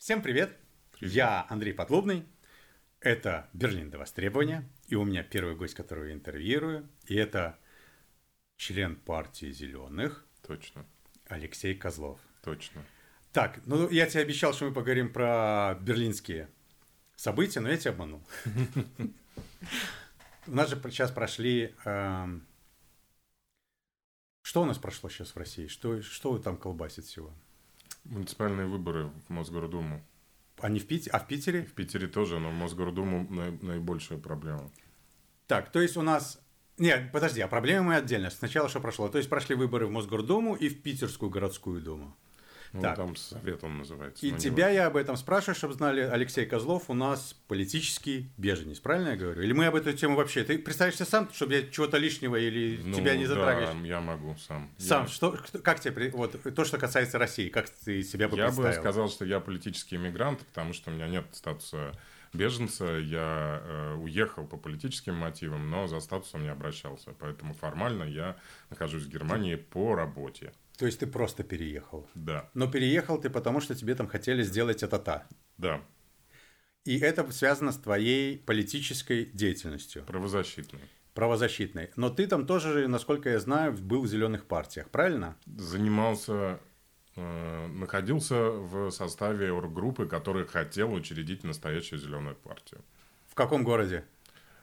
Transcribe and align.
Всем 0.00 0.22
привет! 0.22 0.56
Привет. 0.92 1.14
Я 1.14 1.46
Андрей 1.50 1.74
Подлобный. 1.74 2.24
Это 3.00 3.50
Берлин 3.52 3.90
до 3.90 3.98
востребования. 3.98 4.66
И 4.88 4.94
у 4.94 5.04
меня 5.04 5.22
первый 5.22 5.54
гость, 5.54 5.74
которого 5.74 6.06
я 6.06 6.14
интервьюирую. 6.14 6.88
И 7.04 7.14
это 7.14 7.58
член 8.56 8.96
партии 8.96 9.52
«Зеленых» 9.52 10.24
Точно, 10.46 10.86
Алексей 11.26 11.74
Козлов. 11.74 12.18
точно. 12.42 12.82
Так, 13.34 13.60
ну 13.66 13.90
я 13.90 14.06
тебе 14.06 14.22
обещал, 14.22 14.54
что 14.54 14.64
мы 14.64 14.72
поговорим 14.72 15.12
про 15.12 15.76
берлинские 15.82 16.48
события, 17.14 17.60
но 17.60 17.68
я 17.68 17.76
тебя 17.76 17.90
обманул. 17.90 18.26
У 20.46 20.50
нас 20.50 20.70
же 20.70 20.80
сейчас 20.84 21.10
прошли... 21.10 21.74
эм, 21.84 22.46
Что 24.40 24.62
у 24.62 24.64
нас 24.64 24.78
прошло 24.78 25.10
сейчас 25.10 25.34
в 25.34 25.36
России? 25.36 25.66
Что, 25.66 26.00
что 26.00 26.38
там 26.38 26.56
колбасит 26.56 27.04
всего? 27.04 27.34
Муниципальные 28.04 28.66
выборы 28.66 29.10
в 29.26 29.30
Мосгордуму. 29.30 30.04
Не 30.68 30.78
в 30.78 30.86
Питере? 30.86 31.12
А 31.12 31.18
в 31.18 31.26
Питере? 31.26 31.64
В 31.64 31.72
Питере 31.72 32.06
тоже, 32.06 32.38
но 32.38 32.50
в 32.50 32.54
Мосгордуму 32.54 33.26
наи- 33.30 33.58
наибольшая 33.62 34.18
проблема. 34.18 34.70
Так, 35.46 35.72
то 35.72 35.80
есть 35.80 35.96
у 35.96 36.02
нас... 36.02 36.40
Нет, 36.76 37.12
подожди, 37.12 37.40
а 37.40 37.48
проблемы 37.48 37.88
мы 37.88 37.96
отдельно. 37.96 38.30
Сначала 38.30 38.68
что 38.68 38.80
прошло? 38.80 39.08
То 39.08 39.18
есть 39.18 39.30
прошли 39.30 39.54
выборы 39.54 39.86
в 39.86 39.90
Мосгордуму 39.90 40.54
и 40.54 40.68
в 40.68 40.82
Питерскую 40.82 41.30
городскую 41.30 41.80
думу. 41.80 42.16
Ну, 42.72 42.82
Так. 42.82 42.96
там 42.96 43.16
совет 43.16 43.64
он 43.64 43.78
называется. 43.78 44.24
И 44.24 44.32
тебя 44.32 44.68
я 44.68 44.86
об 44.86 44.96
этом 44.96 45.16
спрашиваю, 45.16 45.56
чтобы 45.56 45.74
знали, 45.74 46.00
Алексей 46.02 46.46
Козлов 46.46 46.84
у 46.88 46.94
нас 46.94 47.34
политический 47.48 48.30
беженец, 48.36 48.78
правильно 48.78 49.10
я 49.10 49.16
говорю? 49.16 49.42
Или 49.42 49.52
мы 49.52 49.66
об 49.66 49.74
эту 49.74 49.92
тему 49.92 50.16
вообще? 50.16 50.44
Ты 50.44 50.58
представишься 50.58 51.04
сам, 51.04 51.28
чтобы 51.32 51.54
я 51.54 51.66
чего-то 51.66 51.98
лишнего 51.98 52.36
или 52.36 52.76
важно. 52.76 52.90
Ну, 52.90 52.96
тебя 52.96 53.16
не 53.16 53.26
затрагиваешь? 53.26 53.74
Да, 53.74 53.86
я 53.86 54.00
могу 54.00 54.36
сам. 54.36 54.70
Сам, 54.78 55.02
Я, 55.02 55.08
что, 55.08 55.36
как 55.62 55.80
тебе, 55.80 56.10
вот, 56.10 56.40
то, 56.54 56.64
что 56.64 56.78
касается 56.78 57.18
России, 57.18 57.48
как 57.48 57.68
ты 57.68 58.02
себя 58.02 58.28
бы 58.28 58.36
я 58.36 58.46
бы 58.46 58.54
представил? 58.54 58.80
сказал, 58.80 59.08
что 59.10 59.24
я 59.24 59.40
политический 59.40 59.96
иммигрант, 59.96 60.40
потому 60.46 60.72
что 60.72 60.90
у 60.90 60.94
меня 60.94 61.08
нет 61.08 61.24
статуса 61.32 61.92
беженца. 62.32 62.84
Я 62.98 63.62
э, 63.64 63.94
уехал 63.96 64.46
по 64.46 64.56
политическим 64.56 65.14
мотивам, 65.16 65.70
но 65.70 65.86
за 65.86 66.00
статусом 66.00 66.42
не 66.42 66.48
обращался. 66.48 67.12
Поэтому 67.18 67.54
формально 67.54 68.04
я 68.04 68.36
нахожусь 68.70 69.04
в 69.04 69.08
Германии 69.08 69.56
по 69.56 69.94
работе. 69.94 70.52
То 70.80 70.86
есть 70.86 70.98
ты 71.00 71.06
просто 71.06 71.44
переехал. 71.44 72.08
Да, 72.14 72.48
Но 72.54 72.66
переехал 72.66 73.20
ты 73.20 73.28
потому, 73.28 73.60
что 73.60 73.74
тебе 73.74 73.94
там 73.94 74.06
хотели 74.08 74.42
сделать 74.42 74.82
это-то. 74.82 75.26
да, 75.58 75.82
И 76.86 76.98
это 76.98 77.30
связано 77.32 77.70
с 77.70 77.76
твоей 77.76 78.38
политической 78.38 79.26
деятельностью. 79.26 80.04
правозащитный. 80.06 80.80
правозащитной. 81.12 81.90
Но 81.96 82.08
ты 82.08 82.26
там 82.26 82.46
тоже, 82.46 82.88
насколько 82.88 83.28
я 83.28 83.40
знаю, 83.40 83.74
был 83.74 84.00
в 84.04 84.06
зеленых 84.06 84.46
партиях, 84.46 84.88
правильно? 84.88 85.36
занимался, 85.44 86.58
э, 87.14 87.66
находился 87.66 88.50
в 88.50 88.90
составе 88.90 89.52
оргруппы, 89.52 90.06
который 90.06 90.46
хотел 90.46 90.94
учредить 90.94 91.44
настоящую 91.44 91.98
зеленую 91.98 92.36
партию. 92.36 92.80
В 93.28 93.34
каком 93.34 93.64
городе? 93.64 94.06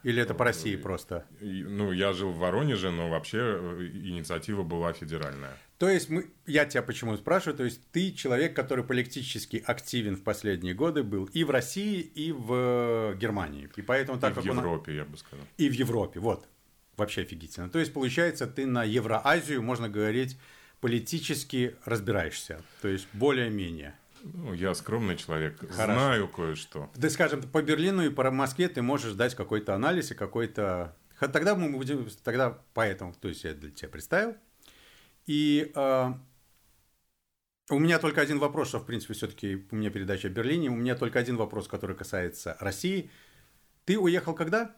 Или 0.03 0.21
это 0.21 0.33
по. 0.33 0.45
России 0.45 0.75
просто? 0.75 1.25
Ну, 1.41 1.91
я 1.91 2.13
жил 2.13 2.31
в 2.31 2.37
Воронеже, 2.37 2.91
но 2.91 3.09
вообще 3.09 3.39
э, 3.39 3.89
инициатива 3.93 4.63
была 4.63 4.93
федеральная. 4.93 5.57
То 5.77 5.89
есть 5.89 6.09
мы, 6.09 6.25
я 6.47 6.65
тебя 6.65 6.81
почему 6.81 7.15
спрашиваю, 7.17 7.55
то 7.57 7.63
есть 7.63 7.81
ты 7.91 8.11
человек, 8.11 8.55
который 8.55 8.83
политически 8.83 9.63
активен 9.65 10.15
в 10.15 10.23
последние 10.23 10.73
годы 10.73 11.03
был 11.03 11.25
и 11.25 11.43
в 11.43 11.51
России, 11.51 11.99
и 11.99 12.31
в 12.31 13.15
Германии. 13.15 13.69
И 13.75 13.81
поэтому 13.81 14.19
так 14.19 14.31
и 14.31 14.33
в 14.33 14.35
как 14.37 14.45
нас- 14.45 14.55
Европе, 14.57 14.95
я 14.95 15.05
бы 15.05 15.17
сказал. 15.17 15.45
И 15.57 15.69
в 15.69 15.73
Европе, 15.73 16.19
вот. 16.19 16.47
Вообще 16.95 17.21
офигительно. 17.21 17.69
То 17.69 17.77
есть, 17.77 17.93
получается, 17.93 18.47
ты 18.47 18.65
на 18.65 18.83
Евроазию, 18.83 19.61
можно 19.61 19.87
говорить, 19.87 20.37
политически 20.81 21.75
разбираешься. 21.85 22.61
То 22.81 22.87
есть, 22.87 23.07
более-менее. 23.13 23.93
Ну, 24.23 24.53
я 24.53 24.73
скромный 24.73 25.15
человек, 25.15 25.59
Хорошо. 25.59 25.83
знаю 25.93 26.27
кое-что. 26.27 26.91
Да, 26.95 27.09
скажем, 27.09 27.41
по 27.41 27.61
Берлину 27.61 28.05
и 28.05 28.09
по 28.09 28.29
Москве 28.31 28.67
ты 28.69 28.81
можешь 28.81 29.13
дать 29.13 29.35
какой-то 29.35 29.75
анализ 29.75 30.11
и 30.11 30.15
какой-то... 30.15 30.95
Тогда 31.19 31.55
мы 31.55 31.71
будем... 31.71 32.07
Тогда 32.23 32.61
поэтому... 32.73 33.13
То 33.13 33.27
есть 33.27 33.43
я 33.43 33.53
для 33.53 33.71
тебя 33.71 33.89
представил. 33.89 34.35
И 35.25 35.71
э, 35.75 36.13
у 37.69 37.79
меня 37.79 37.99
только 37.99 38.21
один 38.21 38.39
вопрос, 38.39 38.69
что, 38.69 38.79
в 38.79 38.85
принципе, 38.85 39.13
все-таки 39.13 39.67
у 39.71 39.75
меня 39.75 39.89
передача 39.89 40.27
о 40.27 40.31
Берлине. 40.31 40.69
У 40.69 40.75
меня 40.75 40.95
только 40.95 41.19
один 41.19 41.35
вопрос, 41.35 41.67
который 41.67 41.95
касается 41.95 42.55
России. 42.59 43.09
Ты 43.85 43.99
уехал 43.99 44.33
когда? 44.33 44.75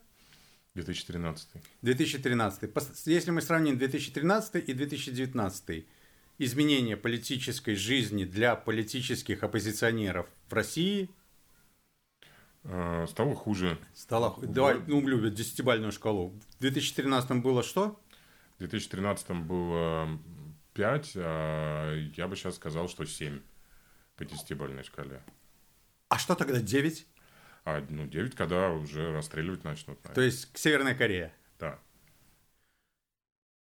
2013. 0.73 1.49
2013. 1.81 2.63
Пос- 2.63 2.91
Если 3.05 3.31
мы 3.31 3.41
сравним 3.41 3.77
2013 3.77 4.67
и 4.67 4.73
2019, 4.73 5.85
изменения 6.39 6.97
политической 6.97 7.75
жизни 7.75 8.23
для 8.23 8.55
политических 8.55 9.43
оппозиционеров 9.43 10.27
в 10.49 10.53
России 10.53 11.09
Э, 12.63 13.05
Стало 13.09 13.35
хуже. 13.35 13.77
Стало... 13.93 14.29
Вот. 14.29 14.51
Давай, 14.51 14.79
ну, 14.87 15.05
любят 15.07 15.33
десятибальную 15.33 15.91
шкалу. 15.91 16.29
В 16.57 16.61
2013 16.61 17.31
было 17.41 17.63
что? 17.63 17.99
В 18.55 18.59
2013 18.59 19.31
было 19.31 20.19
5, 20.73 21.11
а 21.15 21.95
я 22.15 22.27
бы 22.27 22.35
сейчас 22.35 22.55
сказал, 22.55 22.89
что 22.89 23.05
7 23.05 23.39
по 24.17 24.23
10-бальной 24.23 24.83
шкале. 24.83 25.23
А 26.09 26.17
что 26.17 26.35
тогда 26.35 26.59
9? 26.59 27.07
А 27.65 27.85
ну, 27.89 28.07
9, 28.07 28.35
когда 28.35 28.71
уже 28.71 29.13
расстреливать 29.13 29.63
начнут. 29.63 30.01
То 30.01 30.09
наверное. 30.09 30.25
есть 30.25 30.49
Северная 30.57 30.95
Корея. 30.95 31.33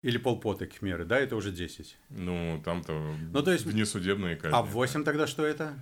Или 0.04 0.18
полпота 0.18 0.68
Кхмеры, 0.68 1.06
да, 1.06 1.18
это 1.18 1.36
уже 1.36 1.52
10. 1.52 1.98
Ну, 2.10 2.62
там-то 2.64 3.16
Ну, 3.32 3.42
то 3.42 3.52
есть- 3.52 3.66
внесудебные 3.66 4.36
казни. 4.36 4.56
А 4.56 4.62
8 4.62 5.04
тогда 5.04 5.28
что 5.28 5.46
это? 5.46 5.74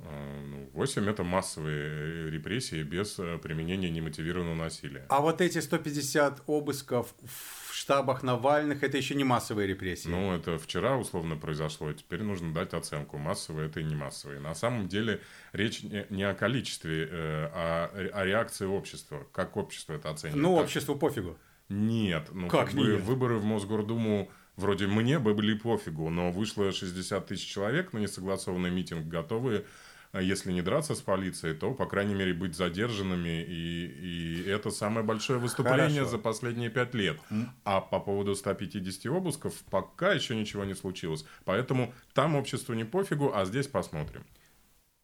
А, 0.00 0.40
ну, 0.46 0.70
8 0.74 1.10
это 1.10 1.24
массовые 1.24 2.30
репрессии 2.30 2.84
без 2.84 3.18
э, 3.18 3.36
применения 3.38 3.90
немотивированного 3.90 4.54
насилия. 4.54 5.04
А 5.08 5.20
вот 5.20 5.40
эти 5.40 5.58
150 5.58 6.42
обысков 6.46 7.12
в 7.24 7.74
штабах 7.74 8.22
Навальных, 8.22 8.84
это 8.84 8.96
еще 8.96 9.16
не 9.16 9.24
массовые 9.24 9.66
репрессии. 9.66 10.08
Ну, 10.08 10.32
это 10.32 10.56
вчера 10.56 10.96
условно 10.96 11.36
произошло, 11.36 11.92
теперь 11.92 12.22
нужно 12.22 12.54
дать 12.54 12.74
оценку, 12.74 13.18
массовые 13.18 13.66
это 13.66 13.80
и 13.80 13.84
не 13.84 13.96
массовые. 13.96 14.38
На 14.38 14.54
самом 14.54 14.86
деле 14.86 15.20
речь 15.52 15.82
не, 15.82 16.22
о 16.22 16.34
количестве, 16.34 17.08
э, 17.10 17.50
а 17.52 17.90
о 18.14 18.24
реакции 18.24 18.66
общества. 18.66 19.26
Как 19.32 19.56
общество 19.56 19.94
это 19.94 20.10
оценивает? 20.10 20.40
ну, 20.40 20.54
обществу 20.54 20.94
пофигу. 20.94 21.36
Нет. 21.68 22.28
Ну, 22.32 22.48
Как 22.48 22.68
как, 22.68 22.74
бы 22.76 22.86
нет? 22.92 23.00
выборы 23.02 23.38
в 23.38 23.44
Мосгордуму 23.44 24.30
вроде 24.56 24.86
мне 24.86 25.18
бы 25.18 25.34
были 25.34 25.54
пофигу, 25.54 26.10
но 26.10 26.30
вышло 26.32 26.72
60 26.72 27.26
тысяч 27.26 27.46
человек 27.46 27.92
на 27.92 27.98
несогласованный 27.98 28.70
митинг, 28.70 29.06
готовые, 29.06 29.64
а 30.10 30.22
если 30.22 30.52
не 30.52 30.62
драться 30.62 30.94
с 30.94 31.00
полицией, 31.02 31.54
то, 31.54 31.74
по 31.74 31.84
крайней 31.84 32.14
мере, 32.14 32.32
быть 32.32 32.56
задержанными. 32.56 33.44
И, 33.44 33.86
и 33.86 34.48
это 34.48 34.70
самое 34.70 35.04
большое 35.04 35.38
выступление 35.38 35.88
Хорошо. 36.00 36.10
за 36.10 36.18
последние 36.18 36.70
пять 36.70 36.94
лет. 36.94 37.20
А 37.64 37.80
по 37.82 38.00
поводу 38.00 38.34
150 38.34 39.06
обысков 39.12 39.52
пока 39.70 40.12
еще 40.12 40.34
ничего 40.34 40.64
не 40.64 40.74
случилось. 40.74 41.26
Поэтому 41.44 41.92
там 42.14 42.36
обществу 42.36 42.72
не 42.74 42.84
пофигу, 42.84 43.32
а 43.34 43.44
здесь 43.44 43.66
посмотрим. 43.66 44.24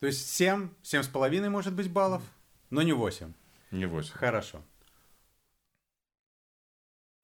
То 0.00 0.06
есть 0.06 0.26
7, 0.30 0.70
7,5 0.82 1.48
может 1.50 1.74
быть 1.74 1.90
баллов, 1.90 2.22
но 2.70 2.82
не 2.82 2.92
8. 2.92 3.32
Не 3.72 3.86
8. 3.86 4.12
Хорошо. 4.14 4.62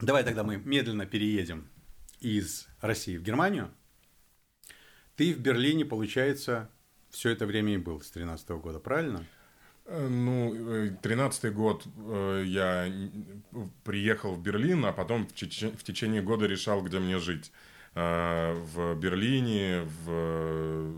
Давай 0.00 0.24
тогда 0.24 0.44
мы 0.44 0.56
медленно 0.56 1.04
переедем 1.04 1.68
из 2.20 2.68
России 2.80 3.16
в 3.18 3.22
Германию. 3.22 3.70
Ты 5.16 5.34
в 5.34 5.38
Берлине, 5.40 5.84
получается, 5.84 6.70
все 7.10 7.30
это 7.30 7.44
время 7.44 7.74
и 7.74 7.78
был 7.78 8.00
с 8.00 8.10
13 8.10 8.48
года, 8.50 8.78
правильно? 8.78 9.26
Э, 9.84 10.08
Ну, 10.08 10.96
тринадцатый 11.02 11.50
год 11.50 11.84
э, 11.96 12.44
я 12.46 12.90
приехал 13.84 14.34
в 14.34 14.42
Берлин, 14.42 14.84
а 14.86 14.92
потом 14.92 15.26
в, 15.26 15.34
чеч- 15.34 15.76
в 15.76 15.82
течение 15.82 16.22
года 16.22 16.46
решал, 16.46 16.82
где 16.82 16.98
мне 16.98 17.18
жить. 17.18 17.52
Э, 18.00 18.54
В 18.74 18.94
Берлине, 18.94 19.82
в 19.82 20.08
э, 20.08 20.92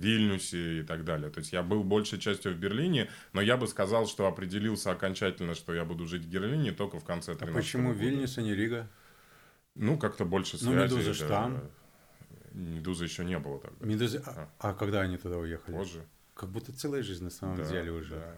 Вильнюсе 0.00 0.80
и 0.80 0.82
так 0.82 1.04
далее. 1.04 1.30
То 1.30 1.40
есть 1.40 1.52
я 1.52 1.62
был 1.62 1.84
большей 1.84 2.18
частью 2.18 2.54
в 2.54 2.56
Берлине, 2.56 3.10
но 3.34 3.42
я 3.42 3.56
бы 3.58 3.66
сказал, 3.66 4.06
что 4.06 4.26
определился 4.26 4.90
окончательно, 4.90 5.54
что 5.54 5.74
я 5.74 5.84
буду 5.84 6.06
жить 6.06 6.22
в 6.24 6.28
Берлине 6.28 6.72
только 6.72 6.98
в 6.98 7.04
конце 7.04 7.34
13 7.34 7.54
А 7.54 7.58
Почему 7.60 7.92
Вильнюс, 7.92 8.38
а 8.38 8.42
не 8.42 8.54
Рига? 8.54 8.88
Ну, 9.74 9.98
как-то 9.98 10.24
больше 10.24 10.56
Ну, 10.62 10.72
связи. 10.72 10.94
«Медуза» 10.94 11.08
да. 11.08 11.14
ж 11.14 11.28
там. 11.28 11.60
«Медузы» 12.52 13.04
еще 13.04 13.24
не 13.24 13.38
было 13.38 13.58
тогда. 13.60 13.84
Медузы- 13.84 14.22
А, 14.26 14.48
а 14.60 14.72
когда 14.74 15.00
они 15.02 15.16
туда 15.18 15.36
уехали? 15.36 15.74
Позже. 15.76 16.06
Как 16.34 16.48
будто 16.50 16.72
целая 16.72 17.02
жизнь 17.02 17.24
на 17.24 17.30
самом 17.30 17.56
Да, 17.56 17.64
деле 17.68 17.90
уже. 17.90 18.14
да. 18.14 18.34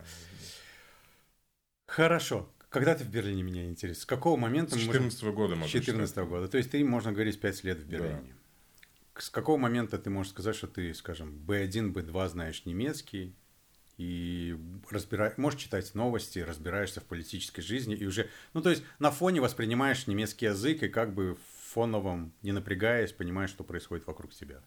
Хорошо. 1.86 2.48
Когда 2.68 2.94
ты 2.94 3.04
в 3.04 3.08
Берлине, 3.08 3.42
меня 3.42 3.64
интересует? 3.64 3.98
С 4.02 4.06
какого 4.06 4.36
момента 4.36 4.72
С 4.72 4.78
мы 4.78 4.86
можем- 4.86 5.04
14 5.10 5.32
года, 5.32 5.54
С 5.54 5.58
можно 5.58 5.80
14 5.80 6.08
считать. 6.14 6.28
года. 6.28 6.48
То 6.48 6.58
есть 6.58 6.70
ты, 6.70 6.84
можно 6.84 7.12
говорить, 7.12 7.40
5 7.40 7.64
лет 7.64 7.78
в 7.78 7.86
Берлине. 7.86 8.34
К- 9.12 9.22
С 9.22 9.30
какого 9.30 9.56
момента 9.56 9.98
ты 9.98 10.10
можешь 10.10 10.32
сказать, 10.32 10.56
что 10.56 10.66
ты, 10.66 10.92
скажем, 10.94 11.38
B1, 11.46 11.92
B2 11.92 12.28
знаешь 12.28 12.64
немецкий 12.66 13.34
и 13.96 14.58
разбира... 14.90 15.32
можешь 15.38 15.60
читать 15.60 15.94
новости, 15.94 16.40
разбираешься 16.40 17.00
в 17.00 17.04
политической 17.04 17.62
жизни 17.62 17.94
и 17.94 18.04
уже, 18.04 18.28
ну 18.52 18.60
то 18.60 18.68
есть 18.68 18.82
на 18.98 19.10
фоне 19.10 19.40
воспринимаешь 19.40 20.06
немецкий 20.06 20.44
язык 20.46 20.82
и 20.82 20.88
как 20.88 21.14
бы 21.14 21.38
фоновом, 21.68 22.34
не 22.42 22.52
напрягаясь, 22.52 23.12
понимаешь, 23.12 23.48
что 23.50 23.64
происходит 23.64 24.06
вокруг 24.06 24.34
тебя. 24.34 24.60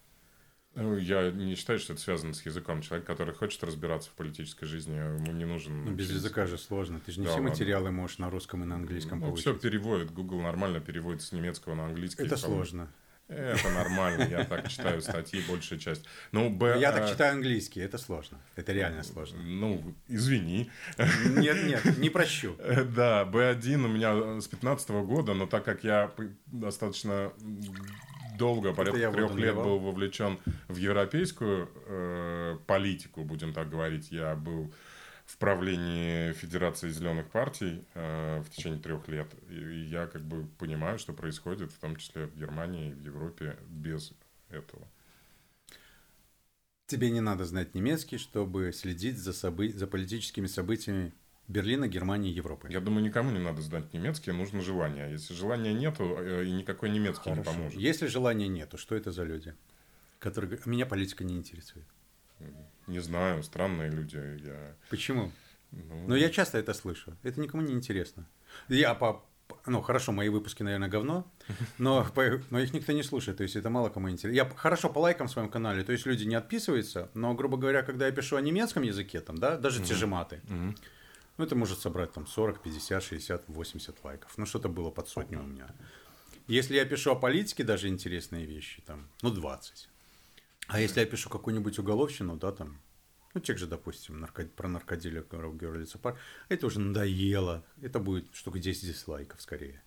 Ну, 0.75 0.97
я 0.97 1.31
не 1.31 1.55
считаю, 1.55 1.79
что 1.79 1.93
это 1.93 2.01
связано 2.01 2.33
с 2.33 2.45
языком. 2.45 2.81
Человек, 2.81 3.05
который 3.05 3.33
хочет 3.33 3.63
разбираться 3.63 4.09
в 4.11 4.13
политической 4.13 4.65
жизни, 4.65 4.95
ему 4.95 5.31
не 5.31 5.45
нужен... 5.45 5.83
Ну, 5.83 5.91
без 5.91 6.11
языка 6.11 6.45
же 6.45 6.57
сложно. 6.57 7.01
Ты 7.05 7.11
же 7.11 7.19
не 7.19 7.25
да, 7.25 7.31
все 7.31 7.39
ладно. 7.39 7.49
материалы 7.49 7.91
можешь 7.91 8.19
на 8.19 8.29
русском 8.29 8.63
и 8.63 8.65
на 8.65 8.75
английском 8.75 9.19
ну, 9.19 9.27
получить. 9.27 9.45
все 9.45 9.53
переводит. 9.55 10.11
Google 10.11 10.41
нормально 10.41 10.79
переводит 10.79 11.21
с 11.21 11.31
немецкого 11.31 11.75
на 11.75 11.85
английский. 11.85 12.23
Это 12.23 12.37
сложно. 12.37 12.89
Это 13.29 13.69
нормально, 13.69 14.23
я 14.23 14.43
так 14.43 14.67
читаю 14.69 15.03
статьи, 15.03 15.43
большая 15.47 15.77
часть. 15.77 16.03
Ну, 16.31 16.49
Б, 16.49 16.79
я 16.79 16.91
так 16.91 17.03
а, 17.03 17.07
читаю 17.07 17.33
английский, 17.33 17.79
это 17.79 17.99
сложно. 17.99 18.39
Это 18.55 18.73
реально 18.73 19.03
сложно. 19.03 19.39
Ну, 19.43 19.95
извини. 20.07 20.71
Нет, 20.97 21.63
нет, 21.63 21.97
не 21.99 22.09
прощу. 22.09 22.55
Да, 22.95 23.29
B1 23.31 23.85
у 23.85 23.87
меня 23.87 24.41
с 24.41 24.47
15 24.47 24.89
года, 24.89 25.35
но 25.35 25.45
так 25.45 25.63
как 25.63 25.83
я 25.83 26.11
достаточно 26.47 27.31
долго, 28.39 28.73
порядка 28.73 29.11
трех 29.11 29.35
лет 29.35 29.55
был 29.55 29.77
вовлечен 29.77 30.39
в 30.67 30.77
европейскую 30.77 31.69
э, 31.85 32.57
политику, 32.65 33.23
будем 33.23 33.53
так 33.53 33.69
говорить, 33.69 34.11
я 34.11 34.35
был 34.35 34.73
в 35.25 35.37
правлении 35.37 36.33
Федерации 36.33 36.89
зеленых 36.89 37.29
партий 37.29 37.85
э, 37.93 38.41
в 38.41 38.49
течение 38.49 38.79
трех 38.79 39.07
лет. 39.07 39.27
И 39.49 39.87
я 39.91 40.07
как 40.07 40.23
бы 40.23 40.47
понимаю, 40.57 40.97
что 40.97 41.13
происходит, 41.13 41.71
в 41.71 41.77
том 41.77 41.97
числе 41.97 42.25
в 42.25 42.35
Германии 42.35 42.89
и 42.89 42.93
в 42.93 43.01
Европе, 43.01 43.55
без 43.67 44.13
этого. 44.49 44.87
Тебе 46.87 47.11
не 47.11 47.21
надо 47.21 47.45
знать 47.45 47.75
немецкий, 47.75 48.17
чтобы 48.17 48.71
следить 48.73 49.19
за, 49.19 49.33
собы... 49.33 49.71
за 49.71 49.85
политическими 49.85 50.47
событиями 50.47 51.13
Берлина, 51.49 51.87
Германии, 51.87 52.31
Европы. 52.31 52.71
Я 52.71 52.79
думаю, 52.79 53.03
никому 53.03 53.31
не 53.31 53.39
надо 53.39 53.61
знать 53.61 53.91
немецкий, 53.91 54.31
нужно 54.31 54.61
желание. 54.61 55.11
Если 55.11 55.33
желания 55.33 55.73
нету, 55.73 56.15
э, 56.19 56.45
и 56.45 56.51
никакой 56.51 56.91
немецкий 56.91 57.31
Хорошо. 57.31 57.39
не 57.39 57.43
поможет. 57.43 57.79
Если 57.79 58.05
желания 58.05 58.47
нету, 58.47 58.77
что 58.77 58.95
это 58.95 59.11
за 59.11 59.23
люди? 59.23 59.55
Которые... 60.19 60.59
Меня 60.65 60.85
политика 60.85 61.23
не 61.23 61.35
интересует. 61.35 61.87
Не 62.85 62.99
знаю, 62.99 63.41
странные 63.41 63.89
люди. 63.89 64.17
Я... 64.45 64.75
Почему? 64.91 65.31
Ну... 65.71 66.07
Но 66.07 66.15
я 66.15 66.29
часто 66.29 66.59
это 66.59 66.73
слышу. 66.73 67.17
Это 67.23 67.39
никому 67.39 67.63
не 67.63 67.73
интересно. 67.73 68.27
Я 68.67 68.93
по 68.93 69.25
ну, 69.65 69.81
хорошо, 69.81 70.11
мои 70.11 70.29
выпуски, 70.29 70.61
наверное, 70.61 70.89
говно, 70.89 71.27
но, 71.79 72.05
но 72.51 72.59
их 72.59 72.73
никто 72.73 72.91
не 72.91 73.01
слушает, 73.01 73.37
то 73.37 73.43
есть 73.43 73.55
это 73.55 73.71
мало 73.71 73.89
кому 73.89 74.09
интересно. 74.09 74.35
Я 74.35 74.49
хорошо 74.55 74.89
по 74.89 74.99
лайкам 74.99 75.27
в 75.27 75.31
своем 75.31 75.49
канале, 75.49 75.83
то 75.83 75.91
есть 75.91 76.05
люди 76.05 76.23
не 76.25 76.35
отписываются, 76.35 77.09
но, 77.15 77.33
грубо 77.33 77.57
говоря, 77.57 77.81
когда 77.81 78.05
я 78.05 78.11
пишу 78.11 78.35
о 78.35 78.41
немецком 78.41 78.83
языке, 78.83 79.19
там, 79.21 79.39
да, 79.39 79.57
даже 79.57 79.81
mm-hmm. 79.81 79.85
те 79.85 79.95
же 79.95 80.05
маты, 80.07 80.41
mm-hmm. 80.43 80.77
Ну, 81.39 81.45
это 81.45 81.55
может 81.55 81.79
собрать 81.79 82.11
там 82.11 82.27
40, 82.27 82.61
50, 82.61 83.01
60, 83.01 83.47
80 83.47 84.03
лайков. 84.03 84.37
Ну, 84.37 84.45
что-то 84.45 84.67
было 84.67 84.91
под 84.91 85.07
сотню 85.07 85.39
у 85.39 85.47
меня. 85.47 85.73
Если 86.47 86.75
я 86.75 86.83
пишу 86.83 87.11
о 87.11 87.15
политике 87.15 87.63
даже 87.63 87.87
интересные 87.87 88.45
вещи, 88.45 88.81
там, 88.85 89.07
ну, 89.21 89.31
20. 89.31 89.87
А 90.67 90.81
если 90.81 90.99
я 90.99 91.05
пишу 91.05 91.29
какую-нибудь 91.29 91.79
уголовщину, 91.79 92.35
да, 92.35 92.51
там, 92.51 92.81
ну, 93.33 93.39
тех 93.39 93.57
же, 93.57 93.67
допустим, 93.67 94.19
нарко... 94.19 94.43
про 94.47 94.67
наркоделие 94.67 95.23
говорили 95.23 95.87
пар, 96.01 96.19
это 96.49 96.67
уже 96.67 96.81
надоело. 96.81 97.63
Это 97.81 97.99
будет 97.99 98.35
штука 98.35 98.59
10 98.59 98.87
дизлайков 98.87 99.41
скорее. 99.41 99.81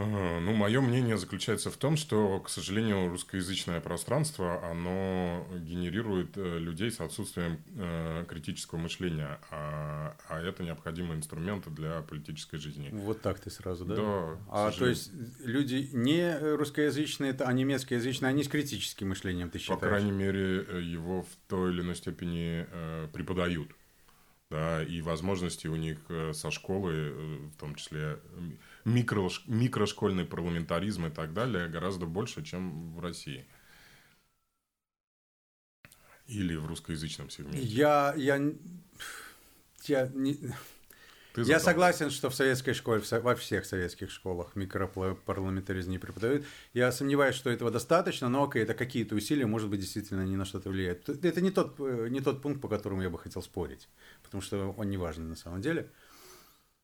Ну, 0.00 0.54
мое 0.54 0.80
мнение 0.80 1.18
заключается 1.18 1.72
в 1.72 1.76
том, 1.76 1.96
что, 1.96 2.38
к 2.38 2.48
сожалению, 2.48 3.08
русскоязычное 3.08 3.80
пространство, 3.80 4.64
оно 4.70 5.44
генерирует 5.58 6.36
э, 6.36 6.58
людей 6.60 6.92
с 6.92 7.00
отсутствием 7.00 7.58
э, 7.74 8.24
критического 8.28 8.78
мышления, 8.78 9.40
а, 9.50 10.16
а 10.28 10.40
это 10.40 10.62
необходимые 10.62 11.18
инструменты 11.18 11.70
для 11.70 12.02
политической 12.02 12.58
жизни. 12.58 12.90
Вот 12.92 13.22
так 13.22 13.40
ты 13.40 13.50
сразу, 13.50 13.84
да? 13.84 13.96
Да. 13.96 14.38
А 14.50 14.70
то 14.70 14.86
есть 14.86 15.10
люди 15.40 15.90
не 15.92 16.38
русскоязычные, 16.38 17.34
а 17.36 17.52
немецкоязычные, 17.52 18.28
они 18.28 18.44
с 18.44 18.48
критическим 18.48 19.08
мышлением, 19.08 19.50
ты 19.50 19.58
считаешь? 19.58 19.80
По 19.80 19.88
крайней 19.88 20.12
мере, 20.12 20.64
э, 20.68 20.80
его 20.80 21.22
в 21.22 21.36
той 21.48 21.72
или 21.72 21.80
иной 21.80 21.96
степени 21.96 22.66
преподают. 23.12 23.72
Да, 24.48 24.82
и 24.82 25.02
возможности 25.02 25.66
у 25.66 25.76
них 25.76 25.98
со 26.32 26.50
школы, 26.50 27.50
в 27.54 27.56
том 27.58 27.74
числе 27.74 28.18
микро, 28.88 29.28
микрошкольный 29.46 30.24
парламентаризм 30.24 31.06
и 31.06 31.10
так 31.10 31.32
далее 31.32 31.68
гораздо 31.68 32.06
больше, 32.06 32.42
чем 32.42 32.94
в 32.94 33.00
России. 33.00 33.46
Или 36.26 36.56
в 36.56 36.66
русскоязычном 36.66 37.30
сегменте. 37.30 37.60
Я, 37.60 38.14
я, 38.16 38.36
я 39.84 40.10
не... 40.14 40.38
Ты 41.34 41.42
я 41.42 41.60
согласен, 41.60 42.10
что 42.10 42.30
в 42.30 42.34
советской 42.34 42.72
школе, 42.72 43.02
во 43.22 43.34
всех 43.36 43.64
советских 43.64 44.10
школах 44.10 44.56
микропарламентаризм 44.56 45.90
не 45.90 45.98
преподают. 45.98 46.44
Я 46.72 46.90
сомневаюсь, 46.90 47.36
что 47.36 47.48
этого 47.48 47.70
достаточно, 47.70 48.28
но 48.28 48.44
окей, 48.44 48.62
это 48.62 48.74
какие-то 48.74 49.14
усилия, 49.14 49.46
может 49.46 49.70
быть, 49.70 49.80
действительно 49.80 50.24
ни 50.24 50.36
на 50.36 50.44
что-то 50.44 50.70
влияет. 50.70 51.08
Это 51.08 51.40
не 51.40 51.50
тот, 51.50 51.76
э, 51.78 52.08
не 52.10 52.20
тот 52.20 52.42
пункт, 52.42 52.60
по 52.60 52.68
которому 52.68 53.02
я 53.02 53.10
бы 53.10 53.18
хотел 53.18 53.42
спорить, 53.42 53.88
потому 54.22 54.42
что 54.42 54.74
он 54.76 54.90
не 54.90 54.96
важный 54.96 55.26
на 55.26 55.36
самом 55.36 55.60
деле 55.60 55.90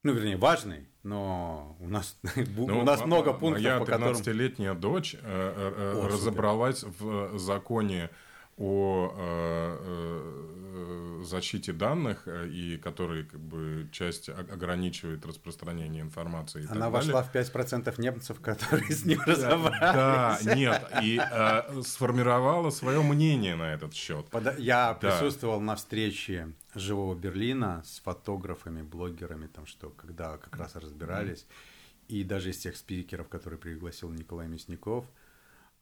ну, 0.05 0.13
вернее, 0.13 0.37
важный, 0.37 0.87
но 1.03 1.77
у 1.81 1.89
нас, 1.89 2.19
ну, 2.57 2.81
у 2.81 2.83
нас 2.85 3.01
а, 3.01 3.07
много 3.07 3.33
пунктов, 3.33 3.63
моя 3.63 3.79
по 3.79 3.87
которым... 3.87 4.15
13-летняя 4.15 4.75
дочь 4.75 5.15
э, 5.15 5.19
э, 5.23 5.99
О, 5.99 6.09
разобралась 6.09 6.85
в 6.85 7.39
законе 7.39 8.11
о 8.57 9.13
э, 9.17 9.79
э, 9.81 11.23
защите 11.25 11.73
данных, 11.73 12.23
э, 12.27 12.49
и 12.49 12.77
который 12.77 13.25
как 13.25 13.41
бы 13.41 13.89
часть 13.91 14.29
ограничивает 14.29 15.27
распространение 15.27 16.03
информации. 16.03 16.67
Она 16.71 16.91
вошла 16.91 17.23
далее. 17.23 17.45
в 17.45 17.55
5% 17.55 18.01
немцев, 18.01 18.41
которые 18.41 18.93
с 18.93 19.05
ним 19.05 19.21
разобрались. 19.27 19.81
Да, 19.81 20.39
нет, 20.55 20.89
и 21.03 21.21
э, 21.21 21.83
сформировала 21.83 22.71
свое 22.71 23.03
мнение 23.03 23.57
на 23.57 23.75
этот 23.75 23.95
счет. 23.95 24.27
Я 24.59 24.97
да. 25.01 25.11
присутствовал 25.11 25.61
на 25.61 25.75
встрече 25.75 26.53
живого 26.75 27.15
Берлина 27.15 27.83
с 27.85 28.01
фотографами, 28.01 28.83
блогерами, 28.83 29.49
там 29.49 29.67
что, 29.67 29.91
когда 29.91 30.37
как 30.37 30.57
раз 30.57 30.77
разбирались, 30.77 31.41
mm-hmm. 31.41 32.21
и 32.21 32.25
даже 32.25 32.51
из 32.51 32.59
тех 32.59 32.77
спикеров, 32.77 33.29
которые 33.29 33.59
пригласил 33.59 34.11
Николай 34.11 34.47
Мясников– 34.47 35.07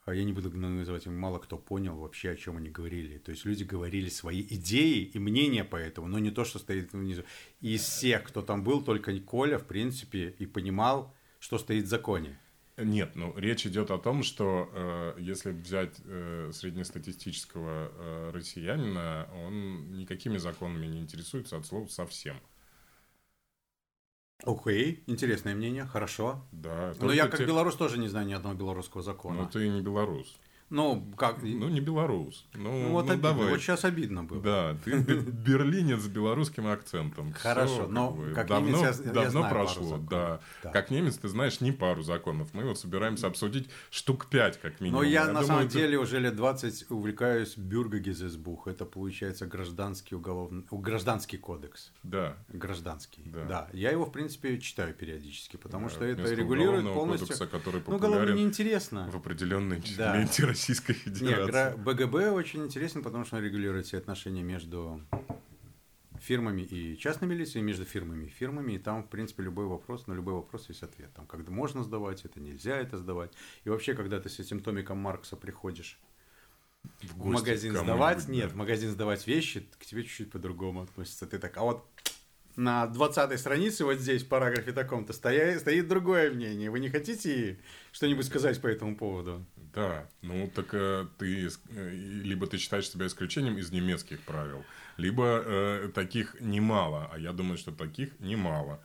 я 0.06 0.24
не 0.24 0.32
буду 0.32 0.50
называть 0.50 1.06
им, 1.06 1.16
мало 1.16 1.38
кто 1.38 1.56
понял 1.56 1.96
вообще, 1.96 2.30
о 2.30 2.36
чем 2.36 2.56
они 2.56 2.70
говорили. 2.70 3.18
То 3.18 3.30
есть 3.30 3.44
люди 3.44 3.62
говорили 3.62 4.08
свои 4.08 4.42
идеи 4.42 5.04
и 5.04 5.18
мнения 5.18 5.64
по 5.64 5.76
этому, 5.76 6.08
но 6.08 6.18
не 6.18 6.32
то, 6.32 6.44
что 6.44 6.58
стоит 6.58 6.92
внизу. 6.92 7.22
И 7.60 7.74
из 7.74 7.82
всех, 7.82 8.24
кто 8.24 8.42
там 8.42 8.64
был, 8.64 8.82
только 8.82 9.18
Коля, 9.20 9.58
в 9.58 9.66
принципе, 9.66 10.34
и 10.38 10.46
понимал, 10.46 11.14
что 11.38 11.58
стоит 11.58 11.84
в 11.84 11.88
законе. 11.88 12.36
Нет, 12.78 13.14
ну 13.14 13.32
речь 13.36 13.66
идет 13.66 13.90
о 13.90 13.98
том, 13.98 14.22
что 14.22 14.70
э, 14.72 15.14
если 15.18 15.52
взять 15.52 16.00
э, 16.04 16.50
среднестатистического 16.52 17.92
э, 17.92 18.30
россиянина, 18.32 19.28
он 19.34 19.92
никакими 19.92 20.38
законами 20.38 20.86
не 20.86 21.00
интересуется 21.00 21.58
от 21.58 21.66
слова 21.66 21.86
совсем. 21.86 22.40
Окей, 24.44 25.04
интересное 25.06 25.54
мнение, 25.54 25.86
хорошо. 25.86 26.44
Да. 26.50 26.94
Но 27.00 27.12
я 27.12 27.28
как 27.28 27.38
те... 27.38 27.46
белорус 27.46 27.76
тоже 27.76 27.98
не 27.98 28.08
знаю 28.08 28.26
ни 28.26 28.32
одного 28.32 28.54
белорусского 28.54 29.02
закона. 29.02 29.42
Ну 29.42 29.48
ты 29.48 29.68
не 29.68 29.80
белорус. 29.80 30.36
Ну, 30.72 31.04
как... 31.18 31.42
Ну, 31.42 31.68
не 31.68 31.80
белорус. 31.80 32.46
Ну, 32.54 32.62
ну 32.62 32.88
вот, 32.92 33.04
ну, 33.04 33.12
обидно. 33.12 33.28
давай. 33.28 33.50
вот 33.50 33.60
сейчас 33.60 33.84
обидно 33.84 34.24
было. 34.24 34.40
Да, 34.40 34.76
ты 34.82 35.00
берлинец 35.00 36.00
с 36.00 36.08
белорусским 36.08 36.66
акцентом. 36.66 37.34
Хорошо, 37.34 37.74
Все, 37.74 37.86
но 37.88 38.14
как, 38.14 38.34
как 38.34 38.46
давно, 38.48 38.68
немец 38.68 38.98
я, 39.00 39.04
давно 39.04 39.22
я 39.22 39.30
знаю 39.30 39.54
прошло, 39.54 39.98
да. 39.98 40.40
да. 40.62 40.70
Как 40.70 40.90
немец 40.90 41.18
ты 41.18 41.28
знаешь 41.28 41.60
не 41.60 41.72
пару 41.72 42.02
законов. 42.02 42.54
Мы 42.54 42.64
вот 42.64 42.78
собираемся 42.78 43.26
обсудить 43.26 43.68
штук 43.90 44.30
пять, 44.30 44.58
как 44.62 44.80
минимум. 44.80 45.02
Но 45.02 45.06
я, 45.06 45.12
я 45.12 45.26
на 45.26 45.42
думаю, 45.42 45.46
самом 45.46 45.64
это... 45.66 45.74
деле 45.74 45.98
уже 45.98 46.18
лет 46.20 46.36
20 46.36 46.90
увлекаюсь 46.90 47.58
Бюргагезесбух. 47.58 48.66
Это 48.66 48.86
получается 48.86 49.46
гражданский 49.46 50.14
уголовный... 50.14 50.64
гражданский 50.70 51.36
кодекс. 51.36 51.92
Да. 52.02 52.38
Гражданский, 52.48 53.20
да. 53.26 53.44
да. 53.44 53.68
Я 53.74 53.90
его, 53.90 54.06
в 54.06 54.10
принципе, 54.10 54.58
читаю 54.58 54.94
периодически, 54.94 55.58
потому 55.58 55.88
да, 55.88 55.94
что 55.94 56.04
это 56.06 56.32
регулирует 56.32 56.86
полностью... 56.94 57.28
Кодекса, 57.28 57.46
который 57.46 57.82
ну, 57.86 57.96
уголовно 57.96 58.32
неинтересно. 58.32 59.10
В 59.10 59.16
определенной 59.16 59.82
да. 59.98 60.16
Российской 60.62 60.92
Федерации. 60.92 61.76
Нет, 61.76 61.78
БГБ 61.78 62.30
очень 62.30 62.64
интересен, 62.64 63.02
потому 63.02 63.24
что 63.24 63.36
он 63.36 63.42
регулирует 63.42 63.86
все 63.86 63.98
отношения 63.98 64.42
между 64.42 65.00
фирмами 66.20 66.62
и 66.62 66.96
частными 66.96 67.34
лицами, 67.34 67.62
между 67.62 67.84
фирмами 67.84 68.26
и 68.26 68.28
фирмами, 68.28 68.74
и 68.74 68.78
там, 68.78 69.02
в 69.02 69.08
принципе, 69.08 69.42
любой 69.42 69.66
вопрос, 69.66 70.06
на 70.06 70.12
любой 70.12 70.34
вопрос 70.34 70.68
есть 70.68 70.82
ответ. 70.82 71.12
Там, 71.14 71.26
когда 71.26 71.50
можно 71.50 71.82
сдавать 71.82 72.24
это, 72.24 72.40
нельзя 72.40 72.76
это 72.76 72.96
сдавать. 72.96 73.32
И 73.64 73.70
вообще, 73.70 73.94
когда 73.94 74.20
ты 74.20 74.28
с 74.28 74.38
этим 74.38 74.60
томиком 74.60 74.98
Маркса 74.98 75.36
приходишь 75.36 75.98
в, 77.00 77.22
в 77.22 77.26
магазин 77.26 77.76
сдавать, 77.76 78.26
да. 78.26 78.32
нет, 78.32 78.52
в 78.52 78.56
магазин 78.56 78.90
сдавать 78.90 79.26
вещи, 79.26 79.68
к 79.78 79.84
тебе 79.84 80.04
чуть-чуть 80.04 80.30
по-другому 80.30 80.82
относятся. 80.82 81.26
Ты 81.26 81.38
так, 81.38 81.56
а 81.56 81.62
вот 81.62 81.84
на 82.56 82.86
20 82.86 83.38
странице, 83.38 83.84
вот 83.84 83.98
здесь, 83.98 84.22
в 84.22 84.28
параграфе 84.28 84.72
таком-то, 84.72 85.12
стоит, 85.12 85.60
стоит 85.60 85.88
другое 85.88 86.30
мнение. 86.30 86.70
Вы 86.70 86.80
не 86.80 86.90
хотите 86.90 87.58
что-нибудь 87.92 88.26
сказать 88.26 88.60
по 88.60 88.66
этому 88.66 88.96
поводу? 88.96 89.44
Да, 89.74 90.06
ну 90.20 90.50
так 90.54 90.74
э, 90.74 91.06
ты 91.18 91.48
э, 91.70 91.90
либо 91.90 92.46
ты 92.46 92.58
считаешь 92.58 92.90
себя 92.90 93.06
исключением 93.06 93.56
из 93.56 93.72
немецких 93.72 94.20
правил, 94.20 94.64
либо 94.98 95.42
э, 95.44 95.90
таких 95.94 96.38
немало, 96.40 97.08
а 97.10 97.18
я 97.18 97.32
думаю, 97.32 97.56
что 97.56 97.72
таких 97.72 98.20
немало. 98.20 98.84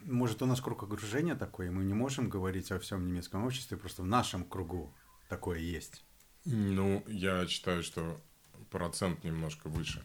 Может, 0.00 0.40
у 0.40 0.46
нас 0.46 0.62
круг 0.62 0.82
окружения 0.82 1.34
такой, 1.34 1.66
и 1.66 1.70
мы 1.70 1.84
не 1.84 1.92
можем 1.92 2.30
говорить 2.30 2.72
о 2.72 2.78
всем 2.78 3.06
немецком 3.06 3.44
обществе 3.44 3.76
просто 3.76 4.02
в 4.02 4.06
нашем 4.06 4.44
кругу. 4.44 4.94
такое 5.28 5.58
есть? 5.58 6.02
Ну, 6.46 7.04
я 7.06 7.46
считаю, 7.46 7.82
что 7.82 8.18
процент 8.70 9.24
немножко 9.24 9.68
выше. 9.68 10.02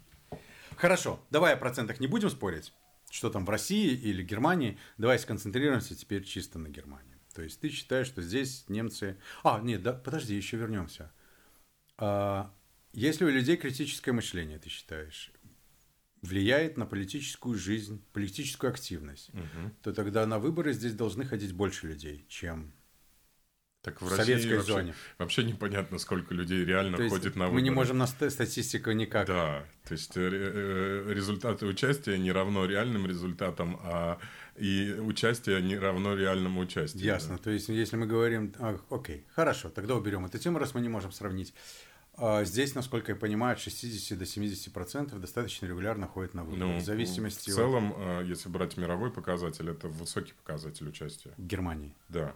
Хорошо, 0.75 1.21
давай 1.29 1.53
о 1.53 1.57
процентах 1.57 2.01
не 2.01 2.07
будем 2.07 2.29
спорить, 2.29 2.73
что 3.09 3.29
там 3.29 3.45
в 3.45 3.49
России 3.49 3.93
или 3.93 4.21
Германии. 4.21 4.77
Давай 4.97 5.17
сконцентрируемся 5.17 5.95
теперь 5.95 6.25
чисто 6.25 6.59
на 6.59 6.67
Германии. 6.67 7.14
То 7.35 7.41
есть 7.41 7.59
ты 7.59 7.69
считаешь, 7.69 8.07
что 8.07 8.21
здесь 8.21 8.63
немцы... 8.69 9.17
А, 9.43 9.59
нет, 9.59 9.83
да, 9.83 9.91
подожди, 9.91 10.35
еще 10.35 10.55
вернемся. 10.55 11.11
А, 11.97 12.53
если 12.93 13.25
у 13.25 13.29
людей 13.29 13.57
критическое 13.57 14.13
мышление, 14.13 14.57
ты 14.57 14.69
считаешь, 14.69 15.33
влияет 16.21 16.77
на 16.77 16.85
политическую 16.85 17.57
жизнь, 17.57 18.01
политическую 18.13 18.71
активность, 18.71 19.29
угу. 19.33 19.71
то 19.83 19.93
тогда 19.93 20.25
на 20.25 20.39
выборы 20.39 20.71
здесь 20.71 20.93
должны 20.93 21.25
ходить 21.25 21.51
больше 21.51 21.87
людей, 21.87 22.25
чем 22.29 22.73
так 23.85 24.01
в, 24.01 24.05
в 24.05 24.15
советской 24.15 24.55
вообще, 24.55 24.71
зоне. 24.71 24.95
Вообще 25.19 25.43
непонятно, 25.43 25.99
сколько 25.99 26.33
людей 26.33 26.65
реально 26.65 26.97
то 26.97 27.07
ходит 27.07 27.35
на 27.35 27.45
выборы. 27.45 27.53
Мы 27.53 27.61
не 27.61 27.69
можем 27.69 27.99
на 27.99 28.07
статистику 28.07 28.91
никак. 28.91 29.27
Да, 29.27 29.67
то 29.83 29.91
есть 29.91 30.17
э, 30.17 30.21
э, 30.21 31.13
результаты 31.13 31.67
участия 31.67 32.17
не 32.17 32.31
равно 32.31 32.65
реальным 32.65 33.05
результатам, 33.05 33.79
а 33.83 34.19
и 34.55 34.95
участие 34.99 35.61
не 35.61 35.77
равно 35.77 36.15
реальному 36.15 36.61
участию. 36.61 37.03
Ясно. 37.03 37.37
Да. 37.37 37.43
То 37.43 37.49
есть, 37.49 37.69
если 37.69 37.97
мы 37.97 38.05
говорим, 38.05 38.53
а, 38.59 38.79
окей, 38.89 39.25
хорошо, 39.33 39.69
тогда 39.69 39.95
уберем 39.95 40.25
эту 40.25 40.37
тему, 40.37 40.59
раз 40.59 40.73
мы 40.73 40.81
не 40.81 40.89
можем 40.89 41.11
сравнить. 41.11 41.53
А 42.17 42.45
здесь, 42.45 42.75
насколько 42.75 43.11
я 43.11 43.15
понимаю, 43.17 43.53
от 43.53 43.59
60 43.59 44.17
до 44.17 44.25
70 44.25 44.71
процентов 44.71 45.19
достаточно 45.19 45.65
регулярно 45.65 46.07
ходят 46.07 46.33
на 46.33 46.43
выборы. 46.45 46.65
Ну, 46.65 46.77
в 46.77 46.81
зависимости 46.81 47.49
В 47.49 47.55
целом, 47.55 47.91
от... 47.91 47.97
А, 47.97 48.21
если 48.21 48.47
брать 48.47 48.77
мировой 48.77 49.11
показатель, 49.11 49.69
это 49.69 49.89
высокий 49.89 50.33
показатель 50.33 50.87
участия. 50.87 51.33
Германии? 51.37 51.93
Да. 52.07 52.33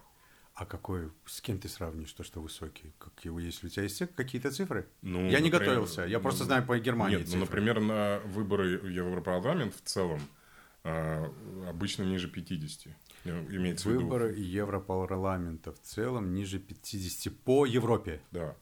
А 0.55 0.65
какой, 0.65 1.09
с 1.25 1.39
кем 1.39 1.57
ты 1.57 1.69
сравнишь 1.69 2.11
то, 2.11 2.23
что 2.25 2.41
высокий? 2.41 2.91
Как 2.97 3.13
его, 3.23 3.39
если 3.39 3.67
у 3.67 3.69
тебя 3.69 3.83
есть 3.83 4.03
какие-то 4.13 4.51
цифры? 4.51 4.85
Ну, 5.01 5.29
я 5.29 5.39
не 5.39 5.49
например, 5.49 5.59
готовился, 5.59 6.01
я 6.05 6.17
ну, 6.17 6.23
просто 6.23 6.43
знаю 6.43 6.65
по 6.65 6.77
Германии 6.77 7.15
Нет, 7.15 7.27
ну, 7.27 7.31
цифры. 7.31 7.39
ну, 7.39 7.45
например, 7.45 7.79
на 7.79 8.19
выборы 8.25 8.77
в 8.79 8.89
Европарламент 8.89 9.73
в 9.73 9.81
целом 9.87 10.19
а, 10.89 11.31
обычно 11.69 12.03
ниже 12.03 12.27
50. 12.29 12.93
Имеется 13.25 13.89
Выборы 13.89 14.29
в 14.29 14.31
виду. 14.31 14.41
Европарламента 14.41 15.71
в 15.71 15.79
целом 15.81 16.33
ниже 16.33 16.59
50 16.59 17.37
по 17.43 17.65
Европе. 17.65 18.21
Да. 18.31 18.55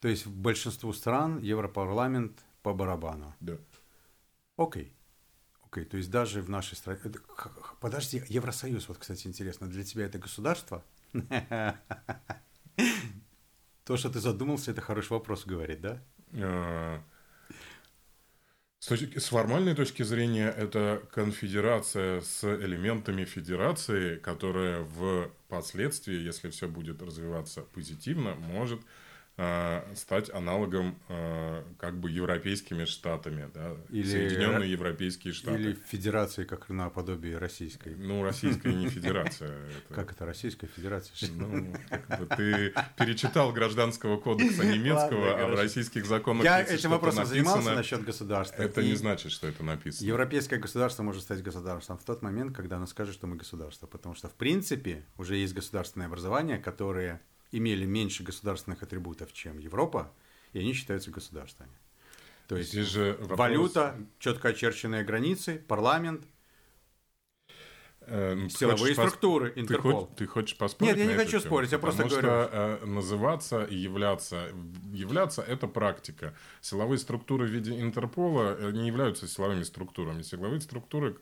То 0.00 0.08
есть 0.08 0.26
в 0.26 0.34
большинству 0.36 0.92
стран 0.92 1.38
Европарламент 1.38 2.44
по 2.62 2.74
барабану. 2.74 3.34
Да. 3.40 3.56
Окей. 4.56 4.92
Окей, 5.62 5.84
то 5.84 5.96
есть 5.96 6.10
даже 6.10 6.42
в 6.42 6.50
нашей 6.50 6.76
стране... 6.76 7.00
Подожди, 7.80 8.22
Евросоюз, 8.28 8.88
вот, 8.88 8.98
кстати, 8.98 9.26
интересно, 9.26 9.66
для 9.66 9.82
тебя 9.82 10.04
это 10.04 10.18
государство? 10.18 10.84
То, 13.84 13.96
что 13.96 14.10
ты 14.10 14.20
задумался, 14.20 14.70
это 14.70 14.80
хороший 14.80 15.12
вопрос, 15.12 15.44
говорит, 15.46 15.80
да? 15.80 16.02
С, 18.84 18.86
точки, 18.86 19.18
с 19.18 19.28
формальной 19.28 19.74
точки 19.74 20.02
зрения, 20.02 20.50
это 20.50 21.02
конфедерация 21.10 22.20
с 22.20 22.44
элементами 22.44 23.24
федерации, 23.24 24.16
которая 24.16 24.86
впоследствии, 25.46 26.20
если 26.20 26.50
все 26.50 26.68
будет 26.68 27.00
развиваться 27.00 27.62
позитивно, 27.62 28.34
может 28.34 28.82
стать 29.36 30.30
аналогом 30.30 30.96
э, 31.08 31.64
как 31.78 31.98
бы 31.98 32.08
европейскими 32.08 32.84
штатами, 32.84 33.50
да, 33.52 33.76
или, 33.90 34.06
Соединенные 34.06 34.70
Европейские 34.70 35.32
Штаты. 35.32 35.60
Или 35.60 35.72
федерации, 35.74 36.44
как 36.44 36.68
наподобие 36.68 37.38
российской. 37.38 37.96
Ну, 37.96 38.22
российская 38.22 38.72
не 38.72 38.88
федерация. 38.88 39.58
Как 39.88 40.12
это 40.12 40.24
Российская 40.24 40.68
Федерация? 40.68 41.30
Ну, 41.32 41.74
ты 42.36 42.72
перечитал 42.96 43.52
гражданского 43.52 44.18
кодекса 44.18 44.64
немецкого, 44.64 45.42
а 45.42 45.48
в 45.48 45.54
российских 45.54 46.06
законах 46.06 46.44
Я 46.44 46.62
этим 46.62 46.90
вопросом 46.90 47.26
занимался 47.26 47.74
насчет 47.74 48.04
государства. 48.04 48.62
Это 48.62 48.82
не 48.82 48.94
значит, 48.94 49.32
что 49.32 49.48
это 49.48 49.64
написано. 49.64 50.06
Европейское 50.06 50.60
государство 50.60 51.02
может 51.02 51.22
стать 51.22 51.42
государством 51.42 51.98
в 51.98 52.04
тот 52.04 52.22
момент, 52.22 52.54
когда 52.54 52.76
оно 52.76 52.86
скажет, 52.86 53.14
что 53.14 53.26
мы 53.26 53.34
государство. 53.34 53.88
Потому 53.88 54.14
что, 54.14 54.28
в 54.28 54.34
принципе, 54.34 55.04
уже 55.16 55.36
есть 55.36 55.54
государственное 55.54 56.06
образование, 56.06 56.58
которое 56.58 57.20
имели 57.56 57.84
меньше 57.84 58.22
государственных 58.22 58.82
атрибутов, 58.82 59.32
чем 59.32 59.58
Европа, 59.58 60.12
и 60.52 60.58
они 60.58 60.72
считаются 60.72 61.10
государствами. 61.10 61.72
То 62.48 62.56
есть 62.56 62.70
Здесь 62.70 62.88
же 62.88 63.16
вопрос... 63.20 63.38
валюта, 63.38 63.96
четко 64.18 64.48
очерченные 64.48 65.02
границы, 65.02 65.62
парламент, 65.66 66.26
э, 68.00 68.48
силовые 68.50 68.94
структуры, 68.94 69.50
пос... 69.50 69.58
Интерпол. 69.62 69.90
Ты, 69.90 69.96
хочешь, 69.96 70.16
ты 70.16 70.26
хочешь 70.26 70.58
поспорить? 70.58 70.96
Нет, 70.96 71.06
я 71.06 71.12
не 71.12 71.16
хочу 71.16 71.38
тему, 71.38 71.42
спорить, 71.42 71.72
я 71.72 71.78
просто 71.78 72.06
что, 72.08 72.20
говорю. 72.20 72.48
Э, 72.52 72.84
называться 72.84 73.64
и 73.64 73.76
являться, 73.76 74.48
являться 74.92 75.40
это 75.40 75.66
практика. 75.68 76.34
Силовые 76.60 76.98
структуры 76.98 77.46
в 77.46 77.50
виде 77.50 77.80
Интерпола 77.80 78.56
э, 78.58 78.72
не 78.72 78.88
являются 78.88 79.26
силовыми 79.26 79.62
структурами. 79.62 80.20
Силовые 80.20 80.60
структуры 80.60 81.16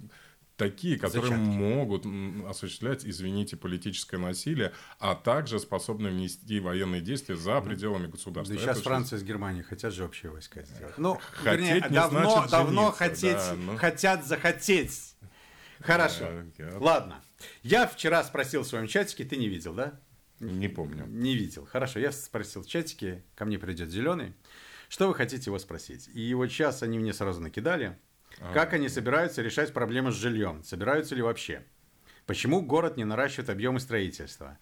такие, 0.62 0.96
которые 0.96 1.30
Зачатки. 1.30 1.56
могут 1.56 2.06
осуществлять, 2.48 3.04
извините, 3.04 3.56
политическое 3.56 4.18
насилие, 4.18 4.72
а 5.00 5.16
также 5.16 5.58
способны 5.58 6.10
внести 6.10 6.60
военные 6.60 7.00
действия 7.00 7.36
за 7.36 7.60
пределами 7.60 8.06
государства. 8.06 8.54
Да 8.54 8.60
сейчас 8.60 8.76
Это 8.76 8.84
Франция 8.84 9.18
с 9.18 9.24
Германией 9.24 9.64
хотят 9.64 9.92
же 9.92 10.04
общие 10.04 10.30
войска 10.30 10.62
сделать. 10.62 10.96
Ну, 10.98 11.18
хотеть 11.32 11.60
вернее, 11.60 11.74
не 11.88 11.94
давно, 11.94 12.30
значит 12.30 12.50
давно 12.50 12.92
хотеть, 12.92 13.36
да, 13.36 13.54
но... 13.54 13.76
хотят 13.76 14.24
захотеть. 14.24 15.16
Хорошо. 15.80 16.28
Да, 16.58 16.78
Ладно. 16.78 17.22
Я 17.62 17.88
вчера 17.88 18.22
спросил 18.22 18.62
в 18.62 18.66
своем 18.68 18.86
чатике, 18.86 19.24
ты 19.24 19.36
не 19.36 19.48
видел, 19.48 19.74
да? 19.74 19.98
Не 20.38 20.68
помню. 20.68 21.06
Не 21.06 21.34
видел. 21.34 21.66
Хорошо, 21.66 21.98
я 21.98 22.12
спросил 22.12 22.62
в 22.62 22.68
чатике, 22.68 23.24
ко 23.34 23.44
мне 23.44 23.58
придет 23.58 23.90
зеленый. 23.90 24.34
Что 24.88 25.08
вы 25.08 25.14
хотите 25.14 25.50
его 25.50 25.58
спросить? 25.58 26.08
И 26.14 26.32
вот 26.34 26.48
сейчас 26.48 26.82
они 26.82 26.98
мне 26.98 27.12
сразу 27.12 27.40
накидали. 27.40 27.98
А. 28.40 28.52
Как 28.52 28.72
они 28.72 28.88
собираются 28.88 29.42
решать 29.42 29.72
проблемы 29.72 30.12
с 30.12 30.14
жильем? 30.14 30.62
Собираются 30.64 31.14
ли 31.14 31.22
вообще? 31.22 31.62
Почему 32.26 32.62
город 32.62 32.96
не 32.96 33.04
наращивает 33.04 33.50
объемы 33.50 33.80
строительства? 33.80 34.58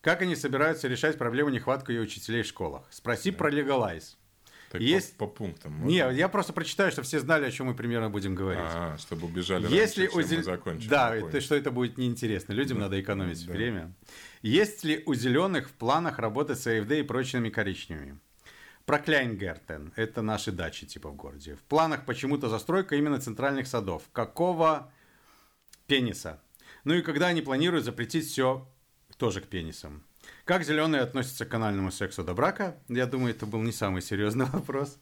Как 0.00 0.22
они 0.22 0.36
собираются 0.36 0.88
решать 0.88 1.18
проблему 1.18 1.50
нехватку 1.50 1.92
и 1.92 1.98
учителей 1.98 2.42
в 2.42 2.46
школах? 2.46 2.86
Спроси 2.90 3.30
да. 3.30 3.38
про 3.38 3.50
легалайз. 3.50 4.18
Так 4.70 4.80
есть... 4.80 5.16
по, 5.16 5.26
по 5.26 5.32
пунктам. 5.32 5.72
Можно? 5.72 5.88
Не, 5.88 6.16
я 6.16 6.28
просто 6.28 6.52
прочитаю, 6.52 6.90
чтобы 6.90 7.06
все 7.06 7.20
знали, 7.20 7.44
о 7.44 7.50
чем 7.50 7.66
мы 7.66 7.74
примерно 7.74 8.10
будем 8.10 8.34
говорить. 8.34 8.62
А, 8.64 8.96
чтобы 8.98 9.26
убежали 9.26 9.62
Если 9.72 10.06
раньше, 10.06 10.28
чем 10.28 10.38
мы 10.38 10.44
закончим. 10.44 10.88
Да, 10.88 11.14
это, 11.14 11.40
что 11.40 11.54
это 11.54 11.70
будет 11.70 11.98
неинтересно. 11.98 12.52
Людям 12.52 12.78
да. 12.78 12.84
надо 12.84 13.00
экономить 13.00 13.46
да. 13.46 13.52
время. 13.52 13.92
Есть 14.42 14.84
ли 14.84 15.02
у 15.06 15.14
зеленых 15.14 15.68
в 15.68 15.72
планах 15.72 16.18
работать 16.18 16.58
с 16.58 16.66
АФД 16.66 16.92
и 16.92 17.02
прочными 17.02 17.48
коричневыми? 17.48 18.18
Про 18.86 19.00
Кляйнгертен. 19.00 19.92
Это 19.96 20.22
наши 20.22 20.52
дачи 20.52 20.86
типа 20.86 21.10
в 21.10 21.16
городе. 21.16 21.56
В 21.56 21.62
планах 21.62 22.06
почему-то 22.06 22.48
застройка 22.48 22.94
именно 22.94 23.20
центральных 23.20 23.66
садов. 23.66 24.04
Какого 24.12 24.92
пениса? 25.88 26.40
Ну 26.84 26.94
и 26.94 27.02
когда 27.02 27.26
они 27.26 27.42
планируют 27.42 27.84
запретить 27.84 28.26
все 28.26 28.68
тоже 29.18 29.40
к 29.40 29.48
пенисам? 29.48 30.04
Как 30.44 30.64
зеленые 30.64 31.02
относятся 31.02 31.44
к 31.44 31.48
канальному 31.48 31.90
сексу 31.90 32.22
до 32.22 32.32
брака? 32.32 32.76
Я 32.88 33.06
думаю, 33.06 33.34
это 33.34 33.44
был 33.44 33.60
не 33.60 33.72
самый 33.72 34.02
серьезный 34.02 34.46
вопрос. 34.52 34.98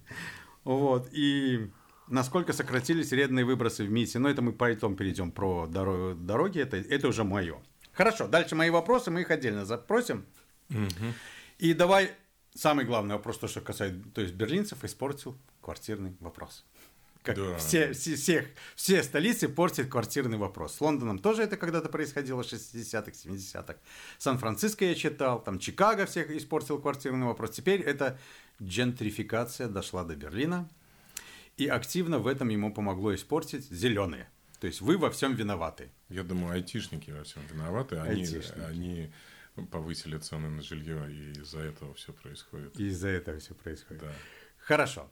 Вот. 0.64 1.10
И 1.12 1.70
насколько 2.08 2.54
сократились 2.54 3.10
вредные 3.10 3.44
выбросы 3.44 3.84
в 3.84 3.90
МИТе? 3.90 4.18
Но 4.18 4.30
это 4.30 4.40
мы 4.40 4.54
потом 4.54 4.96
перейдем 4.96 5.30
про 5.30 5.66
дороги. 5.66 6.58
Это, 6.58 6.78
это 6.78 7.08
уже 7.08 7.22
мое. 7.22 7.62
Хорошо, 7.92 8.28
дальше 8.28 8.54
мои 8.54 8.70
вопросы, 8.70 9.10
мы 9.10 9.20
их 9.20 9.30
отдельно 9.30 9.66
запросим. 9.66 10.24
Угу. 10.70 11.12
И 11.58 11.74
давай 11.74 12.12
Самый 12.54 12.84
главный 12.84 13.16
вопрос, 13.16 13.38
то, 13.38 13.48
что 13.48 13.60
касается, 13.60 14.00
то 14.14 14.20
есть 14.20 14.34
берлинцев, 14.34 14.84
испортил 14.84 15.36
квартирный 15.60 16.14
вопрос. 16.20 16.64
Как 17.24 17.36
да. 17.36 17.56
все, 17.56 17.94
все, 17.94 18.16
всех, 18.16 18.46
все 18.76 19.02
столицы 19.02 19.48
портят 19.48 19.88
квартирный 19.88 20.36
вопрос. 20.36 20.76
С 20.76 20.80
Лондоном 20.80 21.18
тоже 21.18 21.42
это 21.42 21.56
когда-то 21.56 21.88
происходило 21.88 22.42
в 22.42 22.46
60-х, 22.46 23.10
70-х. 23.10 23.76
Сан-Франциско 24.18 24.84
я 24.84 24.94
читал, 24.94 25.42
там 25.42 25.58
Чикаго 25.58 26.04
всех 26.04 26.30
испортил 26.30 26.78
квартирный 26.78 27.26
вопрос. 27.26 27.52
Теперь 27.52 27.80
эта 27.80 28.18
джентрификация 28.62 29.68
дошла 29.68 30.04
до 30.04 30.14
Берлина. 30.14 30.68
И 31.56 31.66
активно 31.66 32.18
в 32.18 32.26
этом 32.26 32.48
ему 32.50 32.74
помогло 32.74 33.14
испортить 33.14 33.70
зеленые. 33.70 34.28
То 34.60 34.66
есть 34.66 34.80
вы 34.80 34.98
во 34.98 35.10
всем 35.10 35.34
виноваты. 35.34 35.90
Я 36.10 36.24
думаю, 36.24 36.52
айтишники 36.52 37.10
во 37.10 37.24
всем 37.24 37.42
виноваты. 37.50 37.96
Они, 37.96 38.26
они 38.68 39.10
повысили 39.70 40.18
цены 40.18 40.48
на 40.48 40.62
жилье, 40.62 41.10
и 41.12 41.32
из-за 41.40 41.60
этого 41.60 41.94
все 41.94 42.12
происходит. 42.12 42.78
И 42.78 42.86
из-за 42.88 43.08
этого 43.08 43.38
все 43.38 43.54
происходит. 43.54 44.02
Да. 44.02 44.12
Хорошо. 44.58 45.10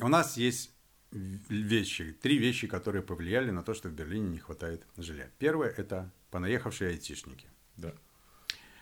У 0.00 0.08
нас 0.08 0.36
есть 0.36 0.72
вещи, 1.10 2.12
три 2.12 2.38
вещи, 2.38 2.66
которые 2.66 3.02
повлияли 3.02 3.50
на 3.50 3.62
то, 3.62 3.74
что 3.74 3.88
в 3.88 3.92
Берлине 3.92 4.28
не 4.28 4.38
хватает 4.38 4.86
жилья. 4.96 5.30
Первое– 5.38 5.70
это 5.76 6.12
понаехавшие 6.30 6.90
айтишники. 6.90 7.48
Да. 7.76 7.94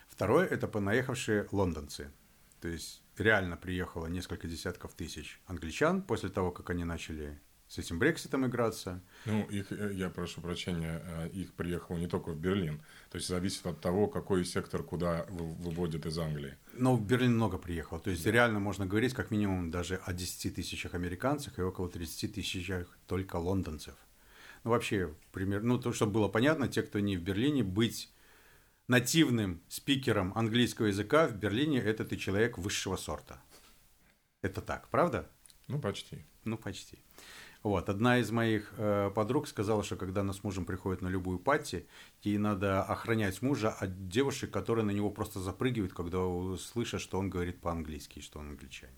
Второе– 0.07 0.45
это 0.47 0.67
понаехавшие 0.67 1.47
лондонцы. 1.51 2.11
То 2.61 2.67
есть 2.67 3.03
реально 3.17 3.57
приехало 3.57 4.07
несколько 4.07 4.47
десятков 4.47 4.93
тысяч 4.93 5.39
англичан 5.45 6.01
после 6.01 6.29
того, 6.29 6.51
как 6.51 6.69
они 6.69 6.83
начали 6.83 7.39
с 7.67 7.77
этим 7.77 7.99
Брекситом 7.99 8.45
играться. 8.45 9.01
Ну, 9.25 9.43
их, 9.45 9.71
э, 9.71 9.91
я 9.93 10.09
прошу 10.09 10.41
прощения, 10.41 11.01
э, 11.03 11.29
их 11.29 11.53
приехало 11.53 11.97
не 11.97 12.07
только 12.07 12.31
в 12.31 12.39
Берлин. 12.39 12.81
То 13.09 13.17
есть 13.17 13.27
зависит 13.27 13.65
от 13.65 13.81
того, 13.81 14.07
какой 14.07 14.45
сектор 14.45 14.83
куда 14.83 15.25
выводят 15.29 16.05
из 16.05 16.17
Англии. 16.17 16.55
Но 16.73 16.95
в 16.95 17.05
Берлин 17.05 17.35
много 17.35 17.57
приехало. 17.57 17.99
То 17.99 18.09
есть 18.09 18.23
да. 18.23 18.31
реально 18.31 18.59
можно 18.59 18.85
говорить 18.85 19.13
как 19.13 19.31
минимум 19.31 19.69
даже 19.69 19.97
о 20.05 20.13
10 20.13 20.55
тысячах 20.55 20.93
американцев 20.93 21.57
и 21.59 21.61
около 21.61 21.89
30 21.89 22.33
тысячах 22.33 22.97
только 23.05 23.35
лондонцев. 23.35 23.95
Ну, 24.63 24.71
вообще, 24.71 25.13
пример, 25.31 25.61
ну, 25.61 25.77
то, 25.77 25.93
чтобы 25.93 26.13
было 26.13 26.27
понятно, 26.29 26.67
те, 26.67 26.81
кто 26.83 26.99
не 26.99 27.17
в 27.17 27.21
Берлине, 27.21 27.63
быть 27.63 28.11
нативным 28.87 29.61
спикером 29.67 30.31
английского 30.35 30.87
языка 30.87 31.27
в 31.27 31.35
Берлине– 31.35 31.79
это 31.83 32.05
ты 32.05 32.15
человек 32.15 32.57
высшего 32.57 32.95
сорта. 32.95 33.41
Это 34.41 34.61
так, 34.61 34.87
правда? 34.89 35.29
Ну, 35.67 35.79
почти. 35.79 36.25
Ну, 36.45 36.57
почти. 36.57 36.99
Вот. 37.63 37.89
Одна 37.89 38.19
из 38.19 38.31
моих 38.31 38.73
э, 38.77 39.11
подруг 39.13 39.47
сказала, 39.47 39.83
что 39.83 39.95
когда 39.95 40.21
она 40.21 40.33
с 40.33 40.43
мужем 40.43 40.65
приходит 40.65 41.01
на 41.01 41.07
любую 41.07 41.39
пати, 41.39 41.87
ей 42.21 42.37
надо 42.37 42.83
охранять 42.83 43.41
мужа 43.41 43.69
от 43.69 44.07
девушек, 44.07 44.51
которые 44.51 44.85
на 44.85 44.91
него 44.91 45.09
просто 45.09 45.39
запрыгивают, 45.39 45.93
когда 45.93 46.19
слышат, 46.57 47.01
что 47.01 47.19
он 47.19 47.29
говорит 47.29 47.59
по-английски, 47.59 48.19
что 48.19 48.39
он 48.39 48.49
англичанин. 48.49 48.95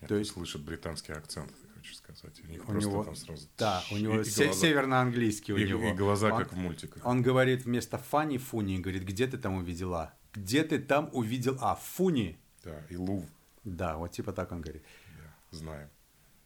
Нет, 0.00 0.08
То 0.08 0.16
есть 0.16 0.32
слышат 0.32 0.62
британский 0.62 1.12
акцент, 1.12 1.52
хочу 1.76 1.94
сказать. 1.94 2.40
У 2.44 2.46
них 2.48 2.68
у 2.68 2.72
него, 2.72 3.04
там 3.04 3.14
сразу... 3.14 3.48
Да, 3.56 3.82
у 3.92 3.96
него 3.96 4.20
и, 4.20 4.24
се- 4.24 4.52
северно-английский 4.52 5.52
у 5.52 5.56
и, 5.56 5.68
него. 5.68 5.84
И 5.88 5.92
глаза, 5.92 6.32
он, 6.32 6.38
как 6.38 6.52
в 6.52 6.56
мультиках. 6.56 7.06
Он 7.06 7.22
говорит 7.22 7.64
вместо 7.64 7.98
фани 7.98 8.38
фуни, 8.38 8.78
говорит, 8.78 9.04
где 9.04 9.26
ты 9.26 9.38
там 9.38 9.54
увидела? 9.54 10.12
Где 10.32 10.64
ты 10.64 10.78
там 10.78 11.08
увидел? 11.12 11.56
А, 11.60 11.76
фуни. 11.76 12.38
Да, 12.64 12.84
и 12.90 12.96
лув. 12.96 13.24
Да, 13.64 13.96
вот 13.96 14.10
типа 14.10 14.32
так 14.32 14.50
он 14.50 14.60
говорит. 14.60 14.82
Да, 15.16 15.56
знаем. 15.56 15.88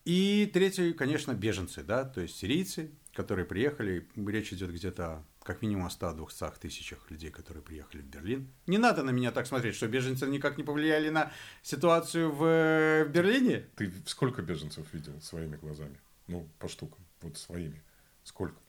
И 0.07 0.49
третий, 0.55 0.93
конечно, 0.93 1.33
беженцы, 1.33 1.83
да, 1.83 2.05
то 2.05 2.21
есть 2.21 2.37
сирийцы, 2.37 2.93
которые 3.13 3.45
приехали. 3.45 4.09
Речь 4.15 4.53
идет 4.53 4.73
где-то 4.73 5.25
как 5.43 5.63
минимум 5.63 5.87
о 5.87 5.89
100-200 5.89 6.61
тысячах 6.61 7.11
людей, 7.11 7.33
которые 7.33 7.61
приехали 7.61 8.03
в 8.03 8.07
Берлин. 8.07 8.49
Не 8.69 8.79
надо 8.79 9.03
на 9.03 9.11
меня 9.11 9.33
так 9.33 9.49
смотреть, 9.49 9.75
что 9.75 9.89
беженцы 9.89 10.29
никак 10.29 10.59
не 10.59 10.63
повлияли 10.63 11.09
на 11.09 11.33
ситуацию 11.63 12.31
в, 12.31 13.05
в 13.05 13.09
Берлине. 13.09 13.67
Ты 13.75 13.93
сколько 14.07 14.43
беженцев 14.43 14.87
видел 14.95 15.21
своими 15.21 15.57
глазами? 15.57 15.99
Ну, 16.29 16.49
по 16.61 16.69
штукам, 16.69 17.05
вот 17.21 17.37
своими. 17.37 17.83
Сколько? 18.23 18.61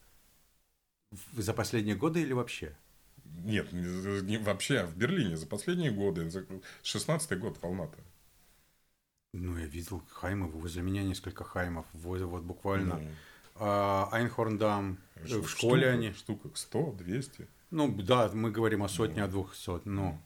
За 1.33 1.53
последние 1.53 1.95
годы 1.95 2.21
или 2.23 2.33
вообще? 2.33 2.75
Нет, 3.43 3.71
не, 3.73 4.21
не 4.23 4.37
вообще, 4.39 4.79
а 4.79 4.87
в 4.87 4.97
Берлине 4.97 5.37
за 5.37 5.45
последние 5.45 5.91
годы. 5.91 6.31
За 6.31 6.47
16-й 6.81 7.35
год 7.37 7.61
волна-то. 7.61 7.99
Ну, 9.33 9.57
я 9.57 9.65
видел 9.65 10.01
хаймов, 10.11 10.51
возле 10.53 10.81
меня 10.81 11.03
несколько 11.03 11.43
хаймов, 11.43 11.85
вот, 11.93 12.21
вот 12.21 12.43
буквально. 12.43 12.95
Ну, 12.95 13.09
а, 13.55 14.09
Айнхорндам, 14.11 14.99
что, 15.25 15.41
в 15.41 15.49
школе 15.49 15.83
штука, 15.83 15.93
они. 15.93 16.13
Штука 16.13 16.49
100, 16.53 16.91
200. 16.99 17.47
Ну, 17.71 17.93
да, 18.01 18.29
мы 18.33 18.51
говорим 18.51 18.83
о 18.83 18.89
сотне, 18.89 19.21
ну. 19.21 19.25
о 19.25 19.27
двух 19.27 19.53
сот, 19.55 19.85
ну. 19.85 20.21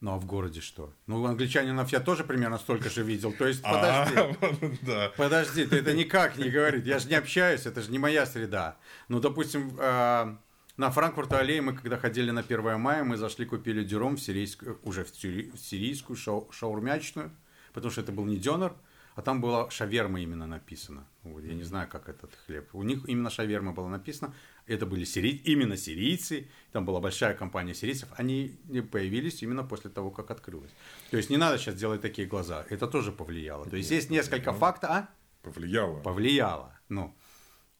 Ну, 0.00 0.12
а 0.12 0.18
в 0.18 0.26
городе 0.26 0.60
что? 0.60 0.92
Ну, 1.06 1.24
англичанинов 1.24 1.90
я 1.90 2.00
тоже 2.00 2.24
примерно 2.24 2.58
столько 2.58 2.90
же 2.90 3.02
видел. 3.02 3.32
То 3.32 3.46
есть, 3.46 3.62
а, 3.64 4.04
подожди. 4.04 5.10
Подожди, 5.16 5.64
ты 5.64 5.76
это 5.76 5.94
никак 5.94 6.36
не 6.36 6.50
говорит. 6.50 6.84
Я 6.84 6.98
же 6.98 7.08
не 7.08 7.14
общаюсь, 7.14 7.64
это 7.64 7.80
же 7.80 7.90
не 7.90 7.98
моя 7.98 8.26
среда. 8.26 8.76
Ну, 9.08 9.20
допустим, 9.20 9.74
а, 9.78 10.38
на 10.76 10.90
Франкфурта 10.90 11.38
аллее 11.38 11.62
мы, 11.62 11.72
когда 11.72 11.96
ходили 11.96 12.30
на 12.32 12.42
1 12.42 12.78
мая, 12.78 13.02
мы 13.02 13.16
зашли, 13.16 13.46
купили 13.46 13.82
дюром 13.82 14.16
в 14.16 14.20
сирийскую, 14.20 14.78
уже 14.82 15.04
в 15.04 15.16
сирийскую 15.16 16.16
шау, 16.16 16.50
шаурмячную 16.52 17.30
потому 17.74 17.90
что 17.90 18.00
это 18.00 18.12
был 18.12 18.24
не 18.24 18.38
дёнер, 18.38 18.74
а 19.14 19.22
там 19.22 19.40
была 19.40 19.70
шаверма 19.70 20.20
именно 20.20 20.46
написано. 20.46 21.06
Вот, 21.22 21.44
я 21.44 21.54
не 21.54 21.62
знаю, 21.62 21.88
как 21.88 22.08
этот 22.08 22.34
хлеб. 22.46 22.68
У 22.72 22.82
них 22.82 23.08
именно 23.08 23.30
шаверма 23.30 23.72
была 23.72 23.88
написана. 23.88 24.34
Это 24.66 24.86
были 24.86 25.04
сири... 25.04 25.30
именно 25.44 25.76
сирийцы. 25.76 26.48
Там 26.72 26.84
была 26.84 27.00
большая 27.00 27.34
компания 27.34 27.74
сирийцев. 27.74 28.08
Они 28.16 28.58
появились 28.90 29.42
именно 29.42 29.62
после 29.62 29.90
того, 29.90 30.10
как 30.10 30.30
открылось. 30.30 30.72
То 31.10 31.16
есть 31.16 31.30
не 31.30 31.36
надо 31.36 31.58
сейчас 31.58 31.76
делать 31.76 32.00
такие 32.00 32.26
глаза. 32.26 32.66
Это 32.70 32.88
тоже 32.88 33.12
повлияло. 33.12 33.68
То 33.68 33.76
есть 33.76 33.90
есть 33.90 34.10
несколько 34.10 34.52
факторов. 34.52 34.96
А? 34.96 35.08
Повлияло. 35.42 36.00
Повлияло. 36.00 36.80
Ну, 36.88 37.14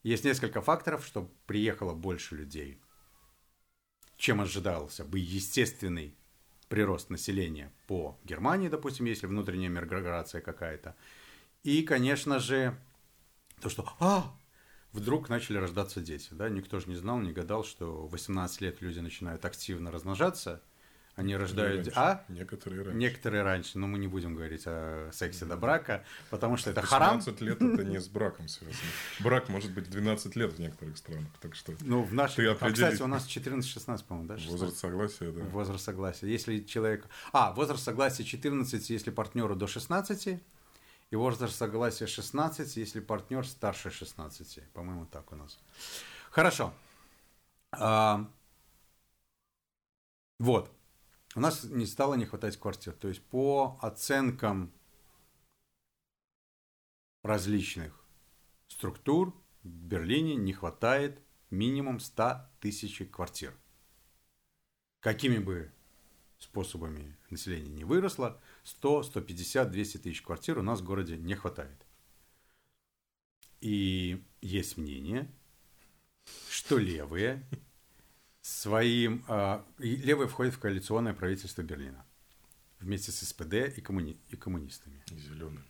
есть 0.05 0.25
несколько 0.25 0.61
факторов, 0.61 1.05
что 1.05 1.29
приехало 1.47 1.95
больше 1.95 2.37
людей, 2.37 2.81
чем 4.16 4.40
ожидался 4.40 5.05
бы 5.05 5.18
естественный 5.18 6.16
прирост 6.68 7.11
населения 7.11 7.72
по 7.87 8.18
Германии, 8.24 8.68
допустим, 8.68 9.07
если 9.07 9.27
внутренняя 9.27 9.68
миграция 9.68 10.40
какая-то. 10.40 10.96
И, 11.62 11.83
конечно 11.83 12.38
же, 12.38 12.77
то, 13.61 13.68
что 13.68 13.88
а, 14.00 14.35
вдруг 14.92 15.29
начали 15.29 15.57
рождаться 15.57 16.00
дети. 16.00 16.29
Да? 16.33 16.48
Никто 16.48 16.81
же 16.81 16.88
не 16.88 16.96
знал, 16.96 17.18
не 17.20 17.33
гадал, 17.33 17.64
что 17.64 18.07
в 18.07 18.11
18 18.12 18.61
лет 18.61 18.83
люди 18.83 19.00
начинают 19.00 19.44
активно 19.44 19.90
размножаться– 19.90 20.62
они 21.16 21.37
рождают... 21.37 21.87
Раньше. 21.87 21.92
А? 21.94 22.24
Некоторые 22.29 22.83
раньше. 22.83 22.98
Некоторые 22.98 23.42
раньше, 23.42 23.79
но 23.79 23.87
мы 23.87 23.98
не 23.98 24.09
будем 24.09 24.35
говорить 24.35 24.64
о 24.66 25.11
сексе 25.12 25.44
до 25.44 25.57
брака, 25.57 26.05
потому 26.31 26.57
что 26.57 26.70
это 26.70 26.83
харам. 26.83 27.20
15 27.20 27.40
лет 27.40 27.62
это 27.62 27.85
не 27.85 28.00
с 28.00 28.09
браком 28.09 28.48
связано. 28.48 28.81
Брак 29.20 29.48
может 29.48 29.70
быть 29.72 29.88
12 29.88 30.35
лет 30.35 30.53
в 30.53 30.59
некоторых 30.59 30.96
странах, 30.96 31.29
так 31.40 31.55
что... 31.55 31.72
Ну, 31.83 32.03
в 32.03 32.12
нашей... 32.12 32.50
А, 32.50 32.55
кстати, 32.55 33.00
у 33.00 33.07
нас 33.07 33.29
14-16, 33.29 34.05
по-моему, 34.07 34.29
да? 34.29 34.38
16? 34.38 34.50
Возраст 34.50 34.79
согласия, 34.79 35.31
да. 35.31 35.44
Возраст 35.44 35.85
согласия. 35.85 36.27
Если 36.27 36.61
человек... 36.61 37.07
А, 37.33 37.53
возраст 37.53 37.85
согласия 37.85 38.24
14, 38.24 38.90
если 38.90 39.11
партнеру 39.11 39.55
до 39.55 39.68
16, 39.68 40.40
и 41.11 41.16
возраст 41.16 41.57
согласия 41.57 42.09
16, 42.09 42.77
если 42.77 42.98
партнер 42.98 43.46
старше 43.46 43.90
16. 43.90 44.64
По-моему, 44.72 45.07
так 45.07 45.31
у 45.31 45.37
нас. 45.37 45.59
Хорошо. 46.31 46.74
А... 47.70 48.29
Вот 50.40 50.72
у 51.35 51.40
нас 51.40 51.64
не 51.64 51.87
стало 51.87 52.14
не 52.14 52.27
хватать 52.27 52.57
квартир. 52.57 52.92
То 52.94 53.09
есть 53.09 53.23
по 53.23 53.79
оценкам 53.83 54.73
различных 57.23 58.05
структур 58.68 59.35
в 59.62 59.68
Берлине 59.68 60.37
не 60.37 60.53
хватает 60.53 61.20
минимум 61.51 62.01
100 62.01 62.49
тысяч 62.61 63.03
квартир. 63.11 63.55
Какими 65.01 65.38
бы 65.38 65.73
способами 66.38 67.16
население 67.31 67.73
не 67.73 67.85
выросло, 67.85 68.40
100, 68.64 69.05
150, 69.05 69.70
200 69.70 69.99
тысяч 69.99 70.23
квартир 70.23 70.59
у 70.59 70.62
нас 70.62 70.81
в 70.81 70.85
городе 70.85 71.16
не 71.16 71.35
хватает. 71.35 71.87
И 73.61 74.23
есть 74.40 74.77
мнение, 74.77 75.31
что 76.49 76.79
левые 76.79 77.42
своим... 78.44 79.24
А, 79.26 79.64
левые 79.78 80.28
входят 80.28 80.52
в 80.52 80.59
коалиционное 80.59 81.14
правительство 81.14 81.62
Берлина 81.62 82.04
вместе 82.78 83.11
с 83.11 83.20
СПД 83.20 83.54
и, 83.74 83.80
коммуни, 83.80 84.20
и 84.28 84.37
коммунистами. 84.37 85.02
И 85.11 85.16
зеленые. 85.16 85.64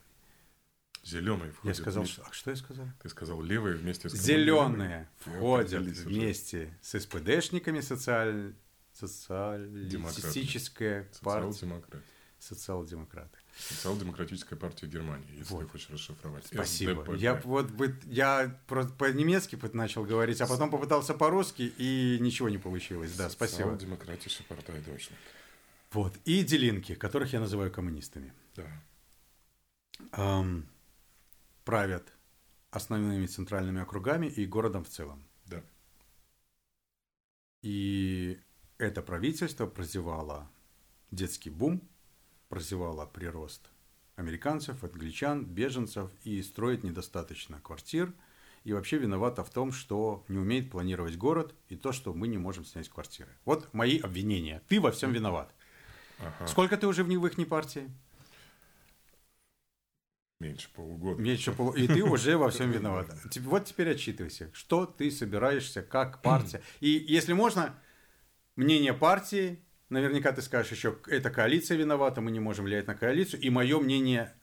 Зеленые 1.04 1.52
входят. 1.52 1.76
Я 1.76 1.80
сказал, 1.80 2.02
вместе... 2.02 2.20
что, 2.20 2.28
а 2.28 2.32
что 2.32 2.50
я 2.50 2.56
сказал? 2.56 2.88
Ты 3.00 3.08
сказал 3.10 3.40
левые 3.42 3.76
вместе 3.76 4.08
с 4.08 4.14
Зеленые 4.14 5.08
входят 5.18 5.82
вместе 5.82 6.76
уже. 6.82 6.98
с 6.98 7.00
СПДшниками 7.00 7.80
социаль... 7.80 8.56
социалистическая 8.92 11.04
партия. 11.22 11.52
Социал-демократы. 11.52 12.04
Социал-демократы. 12.44 13.38
Социал-демократическая 13.57 14.57
партия 14.57 14.87
Германии, 14.87 15.38
если 15.38 15.54
вот. 15.54 15.62
ты 15.62 15.68
хочешь 15.68 15.88
расшифровать. 15.88 16.44
Спасибо. 16.46 17.14
Я 17.14 17.37
вот 17.37 17.70
я 18.04 18.61
просто 18.66 18.92
по-немецки 18.92 19.59
начал 19.72 20.04
говорить, 20.04 20.42
а 20.42 20.46
потом 20.46 20.70
попытался 20.70 21.14
по-русски, 21.14 21.72
и 21.78 22.18
ничего 22.20 22.50
не 22.50 22.59
получилось. 22.59 23.16
Да, 23.16 23.30
спасибо. 23.30 23.61
Социал-демократическая 23.61 24.44
партия 24.44 24.72
Deutschland. 24.72 25.16
Вот. 25.92 26.14
И 26.26 26.44
делинки, 26.44 26.94
которых 26.94 27.33
я 27.33 27.40
называю 27.40 27.72
коммунистами. 27.72 28.35
Да. 28.57 28.66
Эм, 30.12 30.68
правят 31.64 32.12
основными 32.70 33.24
центральными 33.24 33.80
округами 33.80 34.26
и 34.26 34.44
городом 34.44 34.85
в 34.85 34.90
целом. 34.90 35.26
Да. 35.46 35.62
И 37.62 38.38
это 38.76 39.00
правительство 39.00 39.66
прозевало 39.66 40.50
детский 41.11 41.48
бум– 41.48 41.80
прозевала 42.48 43.07
прирост 43.07 43.70
американцев, 44.16 44.85
англичан, 44.85 45.44
беженцев 45.44 46.11
и 46.24 46.42
строит 46.42 46.85
недостаточно 46.85 47.61
квартир. 47.61 48.12
И 48.64 48.72
вообще 48.72 48.96
виновата 48.96 49.44
в 49.44 49.50
том, 49.50 49.72
что 49.72 50.24
не 50.28 50.38
умеет 50.38 50.70
планировать 50.70 51.18
город 51.18 51.54
и 51.68 51.76
то, 51.76 51.92
что 51.92 52.14
мы 52.14 52.28
не 52.28 52.38
можем 52.38 52.64
снять 52.64 52.88
квартиры. 52.88 53.28
Вот 53.44 53.72
мои 53.74 53.98
обвинения. 53.98 54.62
Ты 54.68 54.80
во 54.80 54.90
всем 54.90 55.12
виноват. 55.12 55.54
Ага. 56.18 56.46
Сколько 56.46 56.76
ты 56.78 56.87
уже 56.87 57.04
в, 57.04 57.26
их 57.26 57.48
партии? 57.48 57.90
Меньше 60.40 60.68
полугода. 60.74 61.20
Меньше 61.20 61.52
полу... 61.52 61.72
И 61.72 61.87
ты 61.87 62.02
уже 62.02 62.38
во 62.38 62.50
всем 62.50 62.70
виноват. 62.70 63.14
Вот 63.40 63.66
теперь 63.66 63.90
отчитывайся. 63.90 64.50
Что 64.54 64.87
ты 64.87 65.11
собираешься, 65.11 65.83
как 65.83 66.22
партия. 66.22 66.62
И 66.80 66.88
если 66.88 67.35
можно, 67.35 67.78
мнение 68.57 68.94
партии 68.94 69.63
Наверняка 69.94 70.33
ты 70.33 70.42
скажешь 70.42 70.72
еще, 70.72 70.98
эта 71.07 71.30
коалиция 71.30 71.76
виновата, 71.76 72.20
мы 72.20 72.30
не 72.30 72.40
можем 72.40 72.64
влиять 72.64 72.87
на 72.87 72.94
коалицию. 72.94 73.40
И 73.40 73.50
мое 73.50 73.78
мнение 73.78 74.35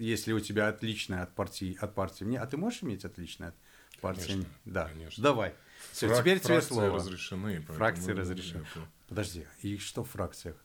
если 0.00 0.32
у 0.32 0.40
тебя 0.40 0.68
отличное 0.68 1.22
от 1.22 1.34
партии, 1.34 1.76
от 1.78 1.94
партии 1.94 2.24
мне, 2.24 2.40
а 2.40 2.46
ты 2.46 2.56
можешь 2.56 2.82
иметь 2.82 3.04
отличное 3.04 3.48
от 3.48 3.54
партии? 4.00 4.28
Конечно, 4.28 4.50
да. 4.64 4.88
конечно. 4.88 5.22
Давай. 5.22 5.54
Все, 5.92 6.08
Фрак- 6.08 6.20
теперь 6.20 6.40
тебе 6.40 6.62
слово. 6.62 6.96
разрешены. 6.96 7.60
Фракции 7.62 8.12
разрешены. 8.12 8.66
это- 8.74 8.88
Подожди, 9.08 9.46
и 9.60 9.76
что 9.76 10.02
в 10.02 10.10
фракциях? 10.10 10.56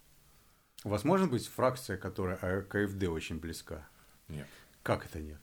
У 0.86 0.90
вас 0.90 1.04
может 1.04 1.30
быть 1.30 1.48
фракция, 1.48 1.98
которая 1.98 2.38
а, 2.42 2.62
к 2.62 2.76
АФД 2.76 3.04
очень 3.10 3.40
близка? 3.40 3.86
Нет. 4.30 4.48
Как 4.84 5.06
это 5.06 5.20
нет? 5.20 5.42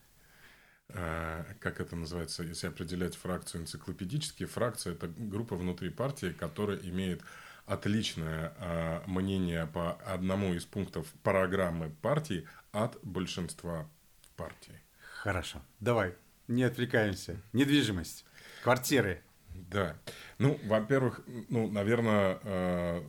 А, 0.89 1.45
как 1.61 1.81
это 1.81 1.95
называется, 1.95 2.45
если 2.45 2.69
определять 2.69 3.17
фракцию 3.17 3.63
энциклопедически, 3.63 4.47
фракция– 4.47 4.93
это 4.95 5.09
группа 5.09 5.57
внутри 5.57 5.91
партии, 5.91 6.35
которая 6.39 6.79
имеет 6.79 7.23
отличное 7.67 8.53
а, 8.59 9.03
мнение 9.07 9.67
по 9.67 9.93
одному 9.93 10.55
из 10.55 10.65
пунктов 10.65 11.07
программы 11.23 11.91
партии 12.03 12.47
от 12.73 12.99
большинства 13.03 13.89
партий. 14.37 14.75
Хорошо. 15.23 15.63
Давай, 15.81 16.15
не 16.49 16.65
отвлекаемся. 16.65 17.41
Недвижимость, 17.53 18.25
квартиры. 18.63 19.23
Да. 19.55 19.97
Ну, 20.39 20.59
во-первых, 20.65 21.23
ну, 21.49 21.71
наверное, 21.71 22.39
э, 22.43 23.03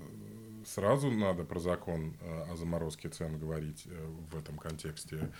сразу 0.65 1.11
надо 1.11 1.43
про 1.43 1.59
закон 1.59 2.15
э, 2.21 2.51
о 2.51 2.55
заморозке 2.55 3.09
цен 3.09 3.39
говорить 3.39 3.83
э, 3.85 4.05
в 4.31 4.37
этом 4.37 4.57
контексте 4.57 5.31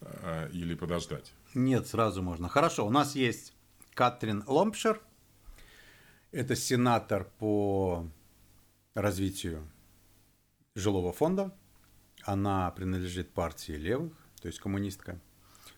э, 0.00 0.50
или 0.52 0.74
подождать. 0.74 1.32
Нет, 1.54 1.86
сразу 1.86 2.22
можно. 2.22 2.48
Хорошо, 2.48 2.86
у 2.86 2.90
нас 2.90 3.14
есть 3.14 3.54
Катрин 3.94 4.44
Ломпшер. 4.46 5.00
Это 6.30 6.56
сенатор 6.56 7.24
по 7.38 8.06
развитию 9.02 9.66
жилого 10.74 11.12
фонда. 11.12 11.54
Она 12.22 12.70
принадлежит 12.72 13.30
партии 13.30 13.72
левых, 13.72 14.12
то 14.40 14.48
есть 14.48 14.58
коммунистка. 14.60 15.18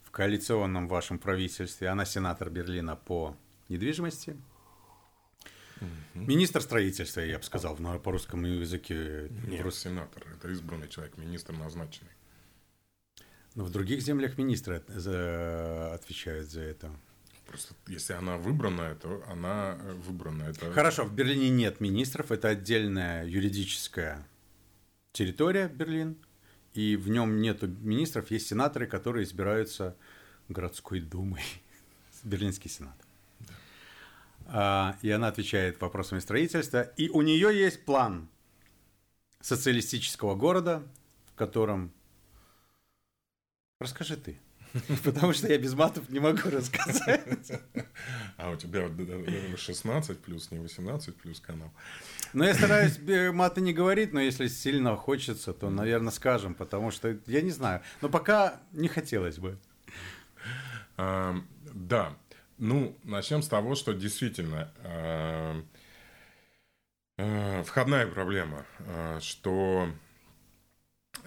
В 0.03 0.11
коалиционном 0.11 0.89
вашем 0.89 1.19
правительстве 1.19 1.89
она 1.89 2.05
сенатор 2.05 2.51
Берлина 2.51 2.97
по 2.97 3.37
недвижимости. 3.69 4.37
Министр 6.15 6.61
строительства, 6.61 7.21
я 7.21 7.39
бы 7.39 7.45
сказал, 7.45 7.77
на- 7.79 7.99
по 7.99 8.11
русскому 8.13 8.47
языке. 8.47 9.29
Нет, 9.47 9.63
рус- 9.65 9.79
сенатор, 9.79 10.27
это 10.35 10.49
избранный 10.51 10.89
человек, 10.89 11.17
министр 11.17 11.53
назначенный. 11.55 12.11
Но 13.55 13.65
в 13.65 13.71
других 13.71 14.03
землях 14.03 14.37
министры 14.39 14.77
отвечают 14.77 16.49
за 16.51 16.61
это. 16.63 16.91
Просто 17.51 17.75
если 17.89 18.13
она 18.13 18.37
выбранная, 18.37 18.95
то 18.95 19.25
она 19.27 19.77
э, 19.83 19.93
выбранная. 19.95 20.51
Это... 20.51 20.71
Хорошо, 20.71 21.05
в 21.05 21.13
Берлине 21.13 21.51
нет 21.51 21.81
министров, 21.81 22.31
это 22.31 22.47
отдельная 22.47 23.27
юридическая 23.27 24.25
территория 25.11 25.67
Берлин, 25.67 26.17
и 26.75 26.95
в 26.95 27.09
нем 27.09 27.41
нет 27.41 27.63
министров, 27.63 28.31
есть 28.31 28.47
сенаторы, 28.47 28.87
которые 28.87 29.25
избираются 29.25 29.97
городской 30.49 31.01
думой, 31.01 31.43
Берлинский 32.23 32.71
сенат. 32.71 32.95
А, 34.47 34.97
И 35.03 35.11
она 35.11 35.27
отвечает 35.27 35.81
вопросами 35.81 36.21
строительства, 36.21 36.83
и 36.83 37.09
у 37.09 37.21
нее 37.21 37.53
есть 37.53 37.85
план 37.85 38.29
социалистического 39.41 40.37
города, 40.37 40.87
в 41.33 41.35
котором... 41.35 41.93
Расскажи 43.81 44.17
ты. 44.17 44.39
Потому 45.05 45.33
что 45.33 45.49
я 45.49 45.59
без 45.59 45.75
матов 45.75 46.09
не 46.11 46.21
могу 46.21 46.49
рассказать. 46.51 47.53
А 48.37 48.51
у 48.51 48.57
тебя 48.57 48.87
вот, 48.87 48.93
э, 48.99 49.57
16 49.57 50.19
плюс, 50.21 50.51
не 50.51 50.59
18 50.59 51.17
плюс 51.17 51.41
канал. 51.41 51.71
Но 52.33 52.45
я 52.45 52.55
стараюсь 52.55 52.97
бе- 52.97 53.33
маты 53.33 53.61
не 53.61 53.73
говорить, 53.73 54.13
но 54.13 54.21
если 54.21 54.47
сильно 54.47 54.97
хочется, 54.97 55.53
то, 55.53 55.71
наверное, 55.71 56.13
скажем, 56.13 56.55
потому 56.55 56.91
что 56.91 57.17
я 57.27 57.41
не 57.41 57.51
знаю. 57.51 57.83
Но 58.01 58.09
пока 58.09 58.61
не 58.73 58.89
хотелось 58.89 59.39
бы. 59.39 59.59
А, 60.97 61.37
да, 61.73 62.17
ну, 62.59 62.97
начнем 63.05 63.43
с 63.43 63.49
того, 63.49 63.75
что 63.75 63.93
действительно 63.93 64.73
а, 64.85 65.63
а, 67.19 67.63
входная 67.65 68.07
проблема, 68.07 68.65
а, 68.87 69.19
что 69.21 69.89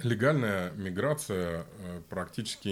легальная 0.01 0.71
миграция 0.71 1.65
практически 2.09 2.69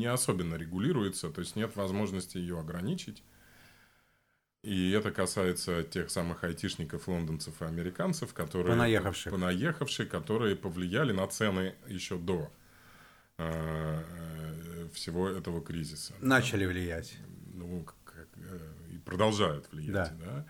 не 0.00 0.06
особенно 0.06 0.56
регулируется, 0.56 1.30
то 1.30 1.40
есть 1.40 1.54
нет 1.56 1.76
возможности 1.76 2.38
ее 2.38 2.58
ограничить. 2.58 3.22
И 4.62 4.90
это 4.90 5.10
касается 5.10 5.82
тех 5.84 6.10
самых 6.10 6.44
айтишников, 6.44 7.08
лондонцев 7.08 7.62
и 7.62 7.64
американцев, 7.64 8.34
которые... 8.34 8.72
Понаехавших. 8.72 9.32
Понаехавшие, 9.32 10.06
которые 10.06 10.56
повлияли 10.56 11.12
на 11.12 11.26
цены 11.28 11.74
еще 11.86 12.18
до 12.18 12.50
э, 13.38 14.88
всего 14.92 15.28
этого 15.28 15.62
кризиса. 15.62 16.12
Начали 16.20 16.66
влиять. 16.66 17.16
Ну, 17.54 17.86
как, 18.04 18.28
э, 18.36 18.58
и 18.92 18.98
продолжают 18.98 19.70
влиять 19.72 19.94
Да. 19.94 20.12
да, 20.18 20.46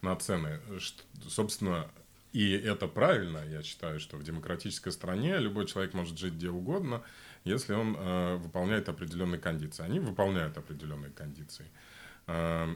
на 0.00 0.16
цены. 0.16 0.60
Что, 0.78 1.04
собственно, 1.28 1.88
и 2.32 2.50
это 2.52 2.88
правильно, 2.88 3.44
я 3.48 3.62
считаю, 3.62 4.00
что 4.00 4.16
в 4.16 4.24
демократической 4.24 4.90
стране 4.90 5.38
любой 5.38 5.66
человек 5.66 5.92
может 5.92 6.18
жить 6.18 6.34
где 6.34 6.48
угодно, 6.48 7.02
если 7.44 7.74
он 7.74 7.96
э, 7.98 8.36
выполняет 8.36 8.88
определенные 8.88 9.40
кондиции. 9.40 9.82
Они 9.84 9.98
выполняют 10.00 10.56
определенные 10.58 11.10
кондиции. 11.10 11.66
Э, 12.26 12.68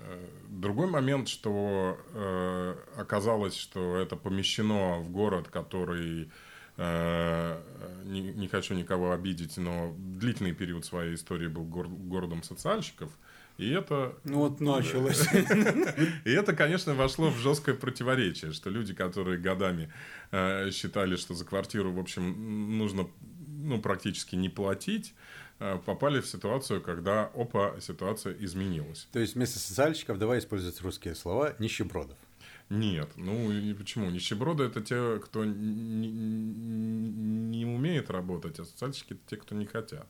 э, 0.00 0.26
Другой 0.48 0.86
момент, 0.86 1.28
что 1.28 1.98
э, 2.14 2.74
оказалось, 2.96 3.56
что 3.56 3.96
это 3.96 4.16
помещено 4.16 4.98
в 5.00 5.10
город, 5.10 5.48
который 5.48 6.30
э, 6.76 7.60
не, 8.04 8.20
не 8.20 8.48
хочу 8.48 8.74
никого 8.74 9.12
обидеть, 9.12 9.56
но 9.56 9.94
длительный 9.98 10.52
период 10.52 10.84
своей 10.84 11.14
истории 11.14 11.48
был 11.48 11.64
гор- 11.64 11.88
городом 11.88 12.42
социальщиков. 12.42 13.10
И 13.58 13.70
это, 13.70 14.14
Ну 14.24 14.38
вот 14.38 14.60
началось. 14.60 15.26
и 16.24 16.30
это, 16.30 16.54
конечно, 16.54 16.94
вошло 16.94 17.30
в 17.30 17.36
жесткое 17.38 17.74
противоречие, 17.74 18.52
что 18.52 18.70
люди, 18.70 18.94
которые 18.94 19.38
годами 19.38 19.92
э, 20.30 20.70
считали, 20.70 21.16
что 21.16 21.34
за 21.34 21.44
квартиру, 21.44 21.92
в 21.92 21.98
общем, 21.98 22.78
нужно 22.78 23.08
ну, 23.62 23.80
практически 23.80 24.36
не 24.36 24.48
платить, 24.48 25.14
э, 25.58 25.78
попали 25.84 26.20
в 26.20 26.26
ситуацию, 26.26 26.80
когда, 26.80 27.30
опа, 27.34 27.80
ситуация 27.80 28.34
изменилась. 28.34 29.08
То 29.12 29.18
есть 29.18 29.34
вместо 29.34 29.58
социальщиков 29.58 30.18
давай 30.18 30.38
использовать 30.38 30.80
русские 30.80 31.14
слова 31.14 31.54
нищебродов. 31.58 32.18
Нет, 32.68 33.10
ну 33.16 33.52
и 33.52 33.74
почему? 33.74 34.10
Нищеброды 34.10 34.64
это 34.64 34.80
те, 34.80 35.18
кто 35.18 35.44
не, 35.44 36.08
не 36.08 37.66
умеет 37.66 38.10
работать, 38.10 38.58
а 38.58 38.64
социальщики 38.64 39.12
это 39.12 39.22
те, 39.26 39.36
кто 39.36 39.54
не 39.54 39.66
хотят. 39.66 40.06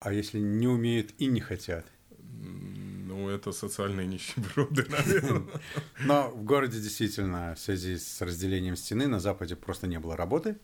А 0.00 0.12
если 0.12 0.40
не 0.40 0.66
умеют 0.66 1.14
и 1.18 1.26
не 1.26 1.40
хотят? 1.40 1.86
Ну, 2.18 3.28
это 3.28 3.52
социальные 3.52 4.06
нищеброды, 4.06 4.86
наверное. 4.90 5.60
Но 6.04 6.30
в 6.30 6.44
городе 6.44 6.80
действительно 6.80 7.54
в 7.54 7.60
связи 7.60 7.96
с 7.96 8.20
разделением 8.20 8.76
стены 8.76 9.06
на 9.06 9.20
Западе 9.20 9.56
просто 9.56 9.86
не 9.86 9.98
было 9.98 10.16
работы. 10.16 10.58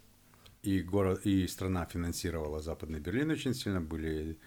И, 0.62 0.80
город, 0.80 1.26
и 1.26 1.46
страна 1.48 1.86
финансировала 1.86 2.60
Западный 2.60 3.00
Берлин 3.00 3.30
очень 3.30 3.54
сильно. 3.54 3.80
Были 3.80 4.38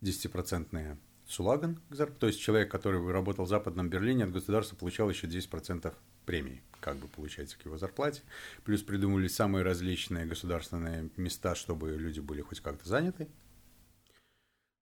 10-процентные 0.00 0.96
сулаган. 1.26 1.80
То 2.18 2.26
есть 2.26 2.40
человек, 2.40 2.70
который 2.70 3.06
работал 3.10 3.44
в 3.44 3.48
Западном 3.48 3.90
Берлине, 3.90 4.24
от 4.24 4.32
государства 4.32 4.76
получал 4.76 5.10
еще 5.10 5.26
10% 5.26 5.94
премии, 6.24 6.62
как 6.80 6.96
бы 6.96 7.08
получается, 7.08 7.58
к 7.58 7.64
его 7.64 7.76
зарплате. 7.76 8.22
Плюс 8.64 8.82
придумали 8.82 9.28
самые 9.28 9.62
различные 9.62 10.24
государственные 10.24 11.10
места, 11.16 11.54
чтобы 11.54 11.96
люди 11.96 12.20
были 12.20 12.40
хоть 12.40 12.60
как-то 12.60 12.88
заняты. 12.88 13.28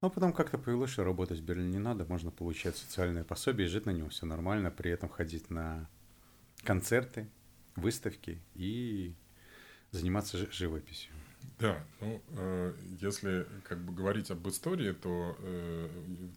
Но 0.03 0.09
потом 0.09 0.33
как-то 0.33 0.57
появилось, 0.57 0.91
что 0.91 1.05
работать 1.05 1.41
в 1.41 1.45
Берлине 1.45 1.73
не 1.73 1.79
надо, 1.79 2.07
можно 2.07 2.31
получать 2.31 2.77
социальное 2.77 3.25
пособие, 3.25 3.69
жить 3.69 3.87
на 3.87 3.91
него, 3.91 4.09
все 4.09 4.25
нормально, 4.25 4.71
при 4.71 4.91
этом 4.91 5.11
ходить 5.11 5.51
на 5.51 5.91
концерты, 6.63 7.29
выставки 7.77 8.41
и 8.55 9.15
заниматься 9.93 10.39
жи- 10.39 10.49
живописью. 10.51 11.13
Да, 11.59 11.83
ну, 12.01 12.23
э, 12.37 12.75
если 13.01 13.47
как 13.65 13.79
бы 13.79 13.93
говорить 13.93 14.31
об 14.31 14.47
истории, 14.49 14.93
то 14.93 15.37
э, 15.39 15.89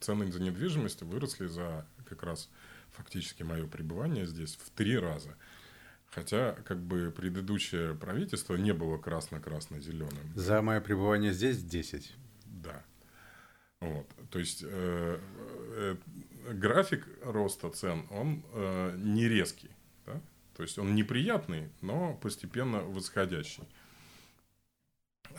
цены 0.02 0.32
за 0.32 0.42
недвижимость 0.42 1.02
выросли 1.02 1.48
за 1.48 1.86
как 2.06 2.24
раз 2.24 2.50
фактически 2.92 3.44
мое 3.44 3.68
пребывание 3.68 4.26
здесь 4.26 4.56
в 4.56 4.70
три 4.72 4.98
раза. 4.98 5.36
Хотя, 6.10 6.54
как 6.66 6.80
бы, 6.80 7.12
предыдущее 7.12 7.96
правительство 7.96 8.56
не 8.56 8.72
было 8.72 8.98
красно-красно-зеленым. 9.00 10.34
За 10.36 10.62
мое 10.62 10.80
пребывание 10.80 11.34
здесь 11.34 11.64
10. 11.64 12.14
Да. 12.46 12.84
Вот. 13.80 14.08
То 14.30 14.40
есть 14.40 14.64
э, 14.64 15.20
э, 15.20 15.96
график 16.54 17.08
роста 17.24 17.70
цен, 17.72 18.06
он 18.12 18.44
э, 18.54 18.96
не 18.98 19.28
резкий. 19.28 19.72
То 20.56 20.64
есть 20.64 20.78
он 20.78 20.96
неприятный, 20.96 21.70
но 21.82 22.14
постепенно 22.16 22.80
восходящий. 22.80 23.64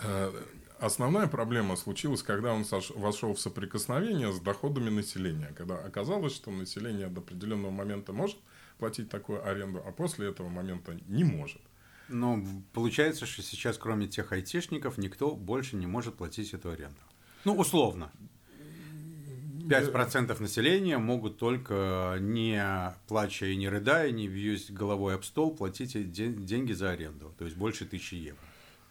Э, 0.03 0.33
Основная 0.85 1.29
проблема 1.29 1.77
случилась, 1.77 2.23
когда 2.23 2.53
он 2.53 2.65
вошел 2.97 3.35
в 3.35 3.41
соприкосновение 3.41 4.33
с 4.33 4.41
доходами 4.41 4.91
населения, 4.91 5.55
когда 5.57 5.79
оказалось, 5.79 6.35
что 6.35 6.51
население 6.51 7.07
до 7.07 7.21
определенного 7.21 7.71
момента 7.71 8.13
может 8.13 8.37
платить 8.79 9.09
такую 9.09 9.47
аренду, 9.49 9.83
а 9.87 9.93
после 9.93 10.29
этого 10.29 10.49
момента 10.49 10.99
не 11.07 11.25
может. 11.25 11.63
Ну, 12.09 12.45
получается, 12.73 13.25
что 13.25 13.43
сейчас, 13.43 13.79
кроме 13.79 14.09
тех 14.09 14.33
айтишников, 14.33 14.99
никто 14.99 15.35
больше 15.35 15.77
не 15.77 15.87
может 15.87 16.17
платить 16.17 16.53
эту 16.53 16.71
аренду. 16.71 17.01
Ну, 17.45 17.57
условно. 17.57 18.13
5% 19.69 20.41
населения 20.41 20.99
могут 20.99 21.39
только, 21.39 22.19
не 22.21 22.63
плача 23.09 23.47
и 23.47 23.57
не 23.57 23.69
рыдая, 23.69 24.11
не 24.11 24.29
бьюсь 24.29 24.71
головой 24.71 25.15
об 25.15 25.25
стол, 25.25 25.55
платить 25.57 26.13
деньги 26.13 26.73
за 26.73 26.91
аренду. 26.91 27.35
То 27.39 27.45
есть 27.45 27.57
больше 27.57 27.85
тысячи 27.87 28.15
евро. 28.15 28.41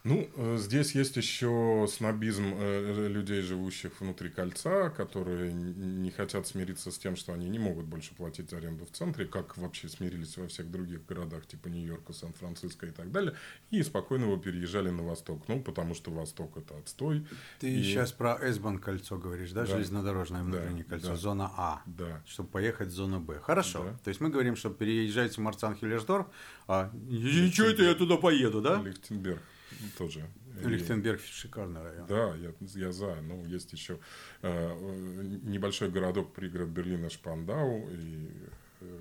Ну, 0.04 0.28
э, 0.36 0.56
здесь 0.58 0.94
есть 0.94 1.16
еще 1.16 1.86
снобизм 1.90 2.52
э, 2.58 3.08
людей, 3.08 3.40
живущих 3.40 3.98
внутри 4.00 4.28
кольца, 4.28 4.90
которые 4.90 5.50
не 5.54 6.10
хотят 6.10 6.46
смириться 6.46 6.90
с 6.90 6.98
тем, 6.98 7.16
что 7.16 7.32
они 7.32 7.48
не 7.48 7.58
могут 7.58 7.86
больше 7.86 8.14
платить 8.14 8.52
аренду 8.52 8.84
в 8.84 8.90
центре, 8.90 9.24
как 9.24 9.56
вообще 9.56 9.88
смирились 9.88 10.36
во 10.36 10.46
всех 10.46 10.70
других 10.70 11.06
городах, 11.06 11.46
типа 11.46 11.68
Нью-Йорка, 11.68 12.12
Сан-Франциско 12.12 12.84
и 12.84 12.90
так 12.90 13.10
далее, 13.12 13.32
и 13.70 13.82
спокойно 13.82 14.24
его 14.24 14.36
переезжали 14.36 14.90
на 14.90 15.02
восток. 15.02 15.48
Ну, 15.48 15.62
потому 15.62 15.94
что 15.94 16.10
восток 16.10 16.58
это 16.58 16.76
отстой. 16.76 17.26
Ты 17.60 17.74
и... 17.74 17.82
сейчас 17.82 18.12
про 18.12 18.34
S-Bahn 18.42 18.80
кольцо 18.80 19.16
говоришь, 19.16 19.52
да? 19.52 19.62
да. 19.62 19.68
Железнодорожное 19.68 20.42
внутреннее 20.42 20.84
да, 20.84 20.90
кольцо, 20.90 21.08
да. 21.08 21.16
зона 21.16 21.50
А, 21.56 21.82
да. 21.86 22.22
чтобы 22.26 22.50
поехать 22.50 22.88
в 22.88 22.92
зону 22.92 23.20
Б. 23.20 23.40
Хорошо. 23.40 23.84
Да. 23.84 23.98
То 24.04 24.08
есть 24.08 24.20
мы 24.20 24.28
говорим, 24.28 24.54
что 24.54 24.68
переезжаете 24.68 25.36
в 25.36 25.44
Марцан-Хиллерсдорф, 25.44 26.26
а 26.68 26.90
ничего 26.92 27.68
это 27.68 27.84
я 27.84 27.94
туда 27.94 28.18
поеду, 28.18 28.60
да? 28.60 28.82
Лихтенберг 28.82 29.40
тоже. 29.98 30.28
Лихтенберг 30.62 31.20
шикарный 31.20 31.82
район. 31.82 32.06
Да, 32.06 32.34
я, 32.36 32.52
я 32.60 32.92
за. 32.92 33.16
Ну, 33.22 33.44
есть 33.44 33.72
еще 33.72 33.98
э, 34.42 35.38
небольшой 35.42 35.90
городок 35.90 36.32
пригород 36.32 36.68
Берлина 36.68 37.10
Шпандау 37.10 37.88
и 37.90 38.30
э, 38.80 38.98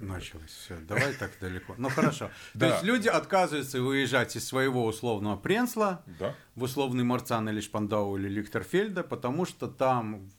Началось 0.00 0.50
все. 0.50 0.76
Давай 0.88 1.12
так 1.12 1.32
далеко. 1.40 1.74
Ну 1.76 1.88
хорошо. 1.88 2.30
То 2.58 2.66
есть 2.66 2.84
люди 2.84 3.08
отказываются 3.08 3.82
выезжать 3.82 4.36
из 4.36 4.46
своего 4.46 4.86
условного 4.86 5.36
Пренсла 5.36 6.04
в 6.54 6.62
условный 6.62 7.04
Марцан 7.04 7.48
или 7.48 7.60
Шпандау 7.60 8.16
или 8.16 8.28
Лихтерфельда, 8.28 9.02
потому 9.02 9.44
что 9.44 9.66
там 9.66 10.30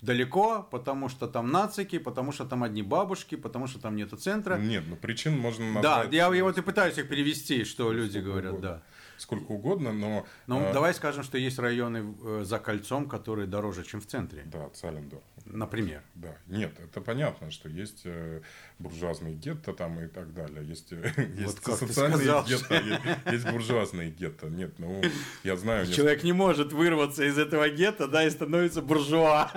далеко, 0.00 0.66
потому 0.70 1.08
что 1.08 1.28
там 1.28 1.50
нацики, 1.50 1.98
потому 1.98 2.32
что 2.32 2.46
там 2.46 2.64
одни 2.64 2.82
бабушки, 2.82 3.34
потому 3.34 3.66
что 3.66 3.80
там 3.80 3.96
нету 3.96 4.16
центра. 4.16 4.56
Нет, 4.56 4.84
ну 4.88 4.96
причин 4.96 5.38
можно 5.38 5.66
назвать. 5.66 6.10
Да, 6.10 6.16
я, 6.16 6.34
я 6.34 6.44
вот 6.44 6.56
и 6.58 6.62
пытаюсь 6.62 6.96
их 6.98 7.08
перевести, 7.08 7.64
что 7.64 7.92
люди 7.92 8.18
говорят, 8.18 8.60
да 8.60 8.82
сколько 9.22 9.52
угодно, 9.52 9.92
но... 9.92 10.26
Ну, 10.46 10.60
э, 10.60 10.72
давай 10.72 10.92
скажем, 10.94 11.22
что 11.22 11.38
есть 11.38 11.58
районы 11.58 12.14
э, 12.22 12.42
за 12.44 12.58
кольцом, 12.58 13.08
которые 13.08 13.46
дороже, 13.46 13.84
чем 13.84 14.00
в 14.00 14.06
центре. 14.06 14.42
Да, 14.46 14.68
Цалендорф. 14.70 15.22
Например. 15.46 16.02
Да. 16.14 16.36
Нет, 16.48 16.72
это 16.78 17.00
понятно, 17.00 17.50
что 17.50 17.68
есть 17.68 18.02
э, 18.04 18.42
буржуазные 18.78 19.34
гетто 19.34 19.72
там 19.72 20.00
и 20.00 20.08
так 20.08 20.34
далее. 20.34 20.64
Есть, 20.66 20.92
э, 20.92 21.12
есть 21.38 21.66
вот 21.66 21.78
социальные 21.78 22.44
гетто, 22.46 22.74
есть, 22.74 23.00
есть 23.26 23.50
буржуазные 23.50 24.10
гетто. 24.10 24.48
Нет, 24.48 24.78
ну, 24.78 25.00
я 25.44 25.56
знаю... 25.56 25.86
Человек 25.86 26.24
не 26.24 26.32
может 26.32 26.72
вырваться 26.72 27.24
из 27.24 27.38
этого 27.38 27.68
гетто, 27.70 28.08
да, 28.08 28.26
и 28.26 28.30
становится 28.30 28.82
буржуа. 28.82 29.50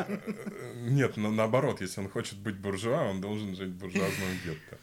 Нет, 0.76 1.18
но 1.18 1.32
наоборот, 1.32 1.82
если 1.82 2.02
он 2.02 2.10
хочет 2.10 2.38
быть 2.38 2.58
буржуа, 2.58 3.10
он 3.10 3.22
должен 3.22 3.56
жить 3.56 3.70
в 3.70 3.78
буржуазном 3.78 4.30
гетто. 4.46 4.78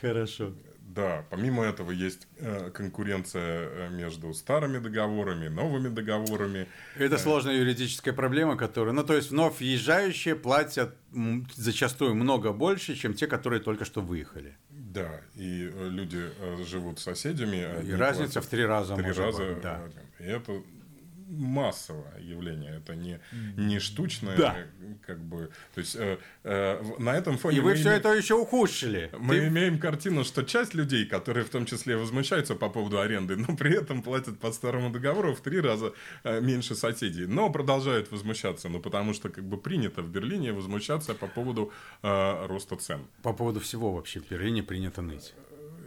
Хорошо. 0.00 0.52
Да, 0.94 1.24
помимо 1.30 1.64
этого 1.64 1.90
есть 1.90 2.28
э, 2.38 2.70
конкуренция 2.70 3.68
э, 3.70 3.88
между 3.90 4.34
старыми 4.34 4.78
договорами, 4.78 5.48
новыми 5.48 5.88
договорами. 5.88 6.66
Это 6.98 7.16
сложная 7.16 7.54
юридическая 7.54 8.12
проблема, 8.12 8.56
которая, 8.56 8.92
ну 8.92 9.02
то 9.02 9.14
есть 9.14 9.30
вновь 9.30 9.60
въезжающие 9.60 10.34
платят 10.34 10.94
зачастую 11.56 12.14
много 12.14 12.52
больше, 12.52 12.94
чем 12.94 13.14
те, 13.14 13.26
которые 13.26 13.60
только 13.60 13.86
что 13.86 14.02
выехали. 14.02 14.56
Да, 14.70 15.20
и 15.34 15.70
э, 15.72 15.88
люди 15.88 16.30
живут 16.68 16.98
с 16.98 17.04
соседями. 17.04 17.66
И 17.86 17.92
разница 17.92 18.42
в 18.42 18.46
три 18.46 18.66
раза. 18.66 18.94
Три 18.96 19.12
раза. 19.12 19.44
Быть, 19.44 19.62
да. 19.62 19.80
И 20.18 20.24
это 20.24 20.62
массовое 21.32 22.20
явление, 22.20 22.76
это 22.76 22.94
не, 22.94 23.20
не 23.56 23.78
штучное, 23.78 24.36
да. 24.36 24.56
как 25.06 25.18
бы, 25.18 25.50
то 25.74 25.80
есть 25.80 25.96
э, 25.96 26.18
э, 26.44 26.82
на 26.98 27.14
этом 27.14 27.38
фоне... 27.38 27.58
И 27.58 27.60
вы 27.60 27.74
все 27.74 27.90
име... 27.90 27.96
это 27.96 28.12
еще 28.12 28.34
ухудшили. 28.34 29.10
Мы 29.18 29.40
Ты... 29.40 29.48
имеем 29.48 29.78
картину, 29.78 30.24
что 30.24 30.42
часть 30.42 30.74
людей, 30.74 31.06
которые 31.06 31.44
в 31.44 31.48
том 31.48 31.64
числе 31.66 31.96
возмущаются 31.96 32.54
по 32.54 32.68
поводу 32.68 33.00
аренды, 33.00 33.36
но 33.36 33.56
при 33.56 33.74
этом 33.76 34.02
платят 34.02 34.38
по 34.38 34.52
старому 34.52 34.90
договору 34.90 35.34
в 35.34 35.40
три 35.40 35.60
раза 35.60 35.92
э, 36.24 36.40
меньше 36.40 36.74
соседей, 36.74 37.26
но 37.26 37.50
продолжают 37.50 38.10
возмущаться, 38.10 38.68
ну 38.68 38.80
потому 38.80 39.14
что 39.14 39.28
как 39.28 39.44
бы 39.44 39.56
принято 39.56 40.02
в 40.02 40.08
Берлине 40.08 40.52
возмущаться 40.52 41.14
по 41.14 41.26
поводу 41.26 41.72
э, 42.02 42.46
роста 42.46 42.76
цен. 42.76 43.06
По 43.22 43.32
поводу 43.32 43.60
всего 43.60 43.92
вообще 43.92 44.20
в 44.20 44.28
Берлине 44.28 44.62
принято 44.62 45.02
ныть. 45.02 45.34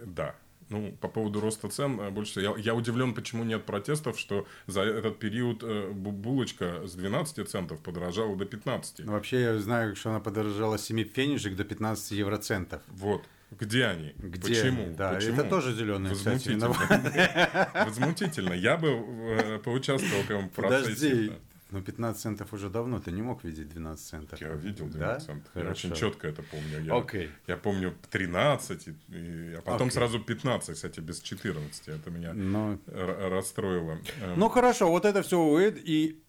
Да, 0.04 0.34
ну, 0.68 0.92
по 1.00 1.08
поводу 1.08 1.40
роста 1.40 1.68
цен 1.68 2.00
э, 2.00 2.10
больше 2.10 2.40
я, 2.40 2.54
я 2.56 2.74
удивлен, 2.74 3.14
почему 3.14 3.44
нет 3.44 3.64
протестов, 3.64 4.18
что 4.18 4.46
за 4.66 4.82
этот 4.82 5.18
период 5.18 5.62
э, 5.62 5.90
булочка 5.92 6.86
с 6.86 6.94
12 6.94 7.48
центов 7.48 7.80
подорожала 7.80 8.36
до 8.36 8.44
15. 8.44 9.00
Ну, 9.00 9.12
вообще 9.12 9.42
я 9.42 9.58
знаю, 9.58 9.96
что 9.96 10.10
она 10.10 10.20
подорожала 10.20 10.76
с 10.76 10.84
7 10.84 11.04
фенежек 11.04 11.56
до 11.56 11.64
15 11.64 12.12
евроцентов. 12.12 12.82
Вот. 12.88 13.22
Где 13.52 13.84
они? 13.84 14.12
Где 14.18 14.40
Почему? 14.48 14.92
Да, 14.96 15.14
Почему? 15.14 15.40
это 15.40 15.48
тоже 15.48 15.72
зеленые, 15.72 16.14
Возмутительно. 16.14 16.72
кстати. 16.74 17.68
Возмутительно. 17.86 18.52
Я 18.52 18.76
бы 18.76 18.88
э, 18.88 19.58
поучаствовал 19.62 20.22
в 20.22 20.30
этом 20.30 20.48
процессе. 20.48 20.88
Подожди, 21.10 21.32
ну, 21.70 21.82
15 21.82 22.22
центов 22.22 22.52
уже 22.52 22.70
давно, 22.70 23.00
ты 23.00 23.10
не 23.10 23.22
мог 23.22 23.42
видеть 23.42 23.68
12 23.68 24.06
центов. 24.06 24.40
Я 24.40 24.52
видел 24.52 24.86
12 24.86 24.98
да? 24.98 25.18
центов. 25.18 25.52
Хорошо. 25.52 25.68
Я 25.68 25.70
очень 25.72 26.00
четко 26.00 26.28
это 26.28 26.42
помню. 26.42 26.80
Я, 26.80 26.92
okay. 26.92 27.28
я 27.48 27.56
помню 27.56 27.94
13, 28.10 28.88
и, 28.88 28.90
и, 29.08 29.54
а 29.54 29.62
потом 29.62 29.88
okay. 29.88 29.92
сразу 29.92 30.20
15, 30.20 30.74
кстати, 30.74 31.00
без 31.00 31.20
14. 31.20 31.88
Это 31.88 32.10
меня 32.10 32.32
Но... 32.34 32.78
Расстроило. 32.86 33.98
Эм. 34.20 34.38
Ну, 34.38 34.48
хорошо, 34.48 34.88
вот 34.90 35.04
это 35.04 35.22
все 35.22 35.40
уйдет, 35.40 35.80
и 35.84 36.22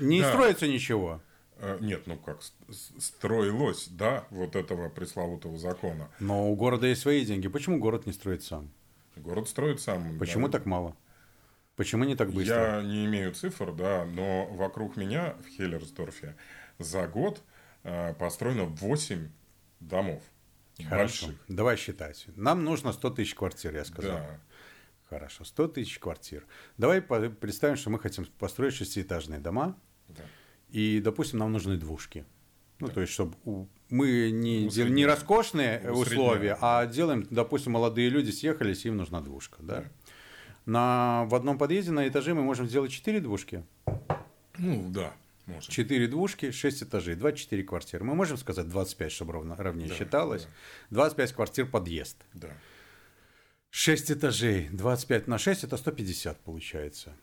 не 0.00 0.22
да. 0.22 0.30
строится 0.30 0.66
ничего. 0.66 1.20
Э, 1.58 1.78
нет, 1.80 2.06
ну 2.06 2.16
как, 2.16 2.40
строилось, 2.98 3.88
да, 3.88 4.26
вот 4.30 4.56
этого 4.56 4.88
пресловутого 4.88 5.58
закона. 5.58 6.08
Но 6.18 6.50
у 6.50 6.56
города 6.56 6.86
есть 6.86 7.02
свои 7.02 7.24
деньги. 7.26 7.48
Почему 7.48 7.78
город 7.78 8.06
не 8.06 8.12
строит 8.12 8.42
сам? 8.42 8.70
Город 9.16 9.48
строит 9.48 9.80
сам. 9.80 10.18
Почему 10.18 10.48
да. 10.48 10.58
так 10.58 10.66
мало? 10.66 10.96
Почему 11.76 12.04
не 12.04 12.16
так 12.16 12.30
быстро? 12.30 12.76
Я 12.76 12.82
не 12.82 13.06
имею 13.06 13.32
цифр, 13.32 13.72
да, 13.72 14.04
но 14.04 14.46
вокруг 14.46 14.96
меня 14.96 15.36
в 15.44 15.56
Хеллерсдорфе 15.56 16.36
за 16.78 17.06
год 17.06 17.42
э, 17.84 18.14
построено 18.14 18.64
8 18.64 19.28
домов. 19.80 20.22
Хорошо. 20.88 21.26
Больших. 21.26 21.44
Давай 21.48 21.76
считать. 21.76 22.26
Нам 22.36 22.64
нужно 22.64 22.92
100 22.92 23.10
тысяч 23.10 23.34
квартир, 23.34 23.74
я 23.74 23.84
сказал. 23.84 24.18
Да. 24.18 24.40
Хорошо, 25.08 25.44
100 25.44 25.68
тысяч 25.68 25.98
квартир. 25.98 26.46
Давай 26.78 27.00
представим, 27.02 27.76
что 27.76 27.90
мы 27.90 27.98
хотим 27.98 28.26
построить 28.38 28.74
шестиэтажные 28.74 29.40
дома. 29.40 29.76
Да. 30.08 30.22
И, 30.70 31.00
допустим, 31.00 31.38
нам 31.38 31.52
нужны 31.52 31.76
двушки. 31.76 32.24
Ну, 32.80 32.88
да. 32.88 32.94
то 32.94 33.00
есть, 33.02 33.12
чтобы 33.12 33.36
мы 33.90 34.30
не, 34.30 34.64
не 34.64 35.06
роскошные 35.06 35.92
условия, 35.92 36.56
а 36.60 36.86
делаем, 36.86 37.26
допустим, 37.30 37.72
молодые 37.72 38.08
люди 38.08 38.30
съехались, 38.30 38.84
им 38.86 38.96
нужна 38.96 39.20
двушка. 39.20 39.58
Да? 39.60 39.80
Да. 39.82 39.84
На, 40.66 41.24
в 41.26 41.34
одном 41.34 41.58
подъезде 41.58 41.90
на 41.90 42.06
этаже 42.08 42.34
мы 42.34 42.42
можем 42.42 42.66
сделать 42.66 42.92
4 42.92 43.20
двушки. 43.20 43.64
Ну, 44.58 44.90
да. 44.90 45.14
Можем. 45.46 45.72
4 45.72 46.06
двушки, 46.06 46.52
6 46.52 46.84
этажей, 46.84 47.16
24 47.16 47.64
квартиры. 47.64 48.04
Мы 48.04 48.14
можем 48.14 48.36
сказать 48.36 48.68
25, 48.68 49.10
чтобы 49.10 49.32
ровно, 49.32 49.56
ровнее 49.56 49.88
да, 49.88 49.94
считалось. 49.94 50.44
Да. 50.90 50.96
25 50.96 51.32
квартир 51.32 51.66
подъезд. 51.66 52.16
Да. 52.32 52.50
6 53.70 54.12
этажей, 54.12 54.68
25 54.68 55.26
на 55.26 55.38
6 55.38 55.64
это 55.64 55.76
150 55.76 56.40
получается. 56.40 57.16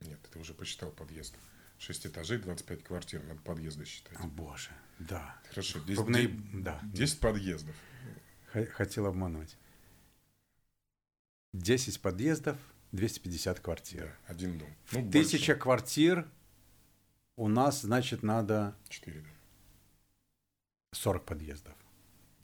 Нет, 0.00 0.18
ты 0.32 0.38
уже 0.38 0.54
посчитал 0.54 0.90
подъезд. 0.90 1.36
6 1.78 2.06
этажей, 2.06 2.38
25 2.38 2.82
квартир, 2.82 3.22
надо 3.24 3.40
подъезды 3.42 3.84
считать. 3.84 4.18
О 4.18 4.26
боже, 4.26 4.70
да. 4.98 5.36
Хорошо, 5.50 5.80
10, 5.80 5.98
Ровно... 5.98 6.18
10, 6.18 6.62
да. 6.62 6.80
10 6.82 7.20
подъездов. 7.20 7.74
Хотел 8.72 9.06
обмануть. 9.06 9.56
10 11.54 12.00
подъездов, 12.00 12.58
250 12.92 13.60
квартир. 13.60 14.02
Да, 14.02 14.32
один 14.32 14.58
дом. 14.58 14.68
Ну, 14.92 15.10
Тысяча 15.10 15.52
больше. 15.52 15.54
квартир 15.54 16.28
у 17.36 17.48
нас, 17.48 17.82
значит, 17.82 18.22
надо... 18.22 18.76
4 18.88 19.20
дома. 19.20 19.34
40 20.92 21.24
подъездов. 21.24 21.74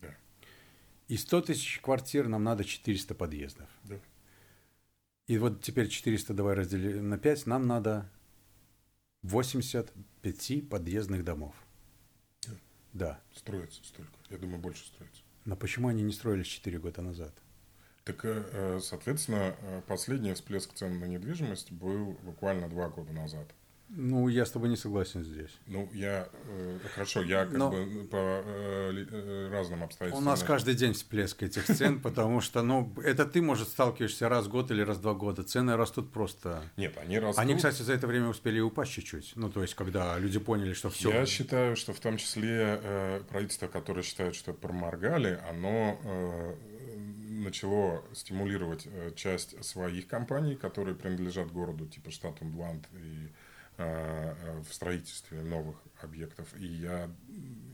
Да. 0.01 0.16
И 1.09 1.16
100 1.16 1.42
тысяч 1.42 1.81
квартир 1.81 2.29
нам 2.29 2.44
надо 2.44 2.64
400 2.64 3.14
подъездов. 3.14 3.68
Да. 3.85 4.01
И 5.27 5.38
вот 5.38 5.62
теперь 5.62 5.88
400 5.88 6.35
давай 6.35 6.55
разделим 6.55 7.09
на 7.09 7.18
5, 7.18 7.46
нам 7.46 7.66
надо 7.66 8.09
85 9.23 10.68
подъездных 10.68 11.25
домов. 11.25 11.55
Да. 12.46 12.55
Да. 12.92 13.20
Строится 13.35 13.83
столько. 13.85 14.12
Я 14.29 14.38
думаю, 14.38 14.61
больше 14.61 14.87
строится. 14.87 15.23
Но 15.44 15.57
почему 15.57 15.88
они 15.88 16.03
не 16.03 16.12
строились 16.12 16.46
4 16.46 16.79
года 16.79 17.03
назад? 17.03 17.35
Так, 18.11 18.25
э, 18.25 18.81
соответственно, 18.83 19.55
э, 19.62 19.83
последний 19.87 20.35
всплеск 20.35 20.73
цен 20.75 20.99
на 20.99 21.05
недвижимость 21.05 21.70
был 21.70 22.18
буквально 22.23 22.68
два 22.68 22.88
года 22.88 23.12
назад. 23.12 23.46
Ну, 23.92 24.29
я 24.29 24.46
с 24.46 24.51
тобой 24.53 24.68
не 24.68 24.77
согласен 24.77 25.25
здесь. 25.25 25.51
Ну, 25.66 25.88
я... 25.92 26.29
Э, 26.46 26.79
хорошо, 26.94 27.23
я 27.23 27.44
как 27.44 27.57
Но... 27.57 27.70
бы 27.70 28.05
по 28.05 28.16
э, 28.16 29.05
э, 29.11 29.49
разным 29.51 29.83
обстоятельствам... 29.83 30.27
У 30.27 30.31
нас 30.31 30.44
каждый 30.44 30.75
день 30.75 30.92
всплеск 30.92 31.42
этих 31.42 31.66
цен, 31.66 32.01
потому 32.03 32.40
что, 32.40 32.62
ну, 32.62 32.92
это 33.05 33.27
ты, 33.27 33.42
может, 33.42 33.68
сталкиваешься 33.68 34.29
раз 34.29 34.46
в 34.46 34.49
год 34.49 34.70
или 34.70 34.83
раз 34.83 34.99
в 34.99 35.01
два 35.01 35.14
года. 35.14 35.42
Цены 35.42 35.77
растут 35.77 36.12
просто... 36.12 36.62
Нет, 36.77 36.96
они 36.99 37.18
растут... 37.18 37.40
Они, 37.40 37.57
кстати, 37.57 37.83
за 37.83 37.92
это 37.92 38.07
время 38.07 38.29
успели 38.29 38.61
упасть 38.61 38.92
чуть-чуть. 38.92 39.33
Ну, 39.35 39.51
то 39.51 39.62
есть, 39.62 39.75
когда 39.75 40.16
люди 40.18 40.38
поняли, 40.38 40.73
что 40.73 40.88
все... 40.90 41.11
Я 41.11 41.27
считаю, 41.27 41.75
что 41.75 41.92
в 41.92 41.99
том 41.99 42.16
числе 42.16 42.81
э, 42.83 43.23
правительство, 43.29 43.66
которое 43.66 44.03
считает, 44.03 44.37
что 44.37 44.53
проморгали, 44.53 45.40
оно 45.51 45.99
начало 47.40 48.05
стимулировать 48.14 48.87
э, 48.87 49.12
часть 49.16 49.62
своих 49.64 50.07
компаний, 50.07 50.57
которые 50.57 50.94
принадлежат 50.94 51.50
городу, 51.50 51.87
типа 51.87 52.11
штату 52.11 52.44
Блант 52.44 52.88
и 52.92 53.31
Э, 53.83 54.35
э, 54.42 54.62
в 54.68 54.74
строительстве 54.74 55.40
новых 55.40 55.74
объектов. 56.03 56.46
И 56.59 56.66
я, 56.66 57.09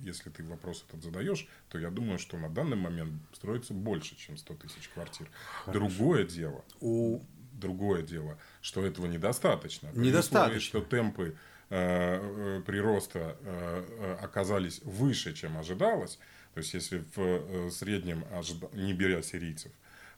если 0.01 0.31
ты 0.31 0.45
вопрос 0.45 0.85
этот 0.89 1.03
задаешь, 1.03 1.49
то 1.69 1.81
я 1.81 1.91
думаю, 1.91 2.21
что 2.21 2.39
на 2.39 2.49
данный 2.49 2.77
момент 2.77 3.21
строится 3.33 3.75
больше, 3.75 4.17
чем 4.17 4.37
100 4.37 4.55
тысяч 4.55 4.89
квартир. 4.95 5.29
Хорошо. 5.65 5.81
Другое 5.81 6.25
дело, 6.25 6.65
У... 6.79 7.23
другое 7.55 8.03
дело, 8.03 8.39
что 8.61 8.87
этого 8.87 9.07
недостаточно. 9.07 9.89
Недостаточно. 9.95 10.61
что 10.61 10.81
темпы 10.81 11.37
э, 11.71 12.63
прироста 12.65 13.37
э, 13.41 14.17
оказались 14.23 14.81
выше, 14.85 15.35
чем 15.35 15.59
ожидалось, 15.59 16.21
то 16.57 16.61
есть 16.61 16.73
если 16.73 17.05
в 17.15 17.19
э, 17.19 17.71
среднем, 17.71 18.25
не 18.73 18.95
беря 18.95 19.21
сирийцев, 19.21 19.71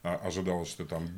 а, 0.03 0.15
ожидалось, 0.15 0.69
что 0.69 0.85
там 0.85 1.09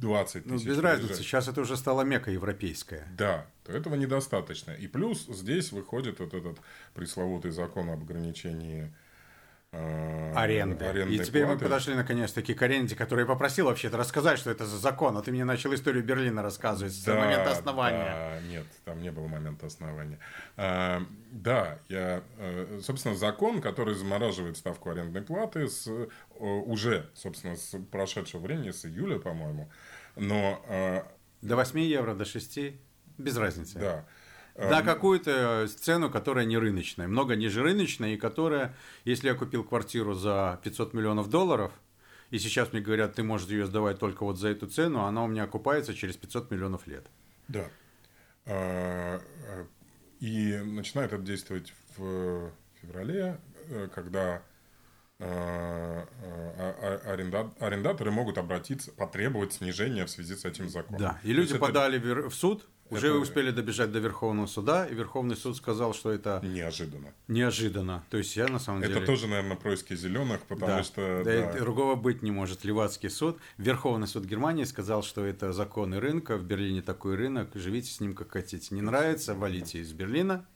20 0.00 0.46
ну, 0.46 0.54
тысяч. 0.54 0.66
Ну, 0.66 0.72
без 0.72 0.78
разницы, 0.78 1.16
сейчас 1.16 1.46
это 1.46 1.60
уже 1.60 1.76
стало 1.76 2.00
мека 2.04 2.30
европейская. 2.30 3.06
Да, 3.14 3.46
то 3.64 3.72
этого 3.72 3.96
недостаточно. 3.96 4.70
И 4.70 4.86
плюс 4.86 5.26
здесь 5.26 5.72
выходит 5.72 6.20
вот 6.20 6.32
этот 6.32 6.56
пресловутый 6.94 7.50
закон 7.50 7.90
об 7.90 8.00
ограничении 8.00 8.90
Э, 9.72 10.32
аренды. 10.34 10.84
И 11.08 11.18
теперь 11.18 11.44
платы. 11.44 11.64
мы 11.64 11.70
подошли 11.70 11.94
наконец-таки 11.94 12.52
к 12.52 12.60
аренде, 12.60 12.94
которая 12.94 13.24
попросил 13.24 13.66
вообще-то 13.66 13.96
рассказать, 13.96 14.38
что 14.38 14.50
это 14.50 14.66
за 14.66 14.76
закон, 14.76 15.16
а 15.16 15.22
ты 15.22 15.32
мне 15.32 15.46
начал 15.46 15.72
историю 15.74 16.04
Берлина 16.04 16.42
рассказывать 16.42 16.92
с 16.92 17.06
момента 17.06 17.52
основания. 17.52 18.04
Да, 18.04 18.40
нет, 18.48 18.66
там 18.84 19.00
не 19.00 19.10
было 19.10 19.26
момента 19.28 19.66
основания. 19.66 20.18
А, 20.58 21.02
да, 21.30 21.78
я, 21.88 22.22
э, 22.36 22.80
собственно, 22.82 23.14
закон, 23.14 23.62
который 23.62 23.94
замораживает 23.94 24.58
ставку 24.58 24.90
арендной 24.90 25.22
платы 25.22 25.68
с, 25.68 25.90
уже, 26.38 27.08
собственно, 27.14 27.56
с 27.56 27.78
прошедшего 27.90 28.42
времени, 28.42 28.72
с 28.72 28.84
июля, 28.84 29.18
по-моему, 29.18 29.70
но... 30.16 31.04
До 31.40 31.56
8 31.56 31.80
евро, 31.80 32.14
до 32.14 32.24
6, 32.24 32.58
без 33.18 33.36
разницы. 33.36 33.78
Да. 33.78 34.04
На 34.56 34.80
эм, 34.80 34.84
какую-то 34.84 35.66
цену, 35.68 36.10
которая 36.10 36.44
не 36.44 36.58
рыночная, 36.58 37.08
много 37.08 37.36
ниже 37.36 37.62
рыночной, 37.62 38.14
и 38.14 38.16
которая, 38.18 38.74
если 39.04 39.28
я 39.28 39.34
купил 39.34 39.64
квартиру 39.64 40.14
за 40.14 40.60
500 40.62 40.92
миллионов 40.92 41.30
долларов, 41.30 41.72
и 42.30 42.38
сейчас 42.38 42.72
мне 42.72 42.80
говорят, 42.80 43.14
ты 43.14 43.22
можешь 43.22 43.48
ее 43.48 43.66
сдавать 43.66 43.98
только 43.98 44.24
вот 44.24 44.38
за 44.38 44.48
эту 44.48 44.66
цену, 44.66 45.04
она 45.04 45.24
у 45.24 45.26
меня 45.26 45.44
окупается 45.44 45.94
через 45.94 46.16
500 46.16 46.50
миллионов 46.50 46.86
лет. 46.86 47.06
Да. 47.48 47.68
А, 48.46 49.20
а, 49.48 49.66
и 50.20 50.56
начинает 50.56 51.12
это 51.12 51.22
действовать 51.22 51.72
в 51.96 52.50
феврале, 52.80 53.38
э, 53.68 53.88
когда 53.94 54.42
а, 55.18 56.06
арендаторы 57.60 58.10
могут 58.10 58.38
обратиться, 58.38 58.90
потребовать 58.92 59.52
снижения 59.52 60.04
в 60.04 60.10
связи 60.10 60.34
с 60.34 60.44
этим 60.44 60.68
законом. 60.68 61.00
Да, 61.00 61.20
и 61.22 61.32
люди 61.32 61.56
подали 61.56 61.98
это... 61.98 62.28
в 62.28 62.34
суд, 62.34 62.66
уже 62.92 63.08
это... 63.08 63.18
успели 63.18 63.50
добежать 63.50 63.92
до 63.92 63.98
Верховного 63.98 64.46
суда, 64.46 64.86
и 64.86 64.94
Верховный 64.94 65.36
суд 65.36 65.56
сказал, 65.56 65.94
что 65.94 66.10
это... 66.10 66.40
Неожиданно. 66.44 67.12
Неожиданно. 67.28 68.04
То 68.10 68.18
есть 68.18 68.36
я 68.36 68.48
на 68.48 68.58
самом 68.58 68.82
деле... 68.82 68.96
Это 68.96 69.06
тоже, 69.06 69.26
наверное, 69.26 69.56
происки 69.56 69.94
зеленых, 69.94 70.40
потому 70.42 70.66
да. 70.66 70.82
что... 70.82 71.22
Да, 71.24 71.52
да. 71.52 71.58
Другого 71.58 71.94
быть 71.94 72.22
не 72.22 72.30
может. 72.30 72.64
Ливадский 72.64 73.10
суд. 73.10 73.38
Верховный 73.58 74.06
суд 74.06 74.24
Германии 74.24 74.64
сказал, 74.64 75.02
что 75.02 75.24
это 75.24 75.52
законы 75.52 76.00
рынка. 76.00 76.36
В 76.36 76.44
Берлине 76.44 76.82
такой 76.82 77.16
рынок. 77.16 77.50
Живите 77.54 77.90
с 77.90 78.00
ним 78.00 78.14
как 78.14 78.32
хотите. 78.32 78.74
Не 78.74 78.82
нравится, 78.82 79.34
валите 79.34 79.80
из 79.80 79.92
Берлина. 79.92 80.46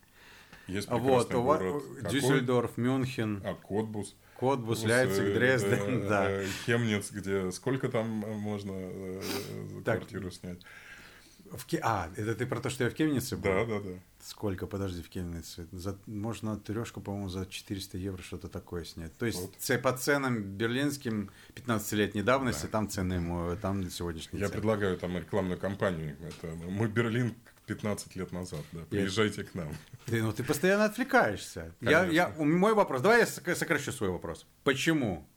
Есть 0.67 0.89
вот, 0.89 1.33
город. 1.33 1.83
Дюссельдорф, 2.11 2.77
Мюнхен. 2.77 3.43
А 3.45 3.55
Котбус. 3.55 4.15
Котбус, 4.39 4.85
Ляйпциг, 4.85 5.33
Дрезден, 5.33 6.03
э, 6.05 6.09
да. 6.09 6.43
Хемниц, 6.67 7.11
где 7.11 7.51
сколько 7.53 7.89
там 7.89 8.07
можно 8.09 8.73
э, 8.75 9.23
квартиру 9.83 10.31
снять? 10.31 10.59
В 11.53 11.67
Ке... 11.67 11.81
А, 11.83 12.11
это 12.17 12.35
ты 12.35 12.47
про 12.47 12.61
то, 12.61 12.71
что 12.71 12.85
я 12.85 12.91
в 12.91 12.95
Кемнице 12.95 13.37
был? 13.37 13.51
Да, 13.51 13.65
да, 13.65 13.81
да. 13.81 13.91
Сколько, 14.21 14.67
подожди, 14.67 15.03
в 15.03 15.09
Кемнице? 15.09 15.67
За... 15.73 15.99
Можно 16.07 16.57
трешку, 16.57 17.01
по-моему, 17.01 17.29
за 17.29 17.47
400 17.47 17.99
евро 17.99 18.23
что-то 18.23 18.49
такое 18.49 18.85
снять. 18.85 19.17
То 19.17 19.27
есть 19.27 19.41
вот. 19.41 19.83
по 19.83 19.93
ценам 19.93 20.43
берлинским 20.43 21.31
15-летней 21.55 22.23
давности, 22.23 22.63
да. 22.63 22.69
там 22.69 22.89
цены, 22.89 23.57
там 23.57 23.83
для 23.83 23.91
сегодняшней 23.91 24.41
Я 24.41 24.47
цены. 24.47 24.59
предлагаю 24.59 24.97
там 24.99 25.17
рекламную 25.17 25.59
кампанию. 25.59 26.17
Это 26.21 26.49
мы 26.49 26.89
Берлин 26.89 27.35
15 27.67 28.17
лет 28.17 28.33
назад, 28.33 28.65
да. 28.73 28.81
Приезжайте 28.89 29.43
я... 29.43 29.47
к 29.47 29.55
нам. 29.55 29.69
Ты, 30.07 30.23
ну, 30.23 30.33
ты 30.33 30.45
постоянно 30.45 30.85
отвлекаешься. 30.85 31.75
Я, 31.81 32.07
я, 32.07 32.29
мой 32.39 32.75
вопрос, 32.75 33.03
давай 33.03 33.21
я 33.21 33.27
сокращу 33.27 33.93
свой 33.93 34.11
вопрос. 34.11 34.47
Почему 34.65 35.29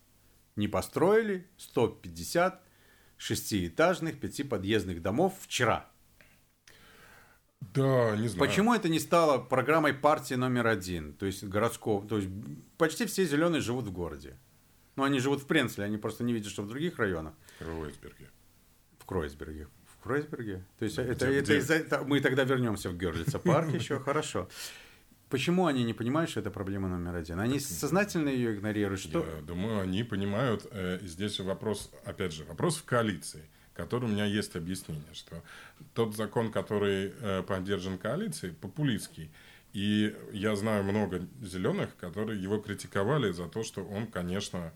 не 0.55 0.67
построили 0.67 1.47
150 1.57 2.63
шестиэтажных 3.17 4.19
пятиподъездных 4.19 5.01
домов 5.01 5.33
вчера? 5.41 5.88
Да, 7.61 8.15
не 8.15 8.27
знаю. 8.27 8.47
Почему 8.47 8.73
это 8.73 8.89
не 8.89 8.99
стало 8.99 9.37
программой 9.37 9.93
партии 9.93 10.35
номер 10.35 10.67
один, 10.67 11.13
то 11.13 11.25
есть 11.25 11.43
городского, 11.43 12.07
то 12.07 12.17
есть 12.17 12.29
почти 12.77 13.05
все 13.05 13.25
зеленые 13.25 13.61
живут 13.61 13.85
в 13.85 13.91
городе. 13.91 14.37
Но 14.95 15.03
они 15.03 15.19
живут 15.19 15.41
в 15.41 15.45
Пренцеле, 15.45 15.85
они 15.85 15.97
просто 15.97 16.23
не 16.23 16.33
видят, 16.33 16.51
что 16.51 16.63
в 16.63 16.67
других 16.67 16.97
районах. 16.97 17.33
В 17.59 17.63
Кройсберге. 17.63 18.29
В 18.97 19.05
Кройсберге. 19.05 19.67
В 19.85 20.03
Кройсберге. 20.03 20.65
То 20.77 20.85
есть 20.85 20.97
где, 20.97 21.11
это, 21.11 21.41
где? 21.41 21.57
это, 21.57 21.73
это 21.73 22.03
мы 22.03 22.19
тогда 22.21 22.43
вернемся 22.43 22.89
в 22.89 22.97
Герлица 22.97 23.39
парк 23.39 23.69
еще, 23.73 23.99
хорошо. 23.99 24.49
Почему 25.29 25.67
они 25.67 25.83
не 25.83 25.93
понимают, 25.93 26.31
что 26.31 26.39
это 26.39 26.49
проблема 26.49 26.87
номер 26.87 27.15
один? 27.15 27.39
Они 27.39 27.59
сознательно 27.59 28.29
ее 28.29 28.55
игнорируют? 28.55 28.99
Что... 28.99 29.19
Я 29.19 29.41
думаю, 29.41 29.79
они 29.79 30.03
понимают. 30.03 30.65
Э, 30.71 30.99
здесь 31.03 31.39
вопрос, 31.39 31.91
опять 32.03 32.33
же, 32.33 32.45
вопрос 32.45 32.77
в 32.77 32.85
коалиции 32.85 33.47
который 33.79 34.05
у 34.05 34.07
меня 34.09 34.25
есть 34.25 34.57
объяснение, 34.57 35.13
что 35.13 35.41
тот 35.93 36.13
закон, 36.13 36.51
который 36.51 37.13
э, 37.21 37.43
поддержан 37.43 37.97
коалицией, 37.97 38.53
популистский. 38.53 39.31
И 39.71 40.13
я 40.33 40.55
знаю 40.57 40.83
много 40.83 41.25
зеленых, 41.41 41.95
которые 41.95 42.41
его 42.41 42.57
критиковали 42.57 43.31
за 43.31 43.47
то, 43.47 43.63
что 43.63 43.85
он, 43.85 44.07
конечно, 44.07 44.73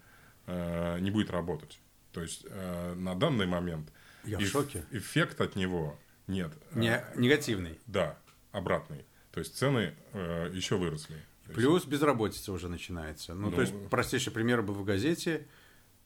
э, 0.47 0.99
не 0.99 1.11
будет 1.11 1.31
работать. 1.31 1.79
То 2.13 2.21
есть 2.21 2.45
э, 2.49 2.93
на 2.93 3.13
данный 3.15 3.45
момент 3.45 3.91
я 4.23 4.37
эф- 4.37 4.45
в 4.45 4.51
шоке. 4.51 4.85
эффект 4.91 5.41
от 5.41 5.57
него 5.57 5.99
нет. 6.27 6.53
Не, 6.73 7.03
негативный. 7.17 7.77
Да, 7.87 8.17
обратный. 8.53 9.03
То 9.33 9.39
есть 9.41 9.57
цены 9.57 9.95
э, 10.13 10.49
еще 10.53 10.77
выросли. 10.77 11.17
Плюс 11.53 11.83
безработица 11.83 12.53
уже 12.53 12.69
начинается. 12.69 13.33
Ну, 13.33 13.49
ну, 13.49 13.55
то 13.55 13.61
есть 13.61 13.73
простейший 13.89 14.31
пример 14.31 14.61
был 14.61 14.75
в 14.75 14.85
газете 14.85 15.45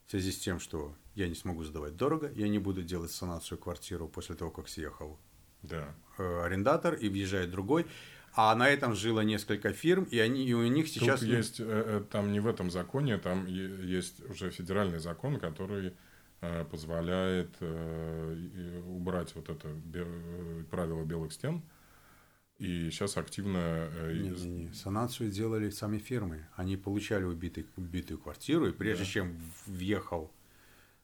в 0.08 0.10
связи 0.10 0.32
с 0.32 0.38
тем, 0.38 0.58
что 0.58 0.94
я 1.14 1.28
не 1.28 1.34
смогу 1.34 1.62
сдавать 1.64 1.96
дорого, 1.96 2.32
я 2.34 2.48
не 2.48 2.58
буду 2.58 2.82
делать 2.82 3.12
санацию 3.12 3.58
квартиру 3.58 4.08
после 4.08 4.34
того, 4.34 4.50
как 4.50 4.68
съехал 4.68 5.18
да. 5.62 5.94
Э, 6.16 6.44
арендатор 6.44 6.94
и 6.94 7.10
въезжает 7.10 7.50
другой. 7.50 7.86
А 8.34 8.54
на 8.54 8.68
этом 8.68 8.94
жило 8.94 9.20
несколько 9.20 9.72
фирм, 9.72 10.04
и, 10.04 10.18
они, 10.18 10.46
и 10.46 10.54
у 10.54 10.66
них 10.66 10.88
сейчас... 10.88 11.20
Тут 11.20 11.28
есть, 11.28 11.60
э, 11.60 11.64
э, 11.66 12.04
там 12.10 12.32
не 12.32 12.40
в 12.40 12.46
этом 12.46 12.70
законе, 12.70 13.18
там 13.18 13.46
есть 13.46 14.24
уже 14.30 14.50
федеральный 14.50 14.98
закон, 14.98 15.38
который 15.38 15.92
позволяет 16.70 17.50
убрать 18.86 19.34
вот 19.34 19.48
это 19.48 19.68
правило 20.70 21.04
белых 21.04 21.32
стен. 21.32 21.62
И 22.58 22.90
сейчас 22.90 23.16
активно... 23.16 23.88
Не, 24.12 24.30
не, 24.30 24.48
не. 24.48 24.72
Санацию 24.72 25.30
делали 25.30 25.70
сами 25.70 25.98
фирмы. 25.98 26.46
Они 26.56 26.76
получали 26.76 27.24
убитый, 27.24 27.66
убитую 27.76 28.18
квартиру, 28.18 28.66
и 28.68 28.72
прежде 28.72 29.04
да. 29.04 29.10
чем 29.10 29.40
въехал 29.66 30.32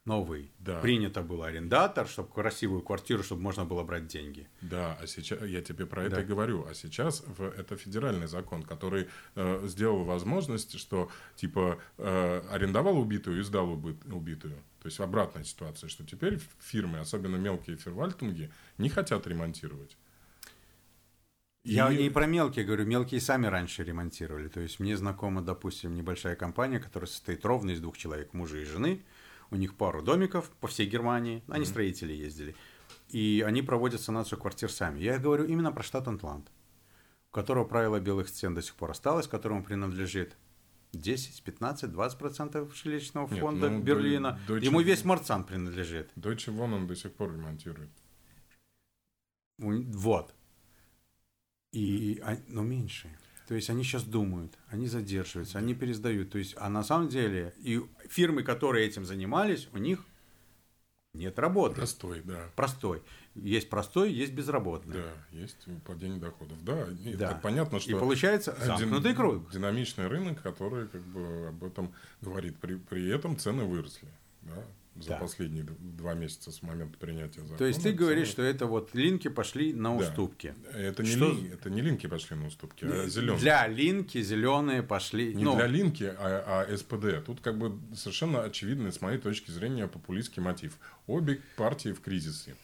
новый. 0.05 0.51
Да. 0.59 0.81
Принято 0.81 1.23
было 1.23 1.47
арендатор, 1.47 2.07
чтобы 2.07 2.29
красивую 2.29 2.83
квартиру, 2.83 3.23
чтобы 3.23 3.43
можно 3.43 3.65
было 3.65 3.83
брать 3.85 4.07
деньги. 4.07 4.49
Да, 4.61 4.99
а 5.01 5.07
сейчас 5.07 5.43
я 5.43 5.63
тебе 5.63 5.87
про 5.87 6.05
это 6.05 6.17
да. 6.17 6.23
и 6.23 6.25
говорю. 6.25 6.67
А 6.69 6.75
сейчас 6.75 7.23
в, 7.25 7.43
это 7.43 7.77
федеральный 7.77 8.27
закон, 8.27 8.63
который 8.63 9.09
э, 9.35 9.67
сделал 9.67 10.05
возможность, 10.05 10.79
что 10.79 11.11
типа 11.37 11.79
э, 11.99 12.43
арендовал 12.51 12.99
убитую 12.99 13.41
и 13.41 13.43
сдал 13.43 13.73
убитую. 13.73 14.57
То 14.81 14.87
есть 14.87 15.01
обратная 15.01 15.45
ситуация, 15.45 15.89
что 15.89 16.05
теперь 16.05 16.39
фирмы, 16.61 16.99
особенно 16.99 17.37
мелкие 17.37 17.77
фервальтинги, 17.77 18.51
не 18.77 18.91
хотят 18.91 19.27
ремонтировать. 19.27 19.97
Я 21.65 21.91
и... 21.91 22.03
не 22.03 22.11
про 22.11 22.27
мелкие 22.27 22.65
говорю, 22.65 22.85
мелкие 22.85 23.21
сами 23.21 23.47
раньше 23.47 23.85
ремонтировали. 23.85 24.49
То 24.49 24.61
есть 24.61 24.81
мне 24.81 24.97
знакома, 24.97 25.41
допустим, 25.41 25.95
небольшая 25.95 26.37
компания, 26.37 26.79
которая 26.79 27.09
состоит 27.09 27.45
ровно 27.45 27.71
из 27.71 27.81
двух 27.81 27.97
человек, 27.97 28.35
мужа 28.35 28.59
и 28.59 28.65
жены, 28.65 29.03
у 29.51 29.57
них 29.57 29.75
пару 29.75 30.03
домиков 30.03 30.51
по 30.61 30.69
всей 30.69 30.87
Германии, 30.87 31.43
они 31.49 31.65
mm-hmm. 31.65 31.69
строители 31.69 32.13
ездили. 32.13 32.55
и 33.09 33.43
они 33.47 33.63
проводят 33.63 34.01
санацию 34.01 34.39
квартир 34.39 34.71
сами. 34.71 35.01
Я 35.01 35.19
говорю 35.19 35.45
именно 35.45 35.73
про 35.73 35.83
штат 35.83 36.07
Антланд, 36.07 36.51
у 37.31 37.35
которого 37.35 37.65
правило 37.65 37.99
белых 37.99 38.29
стен 38.29 38.55
до 38.55 38.63
сих 38.63 38.75
пор 38.75 38.91
осталось, 38.91 39.27
которому 39.27 39.65
принадлежит 39.65 40.37
10, 40.93 41.43
15, 41.43 41.91
20 41.91 42.19
процентов 42.19 42.77
жилищного 42.77 43.27
фонда 43.27 43.71
ну, 43.71 43.81
Берлина. 43.81 44.39
Deutsche- 44.47 44.65
Ему 44.65 44.81
весь 44.81 45.05
Марцан 45.05 45.45
принадлежит. 45.45 46.11
Deutsche 46.17 46.55
Wohnen 46.55 46.87
до 46.87 46.95
сих 46.95 47.13
пор 47.13 47.33
ремонтирует. 47.33 47.91
Вот. 49.59 50.35
И, 51.75 52.21
а- 52.25 52.39
но 52.49 52.63
меньше. 52.63 53.09
То 53.49 53.55
есть 53.55 53.69
они 53.69 53.83
сейчас 53.85 54.05
думают, 54.05 54.57
они 54.69 54.87
задерживаются, 54.87 55.59
они 55.59 55.75
пересдают. 55.75 56.31
То 56.31 56.39
есть, 56.39 56.55
а 56.57 56.69
на 56.71 56.83
самом 56.83 57.09
деле, 57.09 57.53
и 57.59 57.81
фирмы, 58.09 58.43
которые 58.43 58.87
этим 58.87 59.05
занимались, 59.05 59.69
у 59.73 59.79
них 59.79 60.03
нет 61.13 61.39
работы. 61.39 61.75
Простой, 61.77 62.23
да. 62.25 62.49
Простой. 62.57 63.03
Есть 63.35 63.69
простой, 63.69 64.13
есть 64.13 64.33
безработный. 64.33 64.95
Да, 64.95 65.13
есть 65.33 65.57
падение 65.85 66.19
доходов. 66.19 66.57
Да, 66.65 66.87
и 67.05 67.15
Да. 67.15 67.33
это 67.33 67.41
понятно, 67.43 67.77
И 67.77 67.81
что 67.81 67.99
получается 67.99 68.57
дин- 68.59 68.67
замкнутый 68.67 69.15
круг. 69.15 69.51
динамичный 69.53 70.07
рынок, 70.07 70.41
который 70.43 70.89
как 70.89 71.03
бы 71.03 71.49
об 71.49 71.63
этом 71.65 71.93
говорит. 72.21 72.57
При, 72.59 72.77
при 72.77 73.09
этом 73.11 73.37
цены 73.37 73.65
выросли 73.65 74.09
да, 74.43 74.65
за 74.97 75.11
Да. 75.11 75.17
последние 75.17 75.65
два 75.81 76.15
месяца 76.15 76.51
с 76.53 76.63
момента 76.63 76.97
принятия 76.99 77.41
закона. 77.41 77.59
То 77.59 77.65
есть 77.65 77.83
ты 77.83 77.93
говоришь, 77.93 78.29
что 78.29 78.43
это 78.43 78.67
вот 78.67 78.95
линки 78.95 79.29
пошли 79.29 79.73
на 79.73 79.91
Да. 79.99 80.07
уступки. 80.07 80.55
это 80.73 81.03
не, 81.03 81.09
что- 81.11 81.31
лин- 81.33 81.53
это 81.53 81.71
не 81.71 81.81
линки 81.81 82.07
пошли 82.07 82.37
на 82.37 82.47
уступки, 82.47 82.85
а 82.85 83.09
зеленые. 83.09 83.41
Для 83.41 83.67
линки 83.67 84.23
зеленые 84.23 84.83
пошли. 84.83 85.35
Не 85.35 85.45
ну, 85.45 85.57
для 85.57 85.67
линки, 85.67 86.05
а, 86.05 86.65
а 86.69 86.77
СПД. 86.77 87.25
Тут 87.25 87.41
как 87.41 87.59
бы 87.59 87.79
совершенно 87.97 88.43
очевидный, 88.45 88.93
с 88.93 89.01
моей 89.01 89.19
точки 89.19 89.51
зрения, 89.51 89.89
популистский 89.89 90.43
мотив. 90.43 90.79
Обе 91.07 91.41
партии 91.57 91.91
в 91.93 92.01
кризисе. 92.01 92.55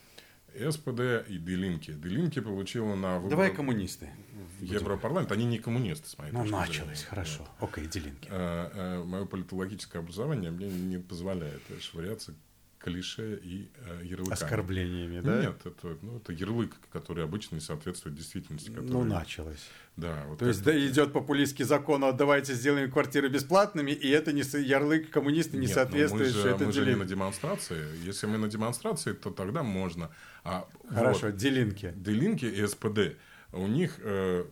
СПД 0.70 1.28
и 1.28 1.38
Делинки. 1.38 1.92
Делинки 1.92 2.40
получила 2.40 2.94
на 2.94 3.16
выборах 3.16 3.30
Давай 3.30 3.54
коммунисты. 3.54 4.10
в 4.58 4.62
Европарламент. 4.64 5.30
Они 5.32 5.44
не 5.44 5.58
коммунисты, 5.58 6.08
с 6.08 6.18
моей 6.18 6.32
Ну, 6.32 6.44
началось, 6.44 6.76
зрения. 6.76 6.96
хорошо. 7.08 7.48
Окей, 7.60 7.86
делинки. 7.86 8.28
Мое 8.30 9.24
политологическое 9.26 10.00
образование 10.00 10.50
мне 10.50 10.68
не 10.68 10.98
позволяет 10.98 11.62
э, 11.70 11.78
швыряться 11.80 12.34
клише 12.78 13.38
и 13.42 13.70
э, 13.76 14.00
ярлыками. 14.04 14.32
Оскорблениями, 14.42 15.20
да? 15.20 15.42
Нет, 15.42 15.60
это, 15.66 15.98
ну, 16.00 16.16
это 16.16 16.32
ярлык, 16.32 16.72
который 16.90 17.24
обычно 17.24 17.56
не 17.56 17.60
соответствует 17.60 18.16
действительности. 18.16 18.70
Ну, 18.70 18.82
который- 18.82 19.04
началось. 19.08 19.68
Да, 19.96 20.24
вот 20.28 20.38
То 20.38 20.46
есть 20.48 20.62
да, 20.62 20.72
идет 20.86 21.12
популистский 21.12 21.66
закон, 21.66 22.02
а 22.04 22.12
давайте 22.12 22.54
сделаем 22.54 22.90
квартиры 22.90 23.28
бесплатными, 23.28 23.90
и 23.90 24.08
это 24.08 24.32
не 24.32 24.40
ярлык 24.62 25.10
коммунисты 25.10 25.58
не 25.58 25.66
Нет, 25.66 25.68
ну, 25.70 25.74
соответствует, 25.74 26.26
мы 26.28 26.30
что 26.32 26.42
же, 26.42 26.48
это 26.54 26.64
мы 26.64 26.72
же 26.72 26.86
не 26.86 26.94
на 26.96 27.04
демонстрации. 27.04 27.84
Если 28.02 28.26
мы 28.26 28.38
на 28.38 28.48
демонстрации, 28.48 29.12
то 29.12 29.30
тогда 29.30 29.62
можно. 29.62 30.10
А 30.44 30.66
Хорошо, 30.88 31.26
вот, 31.26 31.36
делинки. 31.36 31.92
Делинки 31.96 32.44
и 32.46 32.66
СПД. 32.66 33.16
У 33.52 33.66
них 33.66 33.98
э, 33.98 34.44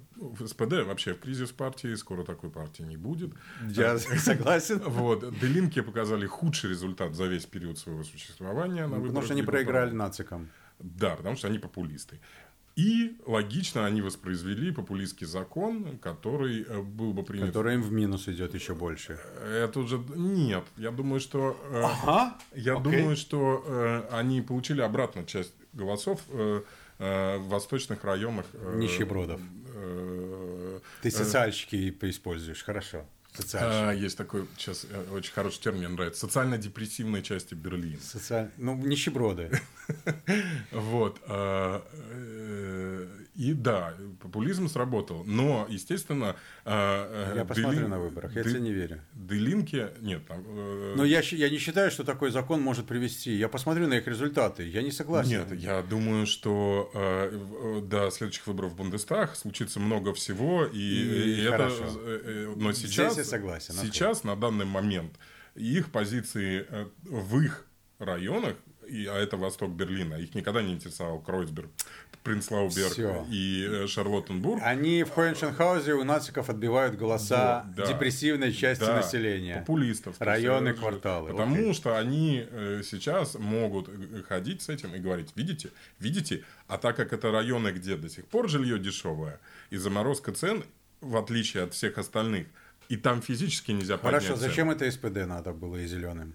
СПД 0.45 0.84
вообще 0.84 1.14
в 1.14 1.20
кризис 1.20 1.53
партии, 1.53 1.95
скоро 1.95 2.24
такой 2.24 2.51
партии 2.51 2.82
не 2.82 2.97
будет. 2.97 3.30
Я 3.68 3.99
согласен. 4.18 4.80
Вот, 4.80 5.39
Делинки 5.39 5.80
показали 5.80 6.26
худший 6.26 6.70
результат 6.70 7.14
за 7.14 7.26
весь 7.26 7.47
период 7.47 7.78
своего 7.78 8.03
существования. 8.03 8.86
на 8.86 8.97
Ну, 8.99 9.07
Потому 9.07 9.22
что 9.22 9.34
они 9.34 9.43
проиграли 9.43 9.93
нацикам. 9.93 10.49
Да, 10.80 11.14
потому 11.16 11.36
что 11.36 11.47
они 11.49 11.59
популисты. 11.59 12.20
И 12.78 13.16
логично 13.26 13.86
они 13.86 14.03
воспроизвели 14.03 14.70
популистский 14.70 15.26
закон, 15.26 15.99
который 15.99 16.62
э, 16.62 16.80
был 16.80 17.12
бы 17.12 17.24
принят. 17.24 17.49
Который 17.49 17.74
им 17.74 17.82
в 17.82 17.91
минус 17.91 18.28
идет 18.28 18.55
еще 18.55 18.72
больше. 18.74 19.18
Это 19.45 19.80
уже 19.80 20.01
нет. 20.14 20.62
Я 20.76 20.93
думаю, 20.93 21.18
что 21.18 21.61
э, 21.72 21.82
Ага. 21.84 22.39
я 22.55 22.76
Окей. 22.76 22.82
думаю, 22.84 23.16
что 23.16 23.64
э, 23.66 24.03
они 24.12 24.43
получили 24.43 24.80
обратно 24.80 25.24
часть 25.24 25.55
голосов 25.83 26.20
э, 26.29 26.62
э, 26.99 27.37
в 27.39 27.49
восточных 27.49 28.05
районах. 28.05 28.45
э, 28.53 28.76
Нищебродов. 28.76 29.41
Ты 31.03 31.11
социальщики 31.11 31.97
используешь. 32.03 32.62
Хорошо. 32.64 33.07
А, 33.62 33.93
есть 33.93 34.16
такой 34.18 34.49
сейчас 34.57 34.85
очень 35.12 35.33
хороший 35.33 35.61
термин 35.61 35.79
мне 35.81 35.89
нравится. 35.89 36.20
Социально-депрессивной 36.20 37.22
части 37.22 37.55
Берлина. 37.55 38.01
Социаль- 38.01 38.51
Ну, 38.57 38.74
нищеброды. 38.76 39.51
Вот. 40.72 41.20
Э, 43.39 43.43
И 43.43 43.53
да, 43.55 43.95
популизм 44.20 44.68
сработал. 44.68 45.22
Но, 45.24 45.66
естественно... 45.70 46.34
а, 46.64 47.32
э, 47.32 47.36
Я 47.39 47.45
посмотрю 47.45 47.80
Делин- 47.80 47.89
на 47.89 47.99
выборах, 48.01 48.34
я 48.34 48.43
Де- 48.43 48.51
тебе 48.51 48.61
не 48.61 48.72
верю. 48.72 49.01
Делинки... 49.14 49.89
Нет, 50.01 50.26
там... 50.26 50.45
э, 50.47 50.95
Но 50.97 51.05
я, 51.05 51.20
я 51.20 51.49
не 51.49 51.59
считаю, 51.59 51.91
что 51.91 52.05
такой 52.05 52.30
закон 52.30 52.61
может 52.61 52.86
привести. 52.86 53.32
Я 53.36 53.49
посмотрю 53.49 53.86
на 53.86 53.95
их 53.95 54.07
результаты. 54.09 54.66
Я 54.68 54.82
не 54.82 54.91
согласен. 54.91 55.30
Нет, 55.49 55.53
я 55.61 55.82
думаю, 55.82 56.26
что 56.26 56.91
э, 56.95 57.80
до 57.84 58.11
следующих 58.11 58.47
выборов 58.47 58.72
в 58.72 58.76
Бундестаг 58.76 59.36
случится 59.36 59.80
много 59.80 60.12
всего, 60.14 60.64
и, 60.66 60.78
И 60.78 61.34
и 61.36 61.43
это, 61.43 61.51
хорошо. 61.57 61.84
э, 62.01 62.20
э, 62.24 62.55
но 62.57 62.72
Здесь 62.72 62.91
сейчас, 62.91 63.16
я 63.16 63.24
согласен, 63.24 63.74
сейчас 63.74 64.24
на 64.24 64.34
данный 64.36 64.64
момент 64.66 65.12
их 65.55 65.91
позиции 65.91 66.66
э, 66.68 66.86
в 67.03 67.41
их 67.41 67.66
районах, 67.99 68.55
и, 68.89 69.07
а 69.07 69.16
это 69.16 69.36
восток 69.36 69.70
Берлина, 69.72 70.14
их 70.14 70.34
никогда 70.34 70.62
не 70.62 70.72
интересовал 70.72 71.20
Кройцберг, 71.20 71.68
Принцлауберг 72.29 72.93
Всё. 72.93 73.26
и 73.31 73.66
э, 73.68 73.87
Шарлоттенбург. 73.87 74.61
Они 74.64 75.03
в 75.03 75.11
Хоеншенхаузе 75.11 75.95
у 75.95 76.05
нациков 76.05 76.49
отбивают 76.51 76.97
голоса 76.97 77.64
да. 77.76 77.87
депрессивной 77.87 78.53
части 78.53 78.85
Да, 78.85 78.97
населения. 78.97 79.57
Популистов. 79.61 80.16
Районы, 80.20 80.68
э, 80.68 80.74
кварталы, 80.74 81.31
Потому 81.31 81.57
окей. 81.57 81.74
что 81.74 81.97
они 81.99 82.47
э, 82.51 82.83
сейчас 82.85 83.35
могут 83.35 83.89
ходить 84.29 84.62
с 84.62 84.68
этим 84.68 84.95
и 84.95 84.99
говорить, 84.99 85.31
видите, 85.35 85.70
видите, 85.99 86.45
а 86.66 86.79
так 86.79 86.97
как 86.97 87.12
это 87.12 87.31
районы, 87.31 87.68
где 87.68 87.97
до 87.97 88.09
сих 88.09 88.26
пор 88.26 88.49
жилье 88.49 88.79
дешевое, 88.79 89.41
и 89.70 89.76
заморозка 89.76 90.33
цен, 90.33 90.64
в 91.01 91.16
отличие 91.16 91.62
от 91.64 91.74
всех 91.74 91.99
остальных, 91.99 92.47
и 92.89 92.97
там 92.97 93.22
физически 93.22 93.72
нельзя 93.72 93.97
поднять 93.99 94.24
Хорошо, 94.24 94.41
зачем 94.41 94.70
это 94.70 94.91
СПД 94.91 95.26
надо 95.26 95.53
было 95.53 95.76
и 95.76 95.87
зеленым? 95.87 96.35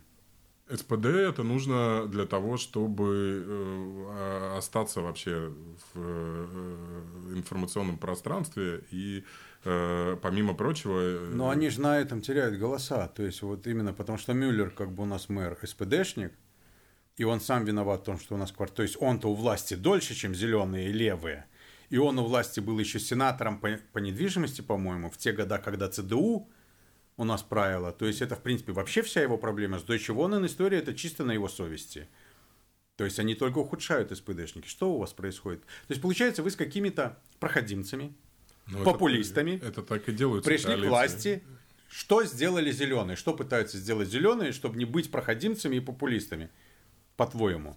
СПД 0.74 1.06
это 1.06 1.44
нужно 1.44 2.08
для 2.08 2.26
того, 2.26 2.58
чтобы 2.58 3.44
э, 3.46 4.58
остаться 4.58 5.02
вообще 5.02 5.54
в 5.94 6.00
э, 6.00 7.04
информационном 7.36 7.98
пространстве 7.98 8.84
и 8.92 9.24
э, 9.66 10.18
помимо 10.22 10.54
прочего. 10.54 11.00
э, 11.00 11.32
Но 11.34 11.50
они 11.50 11.70
же 11.70 11.82
на 11.82 12.00
этом 12.00 12.22
теряют 12.22 12.58
голоса. 12.58 13.08
То 13.08 13.24
есть 13.24 13.42
вот 13.42 13.68
именно 13.68 13.94
потому, 13.94 14.18
что 14.18 14.34
Мюллер, 14.34 14.70
как 14.72 14.92
бы 14.92 15.04
у 15.04 15.06
нас 15.06 15.30
мэр, 15.30 15.58
СПДшник, 15.64 16.34
и 17.18 17.24
он 17.24 17.40
сам 17.40 17.66
виноват 17.66 18.02
в 18.02 18.06
том, 18.06 18.20
что 18.20 18.36
у 18.36 18.38
нас 18.38 18.52
квартал... 18.52 18.78
То 18.78 18.84
есть 18.84 18.98
он-то 19.00 19.30
у 19.30 19.36
власти 19.36 19.76
дольше, 19.76 20.16
чем 20.16 20.34
зеленые 20.34 20.90
и 20.90 20.94
левые. 20.94 21.46
И 21.90 21.98
он 21.98 22.18
у 22.18 22.24
власти 22.24 22.60
был 22.60 22.80
еще 22.80 23.00
сенатором 23.00 23.60
по, 23.60 23.70
по 23.92 24.00
недвижимости, 24.00 24.62
по-моему, 24.62 25.12
в 25.12 25.18
те 25.18 25.32
года, 25.32 25.60
когда 25.60 25.90
ЦДУ 25.90 26.50
у 27.18 27.24
нас 27.24 27.44
правило. 27.44 27.92
То 27.92 28.06
есть 28.06 28.22
это, 28.22 28.36
в 28.36 28.42
принципе, 28.42 28.72
вообще 28.72 29.02
вся 29.02 29.22
его 29.22 29.38
проблема. 29.38 29.80
С 29.80 29.84
Deutsche 29.84 30.16
Wohnen 30.16 30.46
история, 30.46 30.80
это 30.80 30.94
чисто 30.94 31.24
на 31.24 31.32
его 31.32 31.48
совести. 31.48 32.08
То 32.96 33.06
есть 33.06 33.20
они 33.20 33.36
только 33.36 33.58
ухудшают 33.60 34.16
СПДшники. 34.16 34.68
Что 34.68 34.94
у 34.94 35.00
вас 35.00 35.14
происходит? 35.14 35.62
То 35.62 35.92
есть 35.92 36.02
получается, 36.02 36.44
вы 36.44 36.52
с 36.52 36.56
какими-то 36.56 37.20
проходимцами, 37.40 38.14
ну, 38.68 38.82
это- 38.82 38.92
популистами 38.92 39.60
Это, 39.64 39.82
так 39.82 40.08
и 40.10 40.12
делают. 40.12 40.46
пришли 40.46 40.76
к 40.76 40.86
власти. 40.88 41.44
Что 41.90 42.24
сделали 42.24 42.72
зеленые? 42.72 43.16
Что 43.16 43.34
пытаются 43.36 43.78
сделать 43.78 44.10
зеленые, 44.10 44.52
чтобы 44.52 44.78
не 44.78 44.86
быть 44.86 45.12
проходимцами 45.12 45.76
и 45.76 45.80
популистами? 45.80 46.50
По-твоему? 47.18 47.76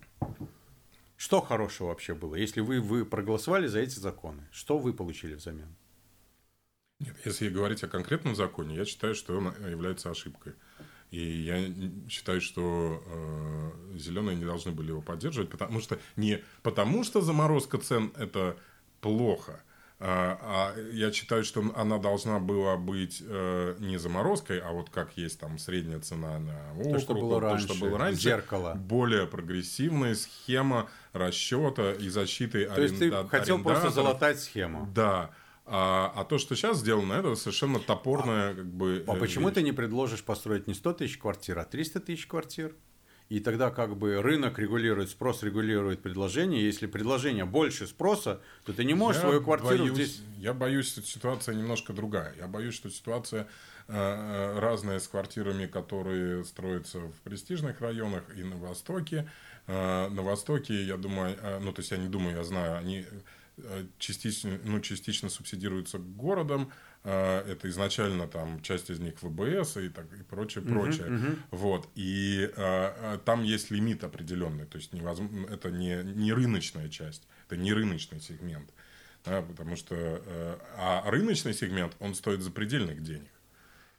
Что 1.18 1.40
хорошего 1.40 1.88
вообще 1.88 2.14
было, 2.14 2.34
если 2.34 2.60
вы, 2.60 2.80
вы 2.80 3.04
проголосовали 3.04 3.66
за 3.66 3.80
эти 3.80 3.98
законы? 3.98 4.46
Что 4.52 4.78
вы 4.78 4.92
получили 4.94 5.34
взамен? 5.34 5.74
Нет, 6.98 7.14
если 7.24 7.48
говорить 7.48 7.84
о 7.84 7.88
конкретном 7.88 8.34
законе, 8.34 8.76
я 8.76 8.84
считаю, 8.84 9.14
что 9.14 9.36
он 9.36 9.52
является 9.68 10.10
ошибкой. 10.10 10.54
И 11.10 11.20
я 11.20 11.58
считаю, 12.08 12.40
что 12.40 13.02
э, 13.06 13.98
зеленые 13.98 14.36
не 14.36 14.44
должны 14.44 14.72
были 14.72 14.88
его 14.88 15.02
поддерживать, 15.02 15.50
потому 15.50 15.80
что 15.80 15.98
не 16.16 16.42
потому, 16.62 17.04
что 17.04 17.20
заморозка 17.20 17.78
цен 17.78 18.12
это 18.16 18.56
плохо, 19.00 19.62
а, 19.98 20.74
а 20.76 20.80
я 20.92 21.10
считаю, 21.10 21.42
что 21.42 21.64
она 21.74 21.98
должна 21.98 22.38
была 22.38 22.76
быть 22.76 23.22
э, 23.24 23.76
не 23.78 23.96
заморозкой, 23.96 24.58
а 24.60 24.72
вот 24.72 24.90
как 24.90 25.16
есть 25.16 25.40
там 25.40 25.58
средняя 25.58 26.00
цена 26.00 26.38
на 26.38 26.72
округ, 26.78 27.00
что 27.00 27.14
было 27.14 27.34
то, 27.34 27.40
раньше, 27.40 27.64
что 27.68 27.74
было 27.76 27.98
раньше, 27.98 28.20
зеркало. 28.20 28.74
более 28.74 29.26
прогрессивная 29.26 30.14
схема 30.14 30.90
расчета 31.14 31.92
и 31.92 32.10
защиты 32.10 32.66
То 32.66 32.82
есть 32.82 32.98
ты 32.98 33.10
хотел 33.28 33.62
просто 33.62 33.88
залатать 33.90 34.40
схему. 34.40 34.90
Да. 34.94 35.30
А, 35.68 36.12
а 36.14 36.24
то, 36.24 36.38
что 36.38 36.54
сейчас 36.54 36.78
сделано, 36.78 37.14
это 37.14 37.34
совершенно 37.34 37.80
топорное, 37.80 38.54
как 38.54 38.66
бы. 38.66 39.04
А 39.06 39.16
э, 39.16 39.18
почему 39.18 39.48
вещь. 39.48 39.54
ты 39.56 39.62
не 39.62 39.72
предложишь 39.72 40.22
построить 40.22 40.68
не 40.68 40.74
100 40.74 40.92
тысяч 40.94 41.18
квартир, 41.18 41.58
а 41.58 41.64
300 41.64 42.00
тысяч 42.00 42.26
квартир? 42.26 42.74
И 43.28 43.40
тогда 43.40 43.70
как 43.70 43.96
бы 43.96 44.22
рынок 44.22 44.60
регулирует, 44.60 45.10
спрос 45.10 45.42
регулирует 45.42 46.00
предложение. 46.00 46.64
Если 46.64 46.86
предложение 46.86 47.44
больше 47.44 47.88
спроса, 47.88 48.40
то 48.64 48.72
ты 48.72 48.84
не 48.84 48.94
можешь 48.94 49.20
Я 49.20 49.28
свою 49.28 49.42
квартиру 49.42 49.78
боюсь- 49.78 49.94
здесь... 49.94 50.20
Я 50.38 50.54
боюсь, 50.54 50.86
что 50.86 51.02
ситуация 51.02 51.56
немножко 51.56 51.92
другая. 51.92 52.32
Я 52.38 52.46
боюсь, 52.46 52.74
что 52.74 52.88
ситуация 52.88 53.48
э, 53.88 53.92
э, 53.96 54.60
разная 54.60 55.00
с 55.00 55.08
квартирами, 55.08 55.66
которые 55.66 56.44
строятся 56.44 57.00
в 57.00 57.14
престижных 57.24 57.80
районах 57.80 58.22
и 58.36 58.44
на 58.44 58.56
Востоке. 58.56 59.28
э, 59.66 60.08
на 60.08 60.22
Востоке, 60.22 60.84
я 60.84 60.96
думаю, 60.96 61.36
э, 61.42 61.58
ну, 61.58 61.72
то 61.72 61.80
есть 61.80 61.90
я 61.90 61.96
не 61.96 62.06
думаю, 62.06 62.36
я 62.36 62.44
знаю, 62.44 62.76
они 62.78 63.04
частично, 63.98 64.58
ну, 64.64 64.80
частично 64.80 65.28
субсидируются 65.28 65.98
городом, 65.98 66.70
это 67.02 67.68
изначально 67.68 68.26
там 68.26 68.60
часть 68.62 68.90
из 68.90 68.98
них 68.98 69.22
ВБС 69.22 69.76
и 69.76 69.88
так 69.88 70.12
и 70.12 70.24
прочее, 70.24 70.64
прочее. 70.64 71.06
Uh-huh, 71.06 71.20
uh-huh. 71.20 71.38
Вот. 71.52 71.88
И 71.94 72.50
а, 72.56 73.18
там 73.18 73.44
есть 73.44 73.70
лимит 73.70 74.02
определенный. 74.02 74.66
То 74.66 74.78
есть 74.78 74.92
невозможно, 74.92 75.46
это 75.46 75.70
не, 75.70 76.02
не 76.02 76.32
рыночная 76.32 76.88
часть, 76.88 77.28
это 77.46 77.56
не 77.56 77.72
рыночный 77.72 78.20
сегмент. 78.20 78.74
Да, 79.24 79.40
потому 79.40 79.76
что 79.76 80.20
а 80.76 81.08
рыночный 81.08 81.54
сегмент, 81.54 81.96
он 82.00 82.14
стоит 82.14 82.42
запредельных 82.42 83.02
денег. 83.04 83.30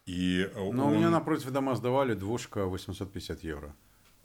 И 0.05 0.49
Но 0.55 0.69
он... 0.69 0.79
у 0.79 0.89
меня 0.95 1.09
напротив 1.09 1.51
дома 1.51 1.75
сдавали 1.75 2.13
двушка 2.13 2.65
850 2.65 3.43
евро. 3.43 3.75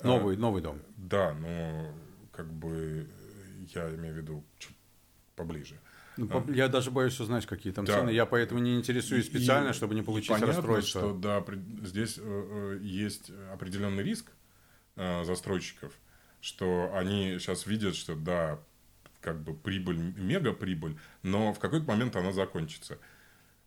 Новый, 0.02 0.36
а, 0.36 0.38
новый 0.38 0.62
дом. 0.62 0.80
Да, 0.96 1.34
но 1.34 1.92
как 2.32 2.52
бы 2.52 3.08
я 3.74 3.92
имею 3.94 4.14
в 4.14 4.16
виду 4.16 4.44
чуть 4.58 4.76
поближе. 5.34 5.80
Ну, 6.16 6.28
а. 6.30 6.50
Я 6.52 6.68
даже 6.68 6.90
боюсь 6.90 7.18
узнать, 7.20 7.46
какие 7.46 7.72
там 7.72 7.84
да. 7.84 8.00
цены. 8.00 8.10
Я 8.10 8.26
поэтому 8.26 8.60
не 8.60 8.76
интересуюсь 8.76 9.26
специально, 9.26 9.70
и, 9.70 9.72
чтобы 9.72 9.94
не 9.94 10.02
получить 10.02 10.28
понятно, 10.28 10.54
расстройство. 10.54 11.00
что 11.00 11.14
да, 11.14 11.44
здесь 11.82 12.18
э, 12.18 12.22
э, 12.22 12.78
есть 12.82 13.30
определенный 13.52 14.02
риск 14.02 14.30
э, 14.96 15.24
застройщиков, 15.24 15.92
что 16.40 16.90
они 16.94 17.38
сейчас 17.38 17.66
видят, 17.66 17.94
что 17.94 18.14
да, 18.14 18.60
как 19.20 19.40
бы 19.40 19.54
прибыль, 19.54 19.98
мега 19.98 20.52
прибыль, 20.52 20.98
но 21.22 21.52
в 21.52 21.58
какой-то 21.58 21.86
момент 21.86 22.14
она 22.16 22.32
закончится. 22.32 22.98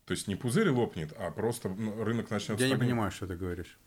То 0.05 0.11
есть 0.11 0.27
не 0.27 0.35
пузырь 0.35 0.69
лопнет, 0.69 1.13
а 1.17 1.31
просто 1.31 1.69
ну, 1.69 2.03
рынок 2.03 2.29
начнет... 2.29 2.59
Я 2.59 2.67
стагни... 2.67 2.73
не 2.73 2.89
понимаю, 2.89 3.11
что 3.11 3.25
ты 3.25 3.35
говоришь. 3.35 3.79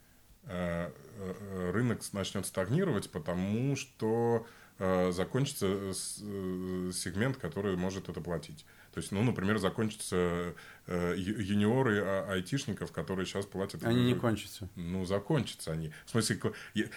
Рынок 0.45 2.01
начнет 2.13 2.47
стагнировать, 2.47 3.11
потому 3.11 3.77
что 3.77 4.47
закончится 4.79 5.93
сегмент, 5.93 7.37
который 7.37 7.77
может 7.77 8.09
это 8.09 8.21
платить. 8.21 8.65
То 8.93 9.01
есть, 9.01 9.13
ну, 9.13 9.23
например, 9.23 9.59
закончатся 9.59 10.55
э, 10.87 11.15
юниоры 11.17 12.03
а, 12.03 12.33
айтишников, 12.33 12.91
которые 12.91 13.27
сейчас 13.27 13.45
платят... 13.47 13.85
Они 13.85 14.03
не 14.03 14.15
кончатся. 14.15 14.69
Ну, 14.77 15.05
закончатся 15.05 15.73
они. 15.73 15.93
В 16.07 16.11
смысле, 16.11 16.41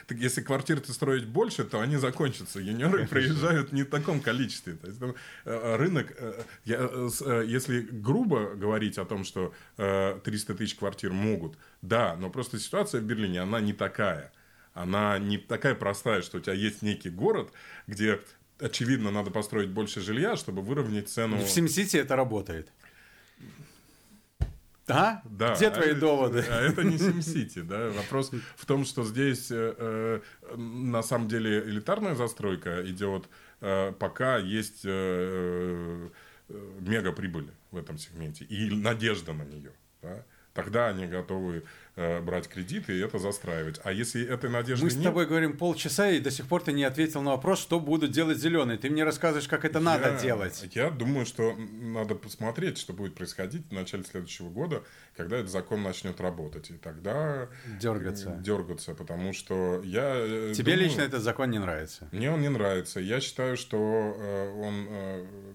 если 0.10 0.42
квартиры-то 0.42 0.94
строить 0.94 1.28
больше, 1.28 1.64
то 1.64 1.80
они 1.80 1.98
закончатся. 1.98 2.60
Юниоры 2.60 3.08
приезжают 3.08 3.72
не 3.72 3.84
в 3.84 3.90
таком 3.90 4.22
количестве. 4.22 4.74
То 4.74 4.88
есть, 4.88 5.00
ну, 5.00 5.16
рынок... 5.46 6.16
Если 6.66 7.82
грубо 7.82 8.56
говорить 8.56 8.98
о 8.98 9.06
том, 9.06 9.24
что 9.24 9.54
300 9.76 10.56
тысяч 10.56 10.76
квартир 10.76 11.12
могут, 11.12 11.58
да, 11.82 12.16
но 12.16 12.30
просто 12.30 12.58
ситуация 12.58 13.02
в 13.02 13.04
Берлине, 13.04 13.42
она 13.42 13.60
не 13.60 13.74
такая 13.74 14.32
она 14.74 15.18
не 15.20 15.38
такая 15.38 15.76
простая, 15.76 16.22
что 16.22 16.38
у 16.38 16.42
тебя 16.42 16.54
есть 16.54 16.82
некий 16.82 17.10
город, 17.10 17.52
где 17.88 18.20
очевидно, 18.62 19.12
надо 19.12 19.32
построить 19.32 19.70
больше 19.70 20.02
жилья, 20.02 20.36
чтобы 20.36 20.62
выровнять 20.62 21.10
цену. 21.10 21.38
В 21.38 21.46
SimCity 21.46 22.00
это 22.00 22.16
работает. 22.16 22.72
А? 24.88 25.22
Да. 25.26 25.56
Где 25.56 25.70
твои 25.70 25.92
а, 25.92 25.96
доводы? 25.96 26.46
А 26.50 26.62
это 26.62 26.84
не 26.84 26.98
SimCity, 26.98 27.64
да. 27.64 27.90
Вопрос 27.90 28.32
в 28.56 28.66
том, 28.66 28.86
что 28.86 29.04
здесь 29.04 29.50
э, 29.52 29.74
э, 29.78 30.56
на 30.56 31.02
самом 31.02 31.28
деле 31.28 31.62
элитарная 31.62 32.16
застройка 32.16 32.84
идет, 32.90 33.30
э, 33.62 33.94
пока 33.94 34.38
есть 34.38 34.82
э, 34.84 36.10
э, 36.50 36.72
мега 36.80 37.12
прибыль 37.14 37.52
в 37.72 37.78
этом 37.78 37.98
сегменте 37.98 38.44
и 38.46 38.70
надежда 38.70 39.34
на 39.34 39.44
нее. 39.44 39.72
Да? 40.02 40.26
Тогда 40.54 40.88
они 40.88 41.06
готовы 41.06 41.64
брать 42.22 42.48
кредиты 42.48 42.98
и 42.98 43.00
это 43.00 43.20
застраивать. 43.20 43.80
А 43.84 43.92
если 43.92 44.26
этой 44.26 44.50
надежды 44.50 44.86
Мы 44.86 44.92
с 44.92 45.02
тобой 45.02 45.26
говорим 45.26 45.58
полчаса, 45.58 46.10
и 46.10 46.20
до 46.20 46.32
сих 46.32 46.48
пор 46.48 46.64
ты 46.64 46.72
не 46.74 46.84
ответил 46.84 47.22
на 47.22 47.32
вопрос, 47.32 47.62
что 47.62 47.80
будут 47.80 48.12
делать 48.12 48.38
зеленые. 48.38 48.78
Ты 48.78 48.90
мне 48.90 49.04
рассказываешь, 49.04 49.48
как 49.48 49.66
это 49.66 49.80
я, 49.80 49.86
надо 49.86 50.20
делать. 50.22 50.64
Я 50.74 50.90
думаю, 50.90 51.26
что 51.26 51.56
надо 51.56 52.16
посмотреть, 52.16 52.78
что 52.78 52.94
будет 52.94 53.16
происходить 53.16 53.68
в 53.70 53.74
начале 53.74 54.04
следующего 54.04 54.50
года, 54.50 54.84
когда 55.16 55.38
этот 55.38 55.52
закон 55.52 55.84
начнет 55.84 56.20
работать. 56.22 56.70
И 56.72 56.74
тогда 56.74 57.50
дергаться. 57.80 58.38
Дергаться, 58.44 58.94
потому 58.94 59.34
что 59.34 59.82
я... 59.84 60.14
Э, 60.16 60.54
Тебе 60.56 60.74
думаю, 60.74 60.90
лично 60.90 61.02
этот 61.02 61.22
закон 61.22 61.52
не 61.52 61.60
нравится? 61.60 62.08
Мне 62.12 62.32
он 62.32 62.42
не 62.42 62.50
нравится. 62.50 63.00
Я 63.00 63.20
считаю, 63.20 63.58
что 63.58 63.78
э, 64.18 64.54
он 64.62 64.88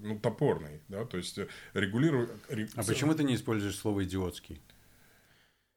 ну, 0.02 0.18
топорный. 0.18 0.80
Да? 0.88 1.04
То 1.04 1.16
есть 1.16 1.38
регулирует... 1.74 2.30
А 2.76 2.82
почему 2.82 3.14
ты 3.14 3.24
не 3.24 3.34
используешь 3.34 3.76
слово 3.76 4.04
«идиотский»? 4.04 4.60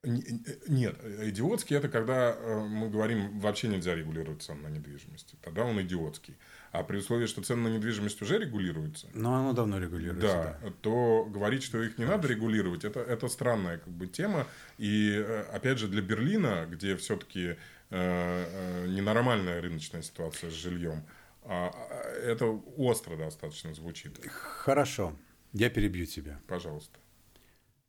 Нет, 0.04 0.96
идиотский 1.24 1.76
это 1.76 1.90
когда 1.90 2.32
э, 2.32 2.60
мы 2.68 2.90
говорим, 2.90 3.38
вообще 3.42 3.68
нельзя 3.68 3.94
регулировать 3.96 4.42
цены 4.42 4.62
на 4.62 4.68
недвижимость. 4.70 5.36
Тогда 5.42 5.66
он 5.66 5.82
идиотский. 5.82 6.38
А 6.72 6.84
при 6.84 7.00
условии, 7.00 7.26
что 7.26 7.42
цены 7.42 7.70
на 7.70 7.74
недвижимость 7.76 8.22
уже 8.22 8.38
регулируются. 8.38 9.10
Но 9.14 9.36
оно 9.36 9.52
давно 9.52 9.78
регулируется. 9.78 10.58
Да, 10.62 10.70
да. 10.70 10.74
то 10.82 11.26
говорить, 11.26 11.64
что 11.64 11.84
их 11.84 11.98
не 11.98 12.06
Хорошо. 12.06 12.16
надо 12.16 12.28
регулировать, 12.30 12.86
это, 12.86 13.02
это 13.02 13.28
странная 13.28 13.80
как 13.80 13.92
бы, 13.92 14.08
тема. 14.08 14.48
И 14.78 15.12
э, 15.12 15.42
опять 15.52 15.80
же, 15.80 15.90
для 15.90 16.02
Берлина, 16.02 16.66
где 16.72 16.96
все-таки 16.96 17.42
э, 17.50 17.56
э, 17.90 18.88
ненормальная 18.88 19.60
рыночная 19.60 20.02
ситуация 20.02 20.50
с 20.50 20.54
жильем, 20.54 21.04
а, 21.44 21.74
а, 21.74 22.04
это 22.22 22.46
остро 22.46 23.18
достаточно 23.18 23.74
звучит. 23.74 24.18
Хорошо, 24.30 25.14
я 25.52 25.70
перебью 25.70 26.06
тебя. 26.06 26.40
Пожалуйста. 26.48 27.00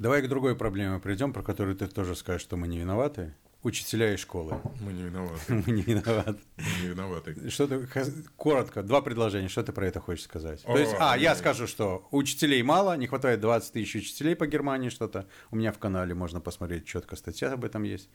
Давай 0.00 0.22
к 0.22 0.28
другой 0.28 0.56
проблеме 0.56 0.98
придем, 0.98 1.34
про 1.34 1.42
которую 1.42 1.76
ты 1.76 1.86
тоже 1.86 2.16
скажешь, 2.16 2.40
что 2.40 2.56
мы 2.56 2.68
не 2.68 2.78
виноваты. 2.78 3.34
Учителя 3.62 4.14
и 4.14 4.16
школы. 4.16 4.58
Мы 4.80 4.94
не 4.94 5.02
виноваты. 5.02 5.40
Мы 5.66 5.72
не 5.74 5.82
виноваты. 5.82 6.38
Мы 6.56 6.82
не 6.82 6.88
виноваты. 6.88 7.50
Что 7.50 7.66
ты, 7.66 7.86
коротко, 8.34 8.82
два 8.82 9.02
предложения, 9.02 9.48
что 9.48 9.62
ты 9.62 9.72
про 9.72 9.86
это 9.86 10.00
хочешь 10.00 10.24
сказать? 10.24 10.62
О, 10.64 10.72
То 10.72 10.78
есть, 10.78 10.94
а, 10.98 11.18
я 11.18 11.34
скажу, 11.34 11.66
что 11.66 12.08
учителей 12.12 12.62
мало, 12.62 12.96
не 12.96 13.08
хватает 13.08 13.40
20 13.40 13.74
тысяч 13.74 13.96
учителей 13.96 14.34
по 14.34 14.46
Германии 14.46 14.88
что-то. 14.88 15.26
У 15.50 15.56
меня 15.56 15.70
в 15.70 15.78
канале 15.78 16.14
можно 16.14 16.40
посмотреть, 16.40 16.86
четко 16.86 17.14
статья 17.16 17.52
об 17.52 17.66
этом 17.66 17.82
есть. 17.82 18.08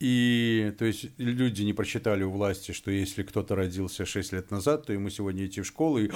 И, 0.00 0.74
то 0.78 0.84
есть, 0.84 1.06
люди 1.16 1.62
не 1.62 1.72
прочитали 1.72 2.22
у 2.22 2.30
власти, 2.30 2.72
что 2.72 2.90
если 2.90 3.22
кто-то 3.22 3.54
родился 3.54 4.04
6 4.04 4.32
лет 4.34 4.50
назад, 4.50 4.84
то 4.84 4.92
ему 4.92 5.08
сегодня 5.08 5.46
идти 5.46 5.62
в 5.62 5.66
школу 5.66 6.00
и 6.00 6.10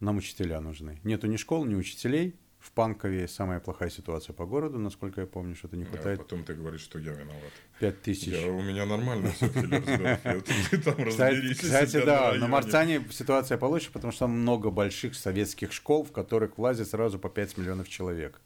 нам 0.00 0.16
учителя 0.16 0.60
нужны. 0.60 0.98
Нету 1.04 1.28
ни 1.28 1.36
школ, 1.36 1.64
ни 1.66 1.76
учителей, 1.76 2.34
в 2.62 2.70
Панкове 2.70 3.26
самая 3.26 3.58
плохая 3.58 3.90
ситуация 3.90 4.32
по 4.34 4.46
городу, 4.46 4.78
насколько 4.78 5.20
я 5.20 5.26
помню, 5.26 5.56
что-то 5.56 5.76
не 5.76 5.84
хватает. 5.84 6.18
Да, 6.18 6.24
потом 6.24 6.44
ты 6.44 6.54
говоришь, 6.54 6.82
что 6.82 6.98
я 7.00 7.12
виноват. 7.12 7.52
Пять 7.80 8.02
тысяч. 8.02 8.28
Я, 8.28 8.46
у 8.52 8.62
меня 8.62 8.86
нормально 8.86 9.32
все 9.32 9.48
Ты 9.48 10.78
там 10.78 10.96
разберись. 10.98 11.58
Кстати, 11.58 12.04
да, 12.04 12.34
на 12.34 12.46
Марцане 12.46 13.04
ситуация 13.10 13.58
получше, 13.58 13.90
потому 13.90 14.12
что 14.12 14.20
там 14.20 14.30
много 14.30 14.70
больших 14.70 15.16
советских 15.16 15.72
школ, 15.72 16.04
в 16.04 16.12
которых 16.12 16.56
влазит 16.56 16.88
сразу 16.88 17.18
по 17.18 17.28
5 17.28 17.58
миллионов 17.58 17.88
человек. 17.88 18.40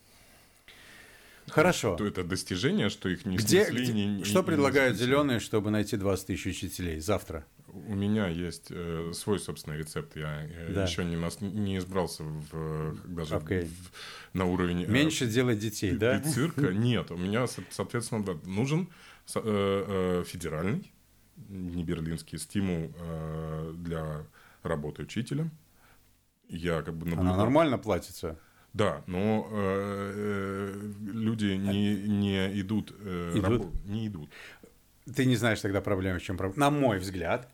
Хорошо. 1.49 1.95
То 1.97 2.07
это 2.07 2.25
достижение, 2.25 2.89
что 2.89 3.09
их 3.09 3.27
не 3.27 3.37
где, 3.37 3.67
снесли, 3.67 3.83
где, 3.85 3.93
не, 3.93 4.25
Что 4.25 4.41
не, 4.41 4.47
предлагают 4.47 4.95
не 4.97 5.05
зеленые, 5.05 5.41
чтобы 5.41 5.71
найти 5.71 5.97
20 5.97 6.27
тысяч 6.27 6.47
учителей 6.47 7.01
завтра? 7.01 7.45
У 7.89 7.95
меня 7.95 8.29
есть 8.29 8.69
э, 8.71 9.13
свой 9.13 9.39
собственный 9.39 9.79
рецепт. 9.79 10.17
Я 10.17 10.45
э, 10.45 10.73
да. 10.73 10.85
еще 10.85 11.05
не, 11.05 11.17
нас, 11.17 11.41
не 11.41 11.79
избрался 11.79 12.25
в, 12.25 12.97
даже 13.07 13.35
okay. 13.35 13.67
в, 13.67 14.37
на 14.37 14.47
уровень... 14.47 14.85
Э, 14.85 14.87
Меньше 14.87 15.27
делать 15.27 15.59
детей, 15.59 15.93
да? 15.93 16.21
Цирка. 16.21 16.73
Нет, 16.73 17.11
у 17.11 17.17
меня, 17.17 17.47
соответственно, 17.71 18.25
нужен 18.45 18.89
э, 19.35 19.41
э, 19.45 20.25
федеральный, 20.27 20.91
не 21.49 21.85
берлинский, 21.85 22.39
стимул 22.39 22.93
э, 22.99 23.73
для 23.77 24.25
работы 24.63 25.03
учителя. 25.03 25.51
Я 26.49 26.83
как 26.83 26.95
бы 26.95 27.07
наблюдаю... 27.07 27.35
Она 27.35 27.37
нормально 27.37 27.79
платится? 27.79 28.39
Да, 28.73 29.03
но 29.07 29.49
э, 29.51 30.13
э, 30.15 30.93
люди 31.01 31.57
не, 31.57 31.95
не 31.95 32.61
идут, 32.61 32.95
э, 33.01 33.33
идут? 33.35 33.63
Раб... 33.63 33.75
не 33.87 34.07
идут. 34.07 34.31
Ты 35.15 35.25
не 35.25 35.37
знаешь 35.37 35.61
тогда 35.61 35.81
проблемы, 35.81 36.19
в 36.19 36.23
чем 36.23 36.37
проблема. 36.37 36.61
На 36.61 36.71
мой 36.71 36.99
взгляд, 36.99 37.49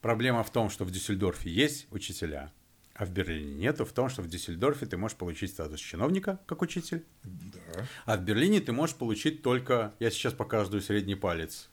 проблема 0.00 0.42
в 0.42 0.50
том, 0.50 0.70
что 0.70 0.84
в 0.84 0.90
Дюссельдорфе 0.90 1.50
есть 1.50 1.86
учителя, 1.90 2.52
а 2.94 3.04
в 3.04 3.10
Берлине 3.10 3.54
нету. 3.54 3.84
В 3.84 3.92
том, 3.92 4.08
что 4.08 4.22
в 4.22 4.28
Дюссельдорфе 4.28 4.86
ты 4.86 4.96
можешь 4.96 5.16
получить 5.16 5.50
статус 5.50 5.80
чиновника 5.80 6.40
как 6.46 6.62
учитель, 6.62 7.04
да. 7.24 7.86
а 8.04 8.16
в 8.16 8.24
Берлине 8.24 8.60
ты 8.60 8.72
можешь 8.72 8.96
получить 8.96 9.42
только, 9.42 9.94
я 9.98 10.10
сейчас 10.10 10.32
показываю 10.32 10.80
средний 10.80 11.14
палец 11.14 11.68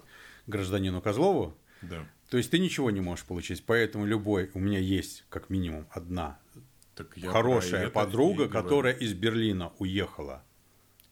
гражданину 0.48 1.02
Козлову, 1.02 1.58
да. 1.82 2.06
то 2.30 2.38
есть 2.38 2.52
ты 2.52 2.60
ничего 2.60 2.92
не 2.92 3.02
можешь 3.02 3.26
получить, 3.26 3.66
поэтому 3.66 4.06
любой, 4.06 4.52
у 4.54 4.60
меня 4.60 4.80
есть 4.80 5.26
как 5.30 5.50
минимум 5.50 5.88
одна 5.92 6.40
так 6.96 7.18
я 7.18 7.32
хорошая 7.32 7.90
подруга, 7.90 8.48
которая 8.48 8.94
из 8.94 9.14
Берлина 9.14 9.72
уехала 9.80 10.44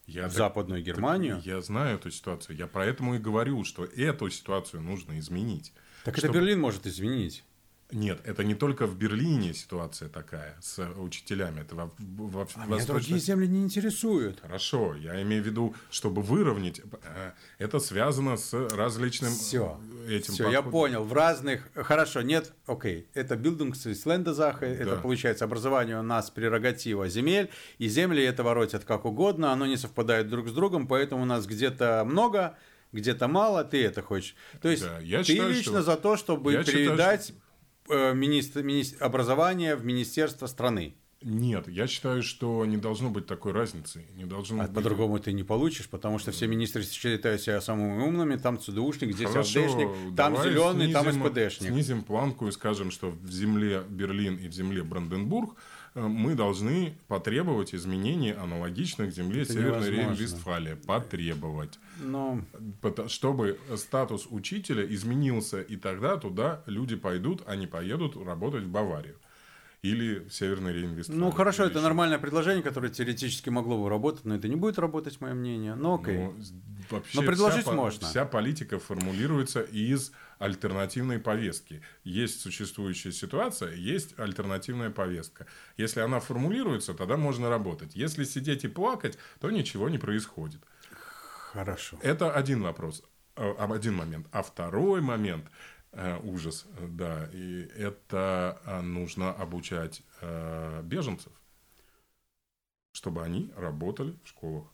я 0.06 0.24
в 0.24 0.26
так, 0.26 0.32
Западную 0.34 0.84
Германию. 0.84 1.38
Так, 1.38 1.46
я 1.46 1.62
знаю 1.62 1.98
эту 1.98 2.12
ситуацию. 2.12 2.56
Я 2.56 2.68
про 2.68 2.82
поэтому 2.82 3.16
и 3.16 3.20
говорю, 3.20 3.64
что 3.64 3.86
эту 3.86 4.30
ситуацию 4.30 4.82
нужно 4.82 5.18
изменить. 5.20 5.74
Так 6.04 6.18
чтобы... 6.18 6.34
это 6.34 6.40
Берлин 6.40 6.60
может 6.60 6.86
изменить. 6.88 7.44
Нет, 7.92 8.22
это 8.24 8.44
не 8.44 8.56
только 8.56 8.88
в 8.88 8.96
Берлине 8.96 9.54
ситуация 9.54 10.08
такая 10.08 10.56
с 10.62 10.82
учителями. 10.98 11.62
Это 11.62 11.76
во, 11.76 11.92
во, 12.00 12.48
а 12.56 12.66
во 12.66 12.76
меня 12.76 12.86
другие 12.86 13.20
земли 13.20 13.48
не 13.48 13.62
интересуют. 13.64 14.40
Хорошо, 14.40 14.96
я 14.96 15.22
имею 15.22 15.44
в 15.44 15.46
виду, 15.46 15.76
чтобы 15.90 16.22
выровнять, 16.22 16.80
э, 16.80 17.32
это 17.58 17.80
связано 17.80 18.38
с 18.38 18.54
различным 18.54 19.32
Все, 19.32 19.78
этим 20.08 20.34
Все, 20.34 20.50
я 20.50 20.62
понял. 20.62 21.04
В 21.04 21.12
разных... 21.12 21.70
Хорошо, 21.76 22.22
нет, 22.22 22.54
окей. 22.66 23.08
Это 23.14 23.36
Bildungsländessache, 23.36 24.62
да. 24.62 24.68
это 24.68 24.96
получается 24.96 25.44
образование 25.44 26.00
у 26.00 26.04
нас 26.04 26.30
прерогатива 26.30 27.10
земель, 27.10 27.50
и 27.78 27.90
земли 27.90 28.24
это 28.24 28.44
воротят 28.44 28.86
как 28.86 29.04
угодно, 29.04 29.52
оно 29.52 29.66
не 29.66 29.76
совпадает 29.76 30.30
друг 30.30 30.48
с 30.48 30.54
другом, 30.54 30.88
поэтому 30.88 31.24
у 31.24 31.26
нас 31.26 31.46
где-то 31.46 32.04
много, 32.06 32.56
где-то 32.92 33.28
мало, 33.28 33.64
ты 33.64 33.84
это 33.84 34.02
хочешь. 34.02 34.36
То 34.62 34.70
есть 34.70 34.84
да, 34.84 35.00
я 35.00 35.20
ты 35.20 35.34
считаю, 35.34 35.50
лично 35.50 35.72
что... 35.74 35.84
за 35.84 35.98
то, 35.98 36.18
чтобы 36.18 36.54
я 36.54 36.64
передать 36.64 37.28
считаю, 37.28 37.42
что... 37.86 37.94
Э, 37.94 38.14
министр, 38.14 38.64
министр, 38.64 39.04
образование 39.04 39.76
в 39.76 39.86
министерство 39.86 40.48
страны. 40.48 40.96
Нет, 41.24 41.68
я 41.68 41.86
считаю, 41.86 42.24
что 42.24 42.66
не 42.66 42.78
должно 42.78 43.12
быть 43.12 43.28
такой 43.28 43.52
разницы. 43.52 44.08
Не 44.16 44.26
должно 44.26 44.64
а 44.64 44.66
быть... 44.66 44.74
по-другому 44.74 45.20
ты 45.20 45.34
не 45.34 45.44
получишь, 45.44 45.88
потому 45.88 46.18
что 46.18 46.32
все 46.32 46.48
министры 46.48 46.82
считают 46.82 47.42
себя 47.42 47.62
самыми 47.62 48.02
умными, 48.02 48.38
там 48.38 48.60
ЦДУшник, 48.60 49.14
здесь 49.14 49.30
РДшник, 49.30 50.16
там 50.16 50.36
зеленый, 50.42 50.92
там 50.92 51.12
СПДшник. 51.12 51.70
Снизим 51.70 52.02
планку 52.02 52.48
и 52.48 52.52
скажем, 52.52 52.90
что 52.90 53.12
в 53.12 53.32
земле 53.32 53.84
Берлин 53.88 54.38
и 54.38 54.48
в 54.48 54.54
земле 54.54 54.82
Бранденбург 54.82 55.56
мы 55.94 56.36
должны 56.36 56.98
потребовать 57.08 57.76
изменений 57.76 58.32
аналогичных 58.32 59.14
земле 59.14 59.44
Это 59.44 59.54
Северной 59.54 59.90
Рейн-Вестфалия. 59.90 60.76
Потребовать. 60.76 61.80
Но... 62.00 62.42
Чтобы 63.08 63.60
статус 63.76 64.28
учителя 64.30 64.86
изменился, 64.86 65.62
и 65.62 65.76
тогда 65.76 66.18
туда 66.18 66.64
люди 66.66 66.96
пойдут, 66.96 67.44
а 67.46 67.56
не 67.56 67.68
поедут 67.68 68.16
работать 68.16 68.64
в 68.64 68.70
Баварию 68.70 69.18
или 69.82 70.28
Северный 70.30 70.74
рейн 70.74 71.04
Ну, 71.08 71.32
хорошо, 71.32 71.64
это 71.64 71.80
еще. 71.80 71.82
нормальное 71.82 72.20
предложение, 72.20 72.62
которое 72.62 72.90
теоретически 72.90 73.50
могло 73.50 73.82
бы 73.82 73.90
работать, 73.90 74.26
но 74.26 74.36
это 74.36 74.48
не 74.48 74.56
будет 74.56 74.78
работать, 74.78 75.20
мое 75.22 75.34
мнение. 75.34 75.74
Но 75.74 75.96
окей. 75.96 76.20
Но, 76.20 76.36
вообще 76.92 77.20
но 77.20 77.26
предложить 77.26 77.64
вся, 77.64 77.74
можно. 77.74 78.08
Вся 78.08 78.26
политика 78.26 78.78
формулируется 78.78 79.62
из 79.62 80.12
альтернативной 80.42 81.20
повестки. 81.20 81.82
Есть 82.04 82.42
существующая 82.42 83.12
ситуация, 83.12 83.74
есть 83.74 84.18
альтернативная 84.20 84.90
повестка. 84.90 85.48
Если 85.78 86.00
она 86.00 86.20
формулируется, 86.20 86.94
тогда 86.94 87.18
можно 87.18 87.50
работать. 87.50 87.96
Если 87.96 88.24
сидеть 88.24 88.64
и 88.64 88.68
плакать, 88.68 89.18
то 89.40 89.52
ничего 89.52 89.90
не 89.90 89.98
происходит. 89.98 90.62
Хорошо. 91.54 92.00
Это 92.02 92.34
один 92.34 92.62
вопрос, 92.62 93.04
э, 93.36 93.54
один 93.58 93.96
момент. 93.96 94.28
А 94.32 94.42
второй 94.42 95.02
момент– 95.02 95.46
Э, 95.94 96.20
ужас, 96.24 96.66
да. 96.80 97.30
И 97.34 97.68
это 97.76 98.62
а, 98.66 98.82
нужно 98.82 99.32
обучать 99.32 100.04
э, 100.22 100.82
беженцев, 100.84 101.34
чтобы 102.94 103.24
они 103.24 103.52
работали 103.58 104.18
в 104.24 104.30
школах. 104.30 104.68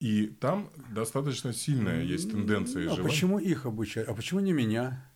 И 0.00 0.26
там 0.26 0.70
достаточно 0.90 1.52
сильная 1.52 2.02
есть 2.02 2.30
тенденция. 2.30 2.90
А 2.92 2.96
почему 2.96 3.38
их 3.38 3.66
обучать? 3.66 4.06
А 4.08 4.14
почему 4.14 4.40
не 4.40 4.52
меня? 4.52 5.10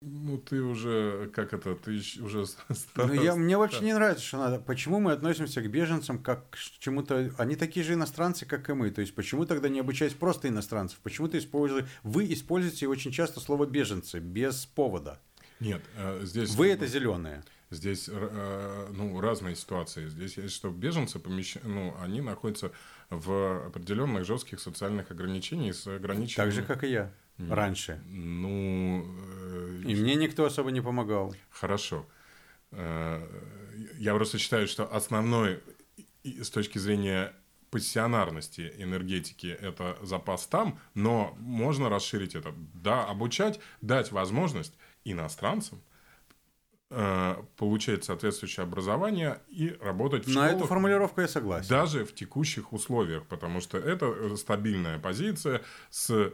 Ну, 0.00 0.38
ты 0.38 0.62
уже, 0.62 1.28
как 1.34 1.52
это, 1.52 1.74
ты 1.74 2.00
уже 2.22 2.46
стар... 2.72 3.08
Ну, 3.08 3.14
я, 3.14 3.34
мне 3.34 3.58
вообще 3.58 3.80
не 3.80 3.92
нравится, 3.92 4.24
что 4.24 4.38
надо. 4.38 4.60
Почему 4.60 5.00
мы 5.00 5.12
относимся 5.12 5.60
к 5.60 5.68
беженцам 5.68 6.22
как 6.22 6.50
к 6.50 6.56
чему-то... 6.56 7.32
Они 7.36 7.56
такие 7.56 7.84
же 7.84 7.94
иностранцы, 7.94 8.46
как 8.46 8.70
и 8.70 8.74
мы. 8.74 8.90
То 8.90 9.00
есть, 9.00 9.14
почему 9.14 9.44
тогда 9.44 9.68
не 9.68 9.80
обучать 9.80 10.14
просто 10.14 10.48
иностранцев? 10.48 11.00
Почему 11.02 11.26
ты 11.26 11.38
используешь... 11.38 11.86
Вы 12.04 12.32
используете 12.32 12.86
очень 12.86 13.10
часто 13.10 13.40
слово 13.40 13.66
«беженцы» 13.66 14.20
без 14.20 14.66
повода. 14.66 15.20
Нет, 15.58 15.82
э, 15.96 16.20
здесь... 16.22 16.54
Вы 16.54 16.68
это 16.68 16.86
зеленые. 16.86 17.42
Здесь 17.70 18.08
э, 18.10 18.88
ну, 18.94 19.20
разные 19.20 19.54
ситуации. 19.54 20.08
Здесь 20.08 20.36
есть, 20.38 20.54
что 20.54 20.70
беженцы, 20.70 21.18
помещ... 21.18 21.56
ну, 21.62 21.94
они 22.00 22.20
находятся 22.20 22.72
в 23.10 23.66
определенных 23.66 24.24
жестких 24.24 24.60
социальных 24.60 25.10
ограничениях 25.10 25.76
с 25.76 25.86
ограниченными... 25.86 26.50
Так 26.50 26.54
же, 26.54 26.62
как 26.62 26.84
и 26.84 26.90
я 26.90 27.12
раньше. 27.38 28.00
Ну... 28.06 29.04
Э, 29.06 29.82
и 29.84 29.94
мне 29.94 30.14
никто 30.14 30.44
особо 30.44 30.70
не 30.70 30.80
помогал. 30.80 31.34
Хорошо. 31.50 32.06
Э, 32.72 33.26
я 33.98 34.14
просто 34.14 34.38
считаю, 34.38 34.66
что 34.66 34.92
основной 34.92 35.60
с 36.24 36.50
точки 36.50 36.78
зрения 36.78 37.32
пассионарности 37.70 38.72
энергетики 38.78 39.46
это 39.46 39.98
запас 40.02 40.46
там, 40.46 40.78
но 40.94 41.36
можно 41.38 41.88
расширить 41.88 42.34
это. 42.34 42.54
Да, 42.74 43.04
обучать, 43.04 43.60
дать 43.80 44.10
возможность 44.10 44.74
иностранцам 45.04 45.78
э, 45.78 45.87
получать 46.88 48.04
соответствующее 48.04 48.64
образование 48.64 49.40
и 49.48 49.76
работать 49.82 50.26
в 50.26 50.34
На 50.34 50.50
эту 50.50 50.64
формулировку 50.66 51.20
я 51.20 51.28
согласен. 51.28 51.68
Даже 51.68 52.06
в 52.06 52.14
текущих 52.14 52.72
условиях, 52.72 53.26
потому 53.26 53.60
что 53.60 53.76
это 53.76 54.36
стабильная 54.36 54.98
позиция 54.98 55.60
с 55.90 56.32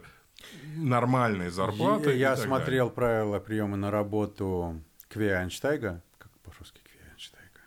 нормальной 0.77 1.49
зарплаты. 1.49 2.11
Я, 2.11 2.31
я 2.31 2.37
смотрел 2.37 2.85
далее. 2.85 2.95
правила 2.95 3.39
приема 3.39 3.77
на 3.77 3.91
работу 3.91 4.81
Квианштайга, 5.09 6.01
как 6.17 6.31
по-русски 6.39 6.79
Квианштайга, 6.83 7.59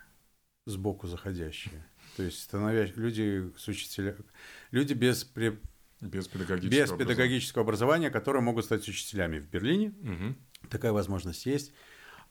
сбоку 0.65 1.07
заходящие. 1.07 1.85
То 2.17 2.23
есть 2.23 2.41
становясь, 2.41 2.95
люди 2.95 3.51
с 3.57 3.67
учителя, 3.67 4.15
люди 4.71 4.93
без, 4.93 5.23
при, 5.23 5.59
без, 6.01 6.27
педагогического, 6.27 6.69
без 6.69 6.91
образования. 6.91 7.05
педагогического 7.05 7.63
образования, 7.63 8.09
которые 8.09 8.41
могут 8.41 8.65
стать 8.65 8.87
учителями 8.87 9.39
в 9.39 9.47
Берлине. 9.47 9.93
Угу. 10.01 10.69
Такая 10.69 10.91
возможность 10.91 11.45
есть. 11.45 11.71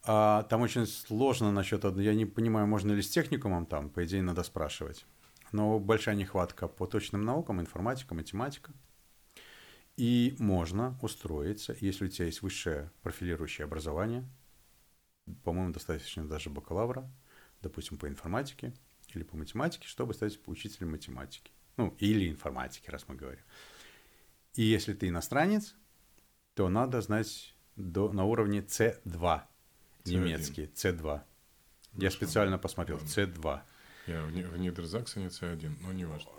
А, 0.05 0.45
там 0.45 0.63
очень 0.63 0.87
сложно 0.87 1.53
насчет 1.53 1.85
одного. 1.85 2.03
Я 2.03 2.15
не 2.15 2.27
понимаю, 2.27 2.67
можно 2.67 2.93
ли 2.93 3.03
с 3.03 3.11
техникумом 3.11 3.67
там, 3.67 3.91
по 3.91 4.05
идее, 4.05 4.23
надо 4.23 4.43
спрашивать. 4.43 5.07
Но 5.53 5.79
большая 5.79 6.15
нехватка 6.15 6.69
по 6.69 6.87
точным 6.87 7.25
наукам, 7.25 7.61
информатика, 7.61 8.15
математика. 8.15 8.73
И 9.97 10.37
можно 10.39 10.97
устроиться, 11.03 11.77
если 11.81 12.05
у 12.05 12.09
тебя 12.09 12.27
есть 12.27 12.43
высшее 12.43 12.91
профилирующее 13.03 13.65
образование, 13.65 14.29
по-моему, 15.43 15.73
достаточно 15.73 16.27
даже 16.27 16.51
бакалавра, 16.51 17.11
допустим, 17.63 17.99
по 17.99 18.07
информатике 18.07 18.73
или 19.15 19.25
по 19.25 19.37
математике, 19.37 19.89
чтобы 19.89 20.15
стать 20.15 20.39
учителем 20.47 20.93
математики. 20.93 21.51
Ну, 21.77 21.95
или 21.99 22.29
информатики, 22.29 22.91
раз 22.91 23.07
мы 23.09 23.15
говорим. 23.15 23.43
И 24.55 24.63
если 24.63 24.95
ты 24.95 25.09
иностранец, 25.09 25.75
то 26.55 26.69
надо 26.69 27.01
знать 27.01 27.55
до, 27.77 28.13
на 28.13 28.25
уровне 28.25 28.61
C2 28.61 29.03
C1. 29.05 29.43
Немецкий, 30.11 30.71
C2. 30.75 31.21
Ну, 31.95 32.03
Я 32.03 32.11
специально 32.11 32.59
посмотрел, 32.59 32.99
C2. 32.99 33.61
Я 34.07 34.23
в, 34.23 34.59
Нидерзаксене 34.59 35.27
C1, 35.27 35.71
но 35.83 35.93
не 35.93 36.07
важно. 36.07 36.31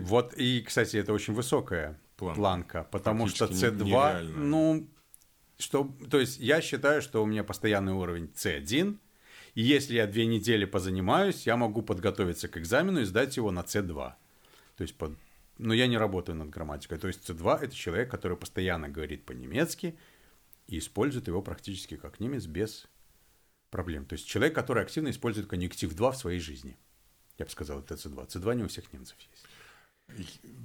Вот, 0.00 0.34
и, 0.34 0.60
кстати, 0.60 0.98
это 0.98 1.12
очень 1.12 1.32
высокая 1.32 1.98
планка, 2.16 2.36
планка 2.36 2.88
потому 2.90 3.28
что 3.28 3.46
C2, 3.46 4.22
ну, 4.22 4.86
что, 5.58 5.90
то 6.10 6.20
есть 6.20 6.38
я 6.38 6.60
считаю, 6.60 7.00
что 7.00 7.22
у 7.22 7.26
меня 7.26 7.42
постоянный 7.42 7.92
уровень 7.92 8.30
C1, 8.34 8.98
и 9.54 9.62
если 9.62 9.94
я 9.94 10.06
две 10.06 10.26
недели 10.26 10.66
позанимаюсь, 10.66 11.46
я 11.46 11.56
могу 11.56 11.80
подготовиться 11.80 12.48
к 12.48 12.58
экзамену 12.58 13.00
и 13.00 13.04
сдать 13.04 13.38
его 13.38 13.50
на 13.50 13.60
C2. 13.60 14.12
То 14.76 14.82
есть, 14.82 14.94
под... 14.98 15.16
но 15.56 15.72
я 15.72 15.86
не 15.86 15.96
работаю 15.96 16.36
над 16.36 16.50
грамматикой. 16.50 16.98
То 16.98 17.08
есть 17.08 17.28
C2 17.28 17.60
это 17.62 17.74
человек, 17.74 18.10
который 18.10 18.36
постоянно 18.36 18.90
говорит 18.90 19.24
по-немецки 19.24 19.96
и 20.66 20.76
использует 20.76 21.28
его 21.28 21.40
практически 21.40 21.96
как 21.96 22.20
немец 22.20 22.44
без 22.44 22.86
проблем. 23.70 24.04
То 24.04 24.14
есть 24.14 24.26
человек, 24.26 24.54
который 24.54 24.82
активно 24.82 25.10
использует 25.10 25.48
конъюнктив 25.48 25.94
2 25.94 26.10
в 26.10 26.16
своей 26.16 26.40
жизни. 26.40 26.76
Я 27.38 27.44
бы 27.44 27.50
сказал, 27.50 27.80
это 27.80 27.94
C2. 27.94 28.28
C2 28.28 28.54
не 28.54 28.62
у 28.64 28.68
всех 28.68 28.92
немцев 28.92 29.16
есть. 29.18 29.46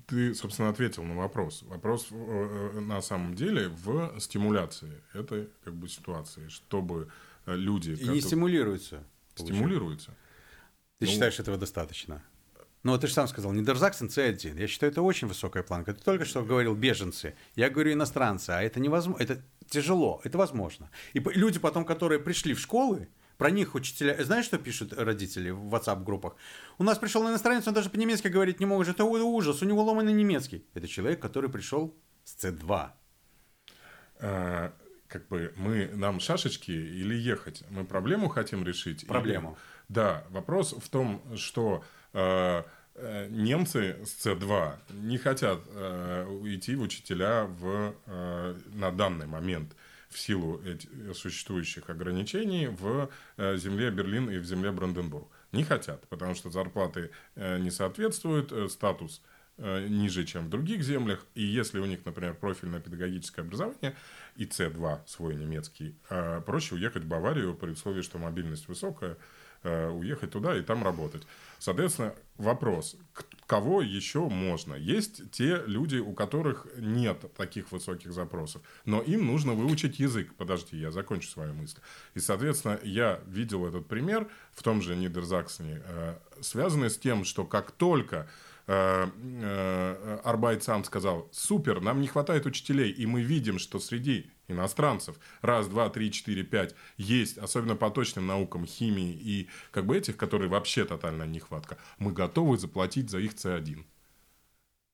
Ты, 0.07 0.35
собственно, 0.35 0.69
ответил 0.69 1.03
на 1.03 1.15
вопрос. 1.15 1.63
Вопрос 1.63 2.07
э, 2.11 2.71
э, 2.75 2.79
на 2.79 3.01
самом 3.01 3.33
деле 3.33 3.69
в 3.69 4.19
стимуляции 4.19 5.01
этой 5.13 5.49
как 5.63 5.73
бы 5.73 5.89
ситуации, 5.89 6.47
чтобы 6.47 7.09
э, 7.45 7.55
люди... 7.55 7.91
И 7.91 8.07
не 8.07 8.21
стимулируются. 8.21 9.03
Стимулируются. 9.35 10.11
Ты 10.99 11.05
ну, 11.05 11.11
считаешь, 11.11 11.39
этого 11.39 11.57
достаточно? 11.57 12.23
Ну, 12.83 12.97
ты 12.97 13.07
же 13.07 13.13
сам 13.13 13.27
сказал, 13.27 13.51
Нидерзаксен 13.53 14.07
C1. 14.07 14.59
Я 14.59 14.67
считаю, 14.67 14.91
это 14.91 15.01
очень 15.01 15.27
высокая 15.27 15.63
планка. 15.63 15.93
Ты 15.93 16.03
только 16.03 16.25
что 16.25 16.43
говорил 16.43 16.75
беженцы. 16.75 17.35
Я 17.55 17.69
говорю 17.69 17.93
иностранцы. 17.93 18.51
А 18.51 18.61
это 18.61 18.79
невозможно. 18.79 19.23
Это 19.23 19.41
тяжело. 19.72 20.22
Это 20.24 20.38
возможно. 20.38 20.89
И 21.13 21.19
люди 21.19 21.59
потом, 21.59 21.86
которые 21.86 22.19
пришли 22.19 22.53
в 22.53 22.59
школы, 22.59 23.07
про 23.38 23.49
них 23.49 23.74
учителя... 23.74 24.24
Знаешь, 24.24 24.45
что 24.45 24.59
пишут 24.59 24.93
родители 24.93 25.49
в 25.49 25.74
WhatsApp-группах? 25.74 26.36
У 26.78 26.84
нас 26.84 26.99
пришел 26.99 27.24
на 27.24 27.30
иностранец, 27.30 27.67
он 27.67 27.74
даже 27.74 27.89
по-немецки 27.89 28.28
говорить 28.28 28.59
не 28.59 28.67
может. 28.67 28.95
Это 28.95 29.05
ужас, 29.05 29.63
у 29.63 29.65
него 29.65 29.84
ломанный 29.84 30.13
немецкий. 30.13 30.63
Это 30.76 30.88
человек, 30.88 31.19
который 31.19 31.49
пришел 31.49 31.95
с 32.24 32.45
C2. 32.45 32.89
А, 34.19 34.74
как 35.07 35.28
бы 35.28 35.53
мы, 35.55 35.89
нам 35.95 36.19
шашечки 36.19 36.72
или 36.72 37.15
ехать? 37.15 37.63
Мы 37.72 37.86
проблему 37.86 38.30
хотим 38.30 38.63
решить? 38.63 39.07
Проблему. 39.07 39.49
Или... 39.49 39.95
Да, 39.95 40.24
вопрос 40.30 40.74
в 40.74 40.89
том, 40.89 41.22
что... 41.36 41.84
Э, 42.13 42.63
немцы 43.29 43.97
с 44.05 44.25
С2 44.25 44.75
не 44.89 45.17
хотят 45.17 45.59
э, 45.67 46.25
уйти 46.25 46.75
в 46.75 46.81
учителя 46.81 47.45
в, 47.45 47.95
э, 48.05 48.55
на 48.73 48.91
данный 48.91 49.27
момент 49.27 49.75
в 50.09 50.19
силу 50.19 50.61
этих 50.63 50.89
существующих 51.15 51.89
ограничений 51.89 52.67
в 52.67 53.09
э, 53.37 53.57
земле 53.57 53.89
Берлин 53.91 54.29
и 54.29 54.37
в 54.37 54.45
земле 54.45 54.71
Бранденбург. 54.71 55.27
Не 55.51 55.63
хотят, 55.63 56.07
потому 56.09 56.35
что 56.35 56.49
зарплаты 56.49 57.11
э, 57.35 57.59
не 57.59 57.71
соответствуют, 57.71 58.51
э, 58.51 58.67
статус 58.67 59.21
э, 59.57 59.87
ниже, 59.87 60.25
чем 60.25 60.45
в 60.45 60.49
других 60.49 60.83
землях. 60.83 61.25
И 61.33 61.43
если 61.43 61.79
у 61.79 61.85
них, 61.85 62.05
например, 62.05 62.35
профильное 62.35 62.81
педагогическое 62.81 63.45
образование 63.45 63.95
и 64.35 64.45
С2 64.45 65.07
свой 65.07 65.35
немецкий, 65.35 65.95
э, 66.09 66.41
проще 66.45 66.75
уехать 66.75 67.03
в 67.03 67.07
Баварию 67.07 67.55
при 67.55 67.71
условии, 67.71 68.01
что 68.01 68.17
мобильность 68.17 68.67
высокая, 68.67 69.11
э, 69.11 69.15
уехать 69.64 70.32
туда 70.32 70.57
и 70.57 70.62
там 70.62 70.84
работать. 70.84 71.24
Соответственно, 71.59 72.16
вопрос, 72.38 72.97
кого 73.45 73.82
еще 73.82 74.30
можно? 74.30 74.76
Есть 74.76 75.30
те 75.32 75.62
люди, 75.68 75.97
у 75.97 76.14
которых 76.14 76.68
нет 76.78 77.32
таких 77.36 77.72
высоких 77.72 78.14
запросов, 78.14 78.62
но 78.86 79.01
им 79.01 79.28
нужно 79.28 79.53
выучить 79.53 79.99
язык. 79.99 80.34
Подожди, 80.38 80.78
я 80.78 80.89
закончу 80.89 81.28
свою 81.30 81.53
мысль. 81.53 81.78
И, 82.14 82.20
соответственно, 82.20 82.80
я 82.82 83.20
видел 83.28 83.68
этот 83.68 83.88
пример 83.88 84.28
в 84.53 84.64
том 84.64 84.82
же 84.82 84.95
Нидерзаксене, 84.95 85.82
э, 85.86 86.16
связанный 86.39 86.89
с 86.89 86.97
тем, 86.97 87.26
что 87.26 87.45
как 87.45 87.72
только 87.72 88.30
Э, 88.68 89.09
э, 89.41 90.20
Арбайт 90.24 90.64
сам 90.64 90.84
сказал, 90.84 91.28
супер, 91.34 91.82
нам 91.82 91.99
не 91.99 92.07
хватает 92.07 92.45
учителей, 92.45 92.91
и 92.91 93.05
мы 93.05 93.22
видим, 93.22 93.59
что 93.59 93.80
среди 93.80 94.32
иностранцев. 94.51 95.17
Раз, 95.41 95.67
два, 95.67 95.89
три, 95.89 96.11
четыре, 96.11 96.43
пять 96.43 96.75
есть, 96.97 97.37
особенно 97.37 97.75
по 97.75 97.89
точным 97.89 98.27
наукам, 98.27 98.65
химии 98.65 99.13
и 99.13 99.49
как 99.71 99.85
бы 99.85 99.97
этих, 99.97 100.17
которые 100.17 100.49
вообще 100.49 100.85
тотальная 100.85 101.27
нехватка, 101.27 101.77
мы 101.97 102.11
готовы 102.11 102.57
заплатить 102.57 103.09
за 103.09 103.19
их 103.19 103.33
С1 103.33 103.83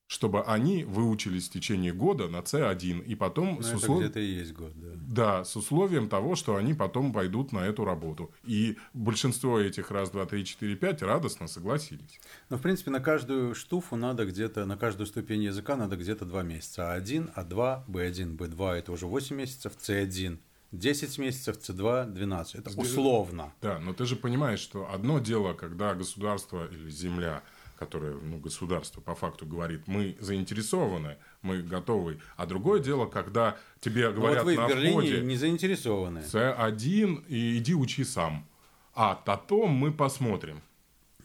чтобы 0.08 0.42
они 0.42 0.84
выучились 0.84 1.48
в 1.48 1.52
течение 1.52 1.92
года 1.92 2.28
на 2.28 2.38
C1, 2.38 3.04
и 3.04 3.14
потом... 3.14 3.56
Ну, 3.56 3.62
с 3.62 3.74
услов... 3.74 4.00
где-то 4.00 4.18
и 4.18 4.24
есть 4.24 4.54
год, 4.54 4.72
да. 4.74 4.88
Да, 4.96 5.44
с 5.44 5.54
условием 5.54 6.08
того, 6.08 6.34
что 6.34 6.56
они 6.56 6.72
потом 6.72 7.12
пойдут 7.12 7.52
на 7.52 7.58
эту 7.58 7.84
работу. 7.84 8.30
И 8.42 8.78
большинство 8.94 9.60
этих 9.60 9.90
раз, 9.90 10.10
два, 10.10 10.24
три, 10.24 10.46
четыре, 10.46 10.76
пять 10.76 11.02
радостно 11.02 11.46
согласились. 11.46 12.20
Ну, 12.48 12.56
в 12.56 12.62
принципе, 12.62 12.90
на 12.90 13.00
каждую 13.00 13.54
штуфу 13.54 13.96
надо 13.96 14.24
где-то, 14.24 14.64
на 14.64 14.78
каждую 14.78 15.06
ступень 15.06 15.42
языка 15.42 15.76
надо 15.76 15.96
где-то 15.96 16.24
два 16.24 16.42
месяца. 16.42 16.96
А1, 16.96 17.34
А2, 17.34 17.84
Б1, 17.86 18.34
Б2– 18.34 18.72
это 18.78 18.92
уже 18.92 19.06
8 19.06 19.36
месяцев, 19.36 19.74
С1 19.78 20.38
10 20.72 21.18
месяцев, 21.18 21.58
С2 21.58 22.06
12. 22.12 22.54
Это 22.54 22.80
условно. 22.80 23.52
Да, 23.60 23.78
но 23.78 23.92
ты 23.92 24.06
же 24.06 24.16
понимаешь, 24.16 24.60
что 24.60 24.90
одно 24.90 25.18
дело, 25.18 25.52
когда 25.52 25.94
государство 25.94 26.66
или 26.66 26.88
земля– 26.88 27.42
которое 27.78 28.14
ну, 28.14 28.38
государство 28.38 29.00
по 29.00 29.14
факту 29.14 29.46
говорит, 29.46 29.82
мы 29.86 30.16
заинтересованы, 30.20 31.16
мы 31.42 31.62
готовы. 31.62 32.18
А 32.36 32.46
другое 32.46 32.80
дело, 32.80 33.06
когда 33.06 33.56
тебе 33.80 34.10
говорят 34.10 34.44
вот 34.44 34.50
вы 34.50 34.56
на 34.56 34.66
в 34.66 34.68
Берлине 34.70 34.90
входе, 34.90 35.20
не 35.20 35.36
заинтересованы. 35.36 36.18
С1 36.18 37.26
и 37.28 37.58
иди 37.58 37.74
учи 37.74 38.04
сам. 38.04 38.46
А 38.94 39.14
потом 39.14 39.70
мы 39.70 39.92
посмотрим. 39.92 40.60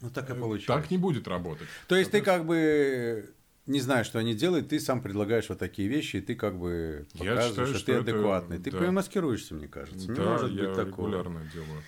Ну 0.01 0.09
так 0.09 0.29
и 0.29 0.33
получилось. 0.33 0.81
Так 0.81 0.91
не 0.91 0.97
будет 0.97 1.27
работать. 1.27 1.67
То 1.87 1.95
есть 1.95 2.11
ты 2.11 2.21
как 2.21 2.45
бы 2.45 3.33
не 3.65 3.79
знаешь, 3.79 4.05
что 4.05 4.19
они 4.19 4.33
делают, 4.33 4.69
ты 4.69 4.79
сам 4.79 5.01
предлагаешь 5.01 5.47
вот 5.49 5.59
такие 5.59 5.87
вещи, 5.87 6.17
и 6.17 6.21
ты 6.21 6.35
как 6.35 6.57
бы 6.57 7.07
показываешь, 7.13 7.49
считаю, 7.49 7.67
что, 7.67 7.77
что 7.77 7.85
ты 7.85 7.93
адекватный. 7.93 8.57
Это... 8.57 8.71
Ты 8.71 8.79
да. 8.79 8.91
маскируешься, 8.91 9.55
мне 9.55 9.67
кажется. 9.67 10.09
Не 10.09 10.15
да, 10.15 10.23
может 10.23 10.51
я 10.51 10.67
быть 10.67 10.75
такого. 10.75 11.07
регулярно 11.07 11.49
делаю. 11.53 11.81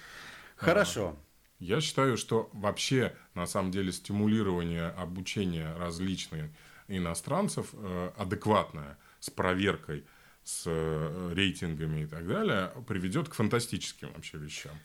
Хорошо. 0.55 1.17
Я 1.59 1.81
считаю, 1.81 2.17
что 2.17 2.49
вообще, 2.53 3.13
на 3.35 3.45
самом 3.45 3.71
деле, 3.71 3.91
стимулирование 3.91 4.87
обучения 4.87 5.73
различных 5.77 6.49
иностранцев 6.87 7.69
э, 7.73 8.11
адекватное, 8.17 8.97
с 9.19 9.29
проверкой, 9.29 10.05
с 10.43 10.63
э, 10.65 11.33
рейтингами 11.33 12.01
и 12.01 12.07
так 12.07 12.27
далее, 12.27 12.71
приведет 12.87 13.29
к 13.29 13.33
фантастическим 13.33 14.13
вообще 14.13 14.37
вещам. 14.37 14.75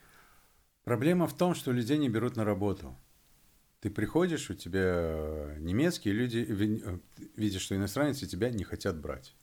Проблема 0.84 1.26
в 1.26 1.36
том, 1.36 1.54
что 1.54 1.72
людей 1.72 1.98
не 1.98 2.08
берут 2.08 2.36
на 2.36 2.44
работу. 2.44 2.96
Ты 3.80 3.90
приходишь, 3.90 4.50
у 4.50 4.54
тебя 4.54 5.54
немецкие 5.58 6.14
люди, 6.14 6.46
э, 6.48 6.98
видишь, 7.36 7.62
что 7.62 7.76
иностранцы 7.76 8.26
тебя 8.26 8.50
не 8.50 8.64
хотят 8.64 8.98
брать 8.98 9.34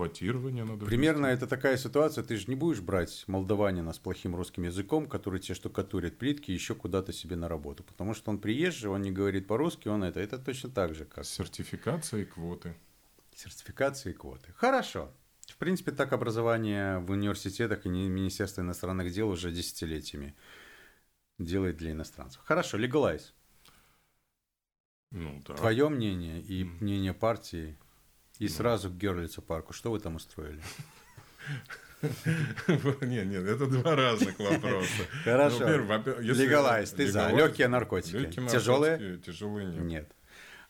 квотирование 0.00 0.64
надо. 0.64 0.86
Примерно 0.86 1.26
вести. 1.26 1.44
это 1.44 1.46
такая 1.46 1.76
ситуация. 1.76 2.24
Ты 2.24 2.36
же 2.36 2.46
не 2.48 2.54
будешь 2.54 2.80
брать 2.80 3.24
молдаванина 3.26 3.92
с 3.92 3.98
плохим 3.98 4.34
русским 4.34 4.62
языком, 4.62 5.06
который 5.06 5.40
тебе 5.40 5.54
штукатурит 5.54 6.16
плитки 6.18 6.50
еще 6.50 6.74
куда-то 6.74 7.12
себе 7.12 7.36
на 7.36 7.48
работу. 7.48 7.84
Потому 7.84 8.14
что 8.14 8.30
он 8.30 8.38
приезжий, 8.38 8.88
он 8.88 9.02
не 9.02 9.10
говорит 9.10 9.46
по-русски, 9.46 9.88
он 9.88 10.02
это. 10.02 10.20
Это 10.20 10.38
точно 10.38 10.70
так 10.70 10.94
же, 10.94 11.04
как... 11.04 11.26
Сертификация 11.26 12.22
и 12.22 12.24
квоты. 12.24 12.74
Сертификация 13.34 14.12
и 14.12 14.16
квоты. 14.16 14.52
Хорошо. 14.56 15.10
В 15.46 15.56
принципе, 15.58 15.92
так 15.92 16.12
образование 16.12 16.98
в 17.00 17.10
университетах 17.10 17.84
и 17.84 17.88
Министерство 17.90 18.62
иностранных 18.62 19.12
дел 19.12 19.28
уже 19.28 19.52
десятилетиями 19.52 20.34
делает 21.38 21.76
для 21.76 21.90
иностранцев. 21.90 22.40
Хорошо, 22.44 22.78
легалайз. 22.78 23.34
Ну, 25.10 25.42
да. 25.46 25.54
Твое 25.54 25.88
мнение 25.88 26.40
и 26.40 26.64
мнение 26.64 27.12
партии– 27.12 27.76
и 28.40 28.44
ну. 28.44 28.50
сразу 28.50 28.90
к 28.90 28.96
Герлица 28.96 29.42
парку. 29.42 29.72
Что 29.72 29.92
вы 29.92 30.00
там 30.00 30.16
устроили? 30.16 30.60
Нет, 33.02 33.26
нет, 33.26 33.44
это 33.44 33.66
два 33.66 33.94
разных 33.94 34.38
вопроса. 34.38 35.02
Хорошо. 35.24 35.68
Легалайз, 35.68 36.92
ты 36.92 37.12
за. 37.12 37.30
Легкие 37.30 37.68
наркотики. 37.68 38.30
Тяжелые? 38.48 39.18
Тяжелые 39.18 39.66
нет. 39.66 39.84
Нет. 39.84 40.12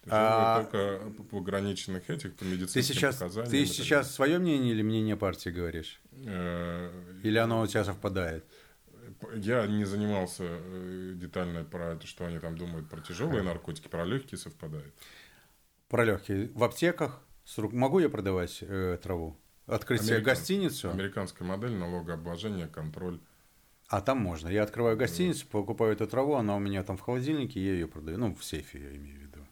А... 0.08 0.64
Только 0.64 1.12
по 1.30 1.38
ограниченных 1.38 2.10
этих, 2.10 2.34
по 2.34 2.42
медицинским 2.42 2.80
ты 2.80 2.82
сейчас, 2.82 3.16
показаниям. 3.16 3.50
Ты 3.50 3.66
сейчас 3.66 4.12
свое 4.12 4.40
мнение 4.40 4.72
или 4.72 4.82
мнение 4.82 5.16
партии 5.16 5.50
говоришь? 5.50 6.00
Э, 6.26 6.90
или 7.22 7.38
оно 7.38 7.60
у 7.60 7.66
тебя 7.68 7.84
совпадает? 7.84 8.44
Я 9.36 9.66
не 9.68 9.84
занимался 9.84 10.44
э, 10.46 11.12
детально 11.14 11.62
про 11.62 11.92
это, 11.92 12.08
что 12.08 12.24
они 12.24 12.40
там 12.40 12.58
думают 12.58 12.88
про 12.88 13.00
тяжелые 13.02 13.42
наркотики, 13.42 13.86
про 13.86 14.04
легкие 14.04 14.38
совпадает. 14.38 14.92
Про 15.88 16.04
легкие. 16.04 16.50
В 16.54 16.64
аптеках? 16.64 17.22
Могу 17.56 17.98
я 17.98 18.08
продавать 18.08 18.58
э, 18.60 18.98
траву? 19.02 19.36
Открыть 19.66 20.02
себе 20.02 20.20
гостиницу? 20.20 20.90
Американская 20.90 21.46
модель 21.46 21.72
налогообложения, 21.72 22.66
контроль. 22.66 23.20
А 23.88 24.00
там 24.00 24.18
можно. 24.18 24.48
Я 24.48 24.62
открываю 24.62 24.96
гостиницу, 24.96 25.46
покупаю 25.46 25.92
эту 25.92 26.06
траву, 26.06 26.34
она 26.34 26.56
у 26.56 26.60
меня 26.60 26.82
там 26.84 26.96
в 26.96 27.00
холодильнике, 27.00 27.60
я 27.60 27.72
ее 27.72 27.88
продаю. 27.88 28.18
Ну, 28.18 28.34
в 28.34 28.44
сейфе 28.44 28.80
я 28.80 28.96
имею 28.96 29.18
в 29.18 29.22
виду. 29.22 29.46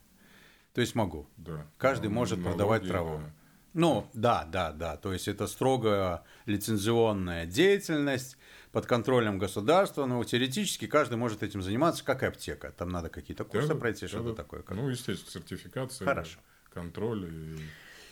То 0.74 0.80
есть 0.80 0.94
могу. 0.94 1.26
Да. 1.36 1.66
Каждый 1.76 2.08
ну, 2.08 2.14
может 2.14 2.38
налоги, 2.38 2.52
продавать 2.52 2.86
траву. 2.86 3.18
Да. 3.18 3.32
Ну, 3.74 4.08
да, 4.14 4.44
да, 4.44 4.72
да. 4.72 4.96
То 4.96 5.12
есть 5.12 5.28
это 5.28 5.46
строго 5.46 6.24
лицензионная 6.46 7.46
деятельность 7.46 8.36
под 8.72 8.86
контролем 8.86 9.38
государства, 9.38 10.06
но 10.06 10.22
теоретически 10.24 10.86
каждый 10.86 11.16
может 11.16 11.42
этим 11.42 11.62
заниматься, 11.62 12.04
как 12.04 12.22
и 12.22 12.26
аптека. 12.26 12.72
Там 12.72 12.90
надо 12.90 13.08
какие-то 13.08 13.44
курсы 13.44 13.68
да, 13.68 13.74
пройти, 13.74 14.02
да, 14.02 14.08
что-то 14.08 14.30
да. 14.30 14.34
такое. 14.34 14.62
Как... 14.62 14.76
Ну, 14.76 14.88
естественно, 14.88 15.30
сертификация. 15.30 16.04
Хорошо. 16.04 16.38
Контроль 16.70 17.26
и 17.26 17.58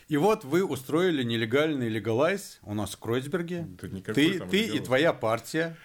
и 0.09 0.17
вот 0.17 0.45
вы 0.45 0.65
устроили 0.65 1.25
нелегальный 1.25 1.89
легалайз 1.89 2.61
у 2.63 2.75
нас 2.75 2.95
в 2.95 2.99
Кройцберге. 2.99 3.67
Ты, 3.81 4.01
ты 4.45 4.67
и 4.67 4.79
твоя 4.79 5.13
партия 5.13 5.77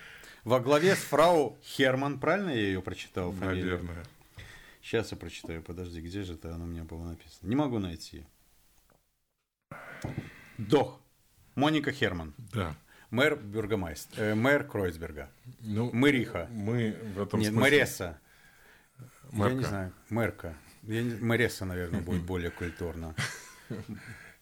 во 0.44 0.60
главе 0.60 0.96
с 0.96 1.00
фрау 1.00 1.58
Херман, 1.64 2.20
правильно 2.20 2.50
я 2.50 2.62
ее 2.62 2.82
прочитал? 2.84 3.32
Фамилию? 3.32 3.78
Наверное. 3.80 4.04
Сейчас 4.84 5.12
я 5.12 5.18
прочитаю, 5.18 5.64
подожди, 5.64 6.02
где 6.02 6.24
же 6.24 6.34
это 6.34 6.54
оно 6.54 6.66
у 6.66 6.68
меня 6.68 6.84
было 6.84 7.04
написано? 7.04 7.50
Не 7.50 7.56
могу 7.56 7.80
найти. 7.80 8.26
Дох. 10.58 11.00
Моника 11.56 11.92
Херман. 11.92 12.34
Да. 12.54 12.76
Мэр 13.10 13.36
Бюргомайст. 13.36 14.18
Э, 14.18 14.36
мэр 14.36 14.64
Кройцберга. 14.64 15.30
Ну, 15.60 15.92
Мэриха. 15.92 16.48
Мы 16.52 16.96
в 17.16 17.22
этом 17.22 17.40
Нет, 17.40 17.52
смысле... 17.52 17.70
Мэресса. 17.70 18.20
Я 19.34 19.50
не 19.52 19.64
знаю. 19.64 19.94
Мэрка. 20.10 20.56
Я 20.84 21.04
не... 21.04 21.14
Наверное, 21.66 22.02
будет 22.02 22.24
более 22.24 22.52
культурно. 22.52 23.16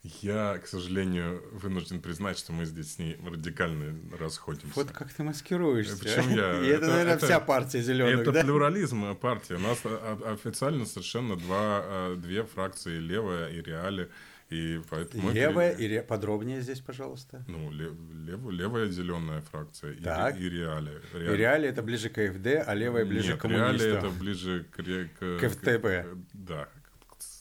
Я, 0.02 0.58
к 0.60 0.68
сожалению, 0.68 1.44
вынужден 1.52 2.02
признать, 2.02 2.38
что 2.38 2.54
мы 2.54 2.66
здесь 2.66 2.94
с 2.94 3.00
ней 3.00 3.20
радикально 3.22 4.00
расходимся. 4.18 4.72
Вот 4.76 4.92
как 4.92 5.12
ты 5.12 5.24
маскируешься. 5.24 5.98
Почему 5.98 6.38
я? 6.38 6.60
И 6.64 6.68
это, 6.68 6.86
это 6.86 6.88
наверное, 6.88 7.14
это, 7.16 7.26
вся 7.26 7.40
партия 7.42 7.82
зеленых. 7.82 8.22
Это 8.22 8.32
да? 8.32 8.44
плюрализм 8.44 9.14
партии. 9.18 9.56
У 9.56 9.60
нас 9.60 9.80
официально 10.26 10.86
совершенно 10.86 11.36
два, 11.36 11.82
а, 11.84 12.16
две 12.16 12.46
фракции 12.46 12.98
левая 12.98 13.50
и 13.50 13.62
реали. 13.62 14.10
И 14.50 14.82
поэтому 14.90 15.32
левая 15.32 15.74
и 15.74 15.88
ре... 15.88 16.02
подробнее 16.02 16.62
здесь, 16.62 16.80
пожалуйста. 16.80 17.44
Ну, 17.48 17.72
лев... 17.72 17.94
лев... 18.26 18.40
левая 18.50 18.88
зеленая 18.88 19.42
фракция 19.42 19.96
так. 20.04 20.38
и, 20.38 20.44
и 20.44 20.50
реали. 20.50 21.00
реали. 21.14 21.34
И 21.34 21.38
реали 21.38 21.70
это 21.70 21.84
ближе 21.84 22.10
к 22.10 22.18
АФД, 22.18 22.68
а 22.68 22.74
левая 22.74 23.06
ближе 23.06 23.30
Нет, 23.30 23.38
к 23.38 23.42
коммунистам. 23.42 23.78
реали 23.78 23.98
это 23.98 24.10
ближе 24.10 24.66
к, 24.72 24.78
к, 24.78 25.40
к 25.40 25.50
ФТБ. 25.50 25.84
К... 25.84 26.18
Да, 26.34 26.68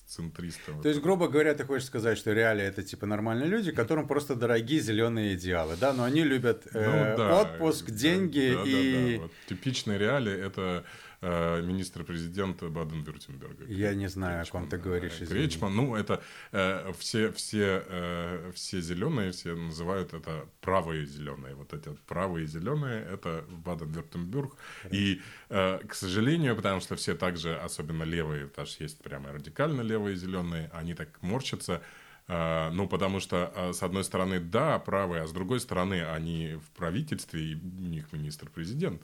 центристов. 0.09 0.83
То 0.83 0.89
есть, 0.89 1.01
грубо 1.01 1.29
говоря, 1.29 1.55
ты 1.55 1.65
хочешь 1.65 1.87
сказать, 1.87 2.19
что 2.19 2.33
реалии 2.33 2.65
это 2.65 2.83
типа 2.83 3.07
нормальные 3.07 3.49
люди, 3.49 3.73
которым 3.73 4.09
просто 4.09 4.35
дорогие 4.35 4.81
зеленые 4.81 5.35
идеалы, 5.35 5.77
да, 5.81 5.93
но 5.93 6.05
они 6.05 6.25
любят 6.25 6.67
э, 6.73 6.85
ну, 6.85 7.17
да, 7.17 7.41
отпуск, 7.41 7.91
деньги 7.91 8.55
да, 8.55 8.63
и... 8.65 8.93
Да, 8.93 9.17
да, 9.17 9.23
Вот. 9.23 9.33
Типичные 9.49 9.99
реалии 9.99 10.33
это 10.33 10.85
э, 11.21 11.63
министр-президент 11.63 12.63
Баден-Вюртемберга. 12.63 13.65
Я 13.67 13.95
не 13.95 14.09
знаю, 14.09 14.45
Кречман, 14.45 14.63
о 14.63 14.67
ком 14.67 14.71
ты 14.71 14.79
говоришь. 14.79 15.21
Извини. 15.21 15.29
Кречман, 15.29 15.77
ну 15.77 15.97
это 15.97 16.23
э, 16.53 16.93
все, 16.99 17.33
все, 17.33 17.85
э, 17.87 18.53
все 18.55 18.81
зеленые, 18.81 19.33
все 19.33 19.55
называют 19.55 20.15
это 20.15 20.47
правые 20.61 21.07
зеленые. 21.07 21.55
Вот 21.55 21.73
эти 21.73 21.91
правые 22.07 22.47
зеленые, 22.47 23.05
это 23.05 23.45
Баден-Вюртемберг. 23.49 24.57
И, 24.91 25.21
э, 25.49 25.79
к 25.87 25.95
сожалению, 25.95 26.57
потому 26.57 26.81
что 26.81 26.97
все 26.97 27.15
также, 27.15 27.57
особенно 27.57 28.05
левые, 28.05 28.47
потому 28.47 28.67
что 28.67 28.85
есть 28.85 29.03
прямо 29.03 29.33
радикально 29.33 29.83
левые 29.83 30.17
зеленые, 30.17 30.71
они 30.73 30.95
так 30.95 31.23
морщатся, 31.23 31.83
ну, 32.29 32.87
потому 32.87 33.21
что, 33.21 33.71
с 33.73 33.83
одной 33.83 34.05
стороны, 34.05 34.39
да, 34.39 34.79
правые, 34.79 35.23
а 35.23 35.27
с 35.27 35.33
другой 35.33 35.61
стороны, 35.61 36.05
они 36.05 36.57
в 36.57 36.71
правительстве, 36.77 37.53
и 37.53 37.55
у 37.55 37.89
них 37.89 38.13
министр-президент. 38.13 39.01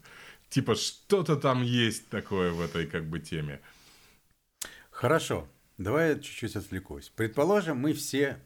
Типа, 0.54 0.76
что-то 0.76 1.34
там 1.34 1.64
есть 1.64 2.08
такое 2.10 2.52
в 2.52 2.60
этой 2.60 2.86
как 2.86 3.06
бы 3.06 3.18
теме. 3.18 3.60
Хорошо, 4.88 5.48
давай 5.78 6.10
я 6.10 6.14
чуть-чуть 6.14 6.54
отвлекусь. 6.54 7.08
Предположим, 7.16 7.76
мы 7.78 7.92
все, 7.92 8.40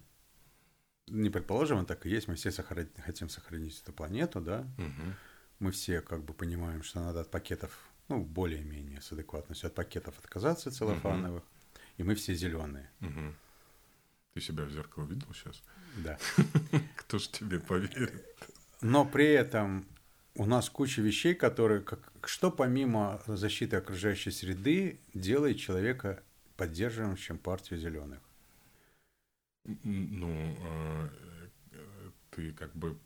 не 1.06 1.28
предположим, 1.28 1.80
а 1.80 1.84
так 1.84 2.06
и 2.06 2.08
есть, 2.08 2.26
мы 2.26 2.36
все 2.36 2.50
сохранить, 2.50 2.88
хотим 3.04 3.28
сохранить 3.28 3.78
эту 3.82 3.92
планету, 3.92 4.40
да? 4.40 4.66
Угу. 4.78 5.14
Мы 5.58 5.70
все 5.70 6.00
как 6.00 6.24
бы 6.24 6.32
понимаем, 6.32 6.82
что 6.82 7.00
надо 7.00 7.20
от 7.20 7.30
пакетов, 7.30 7.78
ну, 8.08 8.24
более-менее 8.24 9.02
с 9.02 9.12
адекватностью 9.12 9.66
от 9.66 9.74
пакетов 9.74 10.18
отказаться 10.18 10.70
целлофановых, 10.70 11.42
угу. 11.42 11.82
и 11.98 12.04
мы 12.04 12.14
все 12.14 12.32
зеленые. 12.32 12.90
Угу. 13.02 13.34
Ты 14.32 14.40
себя 14.40 14.64
в 14.64 14.70
зеркало 14.70 15.04
видел 15.04 15.28
сейчас? 15.34 15.62
Да. 15.98 16.18
Кто 16.96 17.18
ж 17.18 17.28
тебе 17.28 17.60
поверит? 17.60 18.24
Но 18.80 19.04
при 19.04 19.26
этом 19.26 19.84
у 20.38 20.46
нас 20.46 20.70
куча 20.70 21.02
вещей, 21.02 21.34
которые, 21.34 21.82
как, 21.82 22.12
что 22.24 22.52
помимо 22.52 23.20
защиты 23.26 23.76
окружающей 23.76 24.30
среды 24.30 25.00
делает 25.12 25.58
человека 25.58 26.22
поддерживающим 26.56 27.38
партию 27.38 27.80
зеленых? 27.80 28.20
Ну, 29.64 30.56
э, 30.60 31.08
ты 32.30 32.52
как 32.52 32.72
бы... 32.76 32.96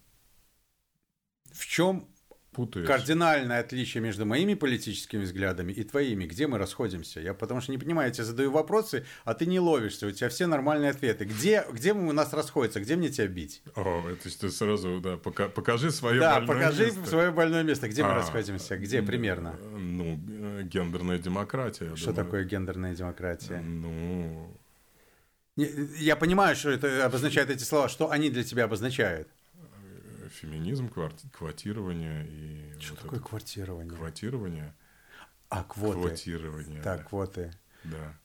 В 1.53 1.67
чем 1.67 2.07
путаешь. 2.53 2.87
Кардинальное 2.87 3.61
отличие 3.61 4.03
между 4.03 4.27
моими 4.27 4.55
политическими 4.55 5.23
взглядами 5.23 5.73
и 5.73 5.83
твоими. 5.83 6.25
Где 6.25 6.47
мы 6.47 6.59
расходимся? 6.59 7.21
Я 7.21 7.35
потому 7.35 7.61
что 7.61 7.73
не 7.73 7.79
понимаю, 7.79 8.09
я 8.09 8.15
тебе 8.15 8.25
задаю 8.25 8.51
вопросы, 8.51 9.05
а 9.25 9.35
ты 9.35 9.47
не 9.47 9.59
ловишься. 9.59 10.07
У 10.07 10.11
тебя 10.11 10.29
все 10.29 10.47
нормальные 10.47 10.91
ответы. 10.91 11.25
Где, 11.25 11.65
где 11.73 11.95
мы 11.95 12.09
у 12.09 12.13
нас 12.13 12.33
расходятся? 12.33 12.81
Где 12.81 12.97
мне 12.97 13.09
тебя 13.09 13.27
бить? 13.27 13.63
О, 13.75 14.09
это 14.09 14.39
ты 14.39 14.51
сразу, 14.51 15.01
да, 15.01 15.17
пока, 15.17 15.49
покажи 15.49 15.91
свое 15.91 16.21
да, 16.21 16.41
больное 16.41 16.55
покажи 16.55 16.85
место. 16.85 17.07
свое 17.07 17.31
больное 17.31 17.63
место. 17.63 17.89
Где 17.89 18.03
а, 18.03 18.09
мы 18.09 18.15
расходимся? 18.15 18.77
Где 18.77 19.03
примерно? 19.03 19.57
Ну, 19.79 20.17
гендерная 20.63 21.19
демократия. 21.19 21.97
Что 21.97 22.13
думаю. 22.13 22.25
такое 22.25 22.45
гендерная 22.45 22.95
демократия? 22.95 23.61
Ну... 23.61 24.57
Я 25.57 26.17
понимаю, 26.17 26.57
что 26.57 26.71
это 26.71 27.05
обозначает 27.05 27.51
эти 27.51 27.63
слова. 27.63 27.89
Что 27.89 28.11
они 28.11 28.31
для 28.31 28.43
тебя 28.43 28.65
обозначают? 28.65 29.29
Феминизм, 30.43 30.91
квотирование 31.33 32.27
и... 32.27 32.81
Что 32.81 32.95
вот 32.95 33.03
такое 33.03 33.21
квотирование? 33.21 33.97
Квотирование. 33.97 34.75
А, 35.49 35.65
квоты. 35.65 36.01
Квотирование. 36.01 36.83
Так, 36.83 36.99
да. 36.99 37.05
квоты. 37.05 37.53
Да. 37.85 38.19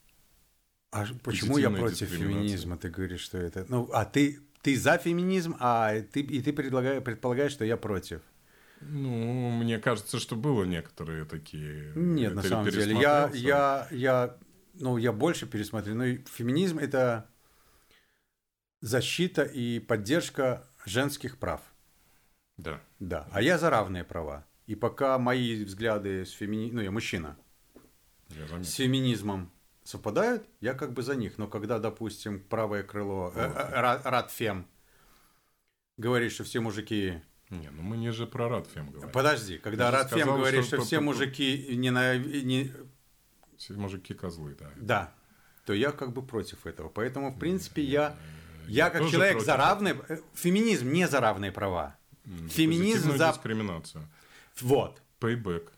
А 0.92 1.06
почему 1.24 1.58
я 1.58 1.70
против 1.70 2.10
феминизма? 2.10 2.78
Ты 2.78 2.90
говоришь, 2.90 3.22
что 3.22 3.38
это... 3.38 3.66
Ну, 3.70 3.90
а 3.94 4.06
ты, 4.06 4.40
ты 4.62 4.76
за 4.78 4.98
феминизм, 4.98 5.56
а 5.60 6.02
ты, 6.02 6.22
и 6.22 6.42
ты 6.42 6.54
предлагаешь, 6.54 7.04
предполагаешь, 7.04 7.52
что 7.52 7.66
я 7.66 7.78
против. 7.78 8.22
Ну, 8.82 9.52
мне 9.52 9.80
кажется, 9.80 10.20
что 10.20 10.36
было 10.36 10.64
некоторые 10.64 11.26
такие... 11.26 11.92
Нет, 11.96 12.34
на 12.34 12.42
самом 12.44 12.70
деле. 12.70 13.00
Я, 13.00 13.30
я, 13.34 13.88
я, 13.92 14.38
ну, 14.74 14.98
я 14.98 15.12
больше 15.12 15.46
пересмотрю. 15.46 15.96
Ну, 15.96 16.18
феминизм– 16.26 16.80
это 16.80 17.30
защита 18.82 19.44
и 19.44 19.80
поддержка 19.80 20.68
женских 20.86 21.38
прав. 21.38 21.62
Да. 22.58 22.82
Да. 23.00 23.28
А 23.32 23.42
я 23.42 23.58
за 23.58 23.70
равные 23.70 24.04
права. 24.04 24.46
И 24.66 24.76
пока 24.76 25.18
мои 25.18 25.64
взгляды 25.64 26.26
с 26.26 26.32
фемини... 26.32 26.72
ну 26.72 26.82
я 26.82 26.92
мужчина, 26.92 27.38
я 28.30 28.64
с 28.64 28.74
феминизмом 28.74 29.52
совпадают, 29.84 30.48
я 30.60 30.74
как 30.74 30.94
бы 30.94 31.04
за 31.04 31.16
них. 31.16 31.38
Но 31.38 31.48
когда, 31.48 31.80
допустим, 31.80 32.42
правое 32.42 32.84
крыло, 32.84 33.32
э, 33.34 33.40
э, 33.40 34.02
Радфем 34.04 34.68
говорит, 35.98 36.34
что 36.34 36.44
все 36.44 36.60
мужики 36.60 37.22
не, 37.50 37.70
ну 37.70 37.82
мы 37.82 37.96
не 37.96 38.12
же 38.12 38.28
про 38.28 38.50
Радфем 38.50 38.92
говорим. 38.92 39.12
Подожди, 39.12 39.58
когда 39.58 39.90
Радфем 39.90 40.20
сказал, 40.20 40.38
говорит, 40.38 40.66
что, 40.66 40.78
что 40.78 40.86
все 40.86 41.00
мужики 41.00 41.76
не 41.78 41.92
на... 41.92 42.18
Не... 42.18 42.74
Все 43.58 43.74
мужики 43.74 44.14
козлы, 44.14 44.56
да. 44.60 44.72
Да, 44.76 45.14
то 45.66 45.74
я 45.74 45.92
как 45.92 46.12
бы 46.12 46.22
против 46.26 46.66
этого. 46.68 46.90
Поэтому, 46.90 47.32
в 47.32 47.40
принципе, 47.40 47.82
я, 47.82 48.18
я, 48.68 48.86
я 48.86 48.90
как 48.90 49.10
человек 49.10 49.42
за 49.42 49.56
равные... 49.56 49.96
Э, 50.10 50.18
феминизм 50.34 50.92
не 50.92 51.08
за 51.08 51.22
равные 51.22 51.54
права. 51.54 51.96
Феминизм 52.50 53.18
за... 53.18 53.30
дискриминацию. 53.30 54.08
Вот. 54.62 55.02
Payback. 55.20 55.70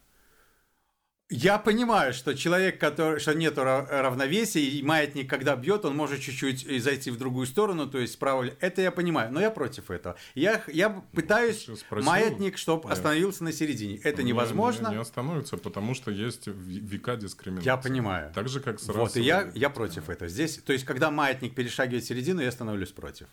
Я 1.31 1.59
понимаю, 1.59 2.11
что 2.11 2.33
человек, 2.33 2.79
который, 2.79 3.19
что 3.19 3.35
нет 3.35 3.55
равновесия, 3.55 4.61
и 4.61 4.81
маятник, 4.81 5.29
когда 5.29 5.55
бьет, 5.55 5.85
он 5.85 5.95
может 5.95 6.21
чуть-чуть 6.21 6.81
зайти 6.81 7.11
в 7.11 7.19
другую 7.19 7.45
сторону, 7.45 7.85
то 7.85 7.99
есть 7.99 8.13
справа. 8.13 8.47
Это 8.59 8.81
я 8.81 8.91
понимаю, 8.91 9.31
но 9.31 9.39
я 9.39 9.51
против 9.51 9.91
этого. 9.91 10.15
Я, 10.33 10.63
я 10.67 10.89
пытаюсь 10.89 11.69
спросил, 11.77 12.09
маятник, 12.09 12.57
чтобы 12.57 12.89
остановился 12.89 13.43
на 13.43 13.51
середине. 13.51 13.97
Это 13.97 14.23
не, 14.23 14.29
невозможно. 14.29 14.87
Не, 14.87 14.95
не 14.95 15.01
остановится, 15.01 15.57
потому 15.57 15.93
что 15.93 16.09
есть 16.09 16.47
века 16.47 17.15
дискриминации. 17.15 17.67
Я 17.67 17.77
понимаю. 17.77 18.33
Так 18.33 18.49
же, 18.49 18.59
как 18.59 18.79
с 18.79 18.87
Вот, 18.87 19.15
и 19.15 19.21
я, 19.21 19.51
я 19.53 19.69
против 19.69 20.09
этого. 20.09 20.27
Здесь, 20.29 20.57
то 20.57 20.73
есть, 20.73 20.83
когда 20.83 21.11
маятник 21.11 21.53
перешагивает 21.53 22.05
середину, 22.05 22.41
я 22.41 22.51
становлюсь 22.51 22.91
против 22.91 23.27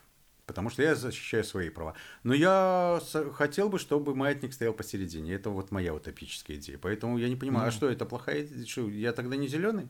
потому 0.47 0.70
что 0.70 0.82
я 0.82 0.94
защищаю 0.94 1.44
свои 1.44 1.70
права. 1.70 1.94
Но 2.22 2.32
я 2.32 3.01
хотел 3.34 3.68
бы, 3.68 3.78
чтобы 3.78 4.14
маятник 4.14 4.53
стоял 4.53 4.72
посередине. 4.72 5.34
Это 5.34 5.51
вот 5.51 5.72
моя 5.72 5.92
утопическая 5.92 6.57
идея. 6.57 6.78
Поэтому 6.78 7.18
я 7.18 7.28
не 7.28 7.36
понимаю, 7.36 7.62
а 7.62 7.66
ну, 7.66 7.68
а 7.68 7.72
что 7.72 7.90
это 7.90 8.07
плохая 8.07 8.44
идея? 8.44 8.66
Что, 8.66 8.88
я 8.88 9.12
тогда 9.12 9.36
не 9.36 9.49
зеленый? 9.49 9.88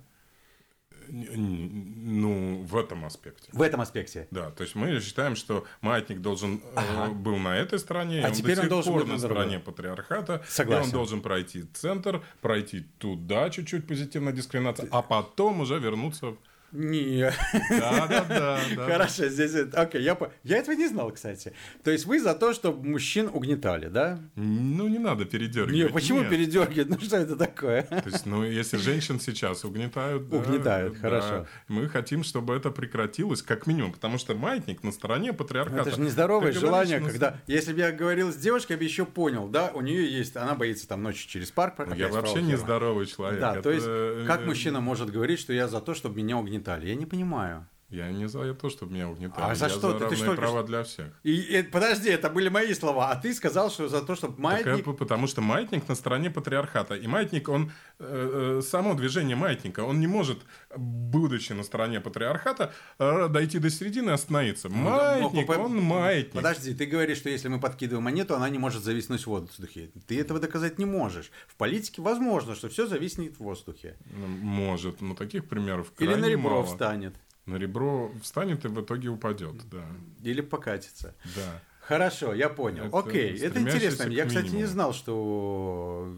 Ну, 1.09 2.63
в 2.63 2.77
этом 2.77 3.05
аспекте. 3.05 3.49
В 3.53 3.63
этом 3.63 3.81
аспекте. 3.81 4.27
Да, 4.33 4.51
то 4.51 4.65
есть 4.65 4.75
мы 4.75 4.99
считаем, 5.01 5.37
что 5.37 5.65
маятник 5.81 6.21
должен 6.21 6.57
э, 6.57 6.61
ага. 6.75 7.13
был 7.13 7.37
на 7.37 7.57
этой 7.57 7.79
стороне, 7.79 8.25
а 8.25 8.33
теперь 8.33 8.59
он, 8.59 8.65
он 8.65 8.69
должен 8.71 8.95
быть 8.95 9.07
на 9.07 9.19
стороне 9.19 9.61
патриархата, 9.61 10.43
Согласен. 10.49 10.83
и 10.83 10.87
он 10.87 10.91
должен 10.91 11.21
пройти 11.21 11.63
центр, 11.75 12.25
пройти 12.41 12.87
туда 12.99 13.51
чуть-чуть 13.51 13.87
позитивная 13.87 14.33
дискриминация, 14.33 14.89
а 14.91 15.01
потом 15.01 15.61
уже 15.61 15.79
вернуться 15.79 16.35
не. 16.77 17.33
Да, 17.71 18.07
да, 18.07 18.25
да. 18.29 18.59
Хорошо, 18.87 19.29
здесь... 19.29 19.55
Окей, 19.73 20.03
я, 20.03 20.17
я 20.45 20.57
этого 20.59 20.75
не 20.75 20.87
знал, 20.89 21.11
кстати. 21.11 21.53
То 21.83 21.91
есть 21.91 22.07
вы 22.07 22.21
за 22.21 22.35
то, 22.35 22.53
чтобы 22.53 22.87
мужчин 22.87 23.31
угнетали, 23.33 23.89
да? 23.89 24.21
Ну, 24.35 24.89
не 24.89 24.99
надо 24.99 25.25
передергивать. 25.25 25.75
Не, 25.75 25.89
почему 25.89 26.21
Нет. 26.21 26.31
передергивать? 26.31 26.89
Ну, 26.89 27.01
что 27.01 27.17
это 27.17 27.37
такое? 27.37 27.83
То 27.83 28.03
есть, 28.07 28.27
ну, 28.27 28.45
если 28.45 28.77
женщин 28.77 29.19
сейчас 29.19 29.65
угнетают... 29.65 30.33
Угнетают, 30.33 30.95
да, 30.95 31.01
хорошо. 31.01 31.47
мы 31.69 31.89
хотим, 31.89 32.23
чтобы 32.23 32.55
это 32.55 32.71
прекратилось, 32.71 33.43
как 33.43 33.67
минимум, 33.67 33.93
потому 33.93 34.19
что 34.19 34.35
маятник 34.35 34.83
на 34.83 34.93
стороне 34.93 35.33
патриархата. 35.33 35.89
Это 35.89 35.97
же 35.97 36.01
нездоровое 36.01 36.53
Ты 36.53 36.59
желание, 36.59 36.99
говоришь, 36.99 37.19
когда... 37.19 37.41
Если 37.47 37.73
бы 37.73 37.81
я 37.81 37.93
говорил 37.93 38.33
с 38.33 38.37
девушкой, 38.37 38.73
я 38.73 38.79
бы 38.79 38.85
еще 38.85 39.07
понял, 39.07 39.49
да, 39.49 39.71
у 39.73 39.81
нее 39.81 40.11
есть... 40.11 40.37
Она 40.37 40.55
боится 40.55 40.87
там 40.87 41.03
ночью 41.03 41.29
через 41.29 41.51
парк. 41.51 41.75
Ну, 41.79 41.95
я 41.95 42.09
вообще 42.09 42.43
нездоровый 42.43 43.07
человек. 43.07 43.41
Да, 43.41 43.53
это... 43.53 43.63
то 43.63 43.71
есть, 43.71 44.27
как 44.27 44.45
мужчина 44.45 44.81
может 44.81 45.11
говорить, 45.11 45.41
что 45.41 45.53
я 45.53 45.69
за 45.69 45.81
то, 45.81 45.95
чтобы 45.95 46.17
меня 46.17 46.37
угнетали? 46.37 46.66
Я 46.67 46.95
не 46.95 47.07
понимаю. 47.07 47.67
Я 47.89 48.11
не 48.11 48.27
за 48.27 48.53
то, 48.55 48.69
чтобы 48.69 48.95
меня 48.95 49.09
угнетали. 49.09 49.53
А 49.53 49.55
за 49.55 49.67
я 49.67 49.71
что? 49.71 49.93
За 49.93 49.99
ты, 49.99 50.09
ты 50.09 50.17
что 50.17 50.35
права 50.35 50.65
для 50.65 50.83
всех. 50.83 51.07
И, 51.23 51.59
и, 51.59 51.63
подожди, 51.63 52.11
это 52.11 52.29
были 52.29 52.49
мои 52.49 52.75
слова. 52.75 53.11
А 53.13 53.17
ты 53.17 53.33
сказал, 53.33 53.71
что 53.71 53.89
за 53.89 54.03
то, 54.03 54.17
чтобы 54.17 54.41
маятник... 54.41 54.85
Так, 54.85 54.97
потому 54.97 55.29
что 55.29 55.41
маятник 55.41 55.89
на 55.89 55.95
стороне 55.95 56.31
патриархата. 56.31 56.97
И 56.97 57.07
маятник, 57.07 57.49
он... 57.49 57.71
Э, 58.01 58.59
э, 58.59 58.63
само 58.63 58.95
движение 58.95 59.37
маятника, 59.37 59.85
он 59.85 60.01
не 60.01 60.09
может, 60.09 60.39
будучи 60.77 61.53
на 61.53 61.63
стороне 61.63 62.01
патриархата, 62.01 62.75
э, 62.99 63.29
дойти 63.29 63.61
до 63.61 63.71
середины 63.71 64.11
и 64.11 64.13
остановиться. 64.15 64.69
Ну 64.69 64.77
маятник, 64.77 65.49
ну, 65.49 65.63
он 65.63 65.81
маятник. 65.81 66.35
Подожди, 66.35 66.75
ты 66.75 66.87
говоришь, 66.87 67.19
что 67.19 67.31
если 67.31 67.47
мы 67.47 67.61
подкидываем 67.61 68.05
монету, 68.05 68.35
она 68.35 68.49
не 68.49 68.59
может 68.59 68.83
зависнуть 68.83 69.23
в 69.23 69.27
воздухе. 69.29 69.91
Ты 70.09 70.21
этого 70.21 70.41
доказать 70.41 70.79
не 70.79 70.87
можешь. 70.87 71.31
В 71.47 71.55
политике 71.55 72.03
возможно, 72.03 72.57
что 72.57 72.69
все 72.69 72.87
зависнет 72.87 73.37
в 73.37 73.41
воздухе. 73.41 73.97
Может, 74.43 75.01
но 75.01 75.15
таких 75.15 75.49
примеров 75.49 75.93
Или 76.01 76.15
на 76.15 76.27
ребро 76.27 76.51
мало. 76.51 76.67
встанет 76.67 77.15
на 77.47 77.57
ребро 77.57 78.13
встанет 78.23 78.65
и 78.65 78.69
в 78.69 78.81
итоге 78.81 79.09
упадет, 79.09 79.69
да. 79.71 79.85
Или 80.23 80.41
покатится. 80.41 81.15
Да. 81.37 81.63
Хорошо, 81.81 82.35
я 82.35 82.49
понял. 82.49 82.87
Это 82.87 82.99
Окей, 82.99 83.39
это 83.39 83.61
интересно. 83.61 84.11
Я, 84.11 84.27
кстати, 84.27 84.51
не 84.51 84.65
знал, 84.65 84.93
что 84.93 86.13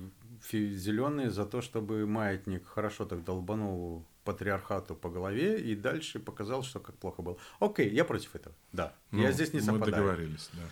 зеленые 0.51 1.31
за 1.31 1.45
то, 1.45 1.61
чтобы 1.61 2.07
маятник 2.07 2.66
хорошо 2.66 3.05
так 3.05 3.22
долбанул 3.24 4.07
патриархату 4.24 4.95
по 4.95 5.11
голове 5.11 5.61
и 5.61 5.74
дальше 5.74 6.18
показал, 6.18 6.62
что 6.62 6.81
как 6.81 6.97
плохо 6.97 7.22
было. 7.22 7.37
Окей, 7.61 7.91
я 7.91 8.05
против 8.05 8.35
этого. 8.35 8.55
Да. 8.72 8.95
Ну, 9.11 9.22
я 9.22 9.33
здесь 9.33 9.53
не 9.53 9.61
совпадаю. 9.61 9.91
Мы 9.91 9.97
договорились, 9.97 10.51
да. 10.53 10.62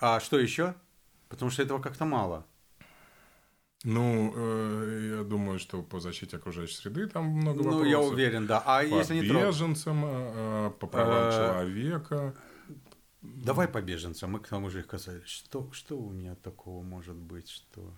А 0.00 0.20
что 0.20 0.38
еще? 0.38 0.74
Потому 1.28 1.50
что 1.50 1.62
этого 1.62 1.80
как-то 1.80 2.04
мало. 2.04 2.46
Ну, 3.84 4.32
э, 4.34 5.16
я 5.18 5.24
думаю, 5.24 5.58
что 5.58 5.82
по 5.82 6.00
защите 6.00 6.36
окружающей 6.36 6.74
среды 6.76 7.06
там 7.08 7.26
много 7.26 7.58
вопросов. 7.58 7.82
Ну, 7.82 7.84
я 7.84 8.00
уверен, 8.00 8.46
да. 8.46 8.62
А 8.64 8.80
по 8.82 8.84
если 8.98 9.14
не 9.14 9.20
беженцам, 9.28 10.04
э, 10.06 10.70
по 10.80 10.86
правам 10.86 11.28
Э, 11.28 11.32
человека. 11.32 12.34
Давай 13.22 13.68
по 13.68 13.82
беженцам, 13.82 14.30
мы 14.32 14.40
к 14.40 14.48
тому 14.48 14.70
же 14.70 14.80
их 14.80 14.86
касались. 14.86 15.28
Что, 15.28 15.70
что 15.72 15.98
у 15.98 16.10
меня 16.10 16.34
такого 16.36 16.82
может 16.82 17.16
быть, 17.16 17.48
что... 17.48 17.92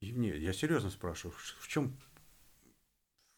И- 0.00 0.12
Не, 0.12 0.28
я 0.36 0.52
серьезно 0.52 0.90
спрашиваю, 0.90 1.34
в 1.60 1.68
чем... 1.68 1.96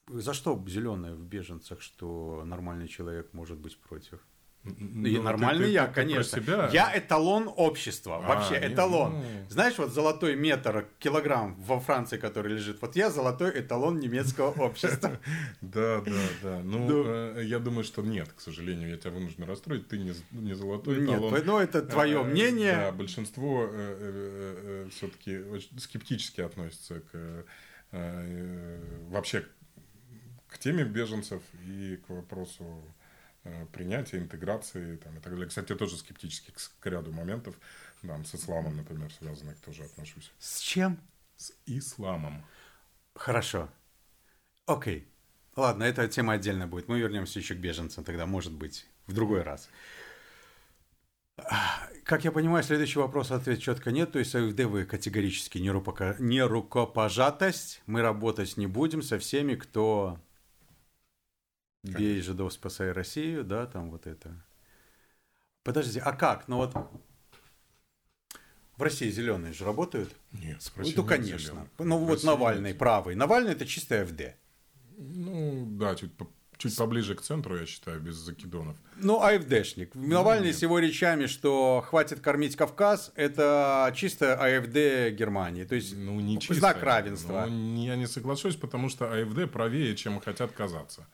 За 0.09 0.35
что 0.35 0.63
зеленое 0.69 1.15
в 1.15 1.25
беженцах, 1.25 1.81
что 1.81 2.43
нормальный 2.45 2.89
человек 2.89 3.33
может 3.33 3.59
быть 3.59 3.79
против? 3.79 4.21
Ну, 4.65 5.07
И 5.07 5.19
нормальный 5.19 5.67
ты- 5.67 5.73
я, 5.73 5.87
конечно. 5.87 6.41
себя. 6.41 6.71
Я 6.73 6.91
эталон 6.99 7.51
общества, 7.55 8.17
А, 8.17 8.21
вообще 8.29 8.59
не, 8.61 8.73
эталон. 8.73 9.13
ну. 9.19 9.25
Знаешь, 9.51 9.77
вот 9.77 9.93
золотой 9.93 10.37
метр, 10.37 10.87
килограмм 10.99 11.55
во 11.57 11.79
Франции, 11.81 12.17
который 12.17 12.55
лежит, 12.55 12.81
вот 12.81 12.97
я 12.97 13.11
золотой 13.11 13.51
эталон 13.61 14.01
немецкого 14.01 14.51
общества. 14.63 15.21
Да, 15.61 16.01
да, 16.01 16.13
да. 16.43 16.61
Ну, 16.65 16.79
Ну. 16.89 17.05
э, 17.07 17.45
я 17.45 17.59
думаю, 17.59 17.85
что 17.85 18.01
нет, 18.01 18.33
к 18.33 18.41
сожалению, 18.41 18.89
я 18.89 18.97
тебя 18.97 19.11
вынужден 19.11 19.45
расстроить. 19.45 19.87
Ты 19.89 19.99
не, 19.99 20.55
золотой 20.55 20.97
Нет, 20.99 21.11
эталон. 21.19 21.43
ну 21.45 21.59
это 21.59 21.83
твое 21.83 22.21
Э, 22.21 22.25
мнение. 22.25 22.75
Да, 22.77 22.93
большинство 22.93 23.69
все-таки 24.91 25.41
скептически 25.79 26.41
относится 26.41 27.01
к 27.01 27.09
э, 27.13 27.45
э, 27.93 28.81
вообще 29.11 29.45
к 30.49 30.59
теме 30.59 30.85
беженцев 30.85 31.43
и 31.67 31.97
к 32.07 32.09
вопросу 32.11 32.65
э, 32.65 33.04
принятия, 33.73 34.19
интеграции 34.19 34.97
там, 34.97 35.17
и 35.17 35.21
так 35.21 35.33
далее. 35.33 35.49
Кстати, 35.49 35.73
я 35.73 35.79
тоже 35.79 35.97
скептически 35.97 36.53
к, 36.81 36.87
ряду 36.87 37.13
моментов, 37.13 37.55
там, 38.03 38.25
с 38.25 38.35
исламом, 38.35 38.77
например, 38.77 39.13
связанных 39.13 39.59
тоже 39.61 39.85
отношусь. 39.85 40.33
С 40.39 40.61
чем? 40.61 40.99
С 41.37 41.53
исламом. 41.67 42.45
Хорошо. 43.15 43.69
Окей. 44.67 45.09
Ладно, 45.57 45.85
эта 45.85 46.09
тема 46.09 46.35
отдельно 46.35 46.67
будет. 46.67 46.89
Мы 46.89 46.99
вернемся 46.99 47.39
еще 47.39 47.55
к 47.55 47.59
беженцам 47.59 48.03
тогда, 48.03 48.27
может 48.27 48.53
быть, 48.53 48.87
в 49.07 49.13
другой 49.13 49.43
раз. 49.43 49.69
Как 52.05 52.25
я 52.25 52.33
понимаю, 52.33 52.63
следующий 52.63 52.99
вопрос 52.99 53.31
ответ 53.31 53.61
четко 53.61 53.91
нет. 53.91 54.13
То 54.13 54.19
есть 54.19 54.35
АФД 54.35 54.61
вы 54.65 54.85
категорически 54.85 55.59
не 55.59 56.43
рукопожатость. 56.43 57.83
Мы 57.87 58.03
работать 58.03 58.57
не 58.57 58.67
будем 58.67 59.03
со 59.03 59.19
всеми, 59.19 59.55
кто 59.55 60.19
бей 61.85 62.21
жидов, 62.21 62.53
спасай 62.53 62.93
Россию, 62.93 63.45
да, 63.45 63.67
там 63.67 63.91
вот 63.91 64.07
это. 64.07 64.35
Подождите, 65.63 66.01
а 66.01 66.13
как? 66.13 66.49
Ну 66.49 66.57
вот 66.57 66.75
в 68.77 68.83
России 68.83 69.11
зеленые 69.11 69.53
же 69.53 69.65
работают? 69.65 70.13
Нет, 70.33 70.61
Ну, 70.77 71.05
конечно. 71.05 71.69
Ну, 71.79 71.99
вот 71.99 72.25
Навальный 72.25 72.75
правый. 72.75 73.15
Навальный 73.15 73.53
это 73.53 73.67
чистый 73.67 74.03
АФД. 74.03 74.35
Ну, 74.97 75.67
да, 75.79 75.95
чуть, 75.95 76.13
по- 76.17 76.29
чуть 76.57 76.77
поближе 76.77 77.15
к 77.15 77.21
центру, 77.23 77.57
я 77.57 77.67
считаю, 77.67 78.01
без 78.01 78.17
закидонов. 78.17 78.77
Ну, 78.97 79.21
АФДшник. 79.21 79.95
Навальный 79.95 80.49
нет. 80.49 80.57
с 80.57 80.63
его 80.63 80.79
речами, 80.81 81.27
что 81.27 81.85
хватит 81.87 82.21
кормить 82.21 82.57
Кавказ, 82.57 83.13
это 83.15 83.93
чисто 83.97 84.35
АФД 84.35 85.15
Германии. 85.17 85.65
То 85.65 85.77
есть 85.77 85.95
Ну, 85.97 86.19
не 86.21 86.39
чисто. 86.41 86.55
знак 86.55 86.83
равенства. 86.83 87.47
Ну, 87.49 87.85
я 87.85 87.95
не 87.97 88.07
соглашусь, 88.07 88.57
потому 88.57 88.89
что 88.89 89.05
АФД 89.13 89.51
правее, 89.53 89.95
чем 89.97 90.21
хотят 90.21 90.51
казаться. 90.53 91.07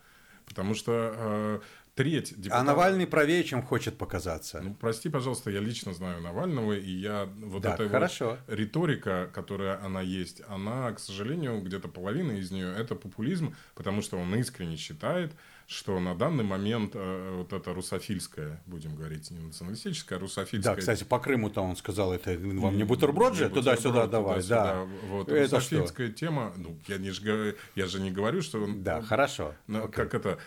Потому 0.50 0.74
что 0.74 1.14
э, 1.16 1.60
треть 1.94 2.34
депутатов... 2.36 2.60
А 2.60 2.64
Навальный 2.64 3.06
правее, 3.06 3.44
чем 3.44 3.62
хочет 3.62 3.96
показаться. 3.96 4.60
Ну, 4.60 4.74
прости, 4.74 5.08
пожалуйста, 5.08 5.50
я 5.52 5.60
лично 5.60 5.94
знаю 5.94 6.20
Навального, 6.20 6.72
и 6.72 6.90
я 6.90 7.28
вот 7.40 7.62
Да, 7.62 7.74
эта 7.74 7.84
вот 7.84 7.92
хорошо. 7.92 8.36
риторика, 8.48 9.30
которая 9.32 9.80
она 9.84 10.00
есть, 10.00 10.42
она, 10.48 10.90
к 10.90 10.98
сожалению, 10.98 11.60
где-то 11.62 11.86
половина 11.86 12.32
из 12.32 12.50
нее 12.50 12.74
это 12.76 12.96
популизм, 12.96 13.54
потому 13.76 14.02
что 14.02 14.18
он 14.18 14.34
искренне 14.34 14.76
считает, 14.76 15.32
что 15.70 16.00
на 16.00 16.16
данный 16.16 16.42
момент 16.42 16.96
э, 16.96 17.34
вот 17.36 17.52
это 17.52 17.72
русофильская, 17.72 18.60
будем 18.66 18.96
говорить, 18.96 19.30
не 19.30 19.38
националистическая, 19.38 20.16
а 20.16 20.20
русофильская 20.20 20.74
Да, 20.74 20.80
кстати, 20.80 21.04
по 21.04 21.20
Крыму-то 21.20 21.60
он 21.60 21.76
сказал, 21.76 22.12
это 22.12 22.36
вам 22.36 22.76
не 22.76 22.82
бутерброд 22.82 23.34
же, 23.36 23.48
туда-сюда 23.48 24.08
давай, 24.08 24.42
да. 24.48 24.84
Вот, 25.08 25.28
Это 25.28 25.42
русофильская 25.56 26.08
тема, 26.10 26.52
ну, 26.56 26.76
я, 26.88 26.98
не 26.98 27.12
ж 27.12 27.54
я 27.76 27.86
же 27.86 28.00
не 28.00 28.10
говорю, 28.10 28.42
что... 28.42 28.64
он- 28.64 28.82
Да, 28.82 29.00
хорошо. 29.00 29.54
на- 29.68 29.84
Окей. 29.84 29.92
как 29.92 30.14
это, 30.14 30.38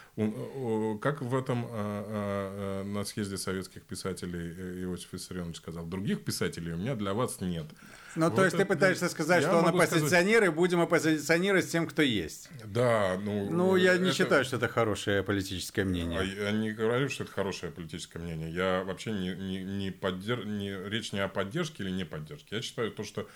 как 0.99 1.21
в 1.21 1.35
этом 1.35 1.67
а, 1.67 1.71
а, 1.71 2.81
а, 2.81 2.83
на 2.83 3.05
съезде 3.05 3.37
советских 3.37 3.83
писателей 3.83 4.53
э, 4.57 4.83
Иосиф 4.83 5.13
Виссарионович 5.13 5.55
сказал, 5.55 5.85
других 5.85 6.25
писателей 6.25 6.73
у 6.73 6.77
меня 6.77 6.95
для 6.95 7.13
вас 7.13 7.39
нет. 7.39 7.67
Ну, 8.15 8.27
Вот 8.27 8.35
то 8.35 8.43
есть 8.45 8.55
ты 8.55 8.61
это- 8.63 8.73
пытаешься 8.73 9.09
сказать, 9.09 9.43
что 9.43 9.57
он 9.57 9.63
могу 9.63 9.77
сказать- 9.79 9.93
оппозиционер, 9.97 10.43
и 10.43 10.49
будем 10.49 10.81
оппозиционировать 10.81 11.65
с 11.65 11.69
тем, 11.69 11.87
кто 11.87 12.01
есть. 12.01 12.49
Да, 12.65 13.17
ну... 13.23 13.49
Ну, 13.49 13.75
я 13.75 13.97
не 13.97 14.09
это- 14.09 14.13
считаю, 14.17 14.45
что 14.45 14.57
это 14.57 14.67
хорошее 14.67 15.23
политическое 15.23 15.83
мнение. 15.83 16.19
А 16.19 16.23
Я 16.23 16.51
не 16.51 16.71
говорю, 16.71 17.09
что 17.09 17.23
это 17.23 17.33
хорошее 17.33 17.71
политическое 17.71 18.19
мнение. 18.19 18.51
Я 18.51 18.83
вообще 18.83 19.11
не, 19.11 19.33
не, 19.35 19.63
не 19.63 19.91
поддер... 19.91 20.45
не, 20.45 20.71
речь 20.89 21.11
не 21.11 21.19
о 21.19 21.27
поддержке 21.27 21.83
или 21.83 21.89
не 21.91 22.05
поддержке. 22.05 22.57
Я 22.57 22.61
считаю, 22.61 22.91
то, 22.91 23.03
что 23.03 23.27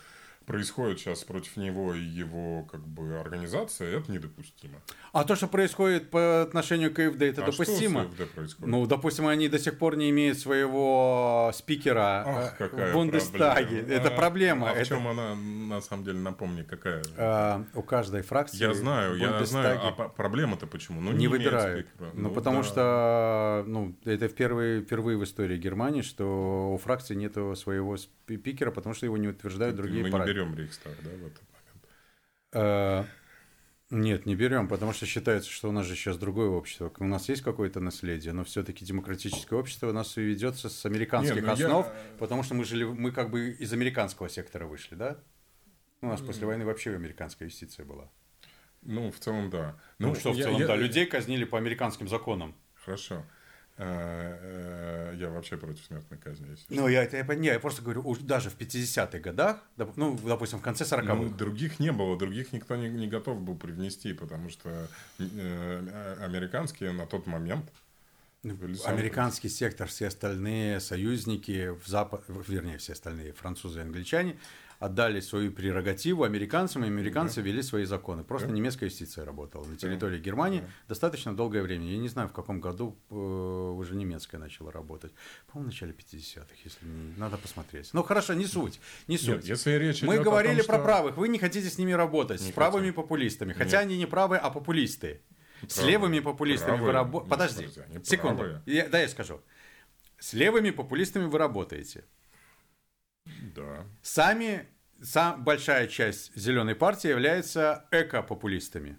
происходит 0.48 0.98
сейчас 0.98 1.22
против 1.24 1.56
него 1.56 1.94
и 1.94 2.00
его 2.00 2.64
как 2.64 2.80
бы 2.80 3.18
организации, 3.20 3.98
это 3.98 4.10
недопустимо. 4.10 4.80
А 5.12 5.24
то, 5.24 5.36
что 5.36 5.46
происходит 5.46 6.10
по 6.10 6.42
отношению 6.42 6.92
к 6.92 6.98
АФД, 6.98 7.22
это 7.22 7.42
а 7.42 7.46
допустимо? 7.50 8.04
что 8.04 8.10
с 8.16 8.20
АФД 8.20 8.34
происходит? 8.34 8.70
Ну, 8.70 8.86
допустим, 8.86 9.26
они 9.26 9.48
до 9.48 9.58
сих 9.58 9.78
пор 9.78 9.96
не 9.96 10.08
имеют 10.10 10.38
своего 10.38 11.52
спикера 11.54 12.24
Ах, 12.26 12.54
э, 12.58 12.68
какая 12.68 12.90
в 12.90 12.94
Бундестаге. 12.94 13.66
проблема. 13.66 13.92
Это 13.92 14.08
А, 14.08 14.16
проблема. 14.16 14.70
А 14.70 14.74
в 14.74 14.76
Это, 14.78 14.86
чем 14.86 15.06
она, 15.06 15.34
на 15.34 15.80
самом 15.82 16.04
деле, 16.04 16.18
напомни, 16.18 16.62
какая? 16.62 17.02
э, 17.16 17.64
у 17.74 17.82
каждой 17.82 18.22
фракции 18.22 18.58
я 18.58 18.72
знаю, 18.72 19.16
я 19.16 19.44
знаю. 19.44 19.80
А 19.82 20.08
проблема-то 20.08 20.66
почему? 20.66 21.00
Ну, 21.00 21.12
не, 21.12 21.26
имеет 21.26 21.30
выбирают. 21.30 21.86
спикера. 21.88 22.10
Ну, 22.14 22.30
потому 22.30 22.62
да. 22.62 22.64
что 22.64 23.64
ну, 23.66 23.94
это 24.04 24.28
впервые, 24.28 24.80
впервые 24.80 25.18
в 25.18 25.24
истории 25.24 25.58
Германии, 25.58 26.02
что 26.02 26.72
у 26.72 26.78
фракции 26.78 27.14
нет 27.14 27.36
своего 27.56 27.96
спикера, 27.96 28.70
потому 28.70 28.94
что 28.94 29.04
его 29.04 29.18
не 29.18 29.28
утверждают 29.28 29.76
другие 29.76 30.04
не 30.04 30.10
партии. 30.10 30.37
Берем 30.38 30.54
Рейхстаг, 30.54 30.92
да, 31.02 31.10
в 31.10 31.26
этот 31.26 31.42
момент? 31.52 31.84
Э, 32.52 33.04
Нет, 33.90 34.26
не 34.26 34.34
берем, 34.36 34.68
потому 34.68 34.92
что 34.92 35.06
считается, 35.06 35.50
что 35.50 35.68
у 35.70 35.72
нас 35.72 35.86
же 35.86 35.94
сейчас 35.96 36.18
другое 36.18 36.48
общество. 36.48 36.92
У 36.98 37.04
нас 37.06 37.28
есть 37.28 37.42
какое-то 37.42 37.80
наследие, 37.80 38.32
но 38.34 38.44
все-таки 38.44 38.84
демократическое 38.84 39.56
общество 39.56 39.88
у 39.88 39.92
нас 39.92 40.16
и 40.18 40.20
ведется 40.22 40.68
с 40.68 40.84
американских 40.86 41.36
Не, 41.36 41.40
ну 41.40 41.46
я- 41.46 41.52
основ, 41.54 41.86
потому 42.18 42.42
что 42.42 42.54
мы 42.54 42.64
жили, 42.64 42.84
мы 42.84 43.12
как 43.12 43.30
бы 43.30 43.50
из 43.50 43.72
американского 43.72 44.28
сектора 44.28 44.66
вышли, 44.66 44.94
да? 44.94 45.18
У 46.02 46.06
нас 46.06 46.20
после 46.20 46.46
войны 46.46 46.64
вообще 46.64 46.94
американская 46.94 47.48
юстиция 47.48 47.84
была. 47.86 48.08
Ну, 48.82 49.10
в 49.10 49.18
целом, 49.18 49.50
да. 49.50 49.76
Ну, 49.98 50.14
что 50.14 50.32
в 50.32 50.36
я- 50.36 50.44
целом, 50.44 50.60
я- 50.60 50.66
да, 50.68 50.76
людей 50.76 51.06
казнили 51.06 51.44
по 51.44 51.58
американским 51.58 52.08
законам. 52.08 52.54
Хорошо. 52.74 53.24
Э, 53.78 55.12
э, 55.12 55.16
Я 55.18 55.30
вообще 55.30 55.56
против 55.56 55.84
смертной 55.84 56.18
казни. 56.18 56.50
если 56.50 56.74
Ну, 56.74 56.88
я 56.88 57.04
это 57.04 57.16
я, 57.16 57.34
не, 57.34 57.46
я 57.46 57.60
просто 57.60 57.80
говорю, 57.80 58.02
уж 58.04 58.18
даже 58.18 58.50
в 58.50 58.58
50-х 58.58 59.18
годах, 59.20 59.62
ну, 59.96 60.18
допустим, 60.24 60.58
в 60.58 60.62
конце 60.62 60.84
40-х. 60.84 61.14
Ну, 61.14 61.28
других 61.28 61.78
не 61.78 61.92
было, 61.92 62.18
других 62.18 62.52
никто 62.52 62.74
не, 62.76 62.88
не 62.88 63.06
готов 63.06 63.40
был 63.40 63.56
привнести, 63.56 64.12
потому 64.12 64.50
что 64.50 64.68
э, 64.70 64.88
э, 65.18 66.16
американские 66.24 66.90
на 66.92 67.06
тот 67.06 67.26
момент 67.26 67.70
Ну, 68.42 68.56
Американский 68.84 69.48
сектор, 69.48 69.86
все 69.86 70.08
остальные 70.08 70.80
союзники, 70.80 71.68
в 71.68 71.86
запад, 71.86 72.24
вернее, 72.28 72.78
все 72.78 72.94
остальные 72.94 73.32
французы 73.32 73.78
и 73.78 73.82
англичане 73.82 74.36
отдали 74.78 75.20
свою 75.20 75.50
прерогативу 75.52 76.22
американцам, 76.22 76.84
и 76.84 76.86
американцы 76.86 77.40
ввели 77.40 77.62
свои 77.62 77.84
законы. 77.84 78.22
Просто 78.22 78.48
немецкая 78.48 78.86
юстиция 78.86 79.24
работала 79.24 79.64
на 79.64 79.76
территории 79.76 80.18
Германии 80.20 80.62
достаточно 80.88 81.34
долгое 81.34 81.62
время. 81.62 81.86
Я 81.90 81.98
не 81.98 82.08
знаю, 82.08 82.28
в 82.28 82.32
каком 82.32 82.60
году 82.60 82.96
э, 83.10 83.14
уже 83.14 83.96
немецкая 83.96 84.38
начала 84.38 84.70
работать. 84.70 85.12
По-моему, 85.50 85.70
в 85.70 85.74
начале 85.74 85.92
50-х, 85.92 86.46
если 86.64 86.86
не... 86.86 87.14
Надо 87.16 87.38
посмотреть. 87.38 87.90
Ну, 87.92 88.02
хорошо, 88.04 88.34
не 88.34 88.46
суть. 88.46 88.80
Не 89.08 89.18
суть. 89.18 89.28
Нет, 89.36 89.44
если 89.46 89.72
речь 89.72 90.02
Мы 90.02 90.18
говорили 90.20 90.58
том, 90.58 90.66
про 90.66 90.74
что- 90.76 90.84
правых. 90.84 91.16
Вы 91.16 91.28
не 91.28 91.38
хотите 91.38 91.68
с 91.68 91.76
ними 91.78 91.92
работать, 91.92 92.40
Не 92.40 92.50
с 92.50 92.54
правыми 92.54 92.86
хотим. 92.90 92.94
популистами. 93.02 93.52
Хотя 93.54 93.80
они 93.80 93.98
не 93.98 94.06
правые, 94.06 94.38
а 94.40 94.50
популисты. 94.50 95.22
С 95.66 95.74
Правые. 95.74 95.90
левыми 95.92 96.20
популистами 96.20 96.78
вы 96.78 96.90
Правые. 96.90 96.92
работаете. 96.92 97.64
Нет, 97.64 97.68
Подожди, 97.74 98.04
секунду. 98.08 98.44
Я- 98.64 98.88
да, 98.88 99.00
я 99.00 99.08
скажу. 99.08 99.40
С 100.20 100.32
левыми 100.34 100.70
популистами 100.70 101.24
вы 101.24 101.36
работаете. 101.36 102.04
Да. 103.54 103.84
Сами, 104.02 104.66
сам, 105.02 105.44
большая 105.44 105.86
часть 105.86 106.34
зеленой 106.36 106.74
партии 106.74 107.08
является 107.08 107.86
эко-популистами. 107.90 108.98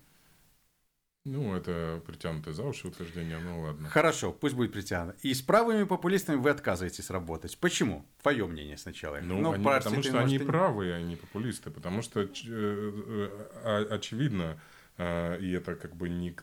Ну, 1.26 1.54
это 1.54 2.02
притянутое 2.08 2.54
за 2.54 2.64
уши 2.64 2.88
утверждение, 2.88 3.38
ну 3.40 3.62
ладно. 3.62 3.90
Хорошо, 3.90 4.32
пусть 4.32 4.56
будет 4.56 4.72
притянуто. 4.72 5.18
И 5.22 5.34
с 5.34 5.42
правыми 5.42 5.84
популистами 5.84 6.38
вы 6.38 6.50
отказываетесь 6.50 7.10
работать. 7.10 7.58
Почему? 7.60 8.06
Твое 8.22 8.48
мнение 8.48 8.78
сначала. 8.78 9.20
Ну, 9.22 9.52
они- 9.52 9.64
партии 9.64 9.84
потому 9.90 10.02
что 10.04 10.14
может, 10.14 10.28
они 10.28 10.38
не- 10.38 10.46
правые, 10.46 10.96
а 10.96 11.02
не 11.02 11.18
популисты. 11.18 11.70
Потому 11.72 12.02
что 12.02 12.22
э, 12.22 12.28
э, 12.46 13.30
о- 13.64 13.96
очевидно, 13.96 14.60
э, 14.98 15.40
и 15.42 15.52
это 15.52 15.76
как 15.76 15.96
бы 15.96 16.08
не 16.10 16.36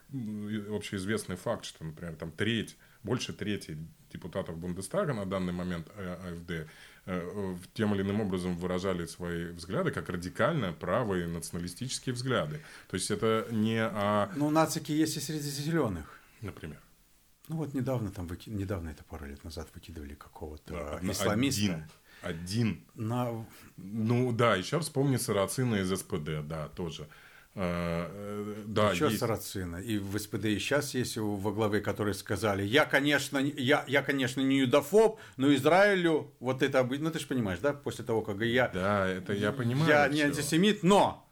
общеизвестный 0.70 1.36
факт, 1.36 1.64
что, 1.64 1.82
например, 1.84 2.14
там 2.14 2.30
треть, 2.30 2.76
больше 3.02 3.32
трети 3.32 3.78
депутатов 4.12 4.58
Бундестага 4.58 5.14
на 5.14 5.24
данный 5.24 5.52
момент 5.54 5.88
АФД 5.96 6.68
тем 7.74 7.94
или 7.94 8.02
иным 8.02 8.20
образом 8.20 8.56
выражали 8.56 9.06
свои 9.06 9.46
взгляды 9.46 9.92
как 9.92 10.08
радикально 10.08 10.72
правые 10.72 11.28
националистические 11.28 12.14
взгляды. 12.14 12.60
То 12.88 12.94
есть 12.94 13.10
это 13.10 13.46
не 13.50 13.80
о... 13.80 14.30
Ну, 14.34 14.50
нацики 14.50 14.90
есть 14.92 15.16
и 15.16 15.20
среди 15.20 15.48
зеленых. 15.48 16.20
Например. 16.40 16.80
Ну 17.48 17.56
вот 17.56 17.74
недавно 17.74 18.10
там 18.10 18.26
выки... 18.26 18.50
недавно 18.50 18.88
это 18.88 19.04
пару 19.04 19.26
лет 19.26 19.44
назад 19.44 19.68
выкидывали 19.74 20.14
какого-то 20.14 20.72
да, 20.72 21.12
исламиста. 21.12 21.62
Один, 21.62 21.84
один. 22.22 22.84
На... 22.94 23.46
Ну 23.76 24.32
да, 24.32 24.56
еще 24.56 24.80
вспомни 24.80 25.16
Сарацина 25.16 25.76
из 25.76 25.96
СПД, 25.96 26.44
да, 26.44 26.68
тоже. 26.70 27.08
Э, 27.58 28.06
э, 28.12 28.64
да, 28.66 28.92
Еще 28.92 29.06
есть. 29.06 29.18
Сарацина. 29.18 29.76
И 29.76 29.96
в 29.96 30.18
СПД 30.18 30.44
и 30.44 30.58
сейчас 30.58 30.92
есть 30.92 31.16
во 31.16 31.52
главе, 31.52 31.80
которые 31.80 32.12
сказали, 32.12 32.62
я, 32.62 32.84
конечно, 32.84 33.38
я, 33.38 33.82
я, 33.88 34.02
конечно, 34.02 34.42
не 34.42 34.58
юдофоб, 34.58 35.18
но 35.38 35.54
Израилю 35.54 36.34
вот 36.38 36.62
это... 36.62 36.84
Ну, 36.84 37.10
ты 37.10 37.18
же 37.18 37.26
понимаешь, 37.26 37.60
да, 37.60 37.72
после 37.72 38.04
того, 38.04 38.20
как 38.20 38.42
я... 38.42 38.68
Да, 38.68 39.08
это 39.08 39.32
я 39.32 39.52
понимаю. 39.52 39.88
Я 39.88 40.08
не 40.08 40.20
антисемит, 40.20 40.82
но... 40.82 41.22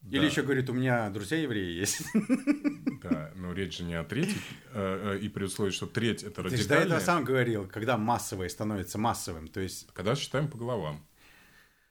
Да. 0.00 0.16
Или 0.16 0.26
еще 0.26 0.42
говорит, 0.42 0.70
у 0.70 0.72
меня 0.72 1.10
друзья 1.10 1.38
евреи 1.38 1.72
есть. 1.72 2.02
Да, 3.00 3.30
но 3.36 3.52
речь 3.52 3.78
же 3.78 3.84
не 3.84 3.94
о 3.94 4.02
трети, 4.02 4.34
э, 4.72 5.18
и 5.22 5.28
при 5.28 5.44
условии, 5.44 5.70
что 5.70 5.86
треть 5.86 6.24
это 6.24 6.42
радикальное... 6.42 6.56
Ты 6.56 6.62
же 6.62 6.68
до 6.68 6.74
этого 6.74 6.98
сам 6.98 7.24
говорил, 7.24 7.68
когда 7.68 7.96
массовое 7.96 8.48
становится 8.48 8.98
массовым, 8.98 9.46
то 9.46 9.60
есть... 9.60 9.86
Когда 9.94 10.16
считаем 10.16 10.48
по 10.48 10.58
головам. 10.58 11.06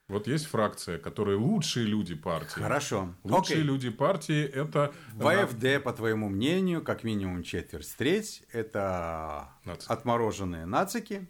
Вот 0.07 0.25
есть 0.25 0.45
фракция, 0.45 0.97
которые 0.99 1.37
лучшие 1.37 1.85
люди 1.85 2.15
партии. 2.15 2.61
Хорошо. 2.61 3.13
Лучшие 3.23 3.57
Окей. 3.57 3.63
люди 3.63 3.89
партии 3.89 4.41
это... 4.45 4.93
В 5.13 5.27
АФД, 5.27 5.83
по 5.83 5.91
твоему 5.91 6.29
мнению, 6.29 6.81
как 6.81 7.03
минимум 7.03 7.43
четверть, 7.43 7.93
треть 7.97 8.43
это 8.53 9.49
Нацики. 9.65 9.91
отмороженные 9.91 10.65
нацики. 10.65 11.27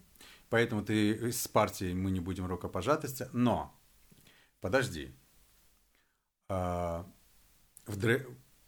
Поэтому 0.49 0.83
ты 0.83 1.31
с 1.31 1.47
партией 1.47 1.95
мы 1.95 2.11
не 2.11 2.19
будем 2.19 2.45
рукопожатости. 2.45 3.27
Но, 3.33 3.75
подожди. 4.61 5.11
А, 6.47 7.03
в, 7.87 7.97
Дре... 7.97 8.27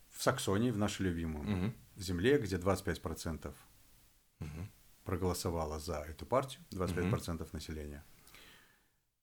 в 0.09 0.23
Саксонии, 0.23 0.71
в 0.71 0.77
нашей 0.77 1.03
любимой 1.03 1.43
угу. 1.43 1.73
земле, 1.97 2.39
где 2.39 2.55
25% 2.55 3.53
угу. 4.39 4.47
проголосовало 5.03 5.79
за 5.79 5.99
эту 5.99 6.25
партию, 6.25 6.65
25% 6.71 7.43
угу. 7.43 7.49
населения– 7.53 8.03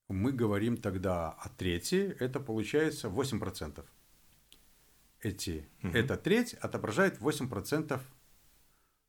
мы 0.09 0.33
говорим 0.33 0.77
тогда 0.77 1.31
о 1.31 1.49
трети, 1.49 2.17
это 2.21 2.41
получается 2.41 3.09
8%. 3.09 3.85
Эти, 5.21 5.69
угу. 5.83 5.93
Эта 5.93 6.17
треть 6.17 6.55
отображает 6.55 7.19
8% 7.19 8.01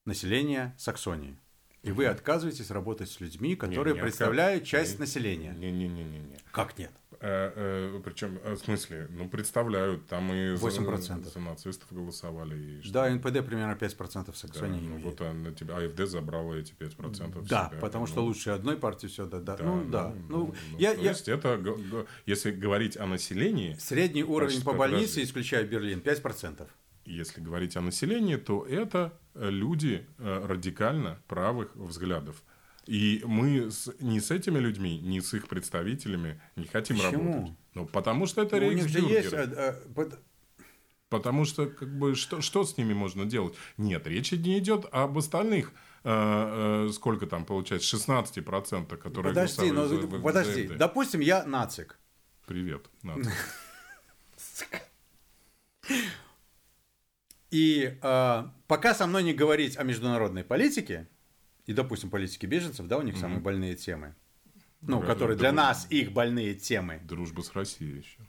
населения 0.06 0.76
Саксонии. 0.78 1.38
И 1.84 1.92
вы 1.92 2.06
отказываетесь 2.06 2.72
работать 2.72 3.10
с 3.10 3.20
людьми, 3.20 3.56
которые 3.56 3.94
не, 3.94 4.00
не 4.00 4.04
представляют 4.04 4.64
отказ... 4.64 4.70
часть 4.70 4.94
не, 4.96 5.00
населения. 5.00 5.56
Не-не-не. 5.58 6.38
Как 6.52 6.78
нет? 6.78 6.92
Э, 7.20 7.52
э, 7.56 8.02
причем, 8.04 8.40
э, 8.44 8.54
в 8.54 8.60
смысле, 8.60 9.08
ну, 9.10 9.28
представляют, 9.28 10.06
там 10.06 10.32
и 10.32 10.54
8%. 10.54 11.24
За, 11.24 11.30
за 11.32 11.40
нацистов 11.40 11.92
голосовали. 11.92 12.56
И 12.56 12.82
что? 12.84 12.94
Да, 12.94 13.10
НПД 13.10 13.44
примерно 13.44 13.74
5% 13.74 14.32
в 14.32 14.38
Саксонии. 14.38 14.80
Да, 14.80 14.88
ну, 14.88 14.98
вот 15.00 15.22
а, 15.22 15.34
на 15.34 15.52
тебя, 15.52 15.78
АФД 15.78 16.08
забрала 16.08 16.56
эти 16.56 16.74
5%. 16.74 17.48
Да, 17.48 17.70
себя, 17.70 17.80
потому 17.82 18.06
ну, 18.06 18.12
что 18.12 18.24
лучше 18.24 18.52
одной 18.52 18.78
партии 18.78 19.08
все, 19.08 19.26
да, 19.26 19.40
да. 19.40 19.58
да 19.58 19.64
ну, 19.64 19.86
да. 19.90 20.14
Ну, 20.30 20.38
ну, 20.38 20.56
ну, 20.72 20.78
я, 20.78 20.94
то 20.94 21.02
я... 21.02 21.10
есть 21.10 21.28
это, 21.28 21.60
если 22.28 22.52
говорить 22.52 22.98
о 22.98 23.08
населении... 23.08 23.76
Средний 23.80 24.24
уровень 24.24 24.62
по 24.62 24.74
больнице, 24.74 25.24
исключая 25.24 25.64
Берлин, 25.64 26.00
5%. 26.00 26.68
Если 27.08 27.42
говорить 27.42 27.78
о 27.78 27.82
населении, 27.82 28.36
то 28.36 28.66
это 28.66 29.18
люди 29.34 30.08
радикально 30.16 31.20
правых 31.28 31.76
взглядов. 31.76 32.44
И 32.88 33.22
мы 33.26 33.70
с, 33.70 33.94
не 34.00 34.22
с 34.22 34.32
этими 34.32 34.60
людьми, 34.60 34.98
не 35.00 35.20
с 35.20 35.34
их 35.34 35.48
представителями 35.48 36.42
не 36.56 36.68
хотим 36.68 36.98
Почему? 36.98 37.34
работать. 37.34 37.58
Ну, 37.74 37.86
потому 37.86 38.26
что 38.26 38.42
это 38.42 38.56
ну, 38.56 38.62
рейхсбюргеры. 38.62 39.38
А, 39.38 39.76
а, 39.96 40.10
потому 41.10 41.44
что, 41.46 41.68
как 41.68 41.96
бы, 41.98 42.16
что, 42.16 42.40
что 42.42 42.64
с 42.64 42.78
ними 42.78 42.94
можно 42.94 43.26
делать? 43.26 43.56
Нет, 43.78 44.08
речь 44.08 44.32
не 44.32 44.58
идет 44.58 44.86
об 44.92 45.18
остальных 45.18 45.74
э, 46.04 46.88
э, 46.88 46.90
сколько 46.94 47.28
там 47.28 47.46
получается, 47.46 47.98
16%, 47.98 48.98
которые 48.98 49.34
Подожди, 49.34 49.72
но, 49.72 49.86
за, 49.88 50.08
подожди. 50.08 50.68
За 50.68 50.76
допустим, 50.76 51.20
я 51.20 51.46
нацик. 51.46 52.00
Привет, 52.46 52.90
нацик. 53.04 53.34
И 57.52 57.98
э, 58.02 58.44
пока 58.68 58.94
со 58.94 59.08
мной 59.08 59.24
не 59.24 59.34
говорить 59.34 59.78
о 59.78 59.84
международной 59.84 60.44
политике, 60.44 61.08
и, 61.66 61.74
допустим, 61.74 62.10
политики 62.10 62.46
беженцев, 62.46 62.88
да, 62.88 62.98
у 62.98 63.02
них 63.02 63.16
mm-hmm. 63.16 63.20
самые 63.20 63.40
больные 63.40 63.76
темы. 63.76 64.16
Ну, 64.82 64.98
Друг, 64.98 65.08
которые 65.08 65.38
для 65.38 65.52
нас 65.52 65.88
их 65.90 66.12
больные 66.12 66.54
темы. 66.54 67.02
Дружба 67.04 67.42
с 67.42 67.54
Россией 67.54 67.98
еще. 67.98 68.20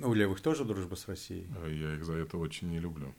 У 0.00 0.12
левых 0.12 0.40
тоже 0.40 0.64
дружба 0.64 0.96
с 0.96 1.08
Россией. 1.08 1.46
А 1.62 1.68
я 1.68 1.94
их 1.94 2.04
за 2.04 2.14
это 2.14 2.36
очень 2.36 2.68
не 2.68 2.78
люблю. 2.78 3.14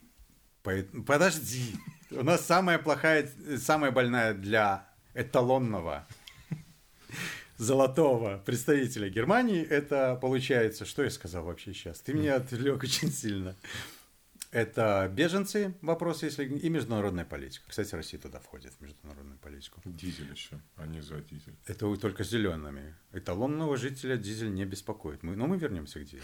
Подожди. 0.62 1.76
У 2.12 2.24
нас 2.24 2.46
самая 2.46 2.78
плохая, 2.78 3.30
самая 3.58 3.92
больная 3.92 4.34
для 4.34 4.88
эталонного 5.14 6.06
золотого 7.58 8.42
представителя 8.46 9.10
Германии, 9.10 9.64
это 9.64 10.18
получается, 10.22 10.86
что 10.86 11.04
я 11.04 11.10
сказал 11.10 11.46
вообще 11.46 11.74
сейчас? 11.74 12.00
Ты 12.02 12.14
меня 12.14 12.36
отвлек 12.36 12.84
очень 12.84 13.12
сильно. 13.12 13.56
Это 14.52 15.12
беженцы, 15.14 15.76
вопросы, 15.82 16.26
если 16.26 16.46
и 16.46 16.70
международная 16.70 17.26
политика. 17.26 17.66
Кстати, 17.68 17.94
Россия 17.96 18.20
туда 18.20 18.40
входит, 18.40 18.74
в 18.74 18.82
международную 18.82 19.38
политику. 19.40 19.82
Дизель 19.84 20.32
еще, 20.32 20.60
а 20.78 20.86
не 20.86 21.02
за 21.02 21.22
дизель. 21.22 21.56
Это 21.66 21.94
только 21.98 22.24
с 22.24 22.30
зелеными. 22.30 22.96
Эталонного 23.12 23.76
жителя 23.78 24.16
дизель 24.16 24.54
не 24.54 24.66
беспокоит. 24.66 25.24
Мы, 25.24 25.36
но 25.36 25.48
мы 25.48 25.58
вернемся 25.58 26.00
к 26.00 26.06
дизелю. 26.06 26.24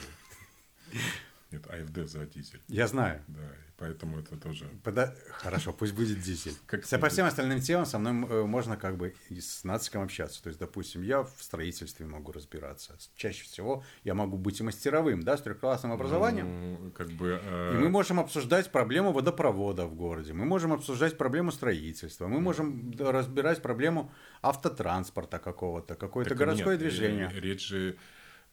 Нет, 1.53 1.67
АФД 1.67 2.09
за 2.09 2.25
дизель. 2.25 2.61
Я 2.67 2.87
знаю. 2.87 3.21
Да, 3.27 3.41
поэтому 3.77 4.17
это 4.17 4.35
тоже... 4.37 4.67
Пода... 4.83 5.13
Хорошо, 5.29 5.71
пусть 5.71 5.93
будет 5.93 6.19
дизель. 6.19 6.55
Как 6.65 6.81
По 6.99 7.09
всем 7.09 7.27
остальным 7.27 7.59
темам 7.61 7.85
со 7.85 7.99
мной 7.99 8.27
э, 8.27 8.43
можно 8.43 8.75
как 8.75 8.97
бы 8.97 9.13
и 9.29 9.39
с 9.39 9.63
нациком 9.63 10.01
общаться. 10.01 10.41
То 10.41 10.47
есть, 10.49 10.59
допустим, 10.59 11.03
я 11.03 11.21
в 11.21 11.35
строительстве 11.37 12.07
могу 12.07 12.31
разбираться. 12.31 12.97
Чаще 13.15 13.43
всего 13.43 13.83
я 14.03 14.15
могу 14.15 14.35
быть 14.37 14.59
и 14.61 14.63
мастеровым, 14.63 15.21
да, 15.21 15.37
с 15.37 15.43
трехклассным 15.43 15.91
ну, 15.91 15.95
образованием. 15.95 16.85
Ну, 16.85 16.91
как 16.91 17.09
бы... 17.09 17.39
Э... 17.43 17.75
И 17.75 17.77
мы 17.77 17.89
можем 17.89 18.19
обсуждать 18.19 18.71
проблему 18.71 19.11
водопровода 19.11 19.85
в 19.85 19.93
городе. 19.93 20.33
Мы 20.33 20.45
можем 20.45 20.73
обсуждать 20.73 21.19
проблему 21.19 21.51
строительства. 21.51 22.27
Мы 22.27 22.41
можем 22.41 22.91
разбирать 22.97 23.61
проблему 23.61 24.11
автотранспорта 24.41 25.37
какого-то, 25.37 25.93
какое-то 25.93 26.33
городское 26.33 26.77
нет, 26.77 26.79
движение. 26.79 27.31
Речь 27.35 27.67
же... 27.67 27.95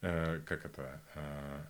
Э, 0.02 0.42
как 0.44 0.66
это... 0.66 1.00
Э 1.14 1.62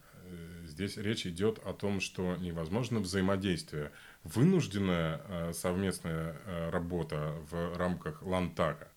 Здесь 0.71 0.97
речь 0.97 1.27
идет 1.27 1.59
о 1.59 1.73
том, 1.73 2.01
что 2.01 2.37
невозможно 2.37 3.01
взаимодействие. 3.01 3.91
Вынужденная 4.23 5.21
э, 5.27 5.53
совместная 5.53 6.37
э, 6.47 6.71
работа 6.71 7.35
в 7.51 7.77
рамках 7.77 8.23
Лантага. 8.23 8.89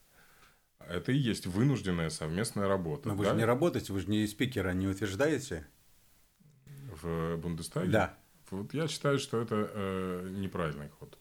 Это 0.80 1.12
и 1.12 1.18
есть 1.18 1.48
вынужденная 1.48 2.10
совместная 2.10 2.68
работа. 2.68 3.10
Но 3.10 3.16
вы 3.16 3.26
да? 3.26 3.32
же 3.32 3.38
не 3.38 3.46
работаете, 3.46 3.92
вы 3.92 4.02
же 4.02 4.08
не 4.08 4.28
спикера 4.28 4.72
не 4.74 4.88
утверждаете? 4.88 5.66
В 7.02 7.38
Бундестаге? 7.38 7.90
Да. 7.90 8.18
Вот 8.52 8.74
я 8.74 8.88
считаю, 8.88 9.18
что 9.18 9.42
это 9.42 9.72
э, 9.74 10.30
неправильный 10.32 10.90
ход. 10.90 11.18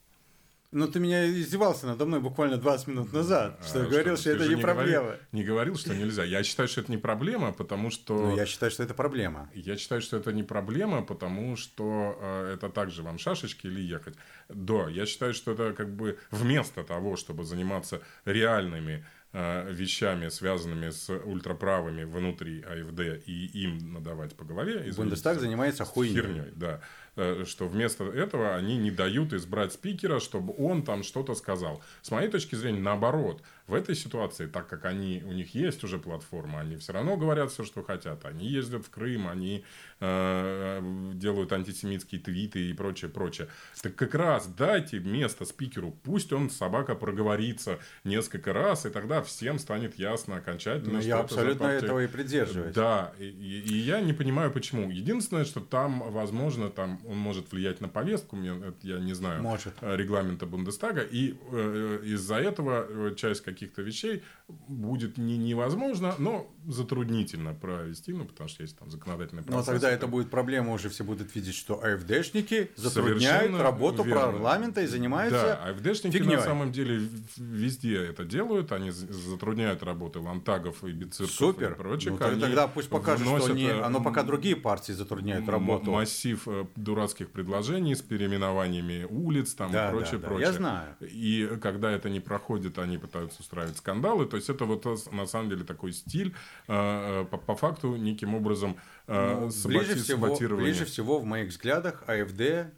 Ну, 0.72 0.88
ты 0.88 1.00
меня 1.00 1.30
издевался 1.30 1.86
надо 1.86 2.06
мной 2.06 2.20
буквально 2.20 2.56
20 2.56 2.86
минут 2.86 3.12
назад, 3.12 3.58
а, 3.60 3.62
что 3.62 3.80
я 3.80 3.84
говорил, 3.84 4.16
что, 4.16 4.34
что 4.34 4.42
это 4.42 4.48
не 4.48 4.56
проблема. 4.56 5.04
Говорил, 5.04 5.20
не 5.32 5.44
говорил, 5.44 5.76
что 5.76 5.94
нельзя. 5.94 6.24
Я 6.24 6.42
считаю, 6.42 6.66
что 6.66 6.80
это 6.80 6.90
не 6.90 6.96
проблема, 6.96 7.52
потому 7.52 7.90
что... 7.90 8.14
Ну, 8.14 8.36
я 8.36 8.46
считаю, 8.46 8.72
что 8.72 8.82
это 8.82 8.94
проблема. 8.94 9.50
Я 9.52 9.76
считаю, 9.76 10.00
что 10.00 10.16
это 10.16 10.32
не 10.32 10.42
проблема, 10.42 11.02
потому 11.02 11.56
что 11.56 12.18
э, 12.18 12.54
это 12.54 12.70
также 12.70 13.02
вам 13.02 13.18
шашечки 13.18 13.66
или 13.66 13.82
ехать. 13.82 14.14
Да, 14.48 14.88
я 14.88 15.04
считаю, 15.04 15.34
что 15.34 15.52
это 15.52 15.74
как 15.74 15.94
бы 15.94 16.18
вместо 16.30 16.84
того, 16.84 17.16
чтобы 17.16 17.44
заниматься 17.44 18.00
реальными 18.24 19.04
э, 19.34 19.70
вещами, 19.70 20.30
связанными 20.30 20.88
с 20.88 21.10
ультраправыми 21.10 22.04
внутри 22.04 22.62
АФД 22.62 23.26
и 23.26 23.64
им 23.64 23.92
надавать 23.92 24.34
по 24.36 24.44
голове. 24.44 24.90
Бундестаг 24.96 25.38
занимается 25.38 25.84
хуйней. 25.84 26.14
Херней, 26.14 26.52
да. 26.54 26.80
Э, 27.14 27.44
что 27.46 27.68
вместо 27.68 28.04
этого 28.04 28.54
они 28.54 28.78
не 28.78 28.90
дают 28.90 29.34
избрать 29.34 29.74
спикера, 29.74 30.18
чтобы 30.18 30.54
он 30.56 30.82
там 30.82 31.02
что-то 31.02 31.34
сказал. 31.34 31.82
С 32.00 32.10
моей 32.10 32.30
точки 32.30 32.54
зрения, 32.54 32.80
наоборот, 32.80 33.42
В 33.72 33.74
этой 33.74 33.94
ситуации, 33.94 34.48
так 34.48 34.66
как 34.66 34.84
они, 34.84 35.22
у 35.24 35.32
них 35.32 35.54
есть 35.54 35.84
уже 35.84 35.98
платформа, 35.98 36.60
они 36.60 36.76
все 36.76 36.92
равно 36.92 37.16
говорят 37.16 37.52
все, 37.52 37.64
что 37.64 37.82
хотят. 37.84 38.24
Они 38.24 38.46
ездят 38.46 38.84
в 38.84 38.90
Крым, 38.90 39.28
они 39.28 39.64
э, 40.00 40.80
делают 41.14 41.52
антисемитские 41.52 42.20
твиты 42.20 42.70
и 42.70 42.72
прочее, 42.72 43.08
прочее. 43.08 43.48
Так 43.80 43.94
как 43.94 44.16
раз 44.16 44.48
дайте 44.48 44.98
место 44.98 45.44
спикеру, 45.44 45.96
пусть 46.02 46.32
он, 46.32 46.50
собака, 46.50 46.96
проговорится 46.96 47.78
несколько 48.02 48.52
раз, 48.52 48.84
и 48.84 48.90
тогда 48.90 49.22
всем 49.22 49.60
станет 49.60 49.96
ясно 49.96 50.36
окончательно. 50.36 50.94
Ну, 50.94 51.00
я 51.00 51.20
абсолютно 51.20 51.66
партия... 51.66 51.86
этого 51.86 52.02
и 52.02 52.08
придерживаюсь. 52.08 52.74
Да, 52.74 53.12
и, 53.18 53.24
и, 53.26 53.60
и 53.60 53.74
я 53.74 54.00
не 54.00 54.12
понимаю, 54.12 54.50
почему. 54.50 54.90
Единственное, 54.90 55.44
что 55.44 55.60
там, 55.60 56.02
возможно, 56.10 56.68
там 56.68 57.00
он 57.06 57.16
может 57.18 57.52
влиять 57.52 57.80
на 57.80 57.88
повестку, 57.88 58.36
я 58.82 58.98
не 58.98 59.12
знаю 59.14 59.42
может. 59.42 59.74
регламента 59.80 60.46
Бундестага, 60.46 61.02
и 61.02 61.34
э, 61.50 62.00
из-за 62.04 62.36
этого 62.36 62.86
э, 62.88 63.14
часть 63.16 63.42
каких-то 63.42 63.82
вещей 63.82 64.22
будет 64.68 65.18
не 65.18 65.38
невозможно, 65.38 66.14
но 66.18 66.50
затруднительно 66.66 67.54
провести, 67.54 68.12
ну, 68.12 68.24
потому 68.24 68.48
что 68.48 68.62
есть 68.62 68.78
там 68.78 68.90
законодательный 68.90 69.42
процесс. 69.42 69.66
Но 69.66 69.72
тогда 69.72 69.90
это 69.90 70.06
будет 70.06 70.30
проблема, 70.30 70.72
уже 70.72 70.88
все 70.88 71.04
будут 71.04 71.34
видеть, 71.34 71.54
что 71.54 71.82
АФДшники 71.82 72.70
затрудняют 72.76 73.22
Совершенно 73.22 73.62
работу 73.62 74.02
верно. 74.02 74.20
парламента 74.22 74.80
и 74.82 74.86
занимаются 74.86 75.58
Да, 75.64 75.70
АФДшники 75.70 76.16
фигней. 76.16 76.36
на 76.36 76.42
самом 76.42 76.72
деле 76.72 77.00
везде 77.36 77.96
это 78.04 78.24
делают, 78.24 78.72
они 78.72 78.90
затрудняют 78.90 79.82
работы 79.82 80.18
лантагов 80.18 80.84
и 80.84 80.92
бицирков 80.92 81.34
Супер. 81.34 81.72
и 81.72 81.74
прочих. 81.74 82.10
Ну, 82.12 82.18
тогда 82.18 82.68
пусть 82.68 82.88
покажут, 82.88 83.26
что 83.26 83.52
они, 83.52 83.68
оно 83.68 84.02
пока 84.02 84.22
другие 84.22 84.56
партии 84.56 84.92
затрудняют 84.92 85.48
работу. 85.48 85.90
Массив 85.92 86.42
э, 86.46 86.66
дурацких 86.92 87.30
предложений 87.30 87.94
с 87.94 88.02
переименованиями 88.02 89.06
улиц 89.08 89.54
там 89.54 89.72
да, 89.72 89.88
и 89.88 89.90
прочее, 89.90 90.12
да, 90.12 90.18
да. 90.18 90.26
прочее. 90.28 90.46
Я 90.46 90.52
знаю. 90.52 90.96
И 91.00 91.58
когда 91.60 91.90
это 91.90 92.10
не 92.10 92.20
проходит, 92.20 92.78
они 92.78 92.98
пытаются 92.98 93.40
устраивать 93.40 93.76
скандалы. 93.78 94.26
То 94.26 94.36
есть 94.36 94.50
это 94.50 94.64
вот 94.66 94.84
на 95.12 95.26
самом 95.26 95.48
деле 95.48 95.64
такой 95.64 95.92
стиль, 95.92 96.34
э, 96.68 97.22
э, 97.22 97.24
по, 97.30 97.38
по 97.38 97.54
факту 97.56 97.96
неким 97.96 98.34
образом 98.34 98.76
э, 99.06 99.40
ну, 99.40 99.68
ближе, 99.68 99.94
всего, 99.94 100.36
ближе 100.56 100.84
всего 100.84 101.18
в 101.18 101.24
моих 101.24 101.48
взглядах 101.48 102.04
АФД, 102.06 102.72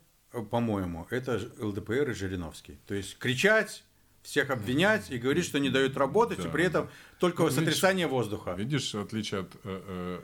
по-моему, 0.51 1.07
это 1.11 1.41
ЛДПР 1.59 2.11
и 2.11 2.15
Жириновский. 2.15 2.79
То 2.87 2.95
есть 2.95 3.19
кричать 3.19 3.85
всех 4.23 4.51
обвинять 4.51 5.11
и 5.11 5.19
говорить, 5.19 5.45
что 5.45 5.59
не 5.59 5.71
дают 5.71 5.97
работать, 5.97 6.39
да, 6.39 6.49
и 6.49 6.51
при 6.51 6.65
этом 6.65 6.89
только 7.25 7.43
ну, 7.45 7.51
сотрясание 7.51 8.07
видишь, 8.07 8.13
воздуха. 8.13 8.55
Видишь, 8.55 8.95
отличие 8.95 9.41
от... 9.41 9.55
Э, 9.65 9.81
э, 9.87 10.21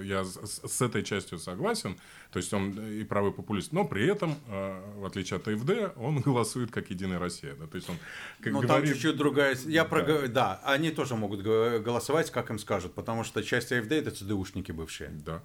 э, 0.00 0.04
я 0.04 0.24
с, 0.24 0.60
с 0.62 0.82
этой 0.82 1.02
частью 1.02 1.38
согласен, 1.38 1.96
то 2.30 2.38
есть 2.38 2.52
он 2.52 2.78
и 3.00 3.04
правый 3.04 3.32
популист, 3.32 3.72
но 3.72 3.84
при 3.86 4.06
этом, 4.06 4.36
э, 4.48 4.82
в 4.96 5.06
отличие 5.06 5.38
от 5.38 5.48
АФД, 5.48 5.96
он 5.96 6.20
голосует 6.26 6.70
как 6.70 6.90
Единая 6.90 7.18
Россия. 7.18 7.54
Да? 7.54 7.66
То 7.66 7.76
есть 7.76 7.88
он 7.88 7.96
как 8.40 8.52
Но 8.52 8.60
говорит... 8.60 8.86
там 8.86 8.94
чуть-чуть 8.94 9.16
другая... 9.16 9.56
Я 9.66 9.84
да. 9.84 9.88
Про... 9.88 10.28
да, 10.28 10.60
они 10.64 10.90
тоже 10.90 11.14
могут 11.16 11.40
голосовать, 11.40 12.30
как 12.30 12.50
им 12.50 12.58
скажут, 12.58 12.92
потому 12.92 13.24
что 13.24 13.42
часть 13.42 13.72
АФД 13.72 13.92
это 13.92 14.10
ЦДУшники 14.10 14.72
бывшие. 14.72 15.10
Да. 15.24 15.42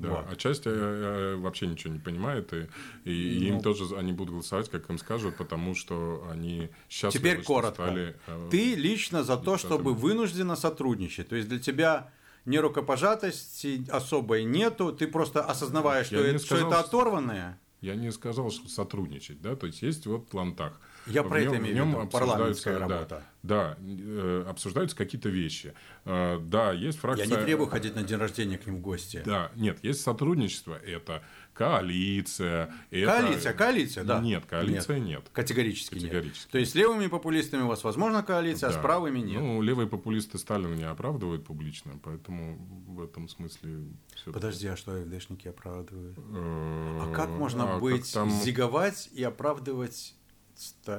Да, 0.00 0.08
вот. 0.08 0.26
а 0.30 0.36
часть 0.36 0.62
э, 0.66 0.70
э, 0.70 1.36
вообще 1.36 1.66
ничего 1.66 1.92
не 1.92 1.98
понимает, 1.98 2.52
и, 2.52 2.68
и 3.04 3.38
ну, 3.40 3.56
им 3.56 3.60
тоже 3.60 3.84
они 3.96 4.12
будут 4.12 4.32
голосовать, 4.32 4.70
как 4.70 4.88
им 4.88 4.98
скажут, 4.98 5.36
потому 5.36 5.74
что 5.74 6.26
они 6.30 6.70
сейчас 6.88 7.12
Теперь 7.12 7.42
коротко. 7.42 7.84
Стали, 7.84 8.16
э, 8.26 8.48
Ты 8.50 8.74
лично 8.74 9.22
за 9.22 9.36
то, 9.36 9.58
чтобы 9.58 9.94
вынужденно 9.94 10.56
сотрудничать. 10.56 11.28
То 11.28 11.36
есть 11.36 11.48
для 11.48 11.58
тебя 11.58 12.10
ни 12.46 12.56
рукопожатости 12.56 13.84
особой 13.90 14.44
нету, 14.44 14.92
ты 14.92 15.06
просто 15.06 15.42
осознаваешь, 15.42 16.06
что, 16.06 16.16
это, 16.16 16.38
сказал, 16.38 16.58
что 16.58 16.68
это 16.68 16.80
оторванное. 16.80 17.58
Я 17.80 17.94
не 17.94 18.10
сказал, 18.12 18.50
что 18.50 18.68
сотрудничать, 18.68 19.40
да, 19.40 19.56
то 19.56 19.66
есть 19.66 19.82
есть 19.82 20.06
вот 20.06 20.32
Лантах. 20.34 20.80
Я 21.10 21.22
про 21.22 21.40
это 21.40 21.56
имею 21.58 21.84
в 21.84 21.88
виду, 21.88 22.06
парламентская 22.08 22.78
работа. 22.78 23.24
Да, 23.42 23.78
э, 23.80 24.44
обсуждаются 24.48 24.94
какие-то 24.94 25.30
вещи. 25.30 25.72
Э, 26.04 26.38
да, 26.38 26.72
есть 26.72 26.98
фракция... 26.98 27.26
Я 27.26 27.36
не 27.36 27.42
требую 27.42 27.70
ходить 27.70 27.94
на 27.94 28.02
день 28.02 28.18
рождения 28.18 28.58
к 28.58 28.66
ним 28.66 28.76
в 28.76 28.80
гости. 28.80 29.22
Да, 29.24 29.50
нет, 29.56 29.78
есть 29.82 30.02
сотрудничество, 30.02 30.74
это 30.74 31.22
коалиция. 31.54 32.74
Это... 32.90 33.06
Коалиция, 33.06 33.52
коалиция, 33.54 34.04
да. 34.04 34.20
Нет, 34.20 34.44
коалиция 34.46 34.98
нет. 34.98 35.08
нет. 35.08 35.30
Категорически, 35.32 35.94
Категорически 35.94 36.44
нет. 36.44 36.52
То 36.52 36.58
есть 36.58 36.72
с 36.72 36.74
левыми 36.74 37.06
популистами 37.06 37.62
у 37.62 37.68
вас 37.68 37.82
возможно 37.82 38.22
коалиция, 38.22 38.68
да. 38.70 38.76
а 38.76 38.78
с 38.78 38.82
правыми 38.82 39.20
нет. 39.20 39.40
Ну, 39.40 39.62
левые 39.62 39.86
популисты 39.86 40.36
Сталина 40.36 40.74
не 40.74 40.84
оправдывают 40.84 41.44
публично, 41.44 41.92
поэтому 42.02 42.56
в 42.88 43.02
этом 43.02 43.28
смысле... 43.28 43.84
Подожди, 44.26 44.66
а 44.68 44.76
что 44.76 44.92
АФДшники 44.92 45.48
оправдывают? 45.48 46.18
А 46.18 47.12
как 47.14 47.30
можно 47.30 47.76
а 47.76 47.78
быть, 47.78 48.06
зиговать 48.06 49.08
и 49.12 49.22
оправдывать 49.22 50.14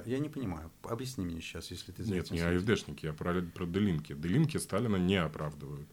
я 0.05 0.19
не 0.19 0.29
понимаю. 0.29 0.71
Объясни 0.83 1.25
мне 1.25 1.41
сейчас, 1.41 1.71
если 1.71 1.91
ты 1.91 2.03
Нет, 2.03 2.31
не 2.31 2.39
АФДшники, 2.39 3.05
я 3.05 3.13
про, 3.13 3.41
про 3.41 3.65
Делинки. 3.65 4.13
Делинки 4.13 4.57
Сталина 4.57 4.95
не 4.95 5.17
оправдывают. 5.17 5.87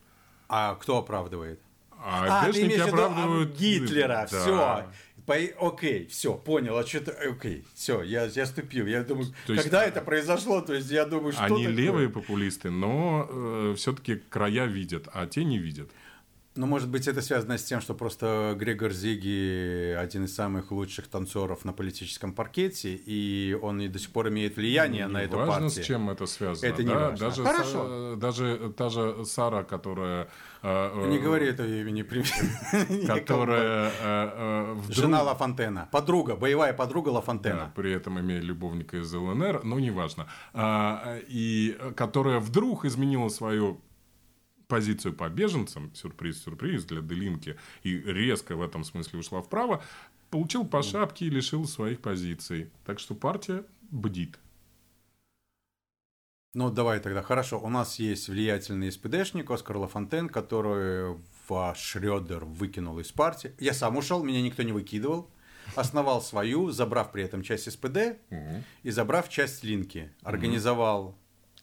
А 0.48 0.74
кто 0.76 0.98
оправдывает? 0.98 1.60
А, 2.00 2.46
а 2.46 2.52
ты 2.52 2.62
имеешь 2.62 2.80
оправдывают... 2.80 3.56
Гитлера, 3.56 4.26
да. 4.30 4.40
все. 4.40 4.84
По... 5.26 5.34
Окей, 5.68 6.06
все, 6.06 6.34
понял, 6.34 6.78
а 6.78 6.86
что-то, 6.86 7.12
окей, 7.12 7.64
все, 7.74 8.02
я, 8.02 8.24
я 8.24 8.46
ступил. 8.46 8.86
Я 8.86 9.02
думаю, 9.02 9.26
то 9.46 9.52
есть, 9.52 9.64
когда 9.64 9.84
это 9.84 10.00
произошло, 10.00 10.62
то 10.62 10.72
есть 10.72 10.90
я 10.90 11.04
думаю, 11.04 11.32
что 11.32 11.44
Они 11.44 11.64
такое? 11.64 11.76
левые 11.76 12.08
популисты, 12.08 12.70
но 12.70 13.26
э, 13.28 13.74
все-таки 13.76 14.16
края 14.16 14.64
видят, 14.64 15.08
а 15.12 15.26
те 15.26 15.44
не 15.44 15.58
видят. 15.58 15.90
Ну, 16.58 16.66
может 16.66 16.88
быть, 16.88 17.06
это 17.06 17.22
связано 17.22 17.56
с 17.56 17.62
тем, 17.62 17.80
что 17.80 17.94
просто 17.94 18.56
Грегор 18.58 18.90
Зиги 18.90 19.94
один 19.96 20.24
из 20.24 20.34
самых 20.34 20.72
лучших 20.72 21.06
танцоров 21.06 21.64
на 21.64 21.72
политическом 21.72 22.32
паркете, 22.32 22.94
и 22.94 23.56
он 23.62 23.80
и 23.80 23.86
до 23.86 24.00
сих 24.00 24.10
пор 24.10 24.30
имеет 24.30 24.56
влияние 24.56 25.06
ну, 25.06 25.12
на 25.12 25.22
эту 25.22 25.36
важно, 25.36 25.52
партию. 25.52 25.70
с 25.70 25.86
чем 25.86 26.10
это 26.10 26.26
связано. 26.26 26.68
Это 26.68 26.82
не 26.82 26.88
да? 26.88 27.10
важно. 27.10 27.28
Даже, 27.28 27.44
Хорошо. 27.44 28.16
даже 28.16 28.72
та 28.76 28.88
же 28.88 29.24
Сара, 29.24 29.62
которая... 29.62 30.30
Э, 30.62 31.06
не 31.08 31.20
говори 31.20 31.46
это 31.46 31.64
имени. 31.64 32.02
Которая... 33.06 33.92
Э, 34.00 34.72
вдруг... 34.74 34.96
Жена 34.96 35.22
Ла 35.22 35.36
Фонтена. 35.36 35.88
Подруга, 35.92 36.34
боевая 36.34 36.72
подруга 36.72 37.10
Ла 37.10 37.20
Фонтена. 37.20 37.66
Да, 37.66 37.72
при 37.76 37.92
этом 37.92 38.18
имея 38.18 38.40
любовника 38.40 38.96
из 38.96 39.14
ЛНР, 39.14 39.62
но 39.62 39.78
неважно. 39.78 40.26
А, 40.54 41.20
и 41.28 41.78
которая 41.94 42.40
вдруг 42.40 42.84
изменила 42.84 43.28
свою 43.28 43.80
позицию 44.68 45.14
по 45.14 45.28
беженцам, 45.28 45.92
сюрприз-сюрприз 45.94 46.84
для 46.84 47.00
Делинки, 47.00 47.56
и 47.82 47.98
резко 47.98 48.54
в 48.54 48.62
этом 48.62 48.84
смысле 48.84 49.18
ушла 49.18 49.42
вправо, 49.42 49.82
получил 50.30 50.64
по 50.64 50.82
шапке 50.82 51.26
и 51.26 51.30
лишил 51.30 51.66
своих 51.66 52.00
позиций. 52.00 52.70
Так 52.84 53.00
что 53.00 53.14
партия 53.14 53.64
бдит. 53.90 54.38
Ну, 56.54 56.70
давай 56.70 57.00
тогда. 57.00 57.22
Хорошо. 57.22 57.60
У 57.60 57.68
нас 57.68 57.98
есть 57.98 58.28
влиятельный 58.28 58.90
СПДшник 58.90 59.50
Оскар 59.50 59.76
Лафонтен, 59.76 60.28
который 60.28 61.16
ваш 61.48 61.78
Шрёдер 61.78 62.44
выкинул 62.44 62.98
из 62.98 63.12
партии. 63.12 63.52
Я 63.58 63.74
сам 63.74 63.96
ушел, 63.96 64.22
меня 64.22 64.40
никто 64.40 64.62
не 64.62 64.72
выкидывал. 64.72 65.30
Основал 65.74 66.22
свою, 66.22 66.70
забрав 66.70 67.12
при 67.12 67.22
этом 67.22 67.42
часть 67.42 67.70
СПД 67.70 68.16
угу. 68.30 68.64
и 68.82 68.90
забрав 68.90 69.28
часть 69.28 69.62
Линки. 69.62 70.10
Организовал 70.22 71.17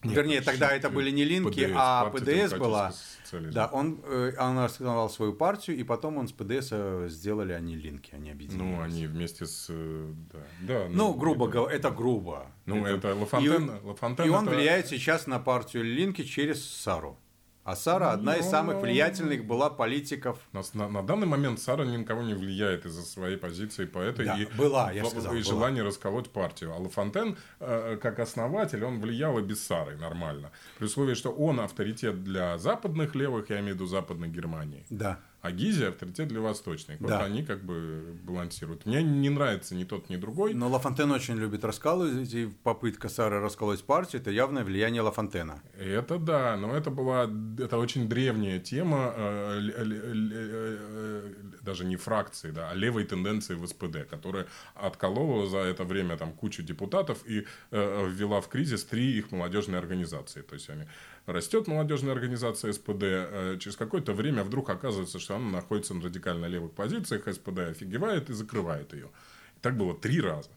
нет, 0.06 0.16
Вернее, 0.16 0.42
тогда 0.42 0.72
это 0.72 0.90
были 0.90 1.12
не 1.12 1.24
линки, 1.24 1.66
ПДС, 1.66 1.74
а 1.76 2.10
ПДС 2.10 2.54
была. 2.54 2.94
Да, 3.32 3.68
он, 3.68 4.00
э, 4.04 4.34
он 4.40 4.60
основал 4.60 5.10
свою 5.10 5.34
партию, 5.34 5.78
и 5.78 5.84
потом 5.84 6.18
он 6.18 6.28
с 6.28 6.32
ПДС 6.32 6.72
сделали 7.14 7.54
они 7.54 7.76
линки, 7.76 8.12
они 8.14 8.32
объединились. 8.32 8.78
Ну, 8.78 8.82
они 8.82 9.08
вместе 9.08 9.46
с... 9.46 9.68
Э, 9.70 10.14
да, 10.32 10.40
да, 10.62 10.86
ну, 10.90 10.96
ну 10.96 11.14
грубо 11.14 11.48
говоря, 11.48 11.76
это 11.76 11.90
грубо. 11.92 12.48
Ну, 12.66 12.86
это, 12.86 13.10
это 13.10 13.16
Лафонтен. 13.16 13.66
И, 13.66 13.86
Лафонтен 13.86 14.26
и 14.26 14.30
он 14.30 14.48
это... 14.48 14.56
влияет 14.56 14.88
сейчас 14.88 15.28
на 15.28 15.40
партию 15.40 15.84
линки 15.84 16.24
через 16.24 16.64
Сару. 16.64 17.18
А 17.66 17.76
Сара 17.76 18.12
одна 18.12 18.36
из 18.36 18.46
самых 18.46 18.80
влиятельных 18.80 19.44
была 19.44 19.72
политиков. 19.72 20.38
На, 20.54 20.62
на, 20.74 20.88
на 20.88 21.02
данный 21.02 21.26
момент 21.26 21.60
Сара 21.60 21.84
ни 21.84 21.98
на 21.98 22.04
кого 22.04 22.22
не 22.22 22.36
влияет 22.36 22.86
из-за 22.86 23.02
своей 23.02 23.38
позиции 23.38 23.86
поэта 23.86 24.24
да, 24.24 24.38
и, 24.38 24.46
была, 24.56 24.92
я 24.92 25.04
сказал, 25.04 25.34
и 25.34 25.42
желания 25.42 25.82
расколоть 25.82 26.30
партию. 26.30 26.74
А 26.76 26.78
Лафонтен, 26.78 27.38
э, 27.60 27.98
как 28.00 28.20
основатель, 28.20 28.86
он 28.86 29.02
влиял 29.02 29.40
и 29.40 29.42
без 29.42 29.66
Сары 29.66 29.98
нормально. 29.98 30.52
При 30.78 30.86
условии, 30.86 31.16
что 31.16 31.32
он 31.32 31.60
авторитет 31.60 32.24
для 32.24 32.60
западных 32.60 33.16
левых, 33.16 33.50
я 33.50 33.60
имею 33.62 33.74
в 33.74 33.76
виду 33.78 33.88
западной 33.88 34.28
Германии. 34.28 34.86
Да 34.92 35.20
а 35.46 35.52
Гизи 35.52 35.84
авторитет 35.84 36.28
для 36.28 36.42
восточных. 36.42 37.00
Да. 37.00 37.20
Вот 37.20 37.26
они 37.26 37.44
как 37.44 37.64
бы 37.64 38.18
балансируют. 38.24 38.86
Мне 38.86 39.04
не 39.04 39.30
нравится 39.30 39.76
ни 39.76 39.84
тот, 39.84 40.10
ни 40.10 40.16
другой. 40.16 40.56
Но 40.56 40.70
Лафонтен 40.70 41.12
очень 41.12 41.36
любит 41.36 41.64
раскалывать, 41.64 42.34
и 42.34 42.50
попытка 42.64 43.10
Сары 43.10 43.40
расколоть 43.40 43.84
партию– 43.84 44.22
это 44.24 44.32
явное 44.32 44.64
влияние 44.64 45.04
Лафонтена. 45.04 45.62
Это 45.78 46.18
да, 46.18 46.58
но 46.58 46.76
это 46.76 46.90
была 46.90 47.30
это 47.60 47.78
очень 47.78 48.10
древняя 48.10 48.60
тема, 48.60 49.14
э, 49.16 49.70
э, 49.76 51.32
даже 51.66 51.84
не 51.84 51.98
фракции, 51.98 52.52
да, 52.52 52.70
а 52.70 52.74
левой 52.74 53.04
тенденции 53.04 53.56
в 53.56 53.68
СПД, 53.68 54.08
которая 54.10 54.48
отколола 54.76 55.48
за 55.48 55.58
это 55.58 55.84
время 55.84 56.16
там 56.18 56.32
кучу 56.32 56.64
депутатов 56.64 57.26
и 57.26 57.46
э, 57.72 58.10
ввела 58.10 58.40
в 58.40 58.48
кризис 58.48 58.86
три 58.86 59.18
их 59.18 59.32
молодежные 59.32 59.80
организации. 59.80 60.42
То 60.42 60.54
есть 60.54 60.70
они 60.70 60.86
растет 61.26 61.68
молодежная 61.68 62.14
организация 62.14 62.72
СПД, 62.72 63.04
э, 63.04 63.58
через 63.60 63.76
какое-то 63.76 64.14
время 64.14 64.44
вдруг 64.44 64.70
оказывается, 64.70 65.20
что 65.20 65.36
она 65.36 65.50
находится 65.50 65.94
на 65.94 66.04
радикально 66.04 66.46
левых 66.46 66.72
позициях, 66.72 67.28
СПД 67.28 67.60
офигевает 67.60 68.30
и 68.30 68.34
закрывает 68.34 68.94
ее. 68.94 69.10
И 69.58 69.60
так 69.62 69.76
было 69.76 69.94
три 69.94 70.22
раза. 70.22 70.50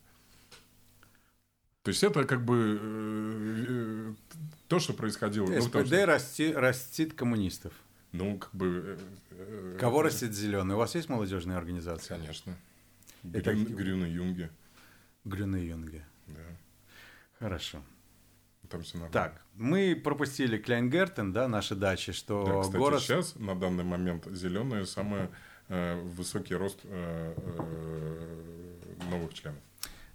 То 1.82 1.90
есть 1.90 2.04
это 2.04 2.24
как 2.24 2.44
бы 2.44 2.78
э, 2.80 4.14
то, 4.68 4.78
что 4.78 4.92
происходило. 4.92 5.46
СПД 5.58 5.74
ну, 5.74 5.86
что... 5.86 6.06
расти, 6.06 6.52
растит 6.52 7.14
коммунистов. 7.14 7.72
Ну, 8.12 8.38
как 8.38 8.54
бы... 8.54 8.98
Э, 9.30 9.76
Кого 9.78 10.02
растит 10.02 10.32
зеленый? 10.32 10.74
У 10.74 10.78
вас 10.78 10.94
есть 10.94 11.08
молодежная 11.08 11.56
организация? 11.56 12.18
Конечно. 12.18 12.56
Это... 13.32 13.52
Грюн, 13.52 13.76
Грюна 13.76 14.04
Юнге. 14.04 14.50
Грюна 15.24 15.56
Юнге. 15.56 16.04
Да. 16.26 16.40
Хорошо. 17.38 17.82
Там 18.68 18.82
все 18.82 18.98
нормально. 18.98 19.12
Так, 19.12 19.42
мы 19.54 19.96
пропустили 19.96 20.58
Кляйнгертен, 20.58 21.32
да, 21.32 21.48
наши 21.48 21.74
дачи, 21.74 22.12
что 22.12 22.44
да, 22.44 22.60
кстати, 22.60 22.76
город... 22.76 23.00
сейчас, 23.00 23.34
на 23.36 23.54
данный 23.54 23.84
момент, 23.84 24.26
зеленые 24.26 24.86
самый 24.86 25.28
э, 25.68 26.00
высокий 26.02 26.54
рост 26.54 26.80
э, 26.84 27.34
э, 27.36 29.04
новых 29.10 29.32
членов. 29.32 29.62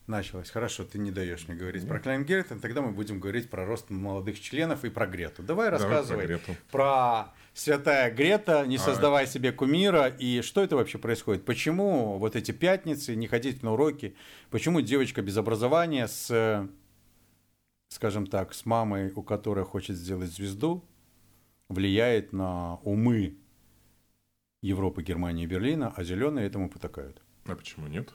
Началось. 0.06 0.50
Хорошо, 0.50 0.84
ты 0.84 1.00
не 1.00 1.12
даешь 1.12 1.48
мне 1.48 1.56
говорить 1.56 1.84
Нет. 1.84 1.90
про 1.90 2.00
Кляйнгертен, 2.00 2.60
тогда 2.60 2.82
мы 2.82 2.92
будем 2.92 3.20
говорить 3.20 3.50
про 3.50 3.66
рост 3.66 3.90
молодых 3.90 4.40
членов 4.40 4.84
и 4.84 4.90
про 4.90 5.08
Грету. 5.08 5.44
Давай, 5.44 5.70
Давай 5.70 5.80
рассказывай 5.80 6.26
про, 6.26 6.28
Грету. 6.28 6.56
про 6.72 7.34
святая 7.54 8.12
Грета, 8.12 8.66
не 8.68 8.76
а, 8.76 8.80
создавай 8.80 9.28
себе 9.28 9.54
кумира, 9.54 10.08
и 10.08 10.42
что 10.42 10.62
это 10.62 10.76
вообще 10.76 10.98
происходит? 10.98 11.46
Почему 11.46 12.18
вот 12.18 12.36
эти 12.36 12.52
пятницы, 12.52 13.16
не 13.16 13.28
ходить 13.28 13.64
на 13.64 13.74
уроки, 13.74 14.16
почему 14.50 14.82
девочка 14.82 15.22
без 15.22 15.38
образования 15.38 16.08
с 16.08 16.68
скажем 17.94 18.28
так, 18.28 18.54
с 18.54 18.66
мамой, 18.66 19.12
у 19.16 19.24
которой 19.24 19.64
хочет 19.64 19.96
сделать 19.96 20.32
звезду, 20.32 20.84
влияет 21.70 22.34
на 22.34 22.76
умы 22.78 23.38
Европы, 24.62 25.04
Германии 25.04 25.44
и 25.44 25.48
Берлина, 25.48 25.94
а 25.96 26.04
зеленые 26.04 26.48
этому 26.48 26.70
потакают. 26.70 27.22
А 27.46 27.56
почему 27.56 27.88
нет? 27.88 28.14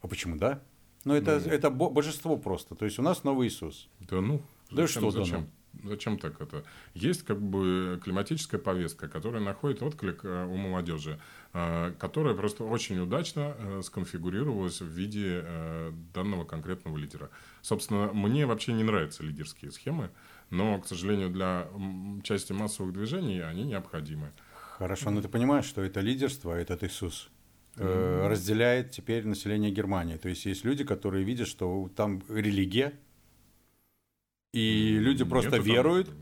А 0.00 0.08
почему 0.08 0.36
да? 0.36 0.62
Ну, 1.04 1.14
это, 1.14 1.40
ну, 1.44 1.50
это 1.50 1.70
божество 1.70 2.36
просто. 2.36 2.74
То 2.74 2.84
есть 2.84 2.98
у 2.98 3.02
нас 3.02 3.24
новый 3.24 3.48
Иисус. 3.48 3.88
Да 4.00 4.20
ну. 4.20 4.42
Да 4.70 4.86
зачем, 4.86 5.10
что 5.10 5.10
зачем? 5.10 5.50
Зачем 5.84 6.18
так 6.18 6.40
это? 6.40 6.64
Есть 6.94 7.22
как 7.22 7.40
бы 7.40 8.00
климатическая 8.02 8.60
повестка, 8.60 9.08
которая 9.08 9.40
находит 9.40 9.82
отклик 9.82 10.24
э, 10.24 10.46
у 10.46 10.56
молодежи, 10.56 11.18
э, 11.52 11.94
которая 11.98 12.34
просто 12.34 12.64
очень 12.64 12.98
удачно 12.98 13.54
э, 13.56 13.80
сконфигурировалась 13.82 14.80
в 14.80 14.86
виде 14.86 15.44
данного 16.12 16.44
конкретного 16.44 16.96
лидера. 16.96 17.30
Собственно, 17.62 18.12
мне 18.12 18.46
вообще 18.46 18.72
не 18.72 18.82
нравятся 18.82 19.22
лидерские 19.22 19.70
схемы, 19.70 20.10
но, 20.50 20.80
к 20.80 20.86
сожалению, 20.86 21.30
для 21.30 21.68
части 22.24 22.52
массовых 22.52 22.92
движений 22.92 23.40
они 23.40 23.62
необходимы. 23.62 24.32
Хорошо, 24.76 25.10
но 25.10 25.22
ты 25.22 25.28
понимаешь, 25.28 25.66
что 25.66 25.82
это 25.82 26.00
лидерство, 26.00 26.52
этот 26.52 26.82
Иисус, 26.82 27.30
mm-hmm. 27.80 28.28
разделяет 28.28 28.90
теперь 28.90 29.26
население 29.26 29.70
Германии. 29.70 30.16
То 30.16 30.28
есть 30.28 30.46
есть 30.46 30.64
люди, 30.64 30.84
которые 30.84 31.24
видят, 31.24 31.48
что 31.48 31.90
там 31.96 32.22
религия, 32.28 32.92
и 34.52 34.98
люди 34.98 35.24
просто 35.24 35.58
Нету 35.58 35.62
веруют. 35.62 36.06
Там 36.08 36.16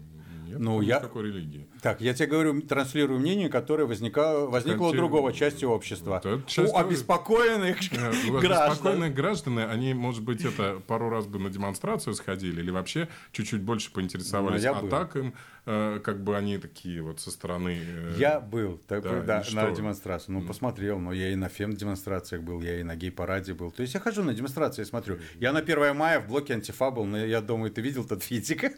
нет 0.49 0.59
ну, 0.59 0.81
я... 0.81 0.99
никакой 0.99 1.25
религии. 1.25 1.69
Так, 1.83 2.01
я 2.01 2.15
тебе 2.15 2.29
говорю, 2.29 2.61
транслирую 2.63 3.21
мнение, 3.21 3.49
которое 3.49 3.85
возника... 3.85 4.47
возникло 4.47 4.87
Конти... 4.87 4.97
у 4.97 5.01
другого 5.01 5.33
части 5.33 5.65
общества. 5.65 6.21
Вот 6.25 6.47
часть... 6.47 6.73
У 6.73 6.77
обеспокоенных 6.79 7.79
граждан. 7.91 8.71
Обеспокоенные 8.71 9.11
граждане, 9.11 9.65
они, 9.67 9.95
может 9.95 10.23
быть, 10.23 10.45
это 10.45 10.81
пару 10.87 11.11
раз 11.11 11.27
бы 11.27 11.39
на 11.39 11.51
демонстрацию 11.51 12.15
сходили 12.15 12.61
или 12.61 12.71
вообще 12.71 13.09
чуть-чуть 13.33 13.63
больше 13.63 13.93
поинтересовались. 13.93 14.65
Ну, 14.65 14.71
а 14.73 14.89
так 14.89 15.17
им, 15.17 15.35
э, 15.67 16.01
как 16.03 16.23
бы 16.23 16.37
они 16.37 16.59
такие 16.59 17.03
вот 17.03 17.21
со 17.21 17.31
стороны... 17.31 17.79
Э, 17.81 18.15
я 18.19 18.41
был 18.41 18.79
такой, 18.87 19.23
да, 19.23 19.45
да 19.53 19.63
на 19.63 19.71
демонстрации. 19.71 20.33
Ну, 20.33 20.43
посмотрел, 20.43 20.99
но 20.99 21.13
я 21.13 21.31
и 21.31 21.35
на 21.35 21.49
фем-демонстрациях 21.49 22.43
был, 22.43 22.61
я 22.63 22.81
и 22.81 22.83
на 22.83 22.97
гей-параде 22.97 23.55
был. 23.55 23.71
То 23.71 23.83
есть 23.83 23.95
я 23.95 24.01
хожу 24.01 24.23
на 24.23 24.35
демонстрации, 24.35 24.85
смотрю. 24.85 25.19
Я 25.39 25.53
на 25.53 25.61
1 25.61 25.97
мая 25.97 26.21
в 26.21 26.29
блоке 26.29 26.55
антифа 26.55 26.91
был, 26.91 27.05
но 27.05 27.19
я 27.19 27.41
думаю, 27.41 27.71
ты 27.71 27.81
видел 27.81 28.05
тот 28.05 28.23
фитик? 28.23 28.73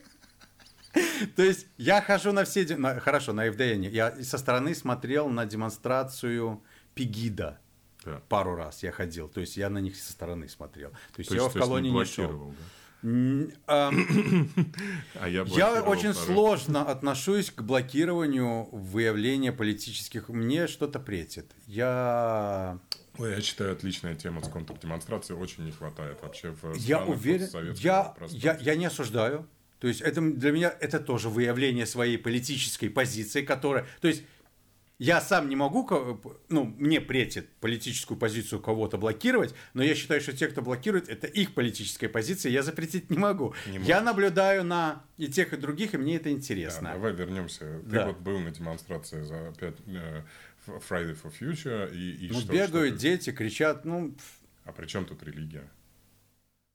То 1.37 1.43
есть 1.43 1.67
я 1.77 2.01
хожу 2.01 2.33
на 2.33 2.45
все... 2.45 2.67
Хорошо, 3.01 3.33
на 3.33 3.49
FDN. 3.49 3.89
Я 3.91 4.23
со 4.23 4.39
стороны 4.39 4.75
смотрел 4.75 5.29
на 5.29 5.47
демонстрацию 5.47 6.63
Пегида. 6.95 7.59
Да. 8.05 8.23
Пару 8.29 8.55
раз 8.55 8.83
я 8.83 8.93
ходил. 8.93 9.29
То 9.29 9.41
есть 9.41 9.57
я 9.57 9.71
на 9.71 9.79
них 9.79 9.97
со 9.97 10.13
стороны 10.13 10.49
смотрел. 10.49 10.91
То 10.91 11.19
есть 11.19 11.31
то 11.31 11.37
я 11.37 11.43
есть, 11.43 11.55
в 11.55 11.59
колонии 11.59 11.91
не 11.91 12.05
шел. 12.05 12.55
А, 13.67 13.91
а 15.21 15.29
я, 15.29 15.45
я 15.47 15.83
очень 15.83 16.15
сложно 16.15 16.83
отношусь 16.83 17.51
к 17.51 17.63
блокированию 17.63 18.69
выявления 18.73 19.53
политических. 19.53 20.29
Мне 20.29 20.67
что-то 20.67 20.99
претит. 20.99 21.51
Я 21.67 22.79
Ой, 23.19 23.33
я 23.33 23.41
считаю, 23.43 23.73
отличная 23.73 24.15
тема 24.15 24.43
с 24.43 24.49
контрдемонстрацией. 24.49 25.39
Очень 25.39 25.65
не 25.65 25.73
хватает 25.73 26.23
вообще 26.23 26.51
в 26.51 26.75
Я 26.77 27.05
уверен, 27.05 27.49
я, 27.75 28.15
я, 28.31 28.57
я 28.59 28.75
не 28.77 28.87
осуждаю. 28.87 29.47
То 29.81 29.89
есть 29.89 30.01
это 30.03 30.21
для 30.21 30.53
меня 30.53 30.75
это 30.81 31.01
тоже 31.01 31.29
выявление 31.29 31.87
своей 31.87 32.19
политической 32.19 32.89
позиции, 32.89 33.43
которая... 33.43 33.87
То 34.01 34.09
есть 34.09 34.23
я 35.01 35.23
сам 35.23 35.49
не 35.49 35.57
могу, 35.57 35.89
ну, 36.51 36.65
мне 36.77 37.01
претит 37.01 37.49
политическую 37.61 38.19
позицию 38.19 38.61
кого-то 38.61 38.99
блокировать, 38.99 39.55
но 39.73 39.83
я 39.83 39.95
считаю, 39.95 40.21
что 40.21 40.35
те, 40.35 40.47
кто 40.47 40.61
блокирует, 40.61 41.09
это 41.09 41.27
их 41.27 41.55
политическая 41.55 42.11
позиция, 42.11 42.53
я 42.53 42.63
запретить 42.63 43.09
не 43.09 43.17
могу. 43.17 43.55
Не 43.67 43.79
я 43.79 44.03
наблюдаю 44.03 44.63
на 44.63 45.03
и 45.17 45.29
тех, 45.29 45.55
и 45.55 45.57
других, 45.57 45.95
и 45.95 45.97
мне 45.97 46.17
это 46.17 46.31
интересно. 46.31 46.89
Да, 46.89 46.93
давай 46.93 47.15
вернемся. 47.15 47.81
Ты 47.85 47.97
да. 47.97 48.07
вот 48.09 48.19
был 48.19 48.39
на 48.41 48.51
демонстрации 48.51 49.23
за 49.23 49.55
5 49.59 49.75
э, 49.87 50.23
Friday 50.67 51.19
for 51.19 51.33
Future, 51.41 51.91
и, 51.95 52.27
и 52.27 52.31
ну, 52.31 52.41
что? 52.41 52.53
бегают 52.53 52.97
что 52.97 53.01
дети, 53.01 53.33
кричат, 53.33 53.87
ну... 53.87 54.15
А 54.65 54.73
при 54.73 54.85
чем 54.85 55.07
тут 55.07 55.23
религия? 55.23 55.65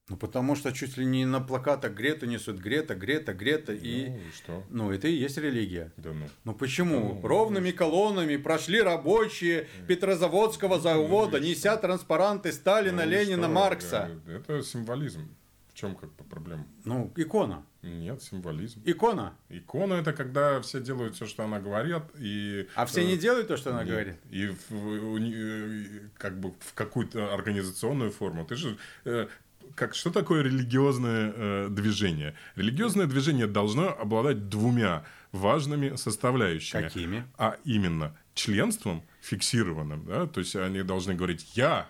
Ну, 0.08 0.18
потому 0.18 0.56
что 0.56 0.72
чуть 0.72 0.98
ли 0.98 1.06
не 1.06 1.26
на 1.26 1.42
плакатах 1.42 1.94
Грету 1.94 2.28
несут 2.28 2.58
Грета, 2.58 2.94
Грета, 2.94 3.34
Грета. 3.34 3.74
И, 3.74 4.10
ну, 4.10 4.18
и 4.18 4.32
что? 4.36 4.64
Ну, 4.70 4.92
это 4.92 5.08
и 5.08 5.14
есть 5.14 5.38
религия. 5.38 5.92
Да 5.98 6.14
ну. 6.14 6.28
Ну, 6.44 6.54
почему? 6.54 7.20
Ну, 7.22 7.28
Ровными 7.28 7.72
ну, 7.72 7.78
колоннами 7.78 8.38
прошли 8.38 8.82
рабочие 8.82 9.68
Петрозаводского 9.88 10.80
завода, 10.80 11.40
ну, 11.40 11.46
неся 11.46 11.76
транспаранты 11.78 12.52
Сталина, 12.52 13.04
ну, 13.04 13.10
Ленина, 13.10 13.44
что? 13.44 13.52
Маркса. 13.54 14.12
Это 14.28 14.62
символизм. 14.62 15.28
В 15.70 15.78
чем 15.78 15.96
как 15.96 16.10
бы 16.16 16.24
проблема? 16.24 16.66
Ну, 16.86 17.12
икона. 17.16 17.66
Нет, 17.82 18.22
символизм. 18.24 18.82
Икона. 18.86 19.36
Икона 19.50 19.96
это 19.96 20.14
когда 20.14 20.62
все 20.62 20.80
делают 20.80 21.16
все, 21.16 21.26
что 21.26 21.44
она 21.44 21.60
говорит, 21.60 22.04
и. 22.18 22.68
А 22.76 22.86
все 22.86 23.04
не 23.04 23.18
делают 23.18 23.48
то, 23.48 23.58
что 23.58 23.72
она 23.72 23.84
нет. 23.84 23.92
говорит. 23.92 24.16
И 24.32 24.48
в, 24.70 26.12
как 26.18 26.40
бы 26.40 26.54
в 26.60 26.74
какую-то 26.74 27.34
организационную 27.34 28.12
форму. 28.12 28.46
Ты 28.46 28.56
же 28.56 28.78
э, 29.04 29.28
как, 29.76 29.96
что 29.96 30.12
такое 30.12 30.44
религиозное 30.44 31.34
э, 31.36 31.68
движение? 31.70 32.36
Религиозное 32.56 33.08
движение 33.08 33.48
должно 33.48 33.90
обладать 33.90 34.50
двумя 34.50 35.04
важными 35.32 35.96
составляющими. 35.96 36.82
Какими? 36.82 37.26
А 37.38 37.58
именно 37.64 38.16
членством 38.34 39.04
фиксированным, 39.22 40.06
да, 40.06 40.28
то 40.28 40.40
есть 40.40 40.56
они 40.56 40.84
должны 40.84 41.16
говорить 41.16 41.56
я, 41.56 41.88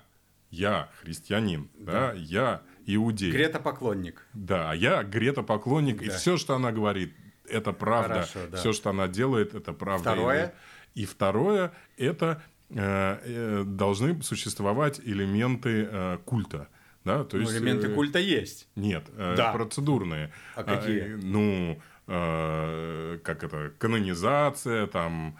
я 0.52 0.89
христианин, 1.02 1.69
да, 1.77 1.91
да 1.91 2.14
я 2.14 2.61
иудей. 2.85 3.31
Грета 3.31 3.60
поклонник. 3.60 4.26
Да, 4.34 4.73
я 4.73 5.03
Грета 5.03 5.43
поклонник, 5.43 5.99
да. 5.99 6.06
и 6.06 6.10
все, 6.10 6.38
что 6.38 6.56
она 6.56 6.72
говорит, 6.72 7.14
это 7.49 7.73
правда. 7.73 8.14
Хорошо, 8.14 8.39
да. 8.52 8.57
Все, 8.57 8.73
что 8.73 8.89
она 8.89 9.07
делает, 9.07 9.53
это 9.53 9.73
правда. 9.73 10.11
Второе. 10.11 10.53
И 10.93 11.06
второе, 11.06 11.73
это 11.97 12.41
э, 12.69 12.76
э, 12.77 13.64
должны 13.65 14.22
существовать 14.23 14.99
элементы 15.03 15.88
э, 15.91 16.18
культа. 16.26 16.69
Да, 17.06 17.23
то 17.23 17.38
ну, 17.38 17.44
есть, 17.44 17.53
элементы 17.53 17.88
э, 17.88 17.94
культа 17.94 18.19
есть. 18.19 18.68
Нет, 18.76 19.06
э, 19.15 19.36
да. 19.38 19.53
процедурные. 19.53 20.34
А 20.56 20.64
какие? 20.64 21.02
Э, 21.02 21.19
ну, 21.22 21.80
как 22.07 23.44
это, 23.44 23.72
канонизация, 23.80 24.86
там, 24.86 25.40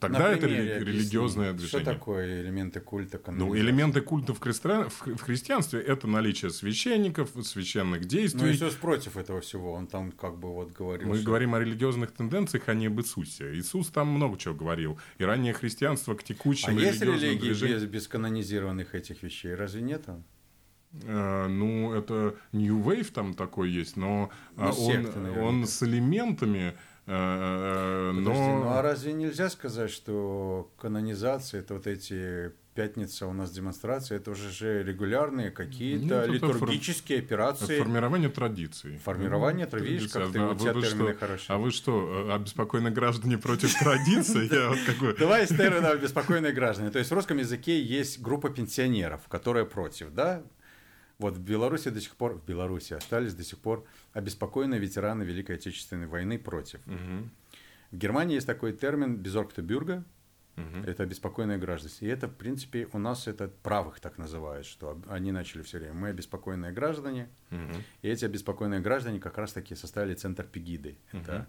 тогда 0.00 0.18
На 0.18 0.32
это 0.32 0.46
религиозное 0.46 1.52
движение. 1.52 1.68
Что 1.68 1.92
такое 1.92 2.42
элементы 2.42 2.80
культа? 2.80 3.20
Ну, 3.30 3.56
элементы 3.56 4.00
культа 4.00 4.34
в, 4.34 4.40
христи... 4.40 4.68
в 4.68 5.20
христианстве 5.20 5.80
это 5.80 6.08
наличие 6.08 6.50
священников, 6.50 7.30
священных 7.42 8.06
действий. 8.06 8.42
Ну, 8.42 8.50
Иисус 8.50 8.74
против 8.74 9.16
этого 9.16 9.40
всего, 9.40 9.72
он 9.72 9.86
там 9.86 10.10
как 10.12 10.38
бы 10.38 10.52
вот 10.52 10.72
говорил. 10.72 11.08
Мы 11.08 11.16
что... 11.16 11.26
говорим 11.26 11.54
о 11.54 11.60
религиозных 11.60 12.12
тенденциях, 12.12 12.68
а 12.68 12.74
не 12.74 12.86
об 12.86 12.98
Иисусе. 13.00 13.54
Иисус 13.54 13.88
там 13.88 14.08
много 14.08 14.38
чего 14.38 14.54
говорил. 14.54 14.98
И 15.18 15.24
раннее 15.24 15.52
христианство 15.52 16.14
к 16.14 16.24
текущим 16.24 16.70
а 16.70 16.72
есть 16.72 17.00
религии 17.00 17.38
движениям... 17.38 17.80
без, 17.80 17.86
без 17.86 18.08
канонизированных 18.08 18.94
этих 18.94 19.22
вещей? 19.22 19.54
Разве 19.54 19.82
нет? 19.82 20.04
Uh, 20.92 21.46
ну, 21.46 21.92
это 21.92 22.34
New 22.50 22.80
Wave 22.80 23.12
там 23.12 23.34
такой 23.34 23.70
есть, 23.70 23.96
но 23.96 24.30
ну, 24.56 24.64
он, 24.64 24.72
секты, 24.72 25.40
он 25.40 25.64
с 25.64 25.84
элементами 25.84 26.74
Э, 27.06 28.12
Подожди, 28.14 28.40
но... 28.40 28.58
ну 28.64 28.68
а 28.70 28.82
разве 28.82 29.12
нельзя 29.12 29.50
сказать, 29.50 29.90
что 29.90 30.70
канонизация, 30.78 31.60
это 31.60 31.74
вот 31.74 31.86
эти 31.86 32.52
пятница 32.74 33.26
у 33.26 33.32
нас 33.32 33.50
демонстрация, 33.50 34.18
это 34.18 34.30
уже 34.30 34.50
же 34.50 34.82
регулярные 34.82 35.50
какие-то 35.50 36.26
Нет, 36.26 36.28
литургические 36.28 37.18
фор... 37.18 37.26
операции. 37.26 37.78
Формирование 37.78 38.28
традиций. 38.28 38.98
Формирование 39.04 39.66
ну, 39.66 39.70
традиций, 39.70 39.94
видишь, 39.94 40.12
как 40.12 40.32
ты, 40.32 40.38
а 40.38 40.50
у 40.50 40.54
тебя 40.54 40.72
термины 40.72 41.14
хорошие. 41.14 41.54
А 41.54 41.58
вы 41.58 41.70
что, 41.72 42.32
обеспокоенные 42.32 42.92
граждане 42.92 43.38
против 43.38 43.76
традиций? 43.78 44.48
Давай 45.18 45.46
с 45.46 45.48
термином 45.48 45.92
обеспокоенные 45.92 46.52
граждане. 46.52 46.90
То 46.90 46.98
есть 46.98 47.10
в 47.10 47.14
русском 47.14 47.38
языке 47.38 47.80
есть 47.82 48.20
группа 48.22 48.50
пенсионеров, 48.50 49.22
которая 49.28 49.64
против, 49.64 50.12
да? 50.12 50.42
Вот 51.20 51.36
в 51.36 51.40
Беларуси 51.40 51.90
до 51.90 52.00
сих 52.00 52.16
пор, 52.16 52.32
в 52.38 52.44
Беларуси 52.46 52.94
остались 52.94 53.34
до 53.34 53.44
сих 53.44 53.58
пор 53.58 53.84
обеспокоенные 54.14 54.80
ветераны 54.80 55.22
Великой 55.22 55.56
Отечественной 55.56 56.06
войны 56.06 56.38
против. 56.38 56.80
Мгм. 56.86 57.30
В 57.90 57.96
Германии 57.96 58.34
есть 58.36 58.46
такой 58.46 58.72
термин 58.72 59.16
«безоргтобюрга», 59.16 60.02
Мгм. 60.56 60.82
это 60.84 61.02
обеспокоенные 61.02 61.58
граждане. 61.58 61.94
И 62.00 62.06
это, 62.06 62.26
в 62.26 62.34
принципе, 62.34 62.88
у 62.92 62.98
нас 62.98 63.28
это 63.28 63.48
правых 63.48 64.00
так 64.00 64.16
называют, 64.16 64.64
что 64.66 64.98
они 65.08 65.30
начали 65.30 65.62
все 65.62 65.78
время. 65.78 65.92
Мы 65.92 66.08
обеспокоенные 66.08 66.72
граждане, 66.72 67.28
Мгм. 67.50 67.84
и 68.00 68.08
эти 68.08 68.24
обеспокоенные 68.24 68.80
граждане 68.80 69.20
как 69.20 69.36
раз-таки 69.36 69.74
составили 69.74 70.14
центр 70.14 70.44
Пегиды. 70.44 70.96
Это, 71.12 71.32
Мгм. 71.32 71.46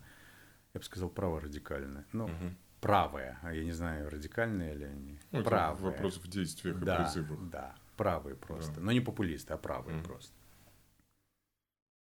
я 0.74 0.80
бы 0.80 0.84
сказал, 0.84 1.10
праворадикальное. 1.10 2.06
Ну, 2.12 2.28
Мгм. 2.28 2.58
правое, 2.82 3.40
а 3.42 3.54
я 3.54 3.64
не 3.64 3.72
знаю, 3.74 4.10
радикальные 4.10 4.76
ли 4.76 4.84
они. 4.86 5.20
Ну, 5.32 5.44
правые. 5.44 5.92
вопрос 5.92 6.18
в 6.18 6.28
действиях 6.28 6.82
и 6.82 6.86
да, 6.86 6.98
призывах. 7.04 7.40
да, 7.50 7.76
правые 8.04 8.36
просто. 8.36 8.74
Да. 8.76 8.82
Но 8.82 8.92
не 8.92 9.00
популисты, 9.02 9.54
а 9.54 9.58
правые 9.58 9.96
Мгм. 9.98 10.06
просто. 10.06 10.34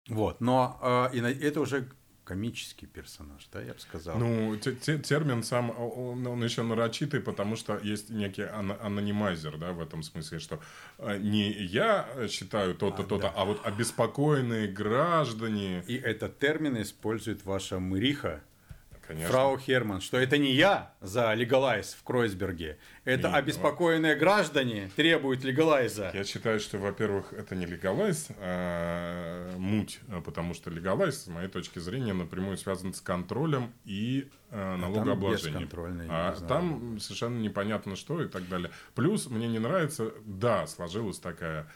Вот, 0.09 0.41
но 0.41 1.09
э, 1.13 1.17
и 1.17 1.19
это 1.47 1.61
уже 1.61 1.87
комический 2.23 2.87
персонаж, 2.87 3.47
да, 3.53 3.61
я 3.61 3.73
бы 3.73 3.79
сказал. 3.79 4.17
Ну, 4.17 4.55
те- 4.57 4.73
те- 4.75 4.97
термин 4.97 5.43
сам, 5.43 5.69
он, 5.69 6.25
он 6.27 6.43
еще 6.43 6.63
нарочитый, 6.63 7.19
потому 7.19 7.55
что 7.55 7.77
есть 7.77 8.09
некий 8.09 8.43
ана- 8.43 8.79
анонимайзер, 8.81 9.57
да, 9.57 9.73
в 9.73 9.79
этом 9.81 10.01
смысле, 10.03 10.39
что 10.39 10.59
э, 10.97 11.17
не 11.19 11.51
я 11.51 12.07
считаю 12.29 12.73
то-то, 12.75 13.03
А, 13.03 13.05
то-то, 13.05 13.21
да. 13.23 13.33
а 13.35 13.45
вот 13.45 13.59
обеспокоенные 13.65 14.67
граждане, 14.67 15.83
И 15.87 15.95
этот 15.95 16.39
термин 16.39 16.81
использует 16.81 17.45
ваша 17.45 17.79
мыриха, 17.79 18.41
конечно. 19.11 19.31
фрау 19.31 19.57
Херман, 19.57 20.01
что 20.01 20.17
это 20.17 20.37
не 20.37 20.51
я 20.51 20.93
за 21.01 21.33
легалайз 21.33 21.93
в 21.99 22.03
Кройсберге, 22.03 22.77
это 23.03 23.29
Не, 23.29 23.35
обеспокоенные 23.35 24.15
граждане 24.15 24.89
требуют 24.95 25.43
легалайза. 25.43 26.11
Я 26.13 26.23
считаю, 26.23 26.59
что, 26.59 26.77
во-первых, 26.77 27.33
это 27.33 27.55
не 27.55 27.65
легалайз, 27.65 28.27
а 28.37 29.55
муть, 29.57 29.99
а 30.09 30.21
потому 30.21 30.53
что 30.53 30.69
легалайз, 30.69 31.23
с 31.23 31.27
моей 31.27 31.49
точки 31.49 31.79
зрения, 31.79 32.13
напрямую 32.13 32.57
связан 32.57 32.93
с 32.93 33.01
контролем 33.01 33.73
и 33.85 34.29
э, 34.49 34.75
налогообложением. 34.75 35.69
А 36.09 36.35
знаю. 36.35 36.47
там 36.47 36.99
совершенно 36.99 37.39
непонятно 37.39 37.95
что 37.95 38.21
и 38.21 38.27
так 38.27 38.47
далее. 38.47 38.71
Плюс 38.95 39.27
мне 39.27 39.47
не 39.47 39.59
нравится, 39.59 40.11
да, 40.25 40.67
сложилась 40.67 41.19
такая 41.19 41.67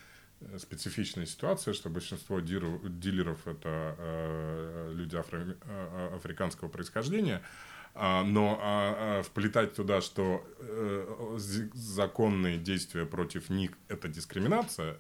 специфичная 0.58 1.26
ситуация, 1.26 1.74
что 1.74 1.90
большинство 1.90 2.40
дилеров 2.40 3.48
это 3.48 3.96
э, 3.98 4.92
люди 4.94 5.16
афро- 5.16 5.58
э, 5.62 6.16
африканского 6.16 6.70
происхождения, 6.70 7.42
а, 7.98 8.24
но 8.24 8.60
а, 8.62 9.20
а, 9.20 9.24
вплетать 9.24 9.74
туда, 9.74 10.02
что 10.02 10.46
э, 10.60 11.38
законные 11.74 12.58
действия 12.58 13.06
против 13.06 13.50
них 13.50 13.72
это 13.88 14.10
дискриминация, 14.10 14.98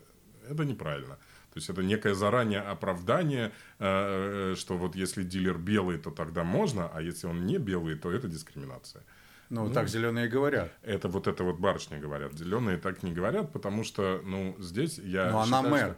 это 0.49 0.63
неправильно. 0.63 1.17
То 1.55 1.59
есть 1.59 1.69
это 1.69 1.83
некое 1.83 2.13
заранее 2.13 2.61
оправдание, 2.61 3.51
э, 3.79 4.51
э, 4.53 4.55
что 4.55 4.77
вот 4.77 4.95
если 4.95 5.23
дилер 5.23 5.57
белый, 5.57 5.97
то 5.97 6.11
тогда 6.11 6.43
можно, 6.43 6.89
а 6.93 7.01
если 7.01 7.27
он 7.27 7.45
не 7.45 7.57
белый, 7.57 7.95
то 7.95 8.11
это 8.11 8.27
дискриминация. 8.27 9.03
Ну, 9.49 9.71
так 9.71 9.87
зеленые 9.87 10.27
говорят. 10.27 10.71
Это 10.81 11.07
вот 11.07 11.27
это 11.27 11.43
вот 11.43 11.59
барышни 11.59 11.97
говорят. 11.99 12.33
Зеленые 12.33 12.77
так 12.77 13.03
не 13.03 13.11
говорят, 13.13 13.51
потому 13.53 13.83
что, 13.83 14.21
ну, 14.25 14.55
здесь 14.59 14.97
я 14.97 15.29
Но 15.31 15.41
она 15.41 15.61
мэр. 15.61 15.85
что- 15.91 15.97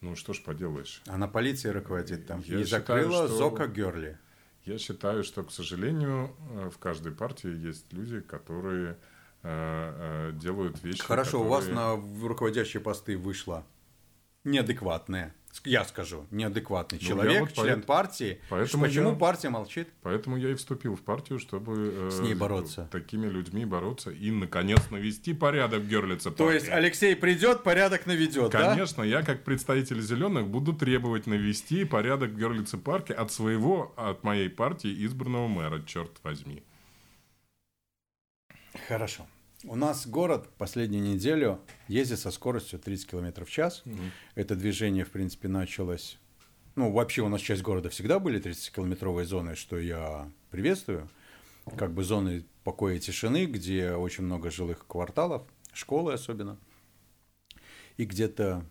Ну, 0.00 0.14
что 0.16 0.32
ж 0.32 0.42
поделаешь. 0.42 1.02
Она 1.06 1.26
полицией 1.28 1.74
руководит 1.74 2.26
там. 2.26 2.40
Я 2.46 2.60
и 2.60 2.64
считаю, 2.64 2.68
закрыла 3.04 3.26
что- 3.26 3.36
Зока 3.36 3.66
Герли. 3.66 4.18
Я 4.64 4.78
считаю, 4.78 5.24
что, 5.24 5.42
к 5.44 5.50
сожалению, 5.50 6.34
э, 6.50 6.70
в 6.70 6.78
каждой 6.78 7.12
партии 7.12 7.50
есть 7.68 7.92
люди, 7.92 8.20
которые 8.20 8.96
э, 9.44 10.30
э, 10.30 10.32
делают 10.34 10.82
вещи, 10.82 11.00
Хорошо, 11.02 11.40
у 11.40 11.44
вас 11.48 11.64
которые- 11.66 11.74
на 12.22 12.28
руководящие 12.28 12.80
посты 12.82 13.16
вышла 13.16 13.64
неадекватная, 14.44 15.34
я 15.64 15.84
скажу, 15.84 16.26
неадекватный 16.30 16.98
Ну, 17.02 17.06
человек, 17.08 17.40
вот 17.40 17.52
член 17.52 17.80
поэт- 17.80 17.86
партии. 17.86 18.40
поэтому 18.48 18.84
Почему 18.84 19.10
я- 19.10 19.16
партия 19.16 19.48
молчит? 19.50 19.88
Поэтому 20.02 20.36
я 20.36 20.50
и 20.50 20.54
вступил 20.54 20.94
в 20.94 21.00
партию, 21.02 21.38
чтобы 21.38 21.92
э, 21.94 22.10
С 22.10 22.20
ней 22.20 22.34
бороться. 22.34 22.88
такими 22.92 23.26
людьми 23.26 23.64
бороться 23.64 24.10
и, 24.10 24.30
наконец, 24.30 24.78
навести 24.90 25.34
порядок 25.34 25.82
в 25.82 25.88
Герлице. 25.88 26.30
То 26.30 26.50
есть 26.52 26.68
Алексей 26.68 27.16
придет, 27.16 27.64
порядок 27.64 28.06
наведет, 28.06 28.52
да? 28.52 28.70
Конечно, 28.70 29.02
я 29.02 29.22
как 29.22 29.44
представитель 29.44 30.00
зеленых 30.00 30.46
буду 30.48 30.72
требовать 30.72 31.26
навести 31.26 31.84
порядок 31.84 32.30
в 32.30 32.38
Герлице 32.38 32.78
парке 32.78 33.14
от 33.14 33.32
своего, 33.32 33.92
от 33.96 34.22
моей 34.24 34.48
партии 34.48 35.04
избранного 35.06 35.48
мэра, 35.48 35.82
черт 35.84 36.12
возьми. 36.22 36.62
Хорошо. 38.86 39.26
У 39.64 39.74
нас 39.74 40.06
город 40.06 40.48
последнюю 40.56 41.02
неделю 41.02 41.60
ездит 41.88 42.20
со 42.20 42.30
скоростью 42.30 42.78
30 42.78 43.10
км 43.10 43.44
в 43.44 43.50
час. 43.50 43.82
Это 44.36 44.54
движение, 44.54 45.04
в 45.04 45.10
принципе, 45.10 45.48
началось... 45.48 46.18
Ну, 46.76 46.92
вообще 46.92 47.22
у 47.22 47.28
нас 47.28 47.40
часть 47.40 47.62
города 47.62 47.90
всегда 47.90 48.20
были 48.20 48.40
30-километровые 48.40 49.24
зоны, 49.24 49.56
что 49.56 49.76
я 49.76 50.30
приветствую. 50.52 51.10
Как 51.76 51.92
бы 51.92 52.04
зоны 52.04 52.44
покоя 52.62 52.94
и 52.94 53.00
тишины, 53.00 53.46
где 53.46 53.94
очень 53.94 54.22
много 54.22 54.48
жилых 54.52 54.86
кварталов, 54.86 55.42
школы 55.72 56.12
особенно. 56.12 56.56
И 57.96 58.04
где-то, 58.04 58.64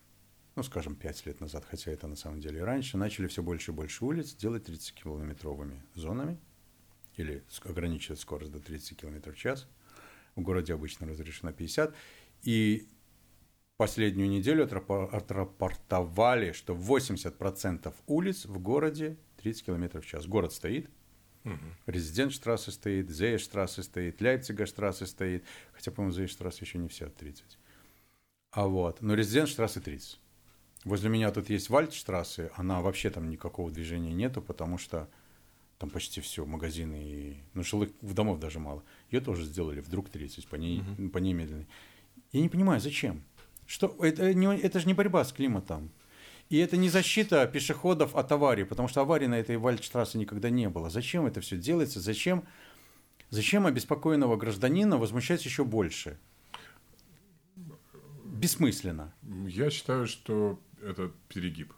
ну, 0.56 0.64
скажем, 0.64 0.96
5 0.96 1.26
лет 1.26 1.42
назад, 1.42 1.66
хотя 1.70 1.92
это 1.92 2.08
на 2.08 2.16
самом 2.16 2.40
деле 2.40 2.60
и 2.60 2.64
раньше, 2.64 2.96
начали 2.98 3.28
все 3.28 3.44
больше 3.44 3.72
и 3.72 3.74
больше 3.74 4.06
улиц 4.06 4.34
делать 4.36 4.70
30-километровыми 4.70 5.82
зонами 5.96 6.40
или 7.18 7.44
ограничивать 7.66 8.22
скорость 8.22 8.54
до 8.54 8.62
30 8.62 8.98
км 8.98 9.34
в 9.34 9.36
час. 9.36 9.68
В 10.38 10.42
городе 10.42 10.74
обычно 10.74 11.08
разрешено 11.08 11.52
50. 11.52 11.94
И 12.44 12.88
последнюю 13.76 14.30
неделю 14.30 14.66
отрапо- 14.66 15.10
отрапортовали, 15.10 16.52
что 16.54 16.74
80% 16.74 17.94
улиц 18.06 18.46
в 18.46 18.60
городе 18.60 19.18
30 19.38 19.66
км 19.66 20.00
в 20.00 20.06
час. 20.06 20.28
Город 20.28 20.54
стоит, 20.54 20.90
Резидентштрассе 21.86 22.72
стоит, 22.72 23.10
Зейштрассе 23.10 23.82
стоит, 23.82 24.22
Ляйпцигаштрассе 24.22 25.06
стоит, 25.06 25.44
хотя, 25.74 25.92
по-моему, 25.92 26.14
Зейштрассе 26.14 26.66
еще 26.66 26.78
не 26.78 26.88
все 26.88 27.10
30. 27.10 27.58
А 28.52 28.68
вот, 28.68 29.02
но 29.02 29.16
Резидентштрассе 29.16 29.80
30. 29.80 30.20
Возле 30.84 31.10
меня 31.10 31.32
тут 31.32 31.50
есть 31.50 31.70
Вальдштрассе, 31.70 32.52
она 32.56 32.82
вообще 32.82 33.10
там 33.10 33.30
никакого 33.30 33.72
движения 33.72 34.14
нету, 34.14 34.42
потому 34.42 34.78
что 34.78 35.10
там 35.78 35.90
почти 35.90 36.22
все, 36.22 36.46
магазины 36.46 37.04
и... 37.04 37.38
Ну, 37.54 37.64
жилых 37.64 37.92
в 38.02 38.14
домов 38.14 38.40
даже 38.40 38.60
мало. 38.60 38.84
Ее 39.12 39.22
тоже 39.22 39.44
сделали 39.44 39.80
вдруг 39.80 40.10
30, 40.10 40.48
по 40.48 40.56
ней, 40.56 40.84
по 41.14 41.20
ней 41.20 41.34
медленной. 41.34 41.68
Я 42.32 42.42
не 42.42 42.50
понимаю, 42.50 42.80
зачем? 42.80 43.24
Что, 43.68 43.96
это, 44.00 44.34
не, 44.34 44.48
это 44.58 44.80
же 44.80 44.88
не 44.88 44.94
борьба 44.94 45.24
с 45.24 45.32
климатом. 45.32 45.92
И 46.50 46.58
это 46.58 46.78
не 46.78 46.90
защита 46.90 47.46
пешеходов 47.46 48.16
от 48.16 48.32
аварий, 48.32 48.64
потому 48.64 48.88
что 48.88 49.02
аварий 49.02 49.28
на 49.28 49.36
этой 49.36 49.58
Вальдштрассе 49.58 50.18
никогда 50.18 50.50
не 50.50 50.70
было. 50.70 50.90
Зачем 50.90 51.26
это 51.26 51.42
все 51.42 51.58
делается? 51.58 52.00
Зачем, 52.00 52.46
зачем 53.30 53.66
обеспокоенного 53.66 54.38
гражданина 54.38 54.98
возмущать 54.98 55.44
еще 55.46 55.66
больше? 55.66 56.18
Бессмысленно. 58.24 59.14
Я 59.48 59.70
считаю, 59.70 60.08
что 60.08 60.60
это 60.82 61.12
перегиб. 61.28 61.74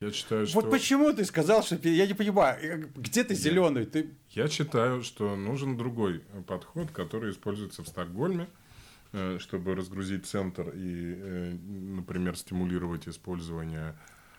Я 0.00 0.12
считаю, 0.12 0.46
что... 0.46 0.60
Вот 0.60 0.70
почему 0.70 1.12
ты 1.12 1.24
сказал, 1.24 1.64
что 1.64 1.76
я 1.88 2.06
не 2.06 2.14
понимаю, 2.14 2.58
э, 2.62 2.88
где 2.94 3.24
ты 3.24 3.34
зеленый? 3.34 3.84
Ты 3.84 4.10
Я 4.30 4.46
считаю, 4.48 5.02
что 5.02 5.34
нужен 5.34 5.76
другой 5.76 6.20
подход, 6.46 6.92
который 6.92 7.32
используется 7.32 7.82
в 7.82 7.88
Стокгольме, 7.88 8.48
э, 9.12 9.38
чтобы 9.40 9.74
разгрузить 9.74 10.24
центр 10.24 10.68
и, 10.68 11.14
э, 11.16 11.52
например, 11.52 12.36
стимулировать 12.36 13.08
использование 13.08 13.98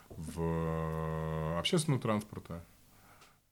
в 0.09 1.59
общественного 1.59 2.01
транспорта. 2.01 2.63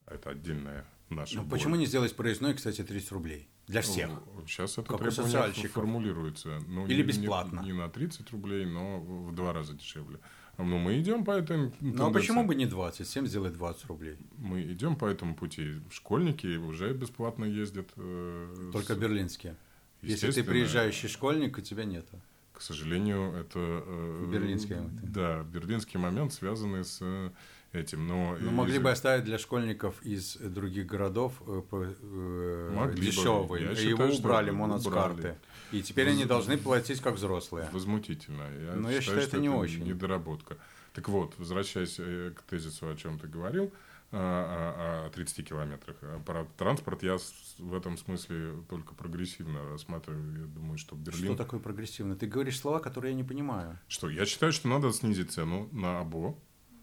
Это 0.06 0.30
отдельная 0.30 0.86
наша 1.10 1.36
Ну, 1.36 1.50
почему 1.50 1.76
не 1.76 1.86
сделать 1.86 2.16
проездной, 2.16 2.54
кстати, 2.54 2.84
30 2.84 3.12
рублей? 3.12 3.50
Для 3.68 3.82
всех. 3.82 4.12
Сейчас 4.48 4.78
это 4.78 4.84
Как 4.84 5.02
у 5.02 5.10
требование 5.10 5.68
формулируется. 5.68 6.62
Ну, 6.68 6.86
Или 6.86 6.94
не- 6.94 7.00
не- 7.02 7.04
бесплатно. 7.04 7.60
Не, 7.60 7.74
на 7.74 7.90
30 7.90 8.32
рублей, 8.32 8.66
но 8.66 9.02
в 9.02 9.36
два 9.36 9.52
раза 9.52 9.74
дешевле. 9.74 10.20
Ну, 10.58 10.78
мы 10.80 11.00
идем 11.00 11.24
по 11.24 11.32
этой 11.32 11.58
Ну, 11.58 11.68
а 11.68 11.72
тенденции. 11.80 12.14
почему 12.14 12.44
бы 12.46 12.56
не 12.56 12.66
20? 12.66 13.08
7 13.08 13.28
сделать 13.28 13.54
20 13.54 13.86
рублей. 13.86 14.16
Мы 14.38 14.64
идем 14.64 14.96
по 14.96 15.06
этому 15.06 15.36
пути. 15.36 15.76
Школьники 15.92 16.58
уже 16.58 16.94
бесплатно 16.94 17.46
ездят. 17.46 17.88
э, 17.96 18.70
Только 18.74 18.96
с- 18.96 18.98
берлинские. 18.98 19.56
Если 20.02 20.32
ты 20.32 20.44
приезжающий 20.44 21.10
школьник, 21.10 21.58
у 21.58 21.62
тебя 21.62 21.84
нету. 21.86 22.20
К 22.54 22.62
сожалению, 22.62 23.34
это... 23.34 23.60
э, 23.60 24.26
Берлинский 24.32 24.76
момент. 24.76 25.12
Да, 25.12 25.44
берлинский 25.44 26.00
момент, 26.00 26.34
связанный 26.34 26.84
с 26.84 26.98
э, 27.02 27.30
этим. 27.72 28.08
Но 28.08 28.36
Ну, 28.40 28.48
из- 28.48 28.52
могли 28.52 28.80
бы 28.80 28.90
оставить 28.90 29.26
для 29.26 29.38
школьников 29.38 30.02
из 30.04 30.38
других 30.38 30.88
городов 30.88 31.34
э, 31.46 31.62
э, 31.72 32.72
Могли 32.74 33.12
бы. 33.12 33.60
Я 33.60 33.72
И 33.74 33.76
считаю, 33.76 33.90
его 33.90 34.06
убрали, 34.06 34.50
убрали. 34.50 35.38
И 35.72 35.82
теперь 35.82 36.10
они 36.10 36.26
должны 36.26 36.58
платить 36.58 37.02
как 37.02 37.16
взрослые. 37.16 37.70
Возмутительно. 37.72 38.44
Я 38.60 38.74
Но 38.76 38.90
я 38.90 39.02
считаю, 39.02 39.22
считаю, 39.22 39.22
что 39.22 39.38
это 39.38 39.40
не 39.40 39.50
очень. 39.50 39.84
недоработка. 39.84 40.58
Так 40.94 41.10
вот, 41.10 41.34
возвращаясь 41.38 41.96
э, 42.00 42.32
к 42.36 42.42
тезису, 42.44 42.90
о 42.90 42.96
чем 42.96 43.20
ты 43.20 43.28
говорил, 43.28 43.72
о 44.12 45.10
30 45.14 45.48
километрах. 45.48 45.98
А 46.02 46.20
про 46.20 46.46
транспорт 46.58 47.04
я 47.04 47.18
в 47.58 47.76
этом 47.76 47.98
смысле 47.98 48.64
только 48.70 48.96
прогрессивно 48.96 49.70
рассматриваю. 49.70 50.40
Я 50.40 50.46
думаю, 50.46 50.78
что 50.78 50.96
Берлин... 50.96 51.26
Что 51.26 51.36
такое 51.36 51.60
прогрессивно? 51.60 52.16
Ты 52.16 52.26
говоришь 52.26 52.60
слова, 52.60 52.80
которые 52.80 53.12
я 53.12 53.18
не 53.18 53.24
понимаю. 53.24 53.78
Что? 53.88 54.10
Я 54.10 54.26
считаю, 54.26 54.54
что 54.54 54.70
надо 54.70 54.94
снизить 54.94 55.32
цену 55.32 55.68
на 55.72 56.00
АБО. 56.00 56.38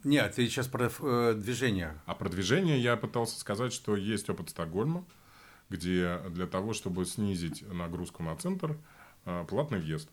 Нет, 0.04 0.34
ты 0.34 0.46
сейчас 0.46 0.68
про 0.68 0.90
э, 1.00 1.34
движение. 1.34 1.98
А 2.04 2.14
про 2.14 2.28
движение 2.28 2.78
я 2.78 2.96
пытался 2.96 3.40
сказать, 3.40 3.72
что 3.72 3.96
есть 3.96 4.28
опыт 4.28 4.50
Стокгольма, 4.50 5.06
где 5.68 6.20
для 6.30 6.46
того, 6.46 6.72
чтобы 6.72 7.04
снизить 7.04 7.62
нагрузку 7.70 8.22
на 8.22 8.36
центр, 8.36 8.76
э, 9.24 9.44
платный 9.48 9.78
въезд. 9.78 10.08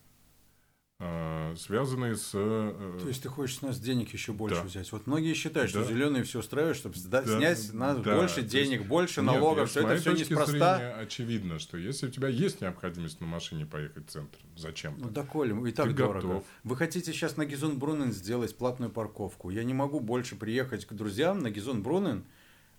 А, 1.03 1.55
связанные 1.55 2.15
с... 2.15 2.29
Э, 2.35 2.99
То 3.01 3.07
есть 3.07 3.23
ты 3.23 3.29
хочешь 3.29 3.57
с 3.57 3.61
нас 3.63 3.79
денег 3.79 4.13
еще 4.13 4.33
больше 4.33 4.57
да. 4.57 4.63
взять? 4.63 4.91
Вот 4.91 5.07
многие 5.07 5.33
считают, 5.33 5.71
что 5.71 5.81
да. 5.81 5.87
зеленые 5.87 6.23
все 6.23 6.39
устраивают, 6.41 6.77
чтобы 6.77 6.95
да. 7.07 7.23
снять 7.23 7.57
с 7.57 7.73
нас 7.73 7.99
да. 8.01 8.17
больше 8.17 8.43
денег, 8.43 8.81
есть... 8.81 8.85
больше 8.87 9.21
Нет, 9.21 9.33
налогов, 9.33 9.69
что 9.71 9.79
это 9.79 9.99
все 9.99 10.11
неспроста. 10.11 10.77
Зрения, 10.77 10.93
очевидно, 10.93 11.57
что 11.57 11.77
если 11.77 12.05
у 12.05 12.11
тебя 12.11 12.27
есть 12.27 12.61
необходимость 12.61 13.19
на 13.19 13.25
машине 13.25 13.65
поехать 13.65 14.05
в 14.05 14.11
центр, 14.11 14.37
зачем? 14.55 14.93
Ну 14.99 15.09
да, 15.09 15.23
Коля, 15.23 15.55
и 15.67 15.71
так 15.71 15.87
ты 15.87 15.93
дорого. 15.93 16.27
Готов. 16.27 16.43
Вы 16.63 16.77
хотите 16.77 17.11
сейчас 17.13 17.35
на 17.35 17.45
Гизон 17.45 17.79
Брунен 17.79 18.11
сделать 18.11 18.55
платную 18.55 18.91
парковку? 18.91 19.49
Я 19.49 19.63
не 19.63 19.73
могу 19.73 20.01
больше 20.01 20.35
приехать 20.35 20.85
к 20.85 20.93
друзьям 20.93 21.39
на 21.39 21.49
Гизон 21.49 21.81
Брунен 21.81 22.25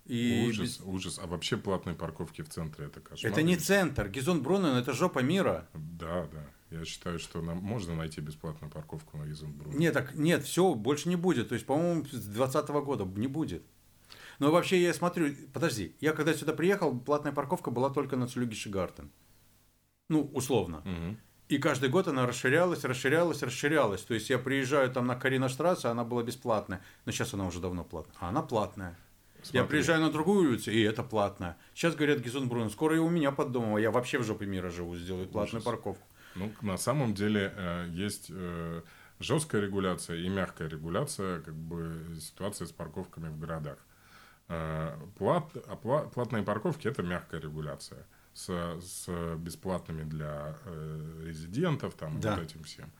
и 0.05 0.47
ужас, 0.49 0.77
без... 0.77 0.81
ужас. 0.81 1.19
А 1.21 1.27
вообще 1.27 1.57
платные 1.57 1.95
парковки 1.95 2.41
в 2.41 2.49
центре 2.49 2.85
это 2.85 2.99
кошмар. 2.99 3.31
Это 3.31 3.41
не 3.41 3.55
центр. 3.57 4.09
Гизон 4.09 4.41
Брунен 4.43 4.75
это 4.75 4.93
жопа 4.93 5.19
мира. 5.19 5.67
Да, 5.73 6.27
да. 6.31 6.45
Я 6.71 6.85
считаю, 6.85 7.19
что 7.19 7.41
нам 7.41 7.57
можно 7.57 7.95
найти 7.95 8.19
бесплатную 8.19 8.71
парковку 8.71 9.17
на 9.17 9.31
Изенбрук. 9.31 9.73
Нет, 9.75 9.93
так 9.93 10.15
нет, 10.15 10.43
все, 10.43 10.73
больше 10.73 11.07
не 11.07 11.15
будет. 11.15 11.49
То 11.49 11.53
есть, 11.53 11.67
по-моему, 11.67 12.03
с 12.05 12.09
2020 12.09 12.69
года 12.69 13.05
не 13.19 13.27
будет. 13.27 13.63
Но 14.39 14.51
вообще 14.51 14.81
я 14.81 14.93
смотрю, 14.93 15.35
подожди, 15.53 15.95
я 16.01 16.13
когда 16.13 16.33
сюда 16.33 16.53
приехал, 16.53 16.97
платная 16.99 17.31
парковка 17.31 17.69
была 17.69 17.91
только 17.91 18.17
на 18.17 18.27
Цулюгиши 18.27 18.69
Гартен. 18.69 19.11
Ну, 20.09 20.29
условно. 20.33 20.79
Угу. 20.79 21.17
И 21.49 21.57
каждый 21.59 21.89
год 21.89 22.07
она 22.07 22.25
расширялась, 22.25 22.83
расширялась, 22.83 23.43
расширялась. 23.43 24.01
То 24.01 24.15
есть 24.15 24.29
я 24.31 24.39
приезжаю 24.39 24.91
там 24.91 25.05
на 25.05 25.15
Карина 25.15 25.49
Штрассе, 25.49 25.89
она 25.89 26.03
была 26.03 26.23
бесплатная. 26.23 26.81
Но 27.05 27.11
сейчас 27.11 27.33
она 27.35 27.45
уже 27.45 27.59
давно 27.59 27.83
платная. 27.83 28.15
А 28.19 28.29
она 28.29 28.41
платная. 28.41 28.97
Смотри. 29.43 29.59
Я 29.59 29.65
приезжаю 29.65 30.01
на 30.01 30.09
другую 30.09 30.49
улицу, 30.49 30.71
и 30.71 30.81
это 30.81 31.03
платная. 31.03 31.57
Сейчас 31.73 31.95
говорят 31.95 32.19
Гизонбрун, 32.19 32.69
скоро 32.69 32.95
и 32.95 32.99
у 32.99 33.09
меня 33.09 33.31
под 33.31 33.51
домом, 33.51 33.75
а 33.75 33.81
я 33.81 33.91
вообще 33.91 34.17
в 34.17 34.23
жопе 34.23 34.45
мира 34.45 34.69
живу, 34.69 34.95
сделают 34.95 35.31
платную 35.31 35.61
Ужас. 35.61 35.65
парковку. 35.65 36.07
Ну, 36.35 36.51
на 36.61 36.77
самом 36.77 37.13
деле 37.13 37.53
э, 37.55 37.87
есть 37.91 38.27
э, 38.29 38.81
жесткая 39.19 39.61
регуляция 39.61 40.17
и 40.17 40.29
мягкая 40.29 40.67
регуляция 40.69 41.41
как 41.41 41.53
бы 41.53 42.17
ситуации 42.19 42.65
с 42.65 42.71
парковками 42.71 43.29
в 43.29 43.37
городах. 43.37 43.77
Э, 44.47 44.97
плат, 45.17 45.55
оплат, 45.67 46.11
платные 46.11 46.43
парковки– 46.43 46.87
это 46.89 47.03
мягкая 47.03 47.41
регуляция 47.41 48.05
с, 48.33 48.47
с 48.47 49.35
бесплатными 49.37 50.03
для 50.03 50.57
резидентов, 51.23 51.93
там, 51.95 52.19
да. 52.19 52.35
вот 52.35 52.45
этим 52.45 52.63
всем. 52.63 52.91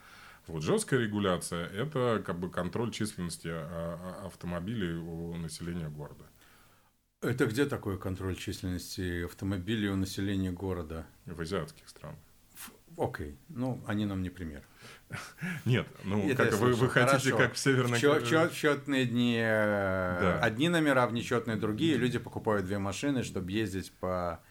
Вот 0.48 0.61
жесткая 0.61 0.99
регуляция– 0.99 1.68
это 1.74 2.22
как 2.26 2.38
бы 2.38 2.49
контроль 2.49 2.91
численности 2.91 3.48
а, 3.49 4.20
а, 4.22 4.28
автомобилей 4.28 4.94
у 4.94 5.36
населения 5.38 5.88
города. 5.88 6.26
Это 7.23 7.45
где 7.45 7.65
такой 7.65 7.97
контроль 7.97 8.35
численности 8.35 9.23
автомобилей 9.23 9.87
у 9.89 9.95
населения 9.95 10.51
города? 10.51 11.05
В 11.25 11.39
азиатских 11.39 11.87
странах. 11.87 12.19
Окей, 12.97 13.37
ну 13.49 13.81
они 13.87 14.05
нам 14.05 14.21
не 14.21 14.29
пример. 14.29 14.61
Нет, 15.65 15.87
ну 16.03 16.29
Это 16.29 16.45
как 16.45 16.59
вы, 16.59 16.73
вы 16.73 16.89
хотите, 16.89 17.31
Хорошо. 17.31 17.37
как 17.37 17.53
в 17.53 17.57
Северной 17.57 17.99
Чет, 17.99 18.27
чет, 18.27 18.53
Четные 18.53 19.05
дни, 19.05 19.37
э, 19.39 20.17
да. 20.21 20.39
одни 20.39 20.69
номера, 20.69 21.07
в 21.07 21.13
нечетные 21.13 21.57
другие. 21.57 21.95
Люди 21.95 22.19
покупают 22.19 22.65
две 22.65 22.77
машины, 22.77 23.23
чтобы 23.23 23.51
ездить 23.51 23.91
по... 23.93 24.41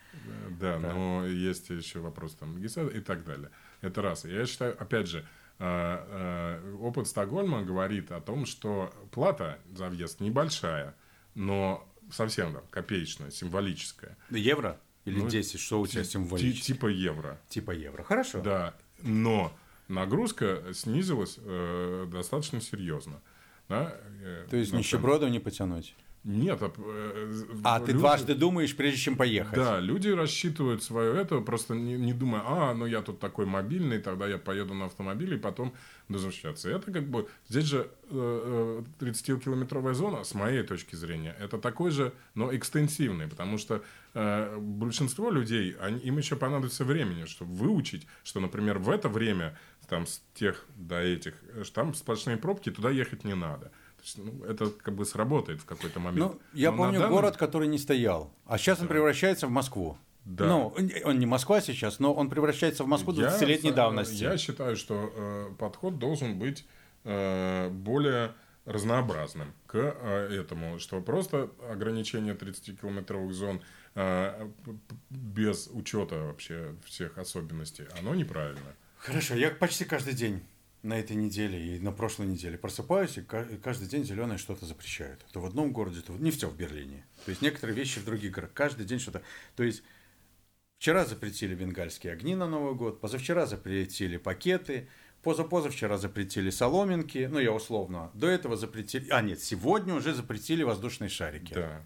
Да, 0.60 0.78
да. 0.78 0.92
но 0.92 1.26
есть 1.26 1.70
еще 1.70 2.00
вопрос 2.00 2.34
там 2.34 2.58
и 2.58 3.00
так 3.00 3.24
далее. 3.24 3.50
Это 3.80 4.02
раз. 4.02 4.24
Я 4.24 4.46
считаю, 4.46 4.80
опять 4.80 5.08
же, 5.08 5.26
э, 5.58 5.64
э, 5.64 6.74
опыт 6.80 7.06
Стокгольма 7.06 7.62
говорит 7.62 8.10
о 8.10 8.20
том, 8.20 8.46
что 8.46 8.92
плата 9.12 9.58
за 9.72 9.88
въезд 9.88 10.20
небольшая, 10.20 10.94
но 11.34 11.88
совсем 12.12 12.52
там 12.52 12.62
копеечная, 12.70 13.30
символическая. 13.30 14.16
Евро? 14.30 14.80
Или 15.04 15.20
ну, 15.20 15.28
10, 15.28 15.58
что 15.58 15.80
у 15.80 15.86
тебя 15.86 16.04
символически? 16.04 16.72
Типа 16.72 16.86
евро. 16.86 17.40
Типа 17.48 17.72
евро, 17.72 18.02
хорошо. 18.04 18.40
Да, 18.40 18.74
но 19.02 19.52
нагрузка 19.88 20.72
снизилась 20.72 21.38
э, 21.38 22.06
достаточно 22.10 22.60
серьезно. 22.60 23.20
Да? 23.68 23.96
Э, 24.22 24.46
То 24.48 24.56
есть 24.56 24.72
нищеброду 24.72 25.28
не 25.28 25.40
потянуть? 25.40 25.94
Нет. 26.24 26.62
А, 26.62 26.72
э, 26.76 27.44
а 27.64 27.78
люди... 27.78 27.92
ты 27.92 27.98
дважды 27.98 28.34
думаешь, 28.36 28.76
прежде 28.76 28.98
чем 28.98 29.16
поехать? 29.16 29.54
Да, 29.54 29.80
люди 29.80 30.08
рассчитывают 30.08 30.84
свое 30.84 31.20
это, 31.20 31.40
просто 31.40 31.74
не, 31.74 31.94
не 31.94 32.12
думая, 32.12 32.42
а, 32.44 32.74
ну 32.74 32.86
я 32.86 33.02
тут 33.02 33.18
такой 33.18 33.44
мобильный, 33.44 33.98
тогда 33.98 34.28
я 34.28 34.38
поеду 34.38 34.72
на 34.72 34.84
автомобиле 34.84 35.36
и 35.36 35.40
потом 35.40 35.74
возвращаться. 36.08 36.70
Это 36.70 36.92
как 36.92 37.08
бы, 37.08 37.28
здесь 37.48 37.64
же 37.64 37.90
э, 38.10 38.82
30-километровая 39.00 39.94
зона, 39.94 40.22
с 40.22 40.34
моей 40.34 40.62
точки 40.62 40.94
зрения, 40.94 41.34
это 41.40 41.58
такой 41.58 41.90
же, 41.90 42.12
но 42.36 42.54
экстенсивный, 42.54 43.26
потому 43.26 43.58
что 43.58 43.82
э, 44.14 44.58
большинство 44.58 45.28
людей, 45.28 45.74
они, 45.80 45.98
им 46.00 46.18
еще 46.18 46.36
понадобится 46.36 46.84
времени, 46.84 47.24
чтобы 47.24 47.52
выучить, 47.54 48.06
что, 48.22 48.38
например, 48.38 48.78
в 48.78 48.90
это 48.90 49.08
время, 49.08 49.58
там, 49.88 50.06
с 50.06 50.22
тех 50.34 50.64
до 50.76 51.00
этих, 51.00 51.34
э, 51.48 51.64
там 51.74 51.94
сплошные 51.94 52.36
пробки, 52.36 52.70
туда 52.70 52.90
ехать 52.90 53.24
не 53.24 53.34
надо 53.34 53.72
есть, 54.04 54.18
ну, 54.18 54.44
это 54.44 54.70
как 54.70 54.94
бы 54.94 55.04
сработает 55.04 55.60
в 55.60 55.64
какой-то 55.64 56.00
момент. 56.00 56.18
Ну, 56.18 56.40
я 56.52 56.70
Но 56.70 56.78
помню 56.78 57.00
данный... 57.00 57.12
город, 57.12 57.36
который 57.36 57.68
не 57.68 57.78
стоял, 57.78 58.32
а 58.46 58.58
сейчас 58.58 58.78
да. 58.78 58.84
он 58.84 58.88
превращается 58.88 59.46
в 59.46 59.50
Москву. 59.50 59.96
Да. 60.24 60.46
Ну, 60.46 60.74
он 61.04 61.18
не 61.18 61.26
Москва 61.26 61.60
сейчас, 61.60 61.98
но 61.98 62.14
он 62.14 62.30
превращается 62.30 62.84
в 62.84 62.86
Москву 62.86 63.12
20-летней 63.12 63.70
я, 63.70 63.76
давности. 63.76 64.22
Я 64.22 64.38
считаю, 64.38 64.76
что 64.76 65.12
э, 65.14 65.54
подход 65.58 65.98
должен 65.98 66.38
быть 66.38 66.64
э, 67.04 67.68
более 67.70 68.32
разнообразным 68.64 69.52
к 69.66 69.76
э, 69.76 70.40
этому, 70.40 70.78
что 70.78 71.00
просто 71.00 71.50
ограничение 71.68 72.34
30-километровых 72.34 73.32
зон 73.32 73.62
э, 73.96 74.48
без 75.10 75.68
учета 75.72 76.26
вообще 76.26 76.76
всех 76.84 77.18
особенностей, 77.18 77.86
оно 77.98 78.14
неправильно. 78.14 78.76
Хорошо, 78.98 79.34
я 79.34 79.50
почти 79.50 79.84
каждый 79.84 80.14
день 80.14 80.42
на 80.82 80.98
этой 80.98 81.14
неделе 81.16 81.76
и 81.76 81.78
на 81.78 81.92
прошлой 81.92 82.26
неделе 82.26 82.58
просыпаюсь, 82.58 83.16
и 83.16 83.22
каждый 83.22 83.86
день 83.86 84.04
зеленое 84.04 84.38
что-то 84.38 84.66
запрещают. 84.66 85.24
То 85.32 85.40
в 85.40 85.46
одном 85.46 85.72
городе, 85.72 86.00
то 86.00 86.12
не 86.14 86.30
все 86.30 86.48
в 86.48 86.56
Берлине. 86.56 87.04
То 87.24 87.30
есть 87.30 87.40
некоторые 87.40 87.76
вещи 87.76 88.00
в 88.00 88.04
других 88.04 88.32
городах. 88.32 88.54
Каждый 88.54 88.84
день 88.84 88.98
что-то. 88.98 89.22
То 89.54 89.62
есть 89.62 89.82
вчера 90.78 91.04
запретили 91.04 91.54
бенгальские 91.54 92.12
огни 92.12 92.34
на 92.34 92.48
Новый 92.48 92.74
год, 92.74 93.00
позавчера 93.00 93.46
запретили 93.46 94.16
пакеты, 94.16 94.88
позапозавчера 95.22 95.98
запретили 95.98 96.50
соломинки, 96.50 97.28
ну 97.30 97.38
я 97.38 97.52
условно. 97.52 98.10
До 98.14 98.26
этого 98.26 98.56
запретили. 98.56 99.08
А 99.10 99.22
нет, 99.22 99.40
сегодня 99.40 99.94
уже 99.94 100.14
запретили 100.14 100.64
воздушные 100.64 101.08
шарики. 101.08 101.54
Да. 101.54 101.84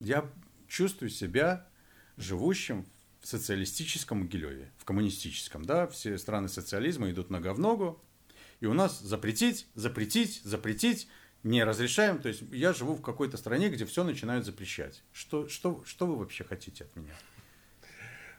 Я 0.00 0.30
чувствую 0.66 1.10
себя 1.10 1.68
живущим 2.16 2.86
социалистическом 3.26 4.20
Могилеве, 4.20 4.72
в 4.78 4.84
коммунистическом, 4.84 5.64
да, 5.64 5.86
все 5.86 6.18
страны 6.18 6.48
социализма 6.48 7.10
идут 7.10 7.30
нога 7.30 7.52
в 7.54 7.58
ногу, 7.58 8.02
и 8.60 8.66
у 8.66 8.74
нас 8.74 9.00
запретить, 9.00 9.66
запретить, 9.74 10.40
запретить 10.44 11.08
не 11.42 11.62
разрешаем, 11.62 12.18
то 12.18 12.28
есть 12.28 12.42
я 12.50 12.72
живу 12.72 12.94
в 12.94 13.02
какой-то 13.02 13.36
стране, 13.36 13.68
где 13.68 13.84
все 13.84 14.04
начинают 14.04 14.44
запрещать. 14.44 15.02
Что, 15.12 15.48
что, 15.48 15.82
что 15.86 16.06
вы 16.06 16.16
вообще 16.16 16.44
хотите 16.44 16.84
от 16.84 16.96
меня? 16.96 17.14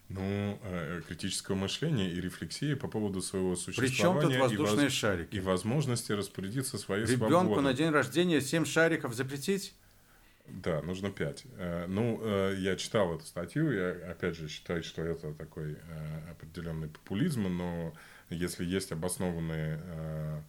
Ну, 0.09 0.59
э, 0.63 1.01
критического 1.07 1.55
мышления 1.55 2.09
и 2.09 2.21
рефлексии 2.21 2.75
по 2.75 2.87
поводу 2.87 3.21
своего 3.21 3.55
существования. 3.55 4.21
Причем 4.21 4.21
тут 4.21 4.39
воздушные 4.39 4.85
и 4.85 4.89
воз... 4.89 4.93
шарики? 4.93 5.35
И 5.35 5.39
возможности 5.41 6.13
распорядиться 6.13 6.77
своей 6.77 7.03
Ребенку 7.03 7.27
свободой. 7.27 7.43
Ребенку 7.43 7.61
на 7.61 7.73
день 7.73 7.89
рождения 7.89 8.41
7 8.41 8.65
шариков 8.65 9.13
запретить? 9.13 9.73
Да, 10.47 10.81
нужно 10.81 11.11
пять. 11.11 11.43
Э, 11.57 11.85
ну, 11.87 12.19
э, 12.21 12.55
я 12.57 12.75
читал 12.77 13.15
эту 13.15 13.25
статью, 13.25 13.71
я 13.71 14.11
опять 14.11 14.35
же 14.35 14.47
считаю, 14.47 14.83
что 14.83 15.01
это 15.01 15.33
такой 15.33 15.73
э, 15.73 16.31
определенный 16.31 16.87
популизм, 16.87 17.43
но 17.43 17.93
если 18.29 18.63
есть 18.63 18.91
обоснованные 18.91 20.43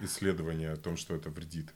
исследования 0.00 0.70
о 0.72 0.76
том, 0.76 0.96
что 0.96 1.14
это 1.14 1.30
вредит. 1.30 1.72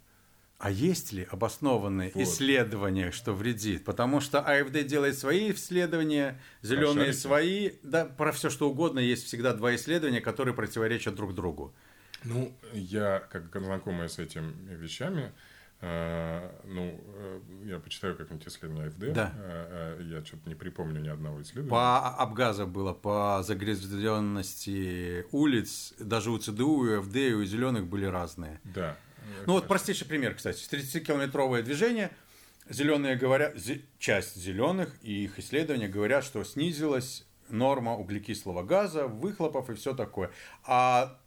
А 0.59 0.71
есть 0.71 1.13
ли 1.13 1.27
обоснованные 1.31 2.11
вот. 2.15 2.23
исследования, 2.23 3.11
что 3.11 3.33
вредит? 3.33 3.85
Потому 3.85 4.21
что 4.21 4.41
АФД 4.41 4.87
делает 4.87 5.19
свои 5.19 5.53
исследования, 5.53 6.41
зеленые 6.63 7.13
свои, 7.13 7.73
да, 7.83 8.07
про 8.07 8.33
все 8.33 8.49
что 8.49 8.71
угодно 8.71 8.99
есть 8.99 9.27
всегда 9.27 9.53
два 9.53 9.75
исследования, 9.77 10.21
которые 10.21 10.55
противоречат 10.55 11.15
друг 11.15 11.35
другу. 11.35 11.75
Ну, 12.25 12.57
я, 12.73 13.21
как 13.31 13.55
знакомый 13.55 14.09
с 14.09 14.19
этими 14.19 14.53
вещами, 14.75 15.33
ну, 15.81 17.01
э, 17.17 17.41
я 17.65 17.79
почитаю 17.79 18.17
как-нибудь 18.17 18.49
исследование 18.49 18.89
АФД. 18.89 19.13
Да. 19.13 19.33
Э, 19.37 20.01
я 20.03 20.25
что-то 20.25 20.49
не 20.49 20.55
припомню 20.55 21.01
ни 21.01 21.09
одного 21.09 21.43
исследования. 21.43 21.71
По 21.71 22.09
Абгаза 22.17 22.67
было, 22.67 22.95
по 22.95 23.43
загрязненности 23.43 25.27
улиц, 25.33 25.95
даже 25.99 26.31
у 26.31 26.39
ЦДУ, 26.39 26.87
и 26.87 26.95
АФД, 26.97 27.17
и 27.17 27.35
у 27.35 27.45
зеленых 27.45 27.87
были 27.87 28.07
разные. 28.07 28.61
Да. 28.65 28.97
Ну 29.47 29.55
вот 29.55 29.67
простейший 29.67 30.07
пример, 30.07 30.35
кстати. 30.35 30.67
30-километровое 30.69 31.63
движение, 31.63 32.11
зеленые 32.69 33.17
говорят, 33.17 33.57
часть 33.99 34.37
зеленых 34.37 34.97
и 35.03 35.25
их 35.25 35.39
исследования 35.39 35.89
говорят, 35.89 36.25
что 36.25 36.43
снизилась 36.45 37.27
норма 37.49 37.97
углекислого 37.97 38.63
газа, 38.63 39.07
выхлопов 39.07 39.71
и 39.71 39.75
все 39.75 39.95
такое. 39.95 40.31
А 40.65 41.19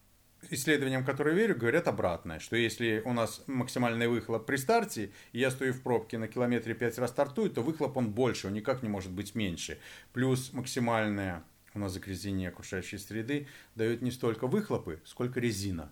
исследованиям, 0.50 1.06
которые 1.06 1.36
верю, 1.36 1.56
говорят 1.56 1.88
обратное, 1.88 2.40
что 2.40 2.56
если 2.56 3.02
у 3.06 3.14
нас 3.14 3.44
максимальный 3.48 4.08
выхлоп 4.08 4.46
при 4.46 4.58
старте, 4.58 5.12
и 5.32 5.40
я 5.40 5.52
стою 5.52 5.74
в 5.74 5.82
пробке 5.82 6.18
на 6.18 6.28
километре 6.28 6.74
5 6.74 7.00
раз 7.00 7.12
стартую, 7.12 7.50
то 7.50 7.62
выхлоп 7.62 7.98
он 7.98 8.12
больше, 8.12 8.48
он 8.48 8.54
никак 8.54 8.84
не 8.84 8.90
может 8.90 9.12
быть 9.12 9.36
меньше. 9.36 9.80
Плюс 10.14 10.54
максимальное 10.54 11.44
у 11.74 11.80
нас 11.80 11.94
загрязнение 11.94 12.50
окружающей 12.50 12.98
среды 12.98 13.48
дает 13.76 14.02
не 14.02 14.12
столько 14.12 14.48
выхлопы, 14.48 15.02
сколько 15.06 15.40
резина 15.40 15.92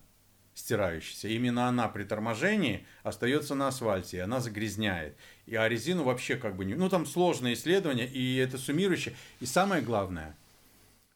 стирающаяся. 0.54 1.28
Именно 1.28 1.68
она 1.68 1.88
при 1.88 2.04
торможении 2.04 2.84
остается 3.04 3.54
на 3.54 3.68
асфальте, 3.68 4.18
и 4.18 4.22
она 4.22 4.40
загрязняет. 4.40 5.16
И, 5.46 5.56
а 5.56 5.70
резину 5.70 6.04
вообще 6.04 6.36
как 6.36 6.56
бы 6.56 6.66
не... 6.66 6.74
Ну, 6.74 6.90
там 6.90 7.06
сложные 7.06 7.54
исследования, 7.54 8.08
и 8.08 8.38
это 8.38 8.58
суммирующее. 8.58 9.14
И 9.40 9.46
самое 9.46 9.84
главное– 9.84 10.36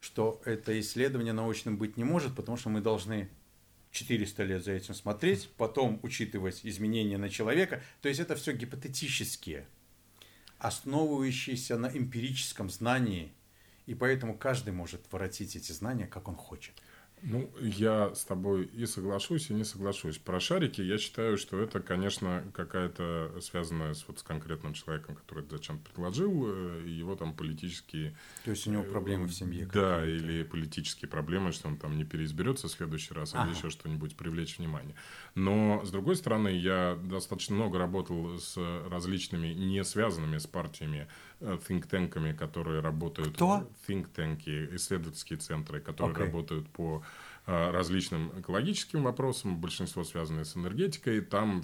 что 0.02 0.42
это 0.46 0.78
исследование 0.80 1.32
научным 1.32 1.78
быть 1.78 1.96
не 1.96 2.04
может, 2.04 2.36
потому 2.36 2.58
что 2.58 2.70
мы 2.70 2.82
должны 2.82 3.30
400 3.92 4.44
лет 4.44 4.64
за 4.64 4.72
этим 4.72 4.96
смотреть, 4.96 5.50
потом 5.58 6.00
учитывать 6.02 6.62
изменения 6.64 7.18
на 7.18 7.30
человека. 7.30 7.82
То 8.02 8.10
есть 8.10 8.20
это 8.20 8.36
все 8.36 8.54
гипотетические, 8.54 9.68
основывающиеся 10.58 11.78
на 11.78 11.88
эмпирическом 11.88 12.70
знании, 12.70 13.32
и 13.86 13.94
поэтому 13.94 14.36
каждый 14.36 14.74
может 14.74 15.02
воротить 15.12 15.56
эти 15.56 15.72
знания, 15.72 16.08
как 16.08 16.28
он 16.28 16.36
хочет. 16.36 16.74
Ну, 17.24 17.52
я 17.60 18.14
с 18.16 18.24
тобой 18.24 18.66
и 18.66 18.86
соглашусь, 18.86 19.50
и 19.50 19.54
не 19.54 19.64
соглашусь. 19.64 20.18
Про 20.18 20.40
шарики 20.40 20.82
я 20.82 20.98
считаю, 20.98 21.38
что 21.38 21.60
это, 21.60 21.80
конечно, 21.80 22.44
какая-то 22.54 23.40
связанная 23.42 23.94
с, 23.94 24.08
вот, 24.08 24.20
с 24.20 24.24
конкретным 24.24 24.74
человеком, 24.74 25.16
который 25.16 25.44
это 25.44 25.58
зачем-то 25.58 25.84
предложил, 25.90 26.48
э, 26.48 26.84
его 26.88 27.16
там 27.16 27.36
политические... 27.36 28.16
То 28.44 28.52
есть 28.52 28.66
у 28.68 28.72
него 28.72 28.84
проблемы 28.84 29.28
в 29.28 29.34
семье. 29.34 29.70
Да, 29.72 30.06
или 30.06 30.44
политические 30.44 31.10
проблемы, 31.10 31.52
что 31.52 31.68
он 31.68 31.78
там 31.78 31.96
не 31.98 32.06
переизберется 32.06 32.68
в 32.68 32.72
следующий 32.72 33.14
раз, 33.14 33.34
ага. 33.34 33.48
или 33.48 33.56
еще 33.56 33.70
что-нибудь 33.70 34.16
привлечь 34.16 34.58
внимание. 34.58 34.96
Но, 35.36 35.82
с 35.86 35.92
другой 35.92 36.16
стороны, 36.16 36.50
я 36.50 36.98
достаточно 37.04 37.56
много 37.56 37.78
работал 37.78 38.40
с 38.40 38.58
различными 38.90 39.48
не 39.48 39.84
связанными 39.84 40.38
с 40.38 40.48
партиями 40.48 41.08
э, 41.42 41.58
think-танками, 41.68 42.34
которые 42.34 42.82
работают... 42.82 43.36
Кто? 43.36 43.68
Think-танки, 43.88 44.76
исследовательские 44.76 45.38
центры, 45.40 45.82
которые 45.82 46.16
okay. 46.16 46.26
работают 46.26 46.70
по 46.70 47.04
различным 47.46 48.32
экологическим 48.40 49.04
вопросам, 49.04 49.60
большинство 49.60 50.04
связанные 50.04 50.46
с 50.46 50.56
энергетикой. 50.56 51.22
Там 51.22 51.64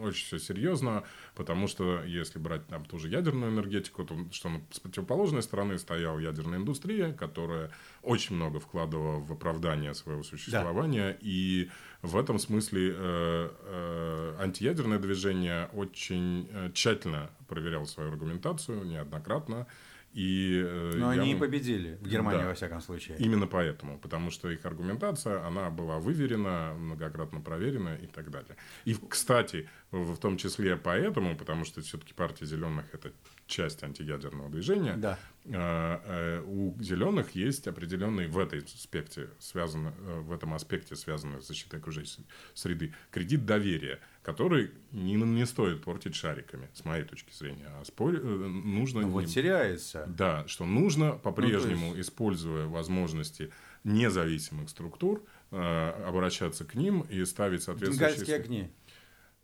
очень 0.00 0.26
все 0.26 0.38
серьезно, 0.38 1.04
потому 1.34 1.68
что 1.68 2.02
если 2.04 2.38
брать 2.38 2.66
там 2.66 2.84
ту 2.84 2.98
же 2.98 3.08
ядерную 3.08 3.52
энергетику, 3.52 4.04
то 4.04 4.16
что 4.32 4.50
с 4.70 4.80
противоположной 4.80 5.42
стороны 5.42 5.78
стояла 5.78 6.18
ядерная 6.18 6.58
индустрия, 6.58 7.12
которая 7.12 7.70
очень 8.02 8.36
много 8.36 8.60
вкладывала 8.60 9.20
в 9.20 9.32
оправдание 9.32 9.94
своего 9.94 10.22
существования. 10.22 11.12
Да. 11.12 11.18
И 11.20 11.70
в 12.02 12.16
этом 12.18 12.38
смысле 12.38 12.94
э, 12.94 13.50
э, 13.62 14.36
антиядерное 14.40 14.98
движение 14.98 15.70
очень 15.72 16.48
э, 16.50 16.70
тщательно 16.74 17.30
проверяло 17.48 17.86
свою 17.86 18.10
аргументацию 18.10 18.84
неоднократно. 18.84 19.66
И, 20.14 20.62
э, 20.64 20.92
Но 20.94 21.12
я... 21.12 21.22
они 21.22 21.32
и 21.32 21.34
победили 21.34 21.98
в 22.00 22.08
Германии, 22.08 22.42
да, 22.42 22.48
во 22.48 22.54
всяком 22.54 22.80
случае. 22.80 23.18
Именно 23.18 23.48
поэтому, 23.48 23.98
потому 23.98 24.30
что 24.30 24.48
их 24.48 24.64
аргументация, 24.64 25.44
она 25.44 25.70
была 25.70 25.98
выверена, 25.98 26.72
многократно 26.78 27.40
проверена 27.40 27.96
и 27.96 28.06
так 28.06 28.30
далее. 28.30 28.56
И, 28.84 28.94
кстати, 28.94 29.68
в 29.90 30.16
том 30.16 30.36
числе 30.36 30.76
поэтому, 30.76 31.36
потому 31.36 31.64
что 31.64 31.80
все-таки 31.80 32.14
партия 32.14 32.46
зеленых 32.46 32.84
это 32.92 33.12
часть 33.46 33.82
антиядерного 33.82 34.50
движения, 34.50 34.96
да. 34.96 35.18
Э, 35.44 36.00
э, 36.04 36.42
у 36.46 36.74
зеленых 36.80 37.32
есть 37.34 37.66
определенный 37.66 38.26
в 38.26 38.38
этой 38.38 38.60
аспекте 38.60 39.28
связано, 39.38 39.92
в 40.22 40.32
этом 40.32 40.54
аспекте 40.54 40.96
связанный 40.96 41.42
с 41.42 41.46
защитой 41.46 41.80
окружающей 41.80 42.26
среды 42.54 42.94
кредит 43.10 43.44
доверия– 43.46 44.00
который 44.24 44.70
не, 44.90 45.14
не 45.14 45.44
стоит 45.44 45.82
портить 45.82 46.14
шариками, 46.14 46.68
с 46.72 46.84
моей 46.86 47.04
точки 47.04 47.32
зрения. 47.32 47.68
А 47.78 47.84
спор... 47.84 48.14
Э, 48.14 48.18
нужно... 48.18 49.02
Ну, 49.02 49.08
вот 49.08 49.26
теряется. 49.26 50.06
Да, 50.08 50.48
что 50.48 50.64
нужно 50.64 51.12
по-прежнему, 51.12 51.90
ну, 51.90 51.94
есть... 51.94 52.08
используя 52.08 52.66
возможности 52.66 53.52
независимых 53.84 54.70
структур, 54.70 55.22
э, 55.50 56.06
обращаться 56.08 56.64
к 56.64 56.74
ним 56.74 57.02
и 57.02 57.22
ставить 57.26 57.62
соответствующие... 57.62 58.16
Бенгальские 58.16 58.36
огни. 58.36 58.70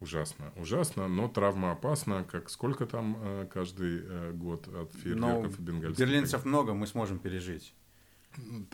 Ужасно, 0.00 0.50
ужасно, 0.56 1.08
но 1.08 1.28
травма 1.28 1.72
опасна, 1.72 2.24
как 2.24 2.48
сколько 2.48 2.86
там 2.86 3.18
э, 3.20 3.46
каждый 3.52 4.00
э, 4.02 4.32
год 4.32 4.66
от 4.68 4.94
фейерверков 4.94 5.58
и 5.58 5.62
бенгальских. 5.62 6.06
Берлинцев 6.06 6.46
много, 6.46 6.72
мы 6.72 6.86
сможем 6.86 7.18
пережить. 7.18 7.74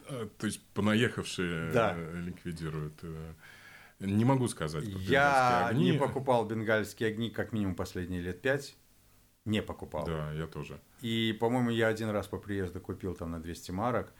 Э, 0.09 0.29
то 0.39 0.47
есть 0.47 0.63
понаехавшие 0.75 1.73
да. 1.73 1.95
Э, 1.97 2.21
ликвидируют. 2.21 3.03
Не 3.99 4.25
могу 4.25 4.47
сказать. 4.47 4.85
Я 4.85 5.67
огни. 5.67 5.91
не 5.91 5.99
покупал 5.99 6.47
бенгальские 6.47 7.09
огни 7.09 7.31
как 7.31 7.53
минимум 7.53 7.75
последние 7.75 8.21
лет 8.21 8.41
пять. 8.41 8.77
Не 9.45 9.63
покупал. 9.63 10.05
Да, 10.05 10.33
я 10.33 10.47
тоже. 10.47 10.81
И, 11.01 11.37
по-моему, 11.41 11.71
я 11.71 11.89
один 11.89 12.11
раз 12.11 12.27
по 12.29 12.39
приезду 12.39 12.81
купил 12.81 13.15
там 13.15 13.33
на 13.33 13.41
200 13.41 13.71
марок. 13.73 14.13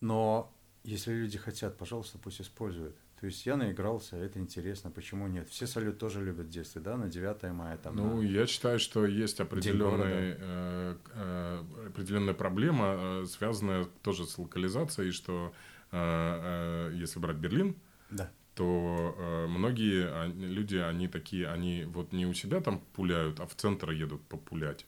Но 0.00 0.52
если 0.82 1.12
люди 1.12 1.38
хотят, 1.38 1.78
пожалуйста, 1.78 2.18
пусть 2.18 2.40
используют. 2.40 2.96
То 3.22 3.26
есть 3.26 3.46
я 3.46 3.56
наигрался, 3.56 4.16
это 4.16 4.40
интересно, 4.40 4.90
почему 4.90 5.28
нет? 5.28 5.48
Все 5.48 5.68
салют 5.68 5.96
тоже 5.96 6.24
любят 6.24 6.46
в 6.46 6.48
детстве, 6.48 6.80
да, 6.80 6.96
на 6.96 7.08
9 7.08 7.52
мая 7.52 7.76
там. 7.76 7.94
Ну, 7.94 8.20
на... 8.20 8.22
я 8.22 8.48
считаю, 8.48 8.80
что 8.80 9.06
есть 9.06 9.38
определенная, 9.38 10.36
э, 10.40 10.96
э, 11.14 11.64
определенная 11.86 12.34
проблема, 12.34 12.96
э, 12.98 13.26
связанная 13.26 13.84
тоже 14.02 14.26
с 14.26 14.36
локализацией, 14.38 15.12
что 15.12 15.52
э, 15.92 16.90
э, 16.90 16.94
если 16.96 17.20
брать 17.20 17.36
Берлин, 17.36 17.76
да 18.10 18.28
то 18.54 19.14
э, 19.16 19.46
многие 19.46 20.04
а, 20.10 20.26
люди, 20.26 20.76
они 20.76 21.08
такие, 21.08 21.48
они 21.48 21.84
вот 21.86 22.12
не 22.12 22.26
у 22.26 22.34
себя 22.34 22.60
там 22.60 22.80
пуляют, 22.92 23.40
а 23.40 23.46
в 23.46 23.54
центр 23.54 23.90
едут 23.92 24.20
популять. 24.22 24.84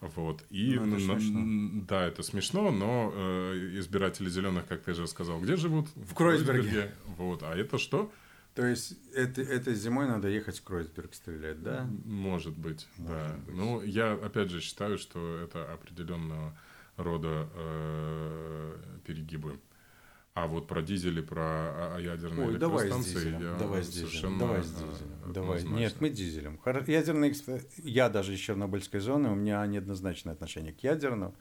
Вот. 0.00 0.44
И 0.48 0.74
ну, 0.76 0.96
это 0.96 1.30
на, 1.30 1.82
да, 1.82 2.06
это 2.06 2.22
смешно, 2.22 2.70
но 2.70 3.12
э, 3.14 3.78
избиратели 3.78 4.30
зеленых, 4.30 4.66
как 4.66 4.82
ты 4.82 4.94
же 4.94 5.06
сказал, 5.06 5.40
где 5.40 5.56
живут? 5.56 5.88
В, 5.94 6.12
в 6.12 6.14
Кройсберге. 6.14 6.62
Кройсберге. 6.62 6.94
Вот. 7.18 7.42
А 7.42 7.54
это 7.54 7.78
что? 7.78 8.10
То 8.54 8.66
есть 8.66 8.96
это, 9.14 9.42
этой 9.42 9.74
зимой 9.74 10.06
надо 10.08 10.28
ехать 10.28 10.58
в 10.58 10.64
Кройсберг 10.64 11.14
стрелять, 11.14 11.62
да? 11.62 11.88
Может 12.04 12.56
быть, 12.56 12.88
Может 12.96 13.12
да. 13.12 13.36
Быть. 13.46 13.54
Ну, 13.54 13.82
я 13.82 14.12
опять 14.14 14.50
же 14.50 14.60
считаю, 14.60 14.98
что 14.98 15.38
это 15.38 15.70
определенного 15.72 16.58
рода 16.96 17.48
э, 17.54 18.76
перегибы. 19.04 19.60
А 20.34 20.46
вот 20.46 20.68
про 20.68 20.80
дизели, 20.80 21.20
про 21.20 21.96
ядерные 21.98 22.46
Ой, 22.46 22.52
электростанции 22.52 22.90
давай 22.90 23.02
с 23.02 23.08
дизелем, 23.14 23.42
я 23.42 23.54
давай 23.58 23.82
с 23.82 23.88
дизелем, 23.88 24.38
давай 24.38 24.62
с 24.62 24.70
дизелем. 24.70 25.32
Давай. 25.32 25.62
Нет, 25.64 25.96
мы 26.00 26.08
дизелем. 26.08 26.60
Ядерные, 26.86 27.34
я 27.78 28.08
даже 28.08 28.34
из 28.34 28.38
Чернобыльской 28.38 29.00
зоны, 29.00 29.30
у 29.30 29.34
меня 29.34 29.66
неоднозначное 29.66 30.32
отношение 30.32 30.72
к 30.72 30.80
ядерному. 30.80 31.34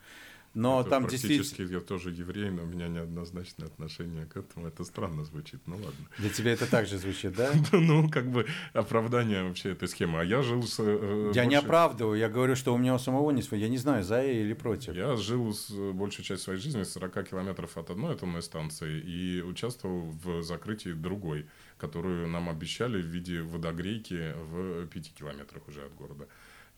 Но 0.53 0.81
это 0.81 0.89
там 0.89 1.03
практически 1.03 1.37
действительно... 1.37 1.75
я 1.75 1.79
тоже 1.79 2.09
еврей, 2.09 2.49
но 2.49 2.63
у 2.63 2.65
меня 2.65 2.87
неоднозначное 2.87 3.67
отношение 3.67 4.25
к 4.25 4.37
этому. 4.37 4.67
Это 4.67 4.83
странно 4.83 5.23
звучит, 5.23 5.61
ну 5.67 5.75
ладно. 5.75 6.07
Для 6.17 6.29
тебя 6.29 6.53
это 6.53 6.69
также 6.69 6.97
звучит, 6.97 7.35
да? 7.35 7.51
Ну, 7.71 8.09
как 8.09 8.29
бы 8.29 8.45
оправдание 8.73 9.43
вообще 9.43 9.71
этой 9.71 9.87
схемы. 9.87 10.21
А 10.21 10.23
я 10.23 10.41
жил 10.41 10.63
с... 10.63 10.79
Э, 10.79 11.31
я 11.33 11.45
не 11.45 11.55
оправдываю, 11.55 12.17
я 12.17 12.29
говорю, 12.29 12.55
что 12.55 12.73
у 12.73 12.77
меня 12.77 12.95
у 12.95 12.99
самого 12.99 13.31
не 13.31 13.41
свой. 13.41 13.59
Я 13.59 13.69
не 13.69 13.77
знаю, 13.77 14.03
за 14.03 14.23
или 14.23 14.53
против. 14.53 14.95
Я 14.95 15.15
жил 15.15 15.53
с 15.53 15.69
большую 15.69 16.25
часть 16.25 16.43
своей 16.43 16.59
жизни 16.59 16.83
40 16.83 17.29
километров 17.29 17.77
от 17.77 17.89
одной 17.89 18.13
атомной 18.13 18.41
станции 18.41 18.99
и 18.99 19.41
участвовал 19.41 20.11
в 20.23 20.41
закрытии 20.41 20.89
другой, 20.89 21.47
которую 21.77 22.27
нам 22.27 22.49
обещали 22.49 23.01
в 23.01 23.05
виде 23.05 23.41
водогрейки 23.41 24.33
в 24.35 24.87
5 24.87 25.13
километрах 25.13 25.67
уже 25.67 25.85
от 25.85 25.93
города. 25.95 26.27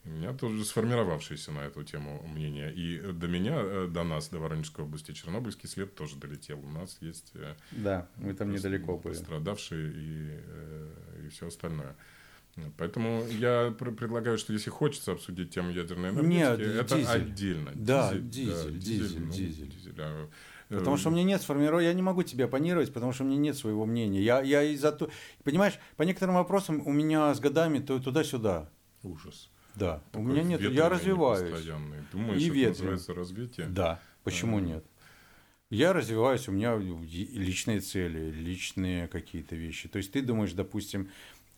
У 0.04 0.08
меня 0.08 0.32
тоже 0.32 0.64
сформировавшееся 0.64 1.52
на 1.52 1.60
эту 1.60 1.84
тему 1.84 2.26
мнение. 2.26 2.72
И 2.74 2.98
до 3.12 3.28
меня, 3.28 3.54
э, 3.56 3.88
до 3.88 4.02
нас, 4.02 4.28
до 4.28 4.40
Воронежской 4.40 4.84
области, 4.84 5.12
Чернобыльский 5.12 5.68
след 5.68 5.94
тоже 5.94 6.16
долетел. 6.16 6.58
У 6.58 6.70
нас 6.70 6.98
есть... 7.00 7.30
Э, 7.34 7.54
да, 7.70 8.08
мы 8.16 8.34
там 8.34 8.50
недалеко 8.50 8.98
были. 8.98 9.14
Пострадавшие 9.14 9.92
и, 9.92 10.40
э, 10.44 11.24
и 11.24 11.28
все 11.28 11.46
остальное. 11.46 11.94
Поэтому 12.76 13.24
я 13.28 13.74
предлагаю, 13.78 14.36
что 14.38 14.52
если 14.52 14.70
хочется 14.70 15.12
обсудить 15.12 15.54
тему 15.54 15.70
ядерной 15.70 16.10
энергетики, 16.10 16.36
Нет, 16.36 16.60
это 16.60 16.96
дизель. 16.96 17.10
отдельно. 17.10 17.70
Да, 17.74 18.12
дизель, 18.12 18.28
дизель, 18.28 18.52
да, 18.52 18.70
дизель, 18.70 18.78
дизель. 18.78 19.22
Ну, 19.22 19.32
дизель. 19.32 19.68
дизель 19.68 19.94
а, 19.98 20.28
Потому 20.68 20.96
что 20.96 21.08
у 21.08 21.12
меня 21.12 21.22
нет 21.22 21.40
сформирования, 21.40 21.88
я 21.88 21.94
не 21.94 22.02
могу 22.02 22.24
тебе 22.24 22.44
оппонировать, 22.44 22.92
потому 22.92 23.12
что 23.12 23.24
у 23.24 23.26
меня 23.26 23.38
нет 23.38 23.56
своего 23.56 23.86
мнения. 23.86 24.20
Я, 24.20 24.42
я 24.42 24.62
из-за 24.64 24.92
то, 24.92 25.10
понимаешь, 25.44 25.78
по 25.96 26.02
некоторым 26.02 26.34
вопросам 26.34 26.82
у 26.86 26.92
меня 26.92 27.32
с 27.34 27.40
годами 27.40 27.78
то 27.78 27.98
туда-сюда. 27.98 28.68
Ужас. 29.02 29.51
Да. 29.74 30.02
Такой 30.12 30.26
у 30.26 30.28
меня 30.28 30.42
нет, 30.42 30.60
я 30.60 30.88
развиваюсь. 30.88 31.64
Думаешь, 32.12 32.42
и 32.42 32.60
это 32.60 32.70
называется 32.70 33.14
развитие? 33.14 33.66
Да. 33.66 34.00
Почему 34.24 34.58
а... 34.58 34.60
нет? 34.60 34.84
Я 35.70 35.94
развиваюсь, 35.94 36.48
у 36.48 36.52
меня 36.52 36.76
личные 36.76 37.80
цели, 37.80 38.30
личные 38.30 39.08
какие-то 39.08 39.56
вещи. 39.56 39.88
То 39.88 39.96
есть 39.96 40.12
ты 40.12 40.20
думаешь, 40.20 40.52
допустим, 40.52 41.08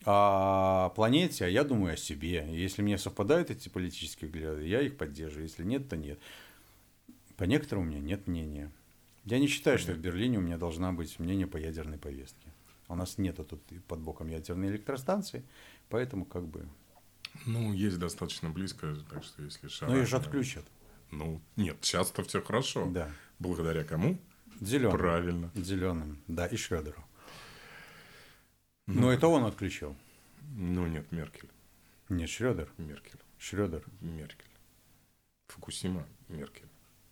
о 0.05 0.91
планете, 0.91 1.47
а 1.47 1.49
я 1.49 1.65
думаю 1.65 1.95
о 1.95 1.97
себе. 1.97 2.47
Если 2.49 2.82
мне 2.82 2.97
совпадают 2.97 3.51
эти 3.51 3.69
политические 3.69 4.31
взгляды, 4.31 4.66
я 4.66 4.82
их 4.82 4.97
поддерживаю. 4.97 5.49
Если 5.49 5.65
нет, 5.65 5.89
то 5.89 5.97
нет. 5.97 6.20
По 7.36 7.45
некоторым 7.45 7.85
у 7.85 7.86
меня 7.89 7.99
нет 7.99 8.28
мнения. 8.28 8.70
Я 9.24 9.41
не 9.41 9.49
считаю, 9.49 9.78
что 9.78 9.93
в 9.93 9.99
Берлине 9.99 10.39
у 10.39 10.43
меня 10.43 10.59
должна 10.59 10.93
быть 10.93 11.19
мнение 11.19 11.47
по 11.47 11.57
ядерной 11.57 11.99
повестке. 11.99 12.53
У 12.89 12.95
нас 12.95 13.19
нету 13.19 13.45
тут 13.45 13.62
под 13.89 13.99
боком 13.99 14.28
ядерной 14.28 14.69
электростанции, 14.69 15.43
поэтому 15.89 16.24
как 16.24 16.47
бы... 16.47 16.69
Ну, 17.47 17.73
есть 17.73 17.98
достаточно 17.98 18.51
близко, 18.51 18.94
так 19.11 19.24
что 19.24 19.43
если 19.43 19.69
шара... 19.69 19.90
Ну, 19.90 19.97
ее 19.97 20.06
же 20.06 20.16
отключат. 20.16 20.65
Ну, 21.11 21.40
нет, 21.56 21.77
сейчас-то 21.82 22.23
все 22.24 22.40
хорошо. 22.40 22.86
Да. 22.90 23.11
Благодаря 23.39 23.85
кому? 23.85 24.19
Зеленым. 24.61 24.98
Правильно. 24.98 25.51
Зеленым, 25.55 26.23
да, 26.28 26.47
и 26.47 26.56
Шредеру. 26.56 27.05
Ну, 28.86 29.02
Но 29.02 29.12
это 29.12 29.28
он 29.28 29.44
отключил. 29.44 29.97
Ну, 30.56 30.86
нет, 30.86 31.11
Меркель. 31.11 31.51
Нет, 32.09 32.28
Шредер. 32.28 32.70
Меркель. 32.78 33.19
Шредер. 33.39 33.85
Меркель. 34.01 34.44
Фукусима, 35.48 36.06
Меркель. 36.28 36.69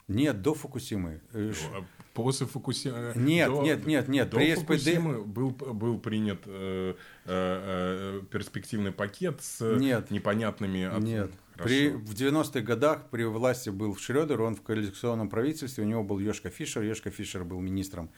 Нет, 0.08 0.42
до 0.42 0.54
Фукусимы. 0.54 1.20
Э, 1.32 1.52
а 1.74 1.84
после 2.14 2.46
Фукусимы... 2.46 3.12
Нет, 3.14 3.48
до, 3.48 3.62
нет, 3.62 3.86
нет, 3.86 4.08
нет. 4.08 4.30
До 4.30 4.36
при 4.36 4.54
Фукусимы 4.54 5.24
был, 5.24 5.50
был 5.50 5.98
принят 5.98 6.42
э, 6.46 6.94
э, 7.24 8.20
э, 8.20 8.22
перспективный 8.30 8.92
пакет 8.92 9.42
с 9.42 9.60
нет, 9.78 10.10
непонятными... 10.10 10.84
От... 10.84 11.02
Нет. 11.02 11.30
При, 11.56 11.90
в 11.90 12.12
90-х 12.12 12.60
годах 12.60 13.10
при 13.10 13.24
власти 13.24 13.70
был 13.70 13.96
Шредер, 13.96 14.40
он 14.40 14.56
в 14.56 14.62
коалиционном 14.62 15.28
правительстве, 15.28 15.84
у 15.84 15.86
него 15.86 16.02
был 16.02 16.18
Йошка 16.18 16.50
Фишер. 16.50 16.82
Йошка 16.82 17.10
Фишер 17.10 17.44
был 17.44 17.60
министром 17.60 18.10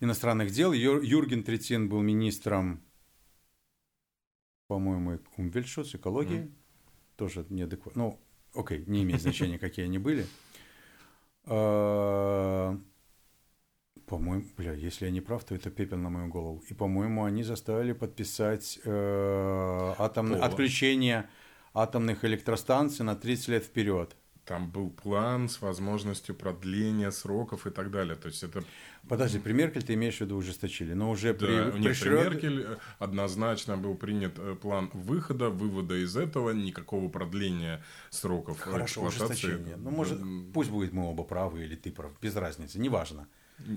иностранных 0.00 0.50
дел. 0.50 0.72
Юрген 0.72 1.42
Третин 1.44 1.88
был 1.88 2.02
министром, 2.02 2.82
по-моему, 4.68 5.18
Умвельшус, 5.36 5.94
экологии. 5.94 6.40
Mm. 6.40 6.52
Тоже 7.16 7.46
неадекватно. 7.48 8.02
Ну, 8.02 8.20
окей, 8.54 8.84
не 8.86 9.02
имеет 9.02 9.22
значения, 9.22 9.58
какие 9.58 9.84
они 9.84 9.98
были. 9.98 10.26
А, 11.46 12.76
по-моему, 14.06 14.44
бля, 14.56 14.72
если 14.74 15.06
я 15.06 15.10
не 15.10 15.20
прав, 15.20 15.44
то 15.44 15.54
это 15.54 15.70
пепел 15.70 15.98
на 15.98 16.10
мою 16.10 16.28
голову. 16.28 16.62
И, 16.68 16.74
по-моему, 16.74 17.24
они 17.24 17.42
заставили 17.42 17.92
подписать 17.92 18.78
э, 18.84 19.94
атомное 19.98 20.40
отключение 20.40 21.28
атомных 21.74 22.24
электростанций 22.24 23.04
на 23.04 23.16
30 23.16 23.48
лет 23.48 23.64
вперед. 23.64 24.16
Там 24.44 24.68
был 24.68 24.90
план 24.90 25.48
с 25.48 25.60
возможностью 25.60 26.34
продления 26.34 27.12
сроков 27.12 27.66
и 27.66 27.70
так 27.70 27.92
далее. 27.92 28.16
То 28.16 28.26
есть 28.26 28.42
это... 28.42 28.64
Подожди, 29.08 29.38
при 29.38 29.52
Меркель 29.52 29.84
ты 29.84 29.94
имеешь 29.94 30.18
в 30.18 30.20
виду 30.22 30.36
ужесточили, 30.36 30.94
но 30.94 31.10
уже 31.10 31.32
да, 31.32 31.46
при, 31.46 31.78
нет, 31.78 31.98
при, 31.98 32.08
при 32.08 32.10
Меркель 32.10 32.62
э, 32.62 32.76
однозначно 32.98 33.76
был 33.76 33.94
принят 33.94 34.38
э, 34.38 34.56
план 34.60 34.90
выхода, 34.94 35.48
вывода 35.48 35.94
из 35.94 36.16
этого, 36.16 36.50
никакого 36.50 37.08
продления 37.08 37.84
сроков 38.10 38.58
Хорошо, 38.58 39.02
ужесточение. 39.02 39.76
Ну, 39.76 39.90
может, 39.90 40.20
пусть 40.52 40.70
будет 40.70 40.92
мы 40.92 41.08
оба 41.08 41.22
правы 41.22 41.64
или 41.64 41.76
ты 41.76 41.92
прав, 41.92 42.12
без 42.20 42.34
разницы, 42.34 42.80
неважно. 42.80 43.28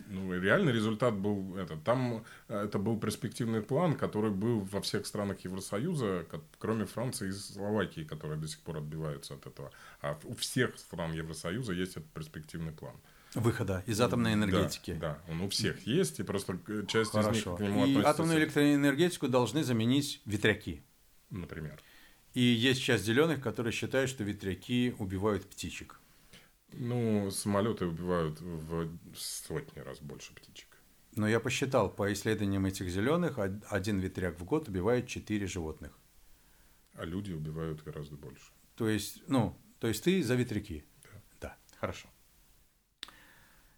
Ну, 0.10 0.40
реальный 0.40 0.72
результат 0.72 1.14
был 1.16 1.56
это. 1.58 1.78
Там 1.78 2.24
э, 2.48 2.66
это 2.66 2.80
был 2.80 3.00
перспективный 3.00 3.62
план, 3.62 3.96
который 3.96 4.32
был 4.32 4.62
во 4.62 4.82
всех 4.82 5.06
странах 5.06 5.40
Евросоюза, 5.46 6.26
кроме 6.60 6.86
Франции 6.86 7.30
и 7.30 7.32
Словакии, 7.32 8.04
которые 8.04 8.40
до 8.40 8.48
сих 8.48 8.60
пор 8.60 8.78
отбиваются 8.78 9.36
от 9.36 9.46
этого. 9.48 9.72
А 10.02 10.18
у 10.24 10.34
всех 10.36 10.78
стран 10.78 11.14
Евросоюза 11.14 11.74
есть 11.74 11.98
этот 11.98 12.10
перспективный 12.12 12.72
план. 12.72 12.96
Выхода 13.34 13.84
из 13.86 14.00
атомной 14.00 14.34
энергетики. 14.34 14.94
Да, 14.94 15.20
да, 15.26 15.32
он 15.32 15.42
у 15.42 15.50
всех 15.50 15.86
есть, 15.86 16.20
и 16.20 16.24
просто 16.24 16.58
часть 16.88 17.12
Хорошо. 17.12 17.32
из 17.32 17.46
них 17.46 17.56
к 17.58 17.60
нему 17.60 17.80
и 17.86 17.90
относится. 17.90 18.10
атомную 18.10 18.40
электроэнергетику 18.40 19.28
должны 19.28 19.64
заменить 19.64 20.22
ветряки. 20.26 20.84
Например. 21.30 21.78
И 22.34 22.42
есть 22.42 22.82
часть 22.82 23.04
зеленых, 23.04 23.42
которые 23.42 23.74
считают, 23.74 24.10
что 24.10 24.24
ветряки 24.24 24.96
убивают 25.00 25.50
птичек. 25.50 26.00
Ну, 26.74 27.32
самолеты 27.32 27.86
убивают 27.86 28.42
в 28.42 28.90
сотни 29.16 29.80
раз 29.80 30.00
больше 30.00 30.34
птичек. 30.34 30.68
Но 31.16 31.28
я 31.28 31.40
посчитал, 31.40 31.90
по 31.90 32.12
исследованиям 32.12 32.66
этих 32.66 32.90
зеленых, 32.90 33.40
один 33.40 34.00
ветряк 34.00 34.38
в 34.40 34.44
год 34.44 34.68
убивает 34.68 35.08
4 35.08 35.48
животных. 35.48 35.98
А 36.96 37.06
люди 37.06 37.32
убивают 37.32 37.84
гораздо 37.84 38.18
больше. 38.18 38.52
То 38.76 38.90
есть, 38.90 39.24
ну, 39.28 39.58
то 39.80 39.88
есть 39.88 40.04
ты 40.04 40.22
за 40.22 40.36
ветряки? 40.36 40.84
Да. 41.04 41.22
Да, 41.40 41.58
хорошо. 41.80 42.10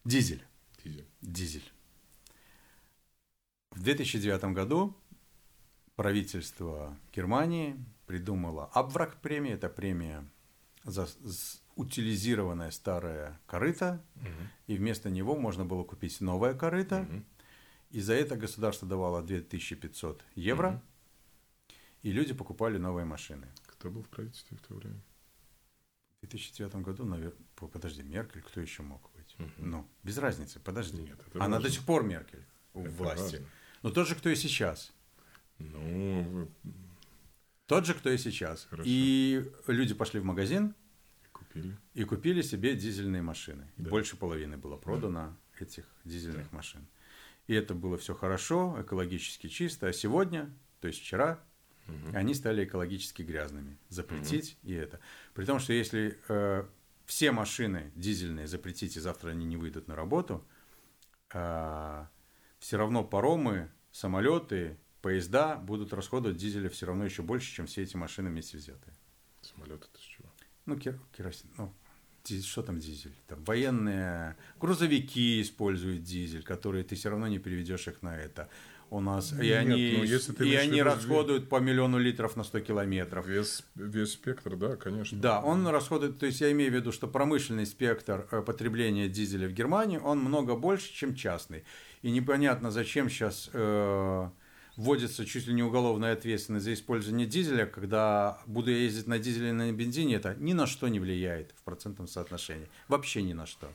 Дизель. 0.03 0.43
Дизель. 0.83 1.07
Дизель. 1.21 1.71
В 3.71 3.83
2009 3.83 4.55
году 4.55 4.97
правительство 5.95 6.97
Германии 7.13 7.75
придумало 8.07 8.65
Абврак 8.73 9.21
премию. 9.21 9.55
Это 9.55 9.69
премия 9.69 10.27
за 10.83 11.07
утилизированное 11.77 12.71
старое 12.71 13.39
корыто, 13.45 14.03
угу. 14.15 14.25
и 14.67 14.75
вместо 14.75 15.09
него 15.09 15.35
можно 15.35 15.63
было 15.63 15.83
купить 15.83 16.19
новое 16.19 16.53
корыто. 16.53 17.01
Угу. 17.01 17.23
И 17.91 18.01
за 18.01 18.13
это 18.13 18.35
государство 18.35 18.87
давало 18.87 19.21
2500 19.21 20.23
евро, 20.35 20.69
угу. 20.69 20.81
и 22.01 22.11
люди 22.11 22.33
покупали 22.33 22.77
новые 22.77 23.05
машины. 23.05 23.47
Кто 23.67 23.89
был 23.89 24.03
в 24.03 24.09
правительстве 24.09 24.57
в 24.57 24.61
то 24.61 24.73
время? 24.73 24.99
В 26.17 26.21
2009 26.21 26.75
году, 26.77 27.05
наверное, 27.05 27.37
подожди, 27.55 28.01
Меркель, 28.01 28.41
кто 28.41 28.59
еще 28.59 28.81
мог 28.81 29.09
быть? 29.15 29.35
Угу. 29.39 29.51
Ну, 29.65 29.87
без 30.03 30.17
разницы, 30.17 30.59
подожди. 30.59 31.01
Нет, 31.01 31.19
Она 31.35 31.47
важно. 31.47 31.61
до 31.61 31.69
сих 31.69 31.85
пор 31.85 32.03
Меркель 32.03 32.43
у 32.73 32.81
это 32.81 32.91
власти. 32.91 33.35
Важно. 33.35 33.47
Но 33.83 33.91
тот 33.91 34.07
же, 34.07 34.15
кто 34.15 34.29
и 34.29 34.35
сейчас. 34.35 34.91
Ну, 35.59 36.49
тот 37.67 37.85
же, 37.85 37.93
кто 37.93 38.09
и 38.09 38.17
сейчас. 38.17 38.65
Хорошо. 38.69 38.89
И 38.89 39.45
люди 39.67 39.93
пошли 39.93 40.19
в 40.19 40.25
магазин, 40.25 40.73
купили. 41.57 41.77
И 41.93 42.03
купили 42.03 42.41
себе 42.41 42.75
дизельные 42.75 43.21
машины. 43.21 43.67
Да. 43.77 43.89
Больше 43.89 44.15
половины 44.17 44.57
было 44.57 44.77
продано 44.77 45.35
да. 45.57 45.63
этих 45.65 45.85
дизельных 46.05 46.49
да. 46.51 46.57
машин. 46.57 46.87
И 47.47 47.53
это 47.53 47.73
было 47.73 47.97
все 47.97 48.13
хорошо, 48.13 48.77
экологически 48.81 49.47
чисто. 49.47 49.87
А 49.87 49.93
сегодня, 49.93 50.49
то 50.81 50.87
есть 50.87 50.99
вчера, 50.99 51.39
угу. 51.87 52.15
они 52.15 52.33
стали 52.33 52.65
экологически 52.65 53.21
грязными. 53.21 53.77
Запретить 53.89 54.57
угу. 54.61 54.71
и 54.71 54.73
это. 54.75 54.99
При 55.33 55.45
том, 55.45 55.59
что 55.59 55.73
если 55.73 56.19
э, 56.27 56.65
все 57.05 57.31
машины 57.31 57.91
дизельные 57.95 58.47
запретить, 58.47 58.97
и 58.97 58.99
завтра 58.99 59.29
они 59.29 59.45
не 59.45 59.57
выйдут 59.57 59.87
на 59.87 59.95
работу, 59.95 60.45
э, 61.33 62.05
все 62.59 62.77
равно 62.77 63.03
паромы, 63.03 63.71
самолеты, 63.91 64.77
поезда 65.01 65.55
будут 65.55 65.93
расходовать 65.93 66.37
дизеля 66.37 66.69
все 66.69 66.85
равно 66.85 67.05
еще 67.05 67.21
больше, 67.21 67.53
чем 67.53 67.65
все 67.65 67.83
эти 67.83 67.95
машины 67.95 68.29
вместе 68.29 68.57
взятые. 68.57 68.93
Самолеты 69.41 69.85
это 69.91 70.01
чего? 70.01 70.26
Ну, 70.67 70.77
керосин, 70.77 71.47
ну, 71.57 71.73
что 72.23 72.61
там 72.61 72.79
дизель? 72.79 73.13
Там 73.27 73.43
военные 73.45 74.35
грузовики 74.59 75.41
используют 75.41 76.03
дизель, 76.03 76.43
которые 76.43 76.83
ты 76.83 76.95
все 76.95 77.09
равно 77.09 77.27
не 77.27 77.39
переведешь 77.39 77.87
их 77.87 78.01
на 78.01 78.17
это. 78.17 78.49
У 78.89 79.01
нас 79.01 79.33
Нет, 79.33 79.43
и 79.43 79.51
они, 79.51 79.95
ну, 79.97 80.03
если 80.03 80.31
ты 80.31 80.47
и 80.47 80.55
они 80.55 80.81
расходуют 80.81 81.49
по 81.49 81.59
миллиону 81.59 81.97
литров 81.97 82.37
на 82.37 82.43
100 82.43 82.61
километров. 82.61 83.27
Весь, 83.27 83.63
весь 83.75 84.13
спектр, 84.13 84.55
да, 84.55 84.77
конечно. 84.77 85.19
Да, 85.19 85.41
он 85.41 85.67
расходует, 85.67 86.19
то 86.19 86.25
есть 86.25 86.39
я 86.39 86.51
имею 86.53 86.71
в 86.71 86.75
виду, 86.75 86.93
что 86.93 87.07
промышленный 87.07 87.65
спектр 87.65 88.27
э, 88.31 88.41
потребления 88.41 89.09
дизеля 89.09 89.49
в 89.49 89.51
Германии, 89.51 89.97
он 89.97 90.19
много 90.19 90.55
больше, 90.55 90.93
чем 90.93 91.15
частный. 91.15 91.65
И 92.01 92.11
непонятно, 92.11 92.71
зачем 92.71 93.09
сейчас 93.09 93.49
э, 93.51 94.29
вводится 94.77 95.25
чуть 95.25 95.47
ли 95.47 95.53
не 95.53 95.63
уголовная 95.63 96.13
ответственность 96.13 96.65
за 96.65 96.73
использование 96.73 97.27
дизеля, 97.27 97.65
когда 97.65 98.39
буду 98.45 98.71
я 98.71 98.77
ездить 98.77 99.07
на 99.07 99.19
дизеле 99.19 99.49
и 99.49 99.51
на 99.51 99.71
бензине, 99.73 100.15
это 100.15 100.35
ни 100.39 100.53
на 100.53 100.67
что 100.67 100.87
не 100.87 100.99
влияет 100.99 101.51
в 101.57 101.63
процентном 101.63 102.07
соотношении. 102.07 102.69
Вообще 102.87 103.23
ни 103.23 103.33
на 103.33 103.45
что. 103.45 103.69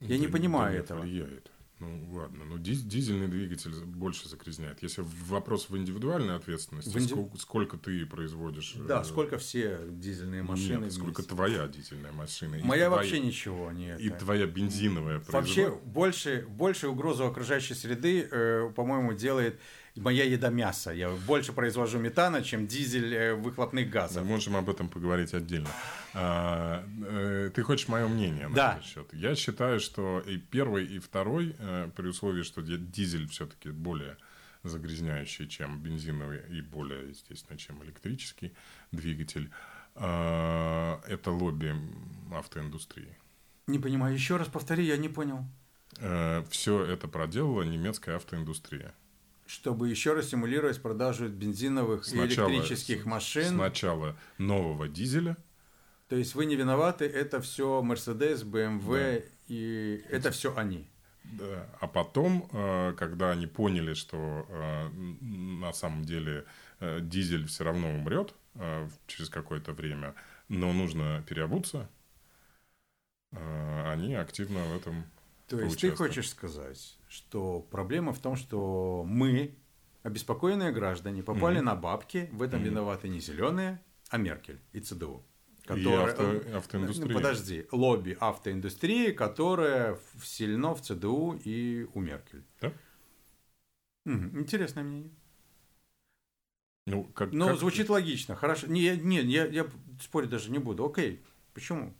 Я 0.00 0.16
это, 0.16 0.24
не 0.24 0.28
понимаю 0.28 0.74
это 0.74 0.94
этого. 0.94 1.00
влияет. 1.00 1.50
Ну 1.78 1.98
ладно, 2.12 2.44
но 2.44 2.58
дизельный 2.58 3.28
двигатель 3.28 3.72
больше 3.72 4.28
загрязняет. 4.28 4.82
Если 4.82 5.02
вопрос 5.28 5.70
в 5.70 5.76
индивидуальной 5.78 6.36
ответственности, 6.36 6.90
в 6.90 6.98
инди... 6.98 7.08
сколько, 7.08 7.38
сколько 7.38 7.78
ты 7.78 8.04
производишь. 8.04 8.74
Да, 8.86 9.00
э... 9.00 9.04
сколько 9.04 9.38
все 9.38 9.80
дизельные 9.88 10.42
машины. 10.42 10.84
Нет, 10.84 10.92
сколько 10.92 11.22
твоя 11.22 11.66
дизельная 11.68 12.12
машина. 12.12 12.58
Моя 12.62 12.64
твоя... 12.64 12.90
вообще 12.90 13.20
ничего 13.20 13.72
не. 13.72 13.96
И 13.98 14.10
твоя 14.10 14.46
бензиновая. 14.46 15.22
Вообще 15.28 15.70
больше, 15.70 16.46
больше 16.50 16.88
угрозу 16.88 17.24
окружающей 17.24 17.72
среды, 17.72 18.28
э, 18.30 18.70
по-моему, 18.76 19.14
делает 19.14 19.58
моя 19.96 20.24
еда 20.24 20.50
мясо. 20.50 20.92
Я 20.92 21.10
больше 21.10 21.52
произвожу 21.52 21.98
метана, 21.98 22.42
чем 22.42 22.66
дизель 22.66 23.14
э, 23.14 23.34
выхлопных 23.34 23.90
газов. 23.90 24.22
Мы 24.22 24.30
можем 24.30 24.56
об 24.56 24.68
этом 24.68 24.88
поговорить 24.88 25.34
отдельно. 25.34 25.70
А, 26.14 26.84
э, 27.06 27.50
ты 27.54 27.62
хочешь 27.62 27.88
мое 27.88 28.08
мнение 28.08 28.48
на 28.48 28.54
да. 28.54 28.72
этот 28.74 28.84
счет? 28.84 29.08
Я 29.12 29.34
считаю, 29.34 29.80
что 29.80 30.20
и 30.20 30.36
первый, 30.36 30.86
и 30.86 30.98
второй, 30.98 31.56
э, 31.58 31.90
при 31.94 32.08
условии, 32.08 32.42
что 32.42 32.62
дизель 32.62 33.28
все-таки 33.28 33.70
более 33.70 34.16
загрязняющий, 34.62 35.48
чем 35.48 35.80
бензиновый, 35.80 36.42
и 36.50 36.60
более, 36.60 37.08
естественно, 37.10 37.58
чем 37.58 37.82
электрический 37.82 38.52
двигатель, 38.92 39.50
это 39.94 41.00
лобби 41.26 41.74
автоиндустрии. 42.32 43.16
Не 43.66 43.78
понимаю. 43.78 44.14
Еще 44.14 44.36
раз 44.36 44.48
повтори, 44.48 44.84
я 44.84 44.98
не 44.98 45.08
понял. 45.08 45.46
Все 46.50 46.84
это 46.84 47.08
проделала 47.08 47.62
немецкая 47.62 48.16
автоиндустрия. 48.16 48.94
Чтобы 49.50 49.88
еще 49.88 50.12
раз 50.12 50.26
стимулировать 50.26 50.80
продажу 50.80 51.28
бензиновых 51.28 52.04
сначала, 52.04 52.48
и 52.48 52.52
электрических 52.52 53.04
машин. 53.04 53.48
Сначала 53.48 54.16
нового 54.38 54.86
дизеля. 54.86 55.36
То 56.08 56.14
есть 56.14 56.36
вы 56.36 56.46
не 56.46 56.54
виноваты, 56.54 57.04
это 57.04 57.40
все 57.40 57.82
Mercedes, 57.82 58.44
BMW 58.44 59.20
да. 59.20 59.26
и 59.48 60.04
это 60.08 60.30
все 60.30 60.56
они. 60.56 60.88
Да. 61.24 61.66
А 61.80 61.88
потом, 61.88 62.48
э, 62.52 62.94
когда 62.96 63.32
они 63.32 63.48
поняли, 63.48 63.94
что 63.94 64.46
э, 64.48 64.88
на 65.20 65.72
самом 65.72 66.04
деле 66.04 66.44
э, 66.78 67.00
дизель 67.02 67.46
все 67.46 67.64
равно 67.64 67.90
умрет 67.90 68.34
через 69.06 69.28
какое-то 69.30 69.72
время, 69.72 70.14
но 70.48 70.72
нужно 70.72 71.24
переобуться, 71.28 71.88
они 73.30 74.16
активно 74.16 74.64
в 74.64 74.76
этом 74.76 75.04
То 75.50 75.60
есть 75.60 75.80
ты 75.80 75.90
хочешь 75.90 76.30
сказать, 76.30 76.96
что 77.08 77.60
проблема 77.60 78.12
в 78.12 78.20
том, 78.20 78.36
что 78.36 79.04
мы, 79.04 79.56
обеспокоенные 80.04 80.70
граждане, 80.70 81.24
попали 81.24 81.58
mm-hmm. 81.58 81.64
на 81.64 81.74
бабки, 81.74 82.28
в 82.32 82.42
этом 82.42 82.60
mm-hmm. 82.60 82.64
виноваты 82.64 83.08
не 83.08 83.18
зеленые, 83.18 83.82
а 84.10 84.18
Меркель 84.18 84.60
и 84.72 84.80
ЦДУ. 84.80 85.26
Которая, 85.64 86.06
и 86.06 86.10
авто, 86.10 86.56
автоиндустрия. 86.56 87.08
Ну, 87.08 87.14
подожди, 87.14 87.66
лобби 87.72 88.16
автоиндустрии, 88.20 89.10
которая 89.10 89.98
сильно 90.22 90.72
в 90.72 90.82
ЦДУ 90.82 91.40
и 91.44 91.86
у 91.94 92.00
Меркель. 92.00 92.44
Да? 92.60 92.72
Угу, 94.06 94.38
интересное 94.38 94.84
мнение. 94.84 95.10
Ну, 96.86 97.04
как, 97.04 97.32
Но 97.32 97.48
как... 97.48 97.58
звучит 97.58 97.88
логично. 97.88 98.36
Хорошо. 98.36 98.68
Не, 98.68 98.96
не 98.96 99.20
я, 99.22 99.46
я 99.46 99.66
спорить 100.00 100.30
даже 100.30 100.50
не 100.50 100.58
буду. 100.58 100.86
Окей. 100.86 101.24
Почему? 101.54 101.94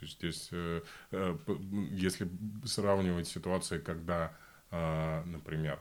Здесь, 0.00 0.48
э, 0.52 0.82
э, 1.10 1.38
если 1.90 2.28
сравнивать 2.64 3.28
ситуации, 3.28 3.78
когда, 3.78 4.36
э, 4.70 5.22
например, 5.24 5.80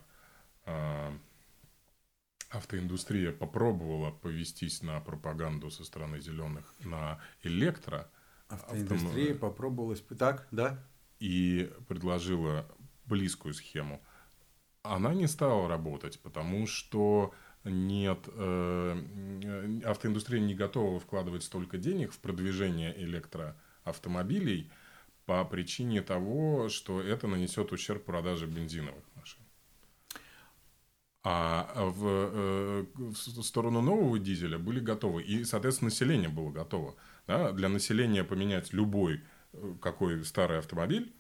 автоиндустрия 2.50 3.32
попробовала 3.32 4.12
повестись 4.12 4.84
на 4.84 5.00
пропаганду 5.00 5.72
со 5.72 5.84
стороны 5.84 6.20
зеленых 6.20 6.74
на 6.84 7.20
электро. 7.44 8.10
Автоиндустрия 8.50 9.34
автом... 9.34 9.50
попробовала, 9.50 9.96
так, 9.96 10.48
да? 10.52 10.84
И 11.20 11.74
предложила 11.88 12.68
близкую 13.06 13.54
схему. 13.54 14.02
Она 14.84 15.14
не 15.14 15.28
стала 15.28 15.68
работать, 15.68 16.20
потому 16.22 16.68
что 16.68 17.34
нет, 17.64 18.28
э, 18.28 19.82
автоиндустрия 19.86 20.42
не 20.42 20.56
готова 20.56 21.00
вкладывать 21.00 21.44
столько 21.44 21.78
денег 21.78 22.12
в 22.12 22.20
продвижение 22.20 22.94
электроавтомобилей 23.82 24.72
по 25.26 25.44
причине 25.46 26.02
того, 26.02 26.70
что 26.70 27.02
это 27.02 27.28
нанесет 27.28 27.72
ущерб 27.72 28.04
продаже 28.04 28.48
бензиновых 28.48 29.04
машин. 29.16 29.40
А 31.24 31.72
в, 31.76 32.06
э, 32.08 32.86
в 32.96 33.44
сторону 33.44 33.82
нового 33.82 34.18
дизеля 34.18 34.58
были 34.58 34.80
готовы. 34.80 35.22
И, 35.22 35.44
соответственно, 35.44 35.90
население 35.90 36.30
было 36.30 36.50
готово. 36.50 36.96
Да? 37.28 37.52
Для 37.52 37.70
населения 37.70 38.24
поменять 38.24 38.74
любой, 38.74 39.22
э, 39.54 39.76
какой 39.80 40.26
старый 40.26 40.58
автомобиль, 40.58 41.14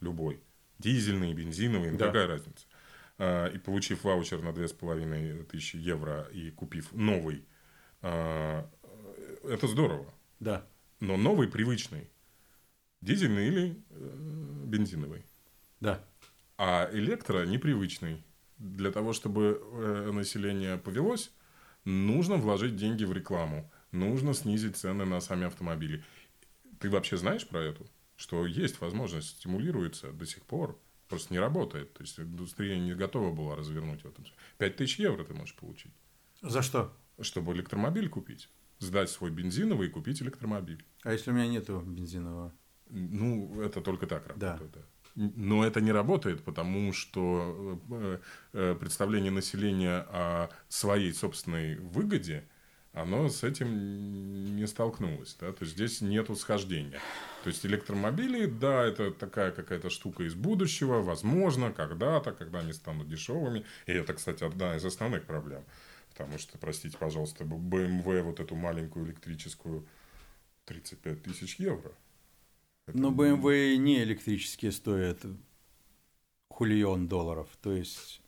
любой, 0.00 0.40
дизельный, 0.78 1.34
бензиновый, 1.34 1.90
да. 1.96 2.06
какая 2.06 2.28
разница. 2.28 2.66
А, 3.18 3.48
и 3.48 3.58
получив 3.58 4.04
ваучер 4.04 4.40
на 4.42 4.52
2500 4.52 5.74
евро 5.74 6.28
и 6.32 6.52
купив 6.52 6.92
новый, 6.92 7.44
а, 8.00 8.70
это 9.42 9.66
здорово. 9.66 10.14
Да. 10.38 10.64
Но 11.00 11.16
новый 11.16 11.48
привычный. 11.48 12.10
Дизельный 13.00 13.48
или 13.48 13.84
э, 13.90 14.62
бензиновый. 14.66 15.24
Да. 15.80 16.04
А 16.56 16.90
электро 16.92 17.46
непривычный 17.46 18.24
для 18.58 18.90
того, 18.90 19.12
чтобы 19.12 19.60
э, 19.62 20.10
население 20.12 20.76
повелось, 20.76 21.30
нужно 21.84 22.36
вложить 22.36 22.76
деньги 22.76 23.04
в 23.04 23.12
рекламу, 23.12 23.70
нужно 23.92 24.34
снизить 24.34 24.76
цены 24.76 25.04
на 25.04 25.20
сами 25.20 25.46
автомобили. 25.46 26.04
Ты 26.80 26.90
вообще 26.90 27.16
знаешь 27.16 27.46
про 27.46 27.60
это? 27.60 27.84
Что 28.16 28.46
есть 28.46 28.80
возможность, 28.80 29.28
стимулируется 29.28 30.12
до 30.12 30.26
сих 30.26 30.42
пор, 30.44 30.76
просто 31.08 31.32
не 31.32 31.38
работает. 31.38 31.94
То 31.94 32.02
есть 32.02 32.18
индустрия 32.18 32.78
не 32.78 32.94
готова 32.94 33.32
была 33.32 33.54
развернуть 33.54 34.02
в 34.02 34.06
этом. 34.06 34.24
5 34.58 34.76
тысяч 34.76 34.98
евро 34.98 35.24
ты 35.24 35.34
можешь 35.34 35.54
получить. 35.54 35.92
За 36.40 36.62
что? 36.62 36.92
Чтобы 37.20 37.52
электромобиль 37.52 38.08
купить. 38.08 38.48
Сдать 38.78 39.10
свой 39.10 39.30
бензиновый 39.30 39.88
и 39.88 39.90
купить 39.90 40.22
электромобиль. 40.22 40.84
А 41.02 41.12
если 41.12 41.30
у 41.30 41.34
меня 41.34 41.48
нету 41.48 41.80
бензинового? 41.80 42.52
Ну, 42.90 43.60
это 43.60 43.80
только 43.80 44.06
так 44.06 44.26
работает. 44.28 44.72
Да. 44.72 44.80
Но 45.14 45.64
это 45.66 45.80
не 45.80 45.90
работает, 45.90 46.44
потому 46.44 46.92
что 46.92 47.80
э, 47.90 48.18
э, 48.52 48.76
представление 48.78 49.32
населения 49.32 50.06
о 50.10 50.48
своей 50.68 51.12
собственной 51.12 51.76
выгоде, 51.76 52.48
оно 52.92 53.28
с 53.28 53.42
этим 53.42 54.54
не 54.54 54.66
столкнулось. 54.66 55.36
Да? 55.40 55.52
То 55.52 55.64
есть 55.64 55.74
здесь 55.74 56.00
нету 56.00 56.36
схождения. 56.36 57.00
То 57.42 57.48
есть 57.48 57.66
электромобили, 57.66 58.46
да, 58.46 58.84
это 58.84 59.10
такая 59.10 59.50
какая-то 59.50 59.90
штука 59.90 60.22
из 60.22 60.34
будущего, 60.34 61.02
возможно, 61.02 61.72
когда-то, 61.72 62.32
когда 62.32 62.60
они 62.60 62.72
станут 62.72 63.08
дешевыми. 63.08 63.64
И 63.86 63.92
это, 63.92 64.14
кстати, 64.14 64.44
одна 64.44 64.76
из 64.76 64.84
основных 64.84 65.24
проблем. 65.24 65.64
Потому 66.18 66.38
что, 66.38 66.58
простите, 66.58 66.98
пожалуйста, 66.98 67.44
BMW 67.44 68.22
вот 68.22 68.40
эту 68.40 68.56
маленькую 68.56 69.06
электрическую 69.06 69.86
35 70.64 71.22
тысяч 71.22 71.60
евро. 71.60 71.92
Но 72.88 73.12
BMW 73.12 73.76
не 73.76 74.02
электрические 74.02 74.72
стоят 74.72 75.24
хулион 76.48 77.06
долларов, 77.06 77.48
то 77.62 77.72
есть... 77.72 78.20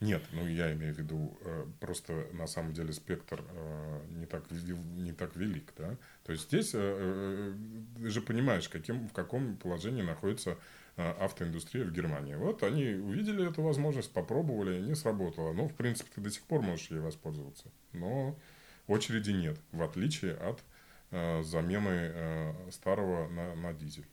Нет, 0.00 0.22
ну 0.32 0.46
я 0.46 0.72
имею 0.72 0.94
в 0.94 0.98
виду, 0.98 1.38
э, 1.42 1.66
просто 1.80 2.26
на 2.32 2.46
самом 2.46 2.72
деле 2.72 2.92
спектр 2.92 3.44
э, 3.48 4.00
не 4.10 4.26
так, 4.26 4.50
не 4.50 5.12
так 5.12 5.36
велик, 5.36 5.72
да. 5.76 5.96
То 6.24 6.32
есть 6.32 6.44
здесь 6.48 6.70
э, 6.74 7.54
ты 7.96 8.08
же 8.08 8.20
понимаешь, 8.22 8.68
каким, 8.68 9.08
в 9.08 9.12
каком 9.12 9.56
положении 9.56 10.02
находится 10.02 10.58
автоиндустрия 10.96 11.84
в 11.84 11.92
Германии. 11.92 12.34
Вот 12.34 12.62
они 12.62 12.94
увидели 12.94 13.48
эту 13.48 13.62
возможность, 13.62 14.12
попробовали, 14.12 14.80
не 14.80 14.94
сработало. 14.94 15.52
Ну, 15.52 15.68
в 15.68 15.74
принципе, 15.74 16.10
ты 16.14 16.20
до 16.20 16.30
сих 16.30 16.42
пор 16.42 16.62
можешь 16.62 16.90
ей 16.90 17.00
воспользоваться. 17.00 17.66
Но 17.92 18.36
очереди 18.86 19.30
нет, 19.30 19.58
в 19.72 19.82
отличие 19.82 20.34
от 20.34 20.62
Э, 21.12 21.42
замены 21.44 22.10
э, 22.12 22.70
старого 22.72 23.28
на, 23.28 23.54
на 23.54 23.72
дизель. 23.72 24.06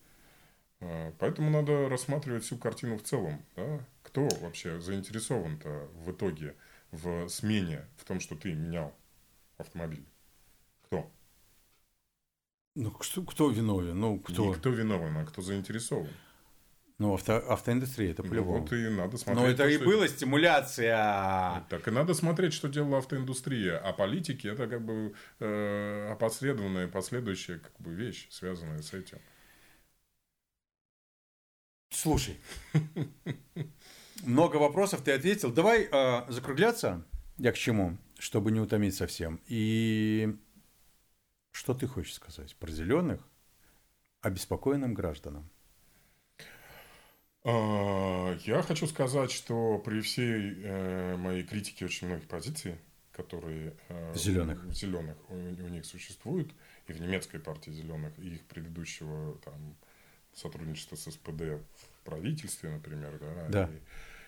Э, 0.80 1.12
поэтому 1.18 1.50
надо 1.50 1.90
рассматривать 1.90 2.44
всю 2.44 2.58
картину 2.58 2.98
в 2.98 3.04
целом. 3.04 3.44
Да? 3.56 3.84
Кто 4.04 4.28
вообще 4.42 4.80
заинтересован-то 4.80 5.90
в 5.96 6.12
итоге 6.12 6.56
в 6.92 7.28
смене, 7.30 7.88
в 7.98 8.06
том, 8.06 8.20
что 8.20 8.36
ты 8.36 8.54
менял 8.54 8.96
автомобиль? 9.58 10.06
Кто? 10.84 11.12
Ну, 12.76 12.92
кто, 12.92 13.24
кто 13.24 13.50
виновен? 13.50 14.00
Ну, 14.00 14.20
кто? 14.20 14.46
Не 14.46 14.54
кто 14.54 14.70
виновен, 14.70 15.18
а 15.18 15.26
кто 15.26 15.42
заинтересован. 15.42 16.10
Ну, 17.04 17.16
авто, 17.16 17.34
автоиндустрия, 17.52 18.12
это 18.12 18.24
по-любому. 18.24 18.60
Ну, 18.60 18.62
вот 18.62 18.72
и 18.72 18.88
надо 18.88 19.18
смотреть. 19.18 19.44
Но 19.44 19.50
это 19.50 19.64
то, 19.64 19.70
и 19.70 19.78
была 19.78 20.08
стимуляция. 20.08 21.66
Так 21.68 21.86
и 21.86 21.92
надо 21.92 22.14
смотреть, 22.14 22.54
что 22.54 22.70
делала 22.70 23.00
автоиндустрия. 23.00 23.78
А 23.78 23.92
политики 23.92 24.48
это 24.48 24.68
как 24.68 24.86
бы 24.86 25.14
э, 25.42 26.10
опосредованная, 26.14 26.88
последующая 26.88 27.60
как 27.60 27.74
бы 27.80 27.94
вещь, 27.94 28.30
связанная 28.32 28.82
с 28.82 28.94
этим. 28.94 29.18
Слушай, 31.90 32.38
много 34.24 34.56
вопросов 34.56 35.02
ты 35.02 35.12
ответил. 35.12 35.52
Давай 35.52 35.90
э, 35.92 36.32
закругляться. 36.32 37.04
Я 37.38 37.52
к 37.52 37.58
чему? 37.58 37.98
Чтобы 38.18 38.54
не 38.54 38.62
утомить 38.62 38.96
совсем. 38.96 39.42
И 39.48 40.34
что 41.52 41.74
ты 41.74 41.86
хочешь 41.86 42.14
сказать 42.14 42.56
про 42.56 42.72
зеленых 42.72 43.28
обеспокоенным 44.22 44.94
гражданам? 44.94 45.50
А, 47.46 48.38
я 48.46 48.62
хочу 48.62 48.88
сказать, 48.88 49.32
что 49.32 49.78
при 49.80 50.00
всей 50.00 50.56
э, 50.64 51.18
моей 51.18 51.44
критике 51.44 51.86
очень 51.86 52.08
многих 52.08 52.28
позиций, 52.28 52.76
которые 53.12 53.74
э, 53.90 54.14
зеленых, 54.16 54.64
зеленых 54.74 55.18
у, 55.30 55.34
у 55.36 55.68
них 55.68 55.86
существуют, 55.86 56.54
и 56.88 56.94
в 56.94 57.02
немецкой 57.02 57.40
партии 57.40 57.72
зеленых, 57.72 58.18
и 58.18 58.36
их 58.36 58.46
предыдущего 58.46 59.38
там, 59.44 59.76
сотрудничества 60.34 60.96
с 60.96 61.12
СПД 61.12 61.60
в 61.76 62.06
правительстве, 62.06 62.70
например, 62.70 63.20
да, 63.20 63.48
да. 63.50 63.70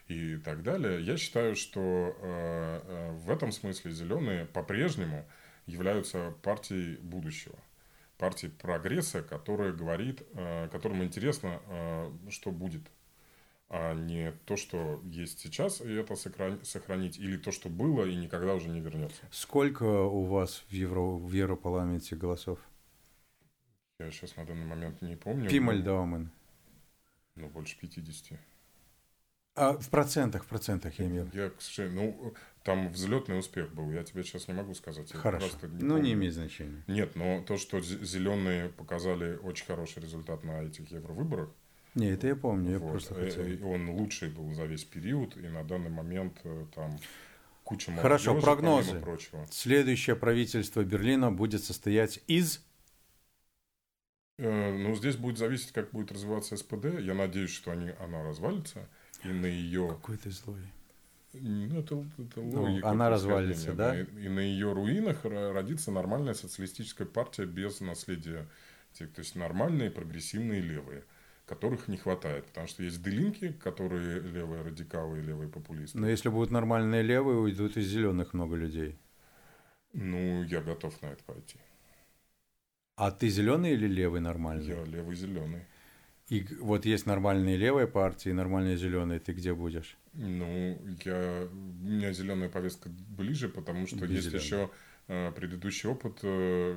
И, 0.10 0.34
и 0.34 0.38
так 0.38 0.62
далее, 0.62 1.02
я 1.02 1.16
считаю, 1.16 1.56
что 1.56 2.18
э, 2.20 3.12
в 3.14 3.32
этом 3.32 3.54
смысле 3.54 3.92
зеленые 3.92 4.46
по-прежнему 4.46 5.26
являются 5.68 6.34
партией 6.42 6.98
будущего 6.98 7.56
партией 8.18 8.50
прогресса, 8.50 9.22
которая 9.22 9.74
говорит, 9.74 10.24
которым 10.72 11.04
интересно, 11.04 11.60
что 12.30 12.50
будет 12.50 12.84
а 13.70 13.94
не 13.94 14.32
то, 14.46 14.58
что 14.58 15.02
есть 15.06 15.40
сейчас, 15.40 15.82
и 15.82 15.92
это 15.92 16.16
сохранить, 16.16 17.18
или 17.18 17.38
то, 17.38 17.52
что 17.52 17.70
было 17.70 18.06
и 18.06 18.16
никогда 18.16 18.54
уже 18.54 18.70
не 18.70 18.80
вернется. 18.80 19.22
Сколько 19.32 19.84
у 20.04 20.24
вас 20.24 20.64
в, 20.68 20.72
Евро, 20.72 21.02
в 21.02 21.32
Европарламенте 21.32 22.16
голосов? 22.16 22.60
Я 24.00 24.12
сейчас 24.12 24.36
на 24.36 24.46
данный 24.46 24.66
момент 24.66 25.02
не 25.02 25.16
помню. 25.16 25.50
Пималь 25.50 25.82
Даумен. 25.82 26.30
Ну, 27.36 27.50
больше 27.50 27.78
50. 27.80 28.40
А 29.56 29.78
в 29.78 29.90
процентах, 29.90 30.44
в 30.44 30.48
процентах 30.48 31.00
я 31.00 31.06
имею. 31.06 31.32
Я, 31.34 31.50
к 31.50 31.62
сожалению, 31.62 32.16
ну, 32.20 32.34
там 32.64 32.90
взлетный 32.90 33.40
успех 33.40 33.74
был, 33.74 33.90
я 33.90 34.04
тебе 34.04 34.24
сейчас 34.24 34.50
не 34.50 34.54
могу 34.54 34.74
сказать. 34.74 35.10
Я 35.14 35.20
Хорошо, 35.20 35.48
просто 35.48 35.68
ну 35.68 35.98
не 35.98 36.12
имеет 36.12 36.34
значения. 36.34 36.84
Нет, 36.88 37.16
но 37.16 37.42
то, 37.42 37.56
что 37.58 37.80
зеленые 37.80 38.70
показали 38.70 39.38
очень 39.38 39.66
хороший 39.66 40.02
результат 40.02 40.44
на 40.44 40.64
этих 40.64 40.92
евровыборах, 40.92 41.50
Не, 41.96 42.10
это 42.12 42.28
я 42.28 42.36
помню, 42.36 42.72
я 42.74 42.80
вот, 42.80 42.92
просто 42.92 43.16
э, 43.16 43.20
хотел. 43.20 43.44
э, 43.44 43.64
он 43.64 43.90
лучший 43.90 44.30
был 44.30 44.54
за 44.54 44.66
весь 44.66 44.84
период, 44.86 45.36
и 45.38 45.48
на 45.48 45.64
данный 45.64 45.90
момент 45.90 46.40
э, 46.44 46.66
там 46.74 47.00
куча 47.64 47.92
Хорошо, 47.92 48.32
молодежи, 48.32 48.46
прогнозы. 48.46 48.92
помимо 48.92 49.02
прочего. 49.02 49.48
Следующее 49.52 50.16
правительство 50.16 50.84
Берлина 50.84 51.32
будет 51.32 51.64
состоять 51.64 52.22
из... 52.28 52.62
Э, 54.38 54.72
Ну, 54.78 54.96
здесь 54.96 55.16
будет 55.18 55.38
зависеть, 55.38 55.72
как 55.72 55.92
будет 55.92 56.12
развиваться 56.12 56.58
СПД. 56.58 57.00
Я 57.00 57.14
надеюсь, 57.14 57.52
что 57.52 57.72
они, 57.72 57.92
она 58.00 58.24
развалится, 58.24 58.88
и 59.24 59.28
на 59.30 59.46
ее... 59.46 59.88
Какой 59.90 60.18
ты 60.18 60.32
злой. 60.32 60.62
Ну, 61.34 61.80
это, 61.80 62.06
это 62.18 62.40
Ну, 62.42 62.62
логика 62.62 62.88
она 62.88 63.10
происхождения, 63.10 63.14
развалится, 63.16 63.74
да? 63.74 64.00
И, 64.00 64.04
и 64.26 64.30
на 64.30 64.40
ее 64.40 64.72
руинах 64.72 65.26
ро- 65.26 65.52
родится 65.52 65.92
нормальная 65.92 66.34
социалистическая 66.34 67.06
партия 67.06 67.46
без 67.46 67.82
наследия. 67.82 68.48
То 68.98 69.06
есть 69.18 69.36
нормальные 69.36 69.92
прогрессивные 69.92 70.62
левые, 70.62 71.04
которых 71.46 71.88
не 71.88 71.98
хватает. 71.98 72.46
Потому 72.46 72.68
что 72.68 72.84
есть 72.84 73.02
делинки, 73.04 73.52
которые 73.52 74.20
левые 74.20 74.62
радикалы 74.64 75.20
и 75.20 75.22
левые 75.22 75.50
популисты. 75.50 75.98
Но 75.98 76.08
если 76.08 76.30
будут 76.30 76.52
нормальные 76.52 77.04
левые, 77.04 77.38
уйдут 77.38 77.78
из 77.78 77.88
зеленых 77.88 78.34
много 78.34 78.56
людей. 78.56 78.98
Ну, 79.94 80.44
я 80.44 80.62
готов 80.62 81.02
на 81.02 81.08
это 81.08 81.24
пойти. 81.24 81.58
А 82.98 83.12
ты 83.12 83.30
зеленый 83.30 83.74
или 83.74 83.88
левый 83.88 84.22
нормальный? 84.22 84.68
Я 84.68 84.84
левый 84.84 85.16
зеленый. 85.16 85.62
И 86.30 86.48
вот 86.60 86.86
есть 86.86 87.06
нормальные 87.06 87.56
левые 87.56 87.88
партии, 87.88 88.30
нормальные 88.30 88.78
зеленые. 88.78 89.20
Ты 89.20 89.34
где 89.34 89.54
будешь? 89.54 89.98
Ну, 90.14 90.82
я, 91.06 91.48
у 91.52 91.56
меня 91.88 92.14
зеленая 92.14 92.50
повестка 92.50 92.90
ближе, 92.90 93.48
потому 93.48 93.86
что 93.86 94.08
Без 94.08 94.12
есть 94.12 94.24
зелёной. 94.30 94.44
еще 94.44 94.70
э, 95.08 95.32
предыдущий 95.34 95.90
опыт. 95.90 96.18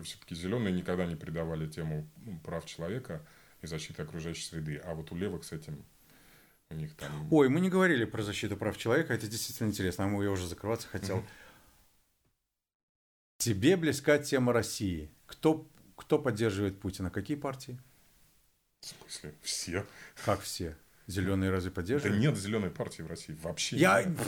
Все-таки 0.05 0.35
зеленые 0.35 0.73
никогда 0.73 1.07
не 1.07 1.16
придавали 1.16 1.66
тему 1.66 2.07
прав 2.45 2.66
человека 2.66 3.24
и 3.62 3.66
защиты 3.66 4.02
окружающей 4.02 4.44
среды. 4.44 4.76
А 4.76 4.94
вот 4.94 5.12
у 5.12 5.16
левых 5.16 5.44
с 5.44 5.52
этим 5.52 5.85
у 6.70 6.74
них 6.74 6.94
там... 6.97 7.32
Ой, 7.32 7.48
мы 7.48 7.60
не 7.60 7.70
говорили 7.70 8.05
про 8.05 8.22
защиту 8.22 8.56
прав 8.56 8.76
человека, 8.76 9.14
это 9.14 9.26
действительно 9.26 9.68
интересно, 9.68 10.05
а 10.05 10.22
я 10.22 10.30
уже 10.30 10.47
закрываться 10.47 10.89
хотел. 10.89 11.24
Тебе 13.39 13.76
близка 13.76 14.18
тема 14.18 14.52
России. 14.52 15.10
Кто, 15.26 15.66
кто 15.97 16.18
поддерживает 16.18 16.80
Путина? 16.80 17.10
Какие 17.10 17.36
партии? 17.36 17.78
В 18.80 18.86
смысле, 18.86 19.35
все. 19.43 19.86
Как 20.24 20.40
все? 20.40 20.76
Зеленые 21.06 21.51
разве 21.51 21.70
Да 21.70 21.76
поддерживают? 21.76 22.20
нет 22.20 22.36
зеленой 22.36 22.70
партии 22.70 23.02
в 23.02 23.06
России 23.06 23.32
вообще. 23.43 23.76
Я 23.76 24.02
нет. 24.02 24.18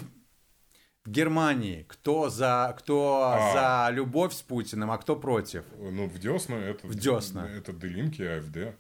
в 1.05 1.11
Германии 1.11 1.85
кто 1.89 2.31
за 2.31 2.74
кто 2.78 3.23
А. 3.24 3.89
за 3.89 3.94
любовь 3.94 4.32
с 4.32 4.43
Путиным, 4.43 4.90
а 4.90 4.98
кто 4.98 5.15
против? 5.16 5.65
Ну, 5.77 6.09
в 6.09 6.19
Десна 6.19 6.55
это... 6.55 6.86
В 6.86 6.94
Десна. 6.94 7.47
Это 7.48 7.73
Делинки, 7.73 8.23
АФД. 8.23 8.77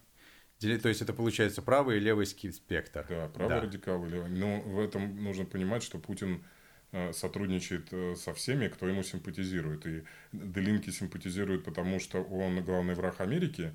То 0.60 0.88
есть 0.88 1.00
это 1.00 1.12
получается 1.12 1.62
правый 1.62 1.96
и 1.96 2.00
левый 2.00 2.26
спектр. 2.26 3.06
Да, 3.08 3.28
правый 3.28 3.56
Да. 3.56 3.60
радикал. 3.62 4.04
Или... 4.06 4.18
Но 4.18 4.60
в 4.60 4.78
этом 4.78 5.22
нужно 5.22 5.46
понимать, 5.46 5.82
что 5.82 5.98
Путин 5.98 6.44
э, 6.92 7.12
сотрудничает 7.14 7.88
э, 7.92 8.14
со 8.14 8.34
всеми, 8.34 8.68
кто 8.68 8.86
ему 8.86 9.02
симпатизирует. 9.02 9.86
И 9.86 10.04
Делинки 10.32 10.90
симпатизирует, 10.90 11.64
потому 11.64 11.98
что 11.98 12.22
он 12.22 12.62
главный 12.62 12.94
враг 12.94 13.20
Америки, 13.22 13.72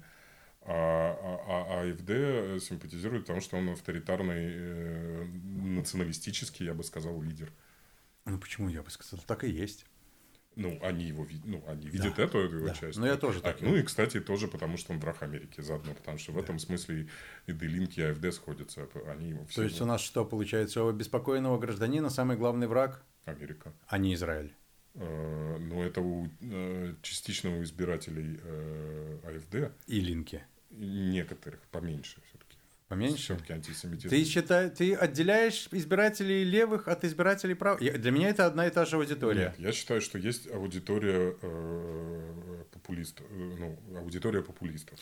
а, 0.61 1.41
а, 1.47 1.81
а 1.81 1.91
АФД 1.91 2.63
симпатизирует, 2.63 3.23
потому 3.23 3.41
что 3.41 3.57
он 3.57 3.69
авторитарный, 3.69 4.51
э, 4.53 5.25
националистический, 5.25 6.65
я 6.65 6.75
бы 6.75 6.83
сказал, 6.83 7.19
лидер. 7.19 7.51
Ну 8.25 8.37
почему 8.37 8.69
я 8.69 8.83
бы 8.83 8.91
сказал, 8.91 9.19
так 9.25 9.43
и 9.43 9.49
есть. 9.49 9.85
Ну, 10.55 10.79
они 10.81 11.05
его 11.05 11.23
ви- 11.25 11.41
ну, 11.43 11.63
они 11.67 11.87
видят 11.87 12.17
эту 12.19 12.37
его 12.39 12.67
да. 12.67 12.73
часть. 12.73 12.97
Ну, 12.97 13.05
я 13.05 13.17
тоже 13.17 13.39
А, 13.39 13.41
так 13.41 13.61
ну 13.61 13.75
и, 13.75 13.83
кстати, 13.83 14.19
тоже 14.21 14.47
потому, 14.47 14.77
что 14.77 14.93
он 14.93 14.99
враг 14.99 15.21
Америки 15.21 15.61
заодно, 15.61 15.93
потому 15.93 16.17
что 16.17 16.31
в 16.31 16.37
этом 16.37 16.59
смысле 16.59 17.07
и 17.47 17.51
Делинки, 17.53 17.99
и 17.99 18.03
АФД 18.03 18.33
сходятся. 18.33 18.87
Они 19.07 19.29
его 19.29 19.45
все 19.45 19.55
То 19.57 19.63
есть 19.63 19.81
у 19.81 19.85
нас 19.85 20.01
что 20.01 20.23
получается, 20.25 20.83
у 20.83 20.89
обеспокоенного 20.89 21.57
гражданина 21.57 22.09
самый 22.09 22.37
главный 22.37 22.67
враг, 22.67 23.03
Америка. 23.25 23.73
а 23.87 23.97
не 23.97 24.13
Израиль. 24.13 24.53
Э, 24.93 25.57
Ну, 25.59 25.83
это 25.83 25.99
у 26.01 26.29
э, 26.41 26.95
частично 27.01 27.57
у 27.57 27.63
избирателей 27.63 28.39
э, 28.41 29.19
АФД, 29.25 29.73
И 29.87 29.99
Линки. 29.99 30.41
некоторых 30.69 31.59
поменьше 31.71 32.21
все-таки. 32.29 32.44
Поменьше? 32.87 33.23
Все-таки 33.23 33.53
антисемитизм. 33.53 34.09
Ты 34.09 34.23
считаешь, 34.25 34.73
ты 34.77 34.93
отделяешь 34.93 35.67
избирателей 35.71 36.43
левых 36.43 36.87
от 36.87 37.03
избирателей 37.03 37.55
правых? 37.55 37.79
Для 37.79 38.11
меня 38.11 38.29
это 38.29 38.45
одна 38.45 38.67
и 38.67 38.69
та 38.69 38.85
же 38.85 38.97
аудитория. 38.97 39.55
Нет, 39.57 39.59
я 39.59 39.71
считаю, 39.71 40.01
что 40.01 40.19
есть 40.19 40.47
аудитория 40.51 41.35
э, 41.41 42.63
популистов, 42.71 43.25
э, 43.29 43.33
ну, 43.33 43.79
аудитория 43.97 44.43
популистов. 44.43 44.99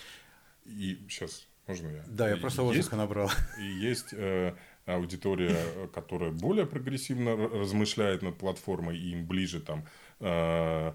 И 0.66 0.98
сейчас 1.10 1.46
можно 1.68 1.90
я? 1.90 2.04
Да, 2.08 2.30
я 2.30 2.38
И 2.38 2.40
просто 2.40 2.62
есть 2.62 2.76
воздуха 2.76 2.96
набрал. 2.96 3.32
И 3.60 3.66
есть 3.66 4.14
э, 4.14 4.54
аудитория, 4.86 5.58
которая 5.94 6.32
более 6.32 6.66
прогрессивно 6.66 7.36
размышляет 7.36 8.22
над 8.22 8.38
платформой, 8.38 8.98
и 8.98 9.12
им 9.12 9.26
ближе 9.26 9.60
там 9.60 9.86
э, 10.22 10.94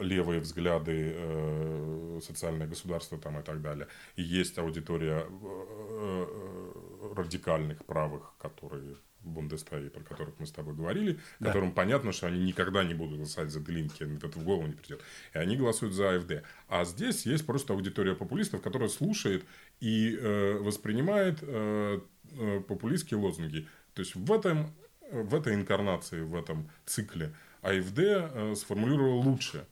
левые 0.00 0.40
взгляды, 0.40 1.12
э, 1.14 2.20
социальное 2.22 2.66
государство 2.66 3.18
там 3.18 3.38
и 3.38 3.42
так 3.42 3.62
далее. 3.62 3.88
И 4.16 4.22
есть 4.22 4.58
аудитория 4.58 5.24
э, 5.28 5.28
э, 5.30 7.12
радикальных 7.14 7.84
правых, 7.84 8.34
которые 8.38 8.96
в 9.22 9.30
Бундестаге, 9.30 9.90
про 9.90 10.02
которых 10.02 10.38
мы 10.38 10.46
с 10.46 10.52
тобой 10.52 10.74
говорили, 10.74 11.18
Да. 11.40 11.46
которым 11.46 11.72
понятно, 11.72 12.12
что 12.12 12.28
они 12.28 12.38
никогда 12.44 12.84
не 12.84 12.94
будут 12.94 13.16
голосовать 13.16 13.50
за 13.50 13.60
Делинки, 13.60 14.02
им 14.02 14.16
это 14.16 14.38
в 14.38 14.44
голову 14.44 14.66
не 14.66 14.74
придет. 14.74 15.02
И 15.34 15.38
они 15.38 15.56
голосуют 15.56 15.94
за 15.94 16.16
АФД. 16.16 16.44
А 16.68 16.84
здесь 16.84 17.26
есть 17.26 17.44
просто 17.46 17.72
аудитория 17.72 18.14
популистов, 18.14 18.62
которая 18.62 18.88
слушает 18.88 19.44
и 19.80 20.16
э, 20.16 20.58
воспринимает 20.58 21.38
э, 21.42 22.00
э, 22.32 22.60
популистские 22.60 23.18
лозунги. 23.18 23.66
То 23.94 24.00
есть 24.02 24.14
в, 24.14 24.32
этом, 24.32 24.72
в 25.10 25.34
этой 25.34 25.54
инкарнации, 25.54 26.20
в 26.20 26.36
этом 26.36 26.70
цикле 26.86 27.34
АФД 27.62 27.98
э, 27.98 28.54
сформулировал 28.56 29.20
лучше, 29.20 29.66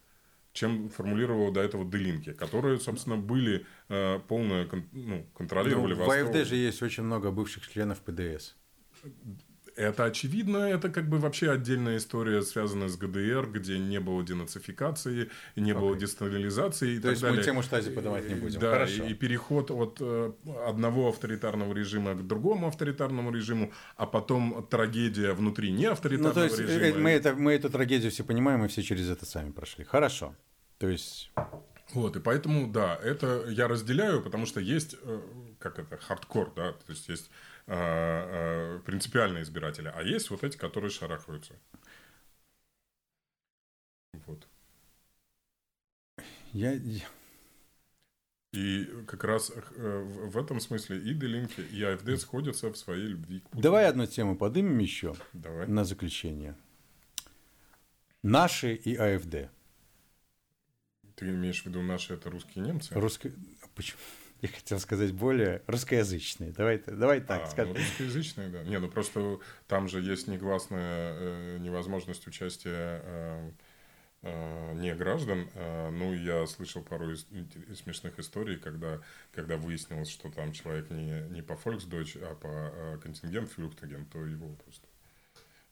чем 0.52 0.88
формулировал 0.88 1.52
до 1.52 1.60
этого 1.60 1.84
Делинки, 1.84 2.32
которые, 2.32 2.80
собственно, 2.80 3.16
были 3.16 3.66
э, 3.88 4.20
полно 4.28 4.64
кон- 4.66 4.88
ну, 4.92 5.26
контролировали 5.34 5.94
Ну, 5.94 6.04
в 6.04 6.06
Восток. 6.06 6.30
АФД 6.34 6.48
же 6.48 6.56
есть 6.56 6.82
очень 6.82 7.02
много 7.02 7.30
бывших 7.30 7.68
членов 7.68 8.00
ПДС. 8.00 8.54
Это 9.76 10.04
очевидно, 10.04 10.56
это 10.56 10.88
как 10.88 11.08
бы 11.08 11.18
вообще 11.18 11.50
отдельная 11.50 11.98
история, 11.98 12.40
связанная 12.42 12.88
с 12.88 12.96
ГДР, 12.96 13.50
где 13.52 13.78
не 13.78 14.00
было 14.00 14.24
денацификации, 14.24 15.30
не 15.54 15.74
было 15.74 15.90
Окей. 15.90 16.00
десталилизации 16.00 16.92
и 16.94 16.96
То 16.96 17.02
так 17.02 17.10
есть 17.12 17.22
мы 17.22 17.28
далее. 17.28 17.44
тему 17.44 17.62
штази 17.62 17.90
подавать 17.90 18.26
не 18.28 18.34
будем. 18.36 18.58
Да, 18.58 18.70
Хорошо. 18.72 19.04
и, 19.04 19.12
переход 19.14 19.70
от 19.70 19.98
э, 20.00 20.32
одного 20.66 21.08
авторитарного 21.10 21.74
режима 21.74 22.14
к 22.14 22.26
другому 22.26 22.68
авторитарному 22.68 23.30
режиму, 23.30 23.70
а 23.96 24.06
потом 24.06 24.66
трагедия 24.70 25.32
внутри 25.34 25.70
Ну, 25.72 25.78
неавторитарного 25.78 26.34
то 26.34 26.44
есть 26.44 26.58
э, 26.58 26.78
режима. 26.88 26.98
мы, 27.00 27.10
это, 27.10 27.34
мы 27.34 27.52
эту 27.52 27.68
трагедию 27.68 28.10
все 28.10 28.24
понимаем, 28.24 28.60
мы 28.60 28.68
все 28.68 28.82
через 28.82 29.10
это 29.10 29.26
сами 29.26 29.50
прошли. 29.50 29.84
Хорошо. 29.84 30.34
То 30.78 30.88
есть, 30.88 31.30
Вот, 31.92 32.16
и 32.16 32.20
поэтому, 32.20 32.66
да, 32.70 32.98
это 33.02 33.44
я 33.48 33.68
разделяю, 33.68 34.22
потому 34.22 34.46
что 34.46 34.58
есть, 34.60 34.96
э, 35.02 35.20
как 35.58 35.78
это, 35.78 35.96
хардкор, 35.98 36.52
да, 36.56 36.72
то 36.72 36.90
есть 36.92 37.08
есть 37.08 37.26
э, 37.26 37.30
э, 37.30 37.55
принципиальные 37.66 39.42
избиратели, 39.42 39.92
а 39.94 40.02
есть 40.02 40.30
вот 40.30 40.44
эти, 40.44 40.56
которые 40.56 40.90
шарахаются. 40.90 41.54
Вот. 44.26 44.46
я, 46.52 46.74
И 48.52 48.84
как 49.06 49.24
раз 49.24 49.52
э, 49.54 50.00
в 50.02 50.38
этом 50.38 50.60
смысле 50.60 50.98
и 50.98 51.12
Делинки, 51.12 51.60
и 51.60 51.82
АФД 51.82 52.18
сходятся 52.18 52.70
в 52.70 52.76
своей 52.76 53.08
любви 53.08 53.40
к 53.40 53.44
Путину. 53.44 53.62
давай 53.62 53.86
одну 53.86 54.06
тему 54.06 54.36
подымем 54.36 54.78
еще 54.78 55.14
Давай. 55.32 55.66
на 55.66 55.84
заключение. 55.84 56.56
Наши 58.22 58.74
и 58.74 58.96
АФД. 58.96 59.50
Ты 61.16 61.30
имеешь 61.30 61.62
в 61.62 61.66
виду 61.66 61.82
наши 61.82 62.14
это 62.14 62.30
русские 62.30 62.64
немцы? 62.64 62.94
Русско... 62.94 63.30
Почему? 63.74 63.98
Я 64.42 64.48
хотел 64.48 64.78
сказать 64.80 65.12
более 65.12 65.62
русскоязычные. 65.66 66.52
Давай, 66.52 66.82
давай 66.86 67.20
так 67.20 67.44
а, 67.44 67.46
скажем. 67.46 67.72
ну, 67.74 67.78
русскоязычные, 67.80 68.48
да. 68.48 68.62
Не, 68.64 68.78
ну 68.78 68.88
просто 68.88 69.38
там 69.66 69.88
же 69.88 70.00
есть 70.00 70.28
негласная 70.28 71.14
э, 71.14 71.58
невозможность 71.60 72.26
участия 72.26 73.00
э, 73.02 73.50
э, 74.22 74.72
не 74.74 74.94
граждан. 74.94 75.48
Э, 75.54 75.90
ну, 75.90 76.12
я 76.12 76.46
слышал 76.46 76.82
пару 76.82 77.12
из- 77.12 77.26
из 77.68 77.78
смешных 77.78 78.18
историй, 78.18 78.56
когда, 78.58 79.00
когда 79.32 79.56
выяснилось, 79.56 80.10
что 80.10 80.30
там 80.30 80.52
человек 80.52 80.90
не, 80.90 81.22
не 81.30 81.42
по 81.42 81.54
Volksdeutsch, 81.54 82.18
а 82.22 82.34
по 82.34 82.48
э, 82.48 82.98
контингент 83.02 83.50
Флюхтаген, 83.52 84.04
то 84.06 84.24
его 84.24 84.48
просто 84.64 84.86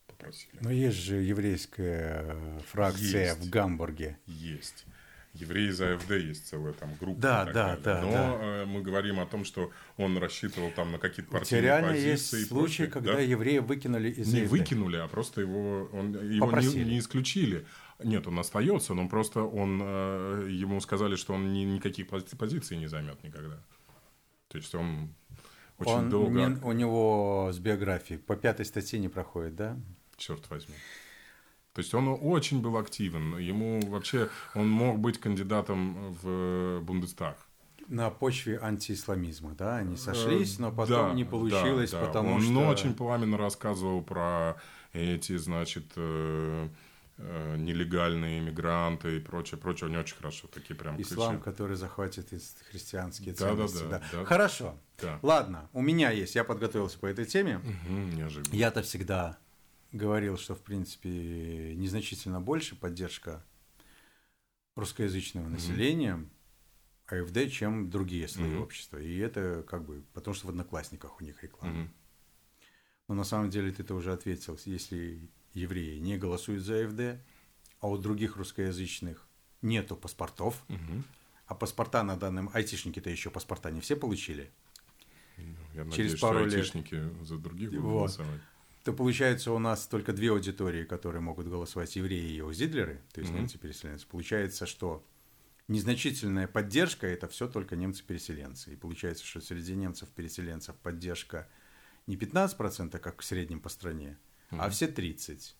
попросили. 0.07 0.57
Но 0.61 0.71
есть 0.71 0.97
же 0.99 1.17
еврейская 1.17 2.23
э, 2.25 2.61
фракция 2.71 3.27
Есть. 3.35 3.41
в 3.41 3.51
Гамбурге. 3.51 4.19
Есть. 4.27 4.87
Евреи 5.35 5.71
за 5.71 5.95
АФД 5.95 6.11
есть 6.13 6.49
целая 6.49 6.73
там 6.73 6.95
группа. 7.01 7.21
Да, 7.21 7.45
да, 7.45 7.77
да. 7.77 8.01
Но 8.03 8.11
да. 8.11 8.39
Э, 8.41 8.65
мы 8.67 8.83
говорим 8.83 9.21
о 9.21 9.27
том, 9.27 9.45
что 9.45 9.71
он 9.97 10.17
рассчитывал 10.19 10.71
там 10.71 10.93
на 10.93 10.99
какие-то 10.99 11.31
партийные 11.31 11.63
реально 11.63 11.89
позиции. 11.93 12.39
есть 12.39 12.49
случаи, 12.49 12.85
когда 12.85 13.15
да? 13.15 13.21
еврея 13.21 13.61
выкинули 13.61 14.11
из 14.11 14.33
Не 14.33 14.43
АФД. 14.43 14.51
выкинули, 14.51 14.97
а 14.97 15.09
просто 15.09 15.41
его, 15.41 15.89
он, 15.93 16.13
его 16.31 16.51
не, 16.53 16.85
не 16.85 16.99
исключили. 16.99 17.67
Нет, 18.03 18.27
он 18.27 18.39
остается, 18.39 18.95
но 18.95 19.09
просто 19.09 19.43
он, 19.43 19.81
э, 19.83 20.49
ему 20.51 20.81
сказали, 20.81 21.17
что 21.17 21.35
он 21.35 21.53
ни, 21.53 21.61
никаких 21.61 22.09
позиций 22.09 22.77
не 22.77 22.87
займет 22.87 23.23
никогда. 23.23 23.59
То 24.49 24.59
есть 24.59 24.75
он 24.75 25.15
очень 25.79 25.93
он 25.93 26.11
долго... 26.11 26.31
Не, 26.31 26.57
у 26.63 26.73
него 26.73 27.51
с 27.53 27.59
биографией 27.59 28.21
по 28.21 28.37
пятой 28.37 28.65
статье 28.65 28.99
не 28.99 29.09
проходит, 29.09 29.57
да? 29.57 29.77
Черт 30.17 30.49
возьми. 30.49 30.75
То 31.75 31.81
есть 31.81 31.93
он 31.93 32.17
очень 32.23 32.63
был 32.63 32.77
активен. 32.77 33.37
Ему 33.37 33.81
вообще 33.89 34.29
он 34.55 34.71
мог 34.71 35.01
быть 35.01 35.19
кандидатом 35.19 36.13
в 36.23 36.81
Бундестаг. 36.83 37.37
На 37.89 38.11
почве 38.11 38.59
антиисламизма, 38.63 39.55
да, 39.55 39.79
они 39.79 39.97
сошлись, 39.97 40.59
но 40.59 40.71
потом 40.71 41.11
да, 41.11 41.15
не 41.15 41.25
получилось, 41.25 41.91
да, 41.91 42.01
да. 42.01 42.07
потому 42.07 42.35
он, 42.35 42.43
что. 42.43 42.53
Он 42.53 42.69
очень 42.69 42.95
пламенно 42.95 43.37
рассказывал 43.37 44.03
про 44.03 44.57
эти, 44.93 45.37
значит, 45.37 45.85
э, 45.97 46.69
э, 47.19 47.57
нелегальные 47.59 48.39
иммигранты 48.39 49.17
и 49.17 49.21
прочее, 49.21 49.61
прочее. 49.61 49.89
У 49.89 49.91
него 49.91 50.03
очень 50.03 50.17
хорошо 50.17 50.47
такие 50.47 50.77
прям 50.77 50.99
Ислам, 51.03 51.33
ключи. 51.33 51.45
который 51.45 51.77
захватит 51.77 52.31
христианские 52.71 53.35
да, 53.35 53.49
ценности. 53.49 53.83
Да, 53.83 53.89
да, 53.89 53.99
да. 53.99 54.19
да. 54.21 54.25
Хорошо. 54.25 54.79
Да. 55.03 55.19
Ладно, 55.23 55.69
у 55.73 55.83
меня 55.83 56.11
есть, 56.13 56.37
я 56.37 56.45
подготовился 56.45 56.99
по 57.01 57.07
этой 57.07 57.25
теме. 57.25 57.57
Угу, 57.57 58.17
неожиданно. 58.17 58.55
Я-то 58.55 58.83
всегда 58.83 59.39
говорил, 59.95 60.37
что, 60.37 60.55
в 60.55 60.61
принципе, 60.61 61.75
незначительно 61.77 62.41
больше 62.41 62.75
поддержка 62.75 63.43
русскоязычного 64.77 65.49
населения 65.49 66.17
mm 66.17 66.29
АФД, 67.07 67.53
чем 67.53 67.91
другие 67.91 68.27
слои 68.27 68.55
mm 68.55 68.63
общества. 68.63 68.97
И 68.97 69.19
это 69.19 69.63
как 69.69 69.85
бы, 69.85 70.03
потому 70.15 70.35
что 70.35 70.47
в 70.47 70.51
Одноклассниках 70.51 71.21
у 71.21 71.25
них 71.25 71.43
реклама. 71.43 71.83
mm 71.83 71.89
Но 73.09 73.15
на 73.15 73.25
самом 73.25 73.51
деле 73.51 73.71
ты-то 73.73 73.95
уже 73.95 74.13
ответил, 74.13 74.59
если 74.65 75.21
евреи 75.53 75.99
не 75.99 76.17
голосуют 76.17 76.65
за 76.65 76.85
АФД, 76.85 77.23
а 77.81 77.89
у 77.89 77.99
других 77.99 78.37
русскоязычных 78.37 79.29
нету 79.63 79.97
паспортов, 79.97 80.65
mm 80.69 81.03
а 81.47 81.55
паспорта 81.55 82.03
на 82.03 82.17
данном... 82.17 82.51
Айтишники-то 82.55 83.11
еще 83.11 83.29
паспорта 83.29 83.71
не 83.71 83.83
все 83.83 83.97
получили. 83.97 84.51
Ну, 85.37 85.45
я 85.75 85.83
Через 85.91 85.91
надеюсь, 85.91 86.21
пару 86.21 86.49
что 86.49 86.57
айтишники 86.57 86.95
лет... 86.95 87.13
за 87.23 87.37
других 87.37 87.69
будут 87.69 87.85
вот. 87.85 87.99
голосовать 87.99 88.41
то 88.85 88.93
получается 88.93 89.51
у 89.51 89.59
нас 89.59 89.87
только 89.87 90.13
две 90.13 90.31
аудитории, 90.31 90.85
которые 90.85 91.23
могут 91.23 91.49
голосовать, 91.49 91.97
евреи 91.97 92.35
и 92.35 92.41
аузидлеры, 92.41 93.01
то 93.13 93.21
есть 93.21 93.33
mm-hmm. 93.33 93.39
немцы-переселенцы. 93.39 94.07
Получается, 94.07 94.67
что 94.67 95.03
незначительная 95.69 96.47
поддержка– 96.47 97.07
это 97.09 97.27
все 97.27 97.49
только 97.49 97.77
немцы-переселенцы. 97.77 98.75
И 98.75 98.77
получается, 98.77 99.25
что 99.25 99.41
среди 99.41 99.75
немцев-переселенцев 99.75 100.77
поддержка 100.77 101.49
не 102.07 102.17
15%, 102.17 102.99
как 102.99 103.23
в 103.23 103.25
среднем 103.25 103.61
по 103.61 103.71
стране, 103.71 104.19
mm-hmm. 104.51 104.59
а 104.61 104.69
все 104.69 104.87
30%. 104.87 105.55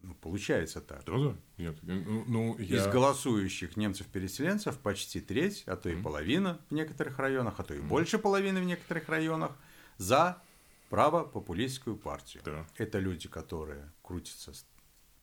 Ну, 0.00 0.14
получается 0.14 0.80
так. 0.80 1.04
Да, 1.04 1.18
да. 1.18 1.36
Нет, 1.58 1.76
ну, 1.82 2.24
ну, 2.26 2.58
я... 2.58 2.76
Из 2.76 2.86
голосующих 2.86 3.76
немцев-переселенцев 3.76 4.78
почти 4.78 5.20
треть, 5.20 5.64
а 5.66 5.76
то 5.76 5.90
и 5.90 5.92
mm-hmm. 5.92 6.02
половина 6.02 6.60
в 6.70 6.74
некоторых 6.74 7.18
районах, 7.18 7.54
а 7.58 7.62
то 7.62 7.74
и 7.74 7.78
mm-hmm. 7.78 7.88
больше 7.88 8.18
половины 8.18 8.62
в 8.62 8.64
некоторых 8.64 9.08
районах 9.08 9.52
за 9.98 10.40
правопопулистскую 10.88 11.96
партию. 11.96 12.42
Да. 12.44 12.66
Это 12.76 12.98
люди, 12.98 13.28
которые 13.28 13.92
крутятся 14.02 14.52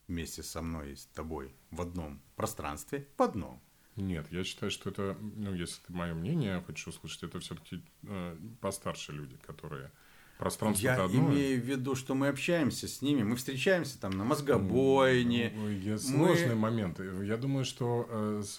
вместе 0.08 0.44
со 0.44 0.62
мной 0.62 0.94
и 0.94 0.96
с 0.96 1.06
тобой 1.08 1.56
в 1.72 1.82
одном 1.82 2.22
пространстве, 2.36 3.08
в 3.18 3.22
одном. 3.22 3.62
Нет, 3.96 4.30
я 4.32 4.44
считаю, 4.44 4.72
что 4.72 4.90
это, 4.90 5.18
ну, 5.22 5.54
если 5.54 5.82
это 5.84 5.94
мое 5.94 6.14
мнение, 6.14 6.56
я 6.56 6.62
хочу 6.62 6.90
услышать, 6.90 7.24
это 7.24 7.40
все-таки 7.40 7.82
э, 8.04 8.38
постарше 8.60 9.14
люди, 9.14 9.38
которые 9.38 9.92
Пространство 10.38 10.86
Я 10.86 11.04
одно. 11.04 11.32
имею 11.32 11.62
в 11.62 11.66
виду, 11.66 11.96
что 11.96 12.14
мы 12.14 12.28
общаемся 12.28 12.90
с 12.90 13.02
ними, 13.02 13.24
мы 13.24 13.38
встречаемся 13.38 14.00
там 14.00 14.12
на 14.12 14.26
мозгобойне. 14.26 15.54
Ну, 15.56 15.62
мы... 15.64 15.98
Сложный 15.98 16.56
момент. 16.56 17.00
Я 17.24 17.38
думаю, 17.38 17.64
что 17.64 18.06
э, 18.10 18.44
с, 18.46 18.58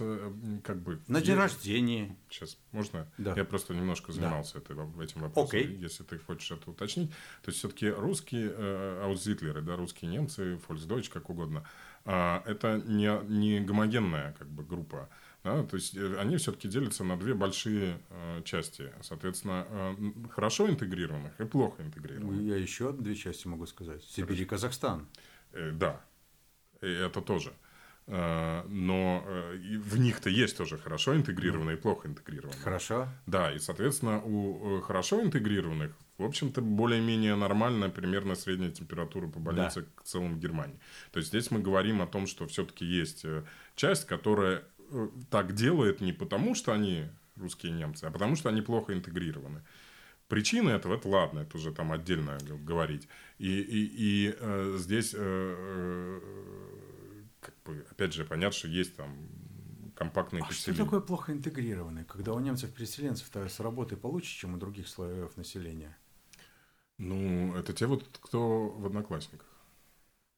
как 0.65 0.81
бы... 0.81 1.01
На 1.07 1.21
день 1.21 1.35
я... 1.35 1.43
рождения. 1.43 2.17
Сейчас, 2.31 2.57
можно? 2.73 3.07
Да. 3.19 3.35
Я 3.37 3.45
просто 3.45 3.75
немножко 3.75 4.13
занимался 4.13 4.55
да. 4.55 5.05
этим 5.05 5.21
вопросом, 5.21 5.59
okay. 5.59 5.77
если 5.77 6.03
ты 6.03 6.19
хочешь 6.19 6.51
это 6.51 6.71
уточнить. 6.71 7.11
То 7.43 7.51
есть, 7.51 7.59
все-таки 7.59 7.91
русские 7.91 8.53
э, 8.57 9.03
аутзитлеры, 9.05 9.61
да, 9.61 9.77
русские 9.77 10.11
немцы, 10.11 10.59
фольксдойч, 10.67 11.11
как 11.11 11.29
угодно, 11.29 11.69
э, 12.07 12.41
это 12.47 12.83
не, 12.87 13.21
не 13.29 13.61
гомогенная 13.61 14.35
как 14.39 14.49
бы 14.49 14.65
группа. 14.65 15.11
Да, 15.47 15.63
то 15.63 15.77
есть 15.77 15.97
э, 15.97 16.17
они 16.19 16.39
все-таки 16.39 16.67
делятся 16.67 17.05
на 17.05 17.17
две 17.17 17.33
большие 17.33 18.01
э, 18.11 18.43
части. 18.45 18.93
Соответственно, 19.01 19.65
э, 19.71 19.95
хорошо 20.35 20.69
интегрированных 20.69 21.41
и 21.41 21.45
плохо 21.45 21.85
интегрированных. 21.85 22.43
Я 22.43 22.57
еще 22.57 22.93
две 22.93 23.15
части 23.15 23.47
могу 23.47 23.67
сказать. 23.67 24.03
Сибирь 24.03 24.43
и 24.43 24.45
Казахстан. 24.45 25.07
Э, 25.53 25.71
да, 25.71 26.01
и 26.83 26.89
это 26.89 27.21
тоже. 27.21 27.53
Э, 28.09 28.65
но 28.67 29.23
э, 29.25 29.57
в 29.79 29.97
них-то 30.01 30.29
есть 30.31 30.57
тоже 30.57 30.79
хорошо 30.79 31.15
интегрированные 31.15 31.77
и 31.77 31.81
плохо 31.81 32.09
интегрированные. 32.09 32.61
Хорошо. 32.65 33.09
Да, 33.27 33.53
и, 33.53 33.61
соответственно, 33.61 34.21
у 34.25 34.81
хорошо 34.81 35.23
интегрированных, 35.23 35.93
в 36.19 36.25
общем-то, 36.25 36.61
более-менее 36.61 37.37
нормальная 37.37 37.89
примерно 37.89 38.35
средняя 38.35 38.73
температура 38.73 39.29
по 39.29 39.39
больнице 39.39 39.83
да. 39.83 39.87
к 39.95 40.03
целому 40.03 40.39
Германии. 40.39 40.81
То 41.13 41.19
есть 41.19 41.29
здесь 41.29 41.53
мы 41.53 41.61
говорим 41.61 42.03
о 42.03 42.09
том, 42.09 42.27
что 42.27 42.49
все-таки 42.49 42.85
есть 42.85 43.25
часть, 43.77 44.07
которая 44.07 44.65
Э, 44.76 44.76
так 45.31 45.55
делает 45.55 46.01
не 46.01 46.13
потому, 46.13 46.55
что 46.55 46.73
они 46.73 47.07
русские 47.37 47.73
немцы, 47.73 48.05
а 48.05 48.11
потому, 48.11 48.37
что 48.37 48.49
они 48.49 48.63
плохо 48.63 48.95
интегрированы. 48.95 49.63
Причины 50.29 50.71
этого, 50.71 50.95
это 50.95 51.09
ладно, 51.09 51.41
это 51.41 51.57
уже 51.57 51.73
там 51.73 51.93
отдельно 51.93 52.39
говорить. 52.65 53.09
И, 53.39 53.61
и, 53.61 53.85
и 53.87 54.37
э, 54.39 54.77
здесь, 54.79 55.15
э, 55.15 55.19
э, 55.19 56.21
как 57.41 57.55
бы, 57.65 57.87
опять 57.91 58.13
же, 58.13 58.25
понятно, 58.25 58.59
что 58.59 58.69
есть 58.69 58.97
там 58.97 59.15
компактные 59.95 60.43
а 60.43 60.47
поселения. 60.47 60.75
что 60.75 60.85
такое 60.85 61.01
плохо 61.01 61.33
интегрированные, 61.33 62.05
когда 62.05 62.33
у 62.33 62.41
немцев-переселенцев 62.41 63.29
с 63.33 63.61
работы 63.61 63.97
получше, 63.97 64.37
чем 64.37 64.55
у 64.55 64.57
других 64.57 64.89
слоев 64.89 65.37
населения? 65.37 65.97
Ну, 66.99 67.55
это 67.55 67.73
те 67.73 67.87
вот, 67.87 68.05
кто 68.21 68.69
в 68.69 68.87
одноклассниках 68.87 69.47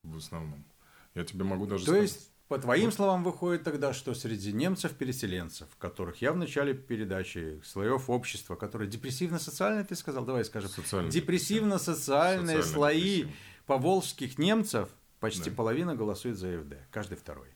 в 0.02 0.16
основном. 0.16 0.64
Я 1.14 1.24
тебе 1.24 1.44
могу 1.44 1.66
даже 1.66 1.84
То 1.84 1.92
сказать. 1.92 2.10
есть 2.10 2.30
по 2.48 2.58
твоим 2.58 2.90
словам, 2.90 3.22
выходит 3.22 3.62
тогда, 3.62 3.92
что 3.92 4.14
среди 4.14 4.52
немцев-переселенцев, 4.52 5.68
которых 5.78 6.22
я 6.22 6.32
в 6.32 6.36
начале 6.36 6.72
передачи, 6.72 7.60
слоев 7.62 8.08
общества, 8.08 8.56
которые 8.56 8.88
депрессивно-социальные, 8.90 9.84
ты 9.84 9.94
сказал, 9.94 10.24
давай 10.24 10.46
скажем, 10.46 10.70
депрессивно-социальные 11.10 12.62
слои 12.62 13.26
поволжских 13.66 14.38
немцев, 14.38 14.88
почти 15.20 15.50
да. 15.50 15.56
половина 15.56 15.94
голосует 15.94 16.38
за 16.38 16.62
ФД, 16.62 16.76
каждый 16.90 17.18
второй. 17.18 17.48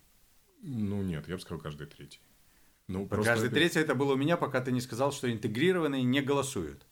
Ну 0.61 1.03
нет, 1.03 1.27
я 1.27 1.37
бы 1.37 1.41
сказал, 1.41 1.59
каждый 1.59 1.87
третий. 1.87 2.21
Ну, 2.87 3.09
каждый 3.09 3.47
это... 3.47 3.55
третий 3.55 3.79
это 3.79 3.95
было 3.95 4.13
у 4.13 4.17
меня, 4.17 4.37
пока 4.37 4.61
ты 4.61 4.73
не 4.73 4.83
сказал, 4.83 5.13
что 5.13 5.33
интегрированные 5.33 6.03
не 6.03 6.21
голосуют. 6.21 6.87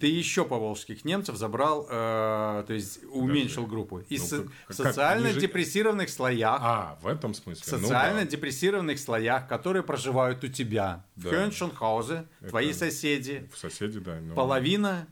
Ты 0.00 0.06
еще 0.06 0.46
поволжских 0.46 1.04
немцев 1.04 1.36
забрал, 1.36 1.86
э, 1.88 2.64
то 2.66 2.72
есть 2.72 3.04
уменьшил 3.04 3.64
Подожди. 3.64 3.70
группу. 3.70 3.98
Из 4.08 4.32
ну, 4.32 4.48
социально-депрессированных 4.70 6.08
слоях. 6.08 6.60
А, 6.62 6.98
в 7.02 7.06
этом 7.06 7.34
смысле. 7.34 7.62
Социально-депрессированных 7.62 8.96
ну, 8.96 9.00
да. 9.00 9.04
слоях, 9.04 9.48
которые 9.48 9.82
проживают 9.82 10.42
у 10.44 10.48
тебя. 10.48 11.04
Да. 11.16 11.28
В 11.28 11.32
Хёншенхаузе, 11.32 12.26
твои 12.48 12.72
соседи. 12.72 13.48
В 13.52 13.58
соседи, 13.58 14.00
да. 14.00 14.18
Но... 14.20 14.34
Половина 14.34 15.08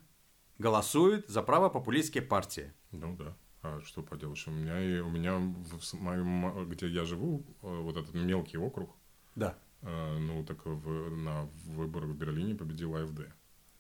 голосует 0.59 1.28
за 1.28 1.43
право 1.43 1.69
популистские 1.69 2.23
партии. 2.23 2.73
Ну 2.91 3.16
да. 3.16 3.36
А 3.62 3.81
что 3.82 4.03
поделаешь? 4.03 4.47
У 4.49 4.51
меня, 4.51 5.05
у 5.05 5.11
меня 5.11 5.36
в 5.36 5.95
моем, 5.95 6.69
где 6.69 6.86
я 6.89 7.05
живу, 7.05 7.45
э, 7.62 7.81
вот 7.81 7.97
этот 7.97 8.15
мелкий 8.15 8.59
округ. 8.59 8.95
Да. 9.35 9.57
Э, 9.82 10.19
ну, 10.19 10.45
так 10.45 10.65
в, 10.65 11.11
на 11.16 11.51
выборах 11.66 12.11
в 12.11 12.15
Берлине 12.15 12.55
победила 12.55 13.03
АФД. 13.03 13.28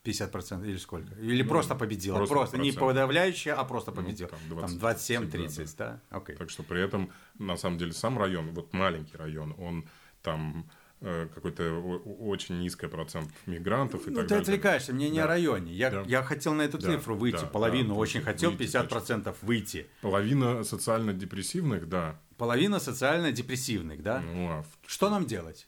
50% 0.04 0.66
или 0.66 0.76
сколько? 0.76 1.14
Или 1.14 1.42
ну, 1.42 1.48
просто 1.48 1.74
победила? 1.74 2.16
Просто, 2.16 2.34
просто 2.34 2.58
не 2.58 2.72
подавляющая, 2.72 3.54
а 3.54 3.64
просто 3.64 3.90
победила. 3.90 4.30
Ну, 4.48 4.60
там 4.60 4.70
27-30, 4.70 5.74
да? 5.78 6.00
да? 6.10 6.18
Okay. 6.18 6.36
Так 6.36 6.50
что 6.50 6.62
при 6.62 6.82
этом, 6.82 7.10
на 7.38 7.56
самом 7.56 7.78
деле, 7.78 7.92
сам 7.92 8.18
район, 8.18 8.50
вот 8.52 8.72
маленький 8.72 9.16
район, 9.16 9.54
он 9.58 9.88
там 10.22 10.70
э, 11.00 11.28
какой-то 11.34 11.80
очень 12.20 12.60
низкий 12.60 12.86
процент 12.86 13.30
мигрантов 13.46 14.06
и 14.06 14.10
ну, 14.10 14.16
так 14.16 14.24
ты 14.24 14.28
далее. 14.28 14.44
ты 14.44 14.50
отвлекаешься, 14.52 14.92
мне 14.92 15.08
не 15.08 15.18
да. 15.18 15.24
о 15.24 15.26
районе. 15.28 15.72
Я, 15.72 15.90
да. 15.90 16.02
я 16.06 16.22
хотел 16.22 16.52
на 16.52 16.62
эту 16.62 16.78
цифру 16.78 17.14
да. 17.14 17.20
выйти, 17.20 17.40
да. 17.40 17.46
половину, 17.46 17.94
да. 17.94 18.00
очень 18.00 18.20
хотел, 18.20 18.50
выйти, 18.50 18.76
50% 18.76 18.88
точно. 18.88 19.34
выйти. 19.40 19.86
Половина 20.02 20.64
социально-депрессивных, 20.64 21.88
да. 21.88 22.20
Половина 22.36 22.78
социально-депрессивных, 22.78 24.02
да? 24.02 24.20
Ну, 24.20 24.48
а... 24.50 24.64
Что 24.86 25.08
нам 25.08 25.24
делать? 25.24 25.66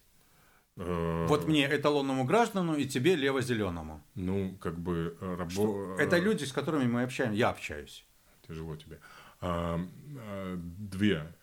Э, 0.77 1.27
вот 1.29 1.47
мне 1.47 1.67
эталонному 1.67 2.25
граждану 2.25 2.75
и 2.75 2.87
тебе 2.87 3.17
лево-зеленому. 3.17 4.03
Ну, 4.15 4.57
как 4.61 4.79
бы 4.79 5.17
э, 5.21 5.37
рабо... 5.37 5.97
Это 5.99 6.19
люди, 6.19 6.45
с 6.45 6.53
которыми 6.53 6.85
мы 6.85 7.03
общаемся. 7.03 7.37
Я 7.37 7.51
общаюсь. 7.51 8.07
Тяжело 8.47 8.77
тебе. 8.77 9.01
А, 9.41 9.81
а, 10.19 10.57
две 10.57 11.35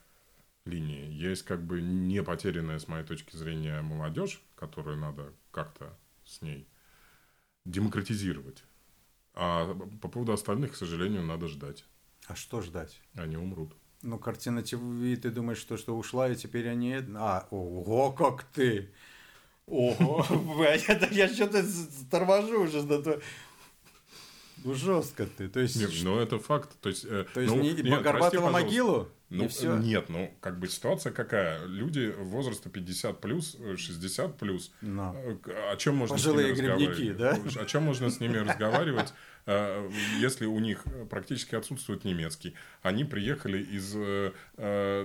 линии. 0.65 1.11
Есть 1.11 1.43
как 1.43 1.63
бы 1.63 1.81
не 1.81 2.23
потерянная, 2.23 2.79
с 2.79 2.87
моей 2.87 3.03
точки 3.03 3.35
зрения, 3.35 3.81
молодежь, 3.81 4.41
которую 4.55 4.97
надо 4.97 5.33
как-то 5.51 5.97
с 6.25 6.41
ней 6.41 6.67
демократизировать. 7.65 8.63
А 9.33 9.73
по 10.01 10.07
поводу 10.07 10.33
остальных, 10.33 10.73
к 10.73 10.75
сожалению, 10.75 11.23
надо 11.23 11.47
ждать. 11.47 11.85
А 12.27 12.35
что 12.35 12.61
ждать? 12.61 13.01
Они 13.15 13.35
умрут. 13.35 13.75
Ну, 14.03 14.19
картина 14.19 14.61
ТВ, 14.61 14.77
ты 15.21 15.31
думаешь, 15.31 15.57
что, 15.57 15.77
что 15.77 15.97
ушла, 15.97 16.29
и 16.29 16.35
теперь 16.35 16.69
они... 16.69 16.99
А, 17.15 17.47
ого, 17.49 18.11
как 18.11 18.43
ты! 18.43 18.93
Ого, 19.67 20.25
я, 20.63 21.07
я 21.11 21.27
что-то 21.27 21.63
торможу 22.11 22.61
уже. 22.63 22.81
Ну, 24.63 24.73
жестко 24.75 25.25
ты. 25.25 25.49
То 25.49 25.59
есть, 25.59 25.75
нет, 25.75 25.91
ну, 26.03 26.19
это 26.19 26.39
факт. 26.39 26.69
То 26.81 26.89
есть, 26.89 27.05
э, 27.05 27.25
то 27.33 27.41
есть 27.41 27.53
ну, 27.53 27.61
не 27.61 27.73
нет, 27.73 28.01
прости, 28.01 28.37
могилу? 28.37 29.09
Ну, 29.29 29.47
все? 29.49 29.75
нет, 29.77 30.09
ну, 30.09 30.33
как 30.39 30.59
бы 30.59 30.67
ситуация 30.67 31.11
какая? 31.11 31.65
Люди 31.65 32.13
возраста 32.17 32.69
50 32.69 33.19
плюс, 33.19 33.57
60 33.75 34.37
плюс. 34.37 34.71
Но. 34.81 35.15
Э, 35.45 35.71
о 35.71 35.75
чем 35.75 35.97
можно 35.97 36.15
Пожилые 36.15 36.55
с 36.55 36.59
ними 36.59 36.67
грибники, 36.67 37.13
да? 37.13 37.37
О 37.61 37.65
чем 37.65 37.83
можно 37.83 38.09
с 38.09 38.19
ними 38.19 38.37
разговаривать, 38.37 39.09
э, 39.09 39.13
если 39.45 40.45
у 40.45 40.59
них 40.59 40.85
практически 41.09 41.55
отсутствует 41.55 42.05
немецкий? 42.05 42.55
Они 42.81 43.03
приехали 43.03 43.61
из 43.61 43.93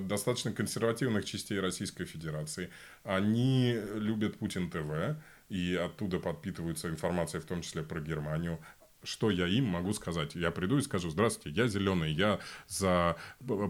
достаточно 0.09 0.53
консервативных 0.53 1.25
частей 1.25 1.61
Российской 1.61 2.05
Федерации. 2.05 2.71
Они 3.05 3.79
любят 3.95 4.39
Путин 4.39 4.71
ТВ 4.71 5.17
и 5.49 5.75
оттуда 5.75 6.19
подпитываются 6.19 6.89
информацией, 6.89 7.41
в 7.43 7.47
том 7.47 7.63
числе 7.63 7.83
про 7.83 8.01
Германию 8.01 8.61
что 9.03 9.31
я 9.31 9.47
им 9.47 9.67
могу 9.67 9.93
сказать? 9.93 10.35
Я 10.35 10.51
приду 10.51 10.79
и 10.79 10.83
скажу, 10.83 11.11
здравствуйте, 11.11 11.61
я 11.61 11.69
зеленый, 11.69 12.13
я 12.13 12.41
за 12.67 13.17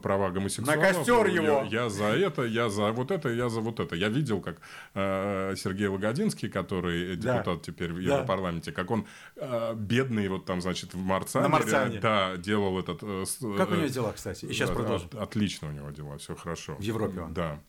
права 0.02 0.30
гомосексуалов. 0.30 0.82
На 0.82 0.92
костер 0.92 1.26
его! 1.26 1.66
Я, 1.70 1.82
я 1.82 1.88
за 1.88 2.04
это, 2.04 2.42
я 2.42 2.68
за 2.68 2.92
вот 2.92 3.10
это, 3.10 3.28
я 3.28 3.48
за 3.48 3.60
вот 3.60 3.80
это. 3.80 3.96
Я 3.96 4.08
видел, 4.08 4.40
как 4.40 4.60
э, 4.94 5.54
Сергей 5.56 5.88
Логодинский, 5.88 6.48
который 6.48 7.16
депутат 7.16 7.44
да. 7.44 7.62
теперь 7.62 7.92
в 7.92 7.96
да. 7.96 8.14
Европарламенте, 8.14 8.72
как 8.72 8.90
он 8.90 9.06
э, 9.36 9.74
бедный 9.74 10.28
вот 10.28 10.44
там, 10.44 10.60
значит, 10.60 10.94
в 10.94 10.98
Марцане. 10.98 11.42
На 11.44 11.48
Марцане. 11.48 12.00
Да, 12.00 12.36
делал 12.36 12.78
этот... 12.78 13.00
Э, 13.02 13.24
как 13.56 13.70
у 13.70 13.74
него 13.74 13.86
дела, 13.86 14.12
кстати? 14.12 14.46
И 14.46 14.52
сейчас 14.52 14.70
продолжим. 14.70 15.08
Отлично 15.18 15.68
у 15.68 15.72
него 15.72 15.90
дела, 15.90 16.18
все 16.18 16.34
хорошо. 16.34 16.76
В 16.76 16.82
Европе 16.82 17.20
он? 17.20 17.34
Да. 17.34 17.60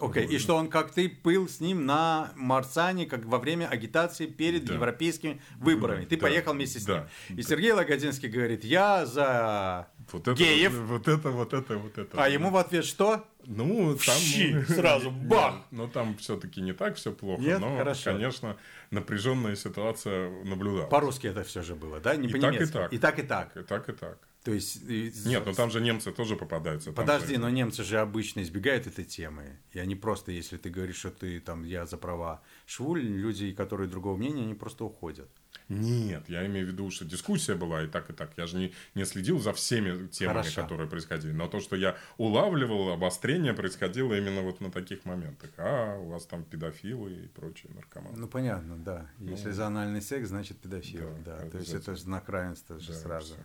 Окей, 0.00 0.24
okay. 0.24 0.34
и 0.34 0.38
что 0.38 0.56
он, 0.56 0.68
как 0.68 0.90
ты, 0.90 1.08
был 1.22 1.48
с 1.48 1.60
ним 1.60 1.86
на 1.86 2.32
Марсане, 2.34 3.06
как 3.06 3.24
во 3.26 3.38
время 3.38 3.68
агитации 3.68 4.26
перед 4.26 4.64
да. 4.64 4.74
европейскими 4.74 5.40
выборами. 5.58 6.04
Ты 6.04 6.16
да. 6.16 6.22
поехал 6.22 6.52
вместе 6.52 6.80
с 6.80 6.84
да. 6.84 7.08
ним. 7.28 7.38
И. 7.38 7.42
Сергей 7.42 7.70
Логодинский 7.70 8.28
говорит, 8.28 8.64
я 8.64 9.06
за 9.06 9.88
вот 10.10 10.26
это, 10.26 10.36
геев. 10.36 10.72
Вот, 10.74 10.88
вот 10.88 11.08
это, 11.08 11.30
вот 11.30 11.52
это, 11.52 11.76
вот 11.76 11.96
это. 11.96 12.22
А 12.22 12.28
ему 12.28 12.50
в 12.50 12.56
ответ 12.56 12.84
что? 12.84 13.24
Ну, 13.46 13.96
там... 14.04 14.16
Щи, 14.16 14.64
сразу, 14.68 15.12
бах! 15.12 15.54
Но 15.70 15.86
там 15.86 16.16
все-таки 16.16 16.60
не 16.60 16.72
так 16.72 16.96
все 16.96 17.12
плохо. 17.12 17.40
Нет, 17.40 17.60
но, 17.60 17.76
хорошо. 17.76 18.10
конечно, 18.10 18.56
напряженная 18.90 19.54
ситуация 19.54 20.28
наблюдалась. 20.44 20.90
По-русски 20.90 21.28
это 21.28 21.44
все 21.44 21.62
же 21.62 21.76
было, 21.76 22.00
да? 22.00 22.16
Не 22.16 22.26
и 22.26 22.32
по-немецки. 22.32 22.72
Так, 22.72 22.92
и 22.92 22.98
так. 22.98 23.18
И 23.18 23.18
так, 23.18 23.18
и 23.18 23.22
так. 23.22 23.56
И 23.56 23.62
так, 23.62 23.88
и 23.88 23.92
так. 23.92 24.18
То 24.44 24.52
есть... 24.52 24.84
Нет, 25.24 25.46
но 25.46 25.54
там 25.54 25.70
же 25.70 25.80
немцы 25.80 26.12
тоже 26.12 26.36
попадаются. 26.36 26.92
Подожди, 26.92 27.38
но 27.38 27.48
немцы 27.48 27.82
же 27.82 27.98
обычно 27.98 28.42
избегают 28.42 28.86
этой 28.86 29.04
темы. 29.04 29.58
И 29.72 29.78
они 29.78 29.96
просто, 29.96 30.32
если 30.32 30.58
ты 30.58 30.68
говоришь, 30.68 30.96
что 30.96 31.10
ты 31.10 31.40
там, 31.40 31.64
я 31.64 31.86
за 31.86 31.96
права 31.96 32.42
швуль, 32.66 33.02
люди, 33.02 33.52
которые 33.52 33.88
другого 33.88 34.18
мнения, 34.18 34.42
они 34.42 34.54
просто 34.54 34.84
уходят. 34.84 35.30
Нет, 35.70 36.28
я 36.28 36.44
имею 36.46 36.66
в 36.66 36.68
виду, 36.68 36.90
что 36.90 37.06
дискуссия 37.06 37.54
была 37.54 37.84
и 37.84 37.86
так, 37.86 38.10
и 38.10 38.12
так. 38.12 38.32
Я 38.36 38.46
же 38.46 38.58
не, 38.58 38.74
не 38.94 39.06
следил 39.06 39.38
за 39.38 39.54
всеми 39.54 40.08
темами, 40.08 40.38
Хорошо. 40.38 40.62
которые 40.62 40.90
происходили. 40.90 41.32
Но 41.32 41.48
то, 41.48 41.60
что 41.60 41.74
я 41.74 41.96
улавливал, 42.18 42.90
обострение 42.90 43.54
происходило 43.54 44.12
именно 44.12 44.42
вот 44.42 44.60
на 44.60 44.70
таких 44.70 45.06
моментах. 45.06 45.50
А, 45.56 45.96
у 45.96 46.10
вас 46.10 46.26
там 46.26 46.44
педофилы 46.44 47.12
и 47.14 47.28
прочие 47.28 47.72
наркоманы. 47.72 48.18
Ну, 48.18 48.28
понятно, 48.28 48.76
да. 48.76 49.10
Ну, 49.18 49.30
Если 49.30 49.52
за 49.52 49.68
анальный 49.68 50.02
секс, 50.02 50.28
значит 50.28 50.58
педофилы. 50.58 51.16
Да, 51.24 51.38
да. 51.38 51.50
То 51.50 51.58
есть 51.58 51.72
это 51.72 51.96
знак 51.96 52.28
равенства 52.28 52.78
же 52.78 52.92
да, 52.92 52.98
сразу. 52.98 53.34
Все. 53.34 53.44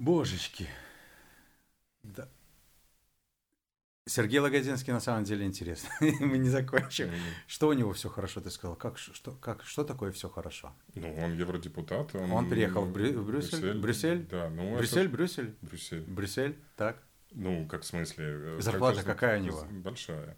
Божечки. 0.00 0.66
Да. 2.02 2.26
Сергей 4.06 4.40
Логодинский 4.40 4.94
на 4.94 5.00
самом 5.00 5.24
деле 5.24 5.44
интересно. 5.44 5.90
Мы 6.00 6.38
не 6.38 6.48
закончим. 6.48 7.08
Mm-hmm. 7.08 7.32
Что 7.46 7.68
у 7.68 7.74
него 7.74 7.92
все 7.92 8.08
хорошо, 8.08 8.40
ты 8.40 8.50
сказал? 8.50 8.76
Как, 8.76 8.96
что, 8.96 9.32
как, 9.32 9.62
что 9.62 9.84
такое 9.84 10.10
все 10.10 10.30
хорошо? 10.30 10.72
Ну, 10.94 11.14
он 11.16 11.34
евродепутат. 11.34 12.14
Он, 12.14 12.32
он 12.32 12.48
приехал 12.48 12.86
в, 12.86 12.92
Брю- 12.92 13.12
в 13.12 13.26
Брюссель? 13.26 13.60
Брюссель? 13.60 13.78
Брюссель? 13.78 14.26
Да. 14.30 14.48
Ну, 14.48 14.78
Брюссель, 14.78 15.00
это... 15.00 15.10
Брюссель? 15.10 15.56
Брюссель. 15.60 16.00
Брюссель, 16.00 16.58
так. 16.76 17.02
Ну, 17.32 17.66
как 17.66 17.82
в 17.82 17.86
смысле? 17.86 18.24
Э, 18.28 18.56
Зарплата 18.60 18.98
как, 18.98 19.06
какая 19.18 19.40
у 19.40 19.44
него? 19.44 19.64
Большая. 19.70 20.36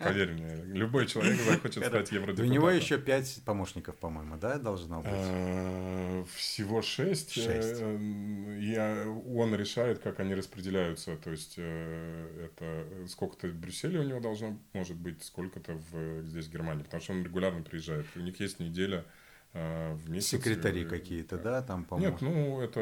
Поверь 0.00 0.32
мне, 0.32 0.56
любой 0.74 1.06
человек 1.06 1.40
захочет 1.40 1.84
стать 1.86 2.10
евродепутатом. 2.10 2.46
У 2.46 2.52
него 2.52 2.70
еще 2.70 2.98
пять 2.98 3.42
помощников, 3.44 3.96
по-моему, 3.96 4.36
да, 4.36 4.58
должно 4.58 5.00
быть? 5.00 5.10
Э, 5.12 6.24
всего 6.34 6.82
шесть. 6.82 7.32
Шесть. 7.32 7.80
Э, 7.80 9.06
он 9.34 9.54
решает, 9.54 10.00
как 10.00 10.20
они 10.20 10.34
распределяются. 10.34 11.16
То 11.16 11.30
есть, 11.30 11.58
это 11.58 12.86
сколько-то 13.08 13.48
в 13.48 13.54
Брюсселе 13.54 14.00
у 14.00 14.04
него 14.04 14.20
должно, 14.20 14.58
может 14.72 14.96
быть, 14.96 15.22
сколько-то 15.22 15.78
здесь 16.22 16.46
в 16.46 16.52
Германии. 16.52 16.82
Потому 16.82 17.02
что 17.02 17.12
он 17.12 17.22
регулярно 17.22 17.62
приезжает. 17.62 18.06
У 18.16 18.20
них 18.20 18.38
есть 18.40 18.58
неделя 18.58 19.04
в 19.52 20.08
месяц. 20.08 20.28
Секретари 20.28 20.84
какие-то, 20.84 21.36
да, 21.36 21.62
там 21.62 21.84
помощники? 21.84 22.12
Нет, 22.12 22.22
ну, 22.22 22.60
это 22.62 22.80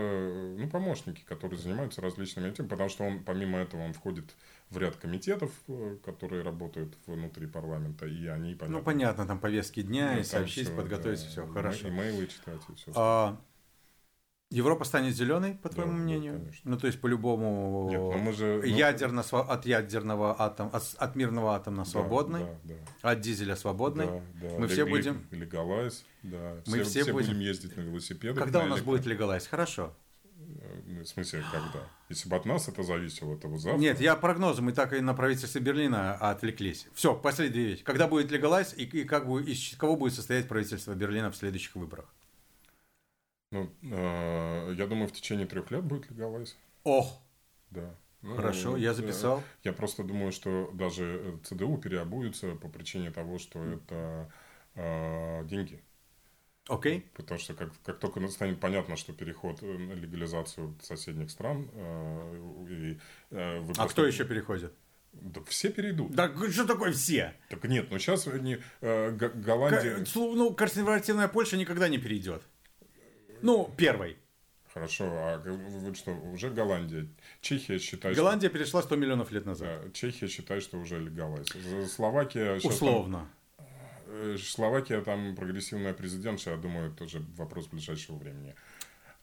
ну, 0.57 0.69
помощники, 0.69 1.23
которые 1.25 1.59
занимаются 1.59 2.01
различными 2.01 2.51
темами, 2.53 2.71
потому 2.71 2.89
что 2.89 3.05
он, 3.05 3.25
помимо 3.25 3.59
этого, 3.59 3.83
он 3.83 3.93
входит 3.93 4.37
в 4.71 4.79
ряд 4.79 4.95
комитетов, 4.97 5.51
э, 5.67 5.97
которые 6.05 6.43
работают 6.43 6.97
внутри 7.07 7.49
парламента, 7.49 8.07
и 8.07 8.27
они, 8.27 8.55
понятно... 8.55 8.79
Ну, 8.79 8.85
понятно, 8.85 9.27
там 9.27 9.41
повестки 9.41 9.83
дня, 9.83 10.13
ну, 10.15 10.21
и 10.21 10.25
сообщить, 10.25 10.69
все, 10.69 10.77
подготовить, 10.77 11.23
да, 11.23 11.29
все, 11.29 11.47
хорошо. 11.49 11.89
Имейлы 11.89 12.29
читать 12.29 12.61
и 12.69 12.75
все. 12.75 12.93
А, 12.95 13.41
Европа 14.51 14.85
станет 14.85 15.15
зеленой, 15.15 15.55
по 15.55 15.69
твоему 15.69 15.93
да, 15.93 15.99
мнению? 15.99 16.33
Да, 16.33 16.39
конечно. 16.41 16.71
Ну, 16.71 16.77
то 16.77 16.89
есть, 16.89 17.01
по-любому 17.01 17.89
Нет, 17.89 18.01
ну 18.01 18.19
мы 18.19 18.33
же, 18.33 18.63
ядерно, 18.67 19.25
ну... 19.31 19.39
от 19.39 19.65
ядерного 19.65 20.43
атома, 20.43 20.71
от, 20.71 20.83
от 20.99 21.15
мирного 21.15 21.55
атома 21.55 21.85
свободной, 21.85 22.47
да, 22.65 22.75
да, 23.03 23.11
от 23.13 23.21
дизеля 23.21 23.55
свободной. 23.55 24.07
Да, 24.07 24.23
да. 24.43 24.59
Мы 24.59 24.67
все 24.67 24.85
будем... 24.85 25.25
Легалайз, 25.31 26.05
да. 26.25 26.57
Мы 26.67 26.83
все, 26.83 27.03
все 27.03 27.13
будем... 27.13 27.29
будем 27.29 27.41
ездить 27.41 27.77
на 27.77 27.83
велосипедах. 27.83 28.43
Когда 28.43 28.59
на 28.59 28.65
у 28.65 28.69
нас 28.71 28.79
электро... 28.79 28.91
будет 28.91 29.07
легалайз? 29.07 29.47
Хорошо. 29.47 29.95
Э, 30.61 31.03
в 31.03 31.07
смысле, 31.07 31.45
когда? 31.53 31.89
Если 32.09 32.29
бы 32.29 32.35
от 32.35 32.45
нас 32.45 32.67
это 32.67 32.83
зависело, 32.83 33.39
то 33.39 33.47
вот 33.47 33.61
завтра. 33.61 33.81
Нет, 33.81 34.01
я 34.01 34.17
прогнозы, 34.17 34.63
мы 34.63 34.73
так 34.73 34.93
и 34.93 35.01
на 35.01 35.15
правительстве 35.15 35.61
Берлина 35.61 36.15
отвлеклись. 36.15 36.89
Все, 36.93 37.15
последняя 37.15 37.63
вещь. 37.63 37.85
Когда 37.85 38.09
будет 38.09 38.33
легалайз 38.33 38.75
и, 38.77 38.83
и 38.83 39.05
как 39.05 39.29
бы, 39.29 39.45
из 39.45 39.77
кого 39.77 39.95
будет 39.95 40.15
состоять 40.15 40.49
правительство 40.49 40.93
Берлина 40.95 41.31
в 41.31 41.37
следующих 41.37 41.77
выборах? 41.77 42.07
Ну, 43.51 43.69
э, 43.83 44.75
я 44.77 44.87
думаю, 44.87 45.09
в 45.09 45.13
течение 45.13 45.47
трех 45.47 45.71
лет 45.71 45.85
будет 45.85 46.11
легалайз. 46.11 46.57
Ох! 46.85 47.21
Да. 47.71 47.95
Ну, 48.23 48.37
Хорошо, 48.37 48.77
я 48.77 48.95
записал. 48.95 49.43
Я 49.65 49.73
просто 49.73 50.05
думаю, 50.05 50.31
что 50.31 50.71
даже 50.75 51.05
э, 51.05 51.39
ЦДУ 51.43 51.79
переобуется 51.79 52.55
по 52.55 52.69
причине 52.69 53.11
того, 53.11 53.39
что 53.39 53.65
это 53.65 54.31
э, 54.75 55.45
деньги. 55.47 55.83
Окей. 56.69 56.99
Okay. 56.99 57.05
Потому 57.15 57.41
что 57.41 57.55
как, 57.55 57.73
как 57.85 57.99
только 57.99 58.27
станет 58.29 58.61
понятно, 58.61 58.97
что 58.97 59.13
переход 59.13 59.63
на 59.63 59.95
легализацию 59.95 60.77
соседних 60.83 61.31
стран... 61.31 61.69
Э, 61.73 62.67
и, 62.69 62.99
э, 63.31 63.65
А 63.77 63.89
кто 63.89 64.07
еще 64.07 64.25
переходит? 64.25 64.73
Да 65.13 65.41
все 65.49 65.71
перейдут. 65.71 66.13
Да 66.13 66.33
что 66.51 66.67
такое 66.67 66.93
все? 66.93 67.35
Так 67.49 67.65
нет, 67.65 67.91
ну 67.91 67.99
сейчас 67.99 68.27
не, 68.27 68.61
э, 68.81 69.11
Голландия... 69.11 70.05
К, 70.05 70.15
ну, 70.15 70.55
консервативная 70.55 71.27
Польша 71.27 71.57
никогда 71.57 71.89
не 71.89 71.99
перейдет. 71.99 72.43
Ну, 73.43 73.73
первой. 73.77 74.17
Хорошо, 74.73 75.05
а 75.07 75.43
вот 75.45 75.97
что, 75.97 76.13
уже 76.13 76.49
Голландия. 76.51 77.09
Чехия 77.41 77.79
считает, 77.81 78.17
Голландия 78.17 78.49
что... 78.49 78.59
перешла 78.59 78.83
100 78.83 78.97
миллионов 78.97 79.33
лет 79.33 79.45
назад. 79.45 79.83
Да, 79.85 79.91
Чехия 79.93 80.29
считает, 80.29 80.63
что 80.63 80.79
уже 80.79 81.01
легалайз. 81.01 81.49
Словакия... 81.91 82.61
Условно. 82.63 83.29
Там, 83.57 83.67
э, 84.07 84.37
Словакия 84.39 85.01
там 85.01 85.35
прогрессивная 85.35 85.93
президентша, 85.93 86.51
я 86.51 86.57
думаю, 86.57 86.93
тоже 86.93 87.21
вопрос 87.37 87.67
ближайшего 87.67 88.17
времени. 88.17 88.55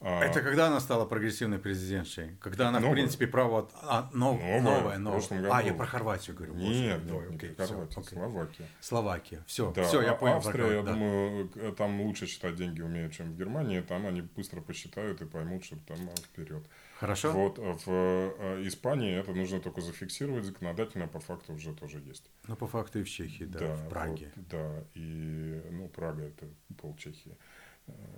А, 0.00 0.22
Это 0.22 0.42
когда 0.42 0.68
она 0.68 0.78
стала 0.78 1.04
прогрессивной 1.04 1.58
президентшей? 1.58 2.36
Когда 2.40 2.68
она, 2.68 2.78
новая. 2.78 2.92
в 2.92 2.94
принципе, 2.94 3.26
право... 3.26 3.68
А, 3.82 4.08
нов... 4.12 4.38
новая, 4.40 4.60
новая, 4.60 4.98
новая. 4.98 5.28
году. 5.28 5.48
А, 5.52 5.62
я 5.62 5.74
про 5.74 5.86
Хорватию 5.86 6.36
говорю. 6.36 6.54
Нет, 6.54 7.04
нет, 7.04 7.30
окей, 7.34 7.54
Хорватию, 7.56 8.02
все, 8.02 8.14
Словакия. 8.14 8.66
Словакия, 8.80 9.44
все, 9.46 9.72
да. 9.72 9.82
все, 9.82 10.02
я 10.02 10.14
понял. 10.14 10.36
Австрия, 10.36 10.76
я 10.76 10.82
да. 10.82 10.92
думаю, 10.92 11.48
там 11.76 12.00
лучше 12.02 12.26
считать 12.26 12.54
деньги 12.54 12.80
умеют, 12.80 13.12
чем 13.12 13.32
в 13.32 13.36
Германии. 13.36 13.80
Там 13.80 14.06
они 14.06 14.22
быстро 14.22 14.60
посчитают 14.60 15.20
и 15.20 15.24
поймут, 15.24 15.64
что 15.64 15.76
там 15.86 15.98
вперед. 16.16 16.64
Хорошо. 17.00 17.32
Вот 17.32 17.58
в 17.58 18.66
Испании 18.66 19.18
это 19.18 19.32
нужно 19.32 19.60
только 19.60 19.80
зафиксировать 19.80 20.44
законодательно, 20.44 21.08
по 21.08 21.18
факту 21.18 21.54
уже 21.54 21.72
тоже 21.74 21.98
есть. 21.98 22.24
Ну, 22.46 22.54
по 22.54 22.66
факту 22.68 23.00
и 23.00 23.02
в 23.02 23.10
Чехии, 23.10 23.44
да, 23.44 23.58
да 23.58 23.74
в 23.74 23.88
Праге. 23.88 24.32
Вот, 24.36 24.48
да, 24.48 24.84
и, 24.94 25.62
ну, 25.70 25.88
Прага 25.88 26.22
это 26.22 26.46
пол 26.76 26.96
Чехии. 26.96 27.36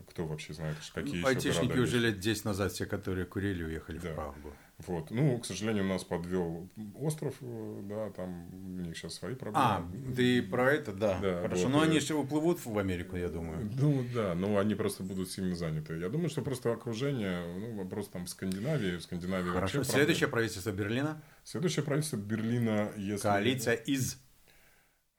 Кто 0.09 0.27
вообще 0.27 0.55
знает, 0.55 0.77
какие 0.93 1.21
ну, 1.21 1.29
Айтишники 1.29 1.79
уже 1.79 1.99
лет 1.99 2.19
10 2.19 2.45
назад, 2.45 2.73
все, 2.73 2.85
которые 2.85 3.27
курили, 3.27 3.63
уехали 3.63 3.99
да. 3.99 4.11
в 4.11 4.15
Прагу. 4.15 4.53
Вот. 4.87 5.11
Ну, 5.11 5.39
к 5.39 5.47
сожалению, 5.47 5.85
нас 5.85 6.05
подвел 6.05 6.69
остров, 6.95 7.35
э, 7.43 7.81
да, 7.85 8.11
там 8.11 8.49
у 8.53 8.81
них 8.81 8.97
сейчас 8.97 9.15
свои 9.15 9.35
проблемы. 9.35 9.67
А, 9.67 9.87
ты 10.17 10.43
про 10.43 10.73
это, 10.73 10.93
да. 10.93 11.19
да 11.21 11.43
Хорошо. 11.43 11.65
Вот, 11.65 11.73
но 11.73 11.81
они 11.83 12.01
же 12.01 12.15
уплывут 12.15 12.65
в 12.65 12.79
Америку, 12.79 13.17
я 13.17 13.29
думаю. 13.29 13.71
Ну, 13.79 14.05
да, 14.15 14.35
но 14.35 14.59
они 14.59 14.75
просто 14.75 15.03
будут 15.03 15.31
сильно 15.31 15.55
заняты. 15.55 15.99
Я 15.99 16.09
думаю, 16.09 16.31
что 16.31 16.43
просто 16.43 16.73
окружение, 16.73 17.43
ну, 17.59 17.77
вопрос 17.77 18.09
там 18.09 18.25
в 18.25 18.31
Скандинавии, 18.31 18.97
в 18.97 19.03
Скандинавии 19.03 19.51
Хорошо. 19.51 19.79
вообще 19.79 19.93
Следующее 19.93 20.29
правительство 20.29 20.71
Берлина? 20.71 21.23
Следующее 21.45 21.85
правительство 21.85 22.17
Берлина, 22.17 22.91
если... 22.97 23.23
Коалиция 23.23 23.75
из... 23.75 24.19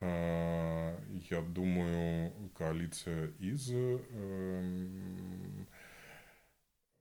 А, 0.01 0.99
я 1.29 1.41
думаю, 1.41 2.33
коалиция 2.57 3.31
из 3.39 3.71
эм, 3.71 5.67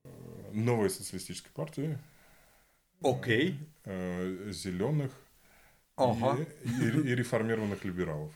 э, 0.05 0.09
новой 0.53 0.91
социалистической 0.91 1.51
партии. 1.53 1.99
Окей. 3.03 3.59
Э, 3.87 4.51
зеленых 4.53 5.13
ага. 5.97 6.37
и, 6.63 6.69
и, 6.69 6.89
и 6.89 7.15
реформированных 7.15 7.85
либералов. 7.85 8.35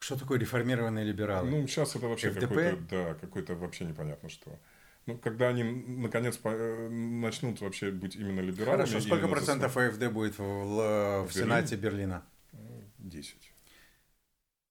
Что 0.00 0.18
такое 0.18 0.38
реформированные 0.40 1.04
либералы? 1.04 1.48
Ну, 1.48 1.66
сейчас 1.68 1.94
это 1.94 2.08
вообще 2.08 2.32
какой-то, 2.32 2.76
да, 2.90 3.14
какой-то 3.14 3.54
вообще 3.54 3.84
непонятно 3.84 4.28
что. 4.28 4.58
Ну, 5.06 5.16
когда 5.16 5.48
они 5.48 5.62
наконец 5.62 6.38
э, 6.44 6.88
начнут 6.88 7.60
вообще 7.60 7.90
быть 7.90 8.16
именно 8.16 8.40
либералами. 8.40 8.86
Хорошо, 8.86 9.00
сколько 9.00 9.28
процентов 9.28 9.76
АФД 9.76 10.08
будет 10.08 10.36
в, 10.38 10.42
в, 10.42 11.28
в 11.28 11.32
Сенате 11.32 11.76
Берлина? 11.76 12.24
10. 12.98 13.47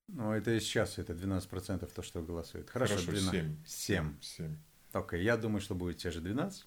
Ну, 0.08 0.32
это 0.32 0.52
и 0.52 0.60
сейчас, 0.60 0.98
это 1.00 1.14
12 1.14 1.50
процентов 1.50 1.92
то, 1.92 2.02
что 2.02 2.22
голосует. 2.22 2.70
Хорошо, 2.70 2.94
Хорошо 2.94 3.12
12. 3.12 3.32
7. 3.32 3.58
7. 3.66 4.22
7. 4.22 4.58
Окей, 4.94 5.24
я 5.24 5.38
думаю, 5.38 5.62
что 5.62 5.76
будет 5.76 5.98
те 5.98 6.12
же 6.12 6.22
12. 6.22 6.66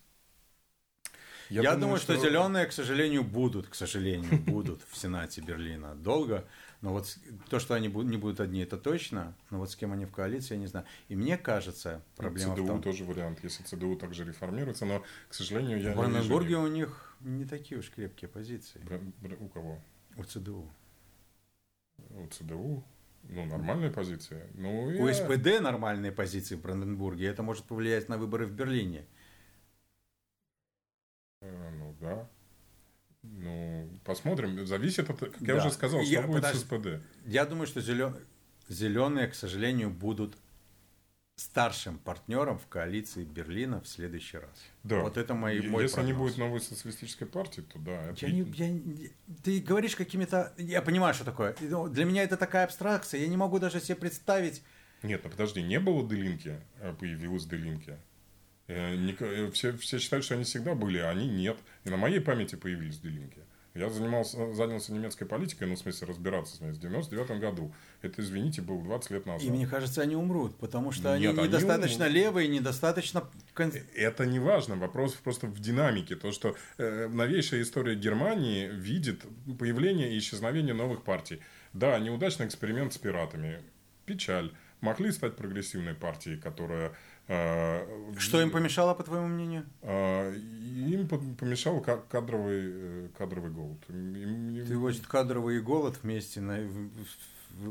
Я, 1.50 1.62
Я 1.62 1.70
думаю, 1.70 1.80
думаю 1.80 1.98
что... 1.98 2.14
что 2.14 2.22
зеленые, 2.28 2.66
к 2.66 2.72
сожалению, 2.72 3.24
будут, 3.24 3.66
к 3.66 3.74
сожалению, 3.74 4.38
будут 4.46 4.82
в 4.88 4.96
Сенате 4.96 5.40
Берлина 5.40 5.96
долго. 5.96 6.46
Но 6.80 6.92
вот 6.92 7.18
то, 7.48 7.58
что 7.58 7.74
они 7.74 7.88
не 7.88 8.16
будут 8.16 8.38
одни, 8.38 8.60
это 8.60 8.78
точно. 8.78 9.34
Но 9.50 9.58
вот 9.58 9.70
с 9.70 9.74
кем 9.74 9.92
они 9.92 10.04
в 10.04 10.12
коалиции, 10.12 10.54
я 10.54 10.60
не 10.60 10.68
знаю. 10.68 10.86
И 11.08 11.16
мне 11.16 11.36
кажется, 11.36 12.02
проблема 12.16 12.54
ЦДУ 12.54 12.64
в 12.64 12.66
том... 12.68 12.82
тоже 12.82 13.04
вариант, 13.04 13.40
если 13.42 13.64
ЦДУ 13.64 13.96
также 13.96 14.24
реформируется. 14.24 14.86
Но, 14.86 15.02
к 15.28 15.34
сожалению, 15.34 15.82
я 15.82 15.92
в 15.92 15.96
Бранденбурге 15.96 16.56
у 16.56 16.68
них 16.68 17.16
не 17.20 17.44
такие 17.44 17.80
уж 17.80 17.90
крепкие 17.90 18.28
позиции. 18.28 18.78
Бр... 18.84 19.00
Бр... 19.20 19.36
У 19.40 19.48
кого? 19.48 19.82
У 20.16 20.22
ЦДУ. 20.22 20.70
У 22.10 22.26
ЦДУ? 22.28 22.84
Ну, 23.22 23.44
нормальная 23.44 23.90
позиция. 23.90 24.46
Ну, 24.54 24.86
У 24.86 25.06
я... 25.06 25.14
СПД 25.14 25.60
нормальные 25.60 26.12
позиции 26.12 26.56
в 26.56 26.62
Бранденбурге. 26.62 27.26
Это 27.26 27.42
может 27.42 27.64
повлиять 27.64 28.08
на 28.08 28.18
выборы 28.18 28.46
в 28.46 28.52
Берлине. 28.52 29.06
Э, 31.40 31.70
ну 31.78 31.94
да. 32.00 32.28
Ну, 33.22 33.88
посмотрим. 34.04 34.66
Зависит 34.66 35.10
от, 35.10 35.20
как 35.20 35.38
да. 35.40 35.52
я 35.52 35.58
уже 35.58 35.70
сказал, 35.70 36.02
что 36.02 36.10
я, 36.10 36.22
будет 36.22 36.42
подожди, 36.42 36.58
с 36.58 36.62
СПД. 36.62 37.04
Я 37.26 37.44
думаю, 37.46 37.66
что 37.66 37.80
зелен... 37.80 38.16
зеленые, 38.68 39.28
к 39.28 39.34
сожалению, 39.34 39.90
будут 39.90 40.36
старшим 41.40 41.98
партнером 41.98 42.58
в 42.58 42.66
коалиции 42.66 43.24
Берлина 43.24 43.80
в 43.80 43.88
следующий 43.88 44.36
раз. 44.36 44.50
Да. 44.82 45.00
Вот 45.00 45.16
это 45.16 45.34
мой, 45.34 45.60
мой 45.62 45.84
Если 45.84 45.94
прогноз. 45.94 46.14
не 46.14 46.18
будет 46.18 46.38
новой 46.38 46.60
социалистической 46.60 47.26
партии, 47.26 47.62
то 47.62 47.78
да. 47.78 48.10
Это... 48.10 48.26
Я 48.26 48.32
не, 48.32 48.42
я, 48.42 49.10
ты 49.42 49.60
говоришь 49.60 49.96
какими-то... 49.96 50.52
Я 50.58 50.82
понимаю, 50.82 51.14
что 51.14 51.24
такое. 51.24 51.54
Для 51.54 52.04
меня 52.04 52.22
это 52.22 52.36
такая 52.36 52.64
абстракция. 52.64 53.20
Я 53.20 53.28
не 53.28 53.36
могу 53.36 53.58
даже 53.58 53.80
себе 53.80 53.96
представить... 53.96 54.62
Нет, 55.02 55.22
ну 55.24 55.30
подожди, 55.30 55.62
не 55.62 55.80
было 55.80 56.06
Делинки, 56.06 56.60
а 56.80 56.92
появилась 56.92 57.46
Делинки. 57.46 57.96
Э, 58.70 58.94
э, 59.18 59.50
все, 59.50 59.76
все 59.76 59.98
считают, 59.98 60.24
что 60.24 60.34
они 60.34 60.44
всегда 60.44 60.74
были, 60.74 60.98
а 60.98 61.10
они 61.10 61.26
нет. 61.26 61.56
И 61.84 61.90
на 61.90 61.96
моей 61.96 62.20
памяти 62.20 62.54
появились 62.54 62.98
делинки. 62.98 63.38
Я 63.80 63.88
занимался, 63.88 64.52
занялся 64.52 64.92
немецкой 64.92 65.24
политикой, 65.24 65.66
ну, 65.66 65.74
в 65.74 65.78
смысле, 65.78 66.08
разбираться 66.08 66.56
с 66.56 66.60
ней, 66.60 66.70
в 66.70 66.78
99 66.78 67.40
году. 67.40 67.72
Это, 68.02 68.20
извините, 68.20 68.60
было 68.60 68.82
20 68.82 69.10
лет 69.10 69.24
назад. 69.24 69.42
И 69.42 69.50
мне 69.50 69.66
кажется, 69.66 70.02
они 70.02 70.16
умрут, 70.16 70.54
потому 70.56 70.92
что 70.92 71.16
Нет, 71.16 71.38
они 71.38 71.48
недостаточно 71.48 72.04
они 72.04 72.14
левые, 72.14 72.48
недостаточно... 72.48 73.24
Э, 73.56 73.70
это 73.94 74.26
не 74.26 74.38
важно, 74.38 74.76
вопрос 74.76 75.14
просто 75.14 75.46
в 75.46 75.58
динамике. 75.60 76.14
То, 76.14 76.30
что 76.30 76.56
э, 76.76 77.08
новейшая 77.08 77.62
история 77.62 77.94
Германии 77.94 78.68
видит 78.68 79.22
появление 79.58 80.12
и 80.12 80.18
исчезновение 80.18 80.74
новых 80.74 81.02
партий. 81.02 81.40
Да, 81.72 81.98
неудачный 81.98 82.46
эксперимент 82.46 82.92
с 82.92 82.98
пиратами. 82.98 83.62
Печаль. 84.04 84.52
Могли 84.82 85.10
стать 85.10 85.36
прогрессивной 85.36 85.94
партией, 85.94 86.38
которая 86.38 86.92
Что 88.18 88.42
им 88.42 88.50
помешало, 88.50 88.94
по 88.94 89.04
твоему 89.04 89.28
мнению? 89.28 89.64
А, 89.82 90.32
им 90.32 91.06
помешал 91.08 91.80
кадровый, 91.80 92.60
э, 92.62 93.08
кадровый 93.16 93.50
голод. 93.50 93.78
Им... 93.88 94.64
Ты 94.66 94.76
вот 94.76 94.98
кадровый 95.06 95.60
голод 95.60 95.96
вместе, 96.02 96.40
на, 96.40 96.58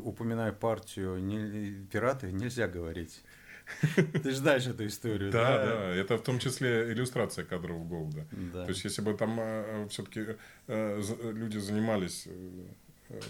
упоминая 0.04 0.54
партию 0.54 1.18
не, 1.18 1.74
пираты, 1.92 2.32
нельзя 2.32 2.68
говорить. 2.68 3.22
Ты 3.96 4.32
же 4.32 4.38
знаешь 4.38 4.66
эту 4.66 4.88
историю, 4.88 5.32
да? 5.32 5.58
Да, 5.58 5.66
да. 5.66 5.96
Это 5.96 6.18
в 6.18 6.24
том 6.24 6.40
числе 6.40 6.92
иллюстрация 6.92 7.44
кадрового 7.44 7.84
голода. 7.84 8.26
Да. 8.32 8.64
То 8.64 8.70
есть, 8.70 8.84
если 8.84 9.02
бы 9.02 9.14
там 9.14 9.38
э, 9.40 9.88
все-таки 9.90 10.38
э, 10.68 11.02
люди 11.34 11.58
занимались 11.58 12.28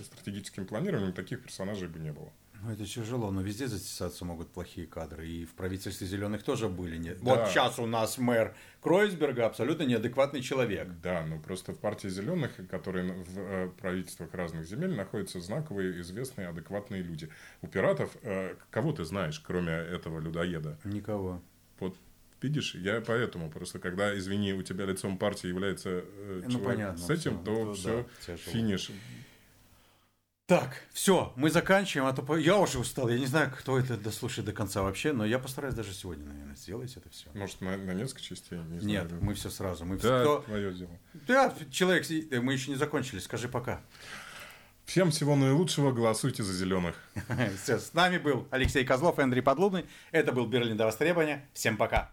стратегическим 0.04 0.66
планированием, 0.66 1.14
таких 1.14 1.42
персонажей 1.42 1.88
бы 1.88 2.00
не 2.00 2.12
было. 2.12 2.32
Ну, 2.62 2.72
это 2.72 2.86
тяжело, 2.86 3.32
но 3.32 3.42
везде 3.42 3.68
затесаться 3.68 4.26
могут 4.26 4.50
плохие 4.50 4.86
кадры. 4.86 5.28
И 5.28 5.46
в 5.46 5.54
правительстве 5.54 6.08
зеленых 6.08 6.44
тоже 6.44 6.68
были. 6.68 6.98
Не... 6.98 7.14
Да. 7.16 7.20
Вот 7.22 7.50
сейчас 7.50 7.80
у 7.80 7.86
нас 7.86 8.18
мэр 8.18 8.54
Кройсберга 8.82 9.46
абсолютно 9.46 9.84
неадекватный 9.84 10.42
человек. 10.42 10.90
Да, 11.02 11.26
ну 11.26 11.40
просто 11.40 11.74
в 11.74 11.80
партии 11.80 12.10
зеленых, 12.10 12.52
которые 12.70 13.14
в 13.14 13.40
э, 13.40 13.70
правительствах 13.80 14.34
разных 14.34 14.66
земель, 14.66 14.96
находятся 14.96 15.40
знаковые, 15.40 16.02
известные, 16.02 16.50
адекватные 16.50 17.02
люди. 17.02 17.30
У 17.62 17.68
пиратов, 17.68 18.16
э, 18.24 18.56
кого 18.72 18.92
ты 18.92 19.06
знаешь, 19.06 19.40
кроме 19.40 19.72
этого 19.72 20.20
людоеда? 20.20 20.78
Никого. 20.84 21.42
Вот 21.80 21.96
Видишь, 22.42 22.74
я 22.76 23.02
поэтому 23.02 23.52
просто, 23.52 23.80
когда, 23.80 24.18
извини, 24.18 24.54
у 24.54 24.64
тебя 24.64 24.86
лицом 24.86 25.18
партии 25.18 25.48
является 25.48 26.06
э, 26.06 26.42
ну, 26.46 26.52
человек 26.52 26.70
понятно, 26.70 26.98
с 26.98 27.10
этим, 27.10 27.36
все. 27.36 27.44
то, 27.44 27.66
то 27.66 27.74
все, 27.74 28.08
да, 28.28 28.38
финиш. 28.38 28.92
Так, 30.50 30.82
все, 30.92 31.32
мы 31.36 31.52
заканчиваем, 31.52 32.10
а 32.10 32.14
то 32.14 32.36
я 32.36 32.58
уже 32.58 32.80
устал. 32.80 33.08
Я 33.08 33.20
не 33.20 33.28
знаю, 33.28 33.54
кто 33.56 33.78
это 33.78 33.98
дослушает 33.98 34.48
до 34.48 34.52
конца 34.52 34.82
вообще, 34.82 35.14
но 35.14 35.24
я 35.24 35.38
постараюсь 35.38 35.76
даже 35.76 35.94
сегодня, 35.94 36.26
наверное, 36.26 36.56
сделать 36.56 36.98
это 36.98 37.08
все. 37.12 37.30
Может, 37.36 37.62
на, 37.62 37.78
на 37.78 37.92
несколько 37.92 38.24
частей? 38.24 38.58
Не 38.58 38.80
знаю, 38.80 39.04
Нет, 39.04 39.12
мы 39.22 39.36
все 39.36 39.52
сразу. 39.52 39.86
Мы 39.86 39.98
да, 39.98 40.24
все, 40.24 40.42
твое 40.42 40.74
дело. 40.74 41.00
Да, 41.14 41.54
человек, 41.70 42.04
мы 42.42 42.54
еще 42.54 42.72
не 42.72 42.78
закончили, 42.78 43.20
скажи 43.20 43.48
пока. 43.48 43.82
Всем 44.86 45.12
всего 45.12 45.36
наилучшего, 45.36 45.92
голосуйте 45.92 46.42
за 46.42 46.52
зеленых. 46.52 46.96
Все, 47.64 47.78
с 47.78 47.94
нами 47.94 48.18
был 48.18 48.48
Алексей 48.50 48.84
Козлов 48.84 49.20
и 49.20 49.22
Андрей 49.22 49.44
Подлубный. 49.44 49.86
Это 50.12 50.32
был 50.32 50.48
Берлин 50.48 50.78
до 50.78 50.86
востребования. 50.86 51.48
Всем 51.54 51.78
пока. 51.78 52.12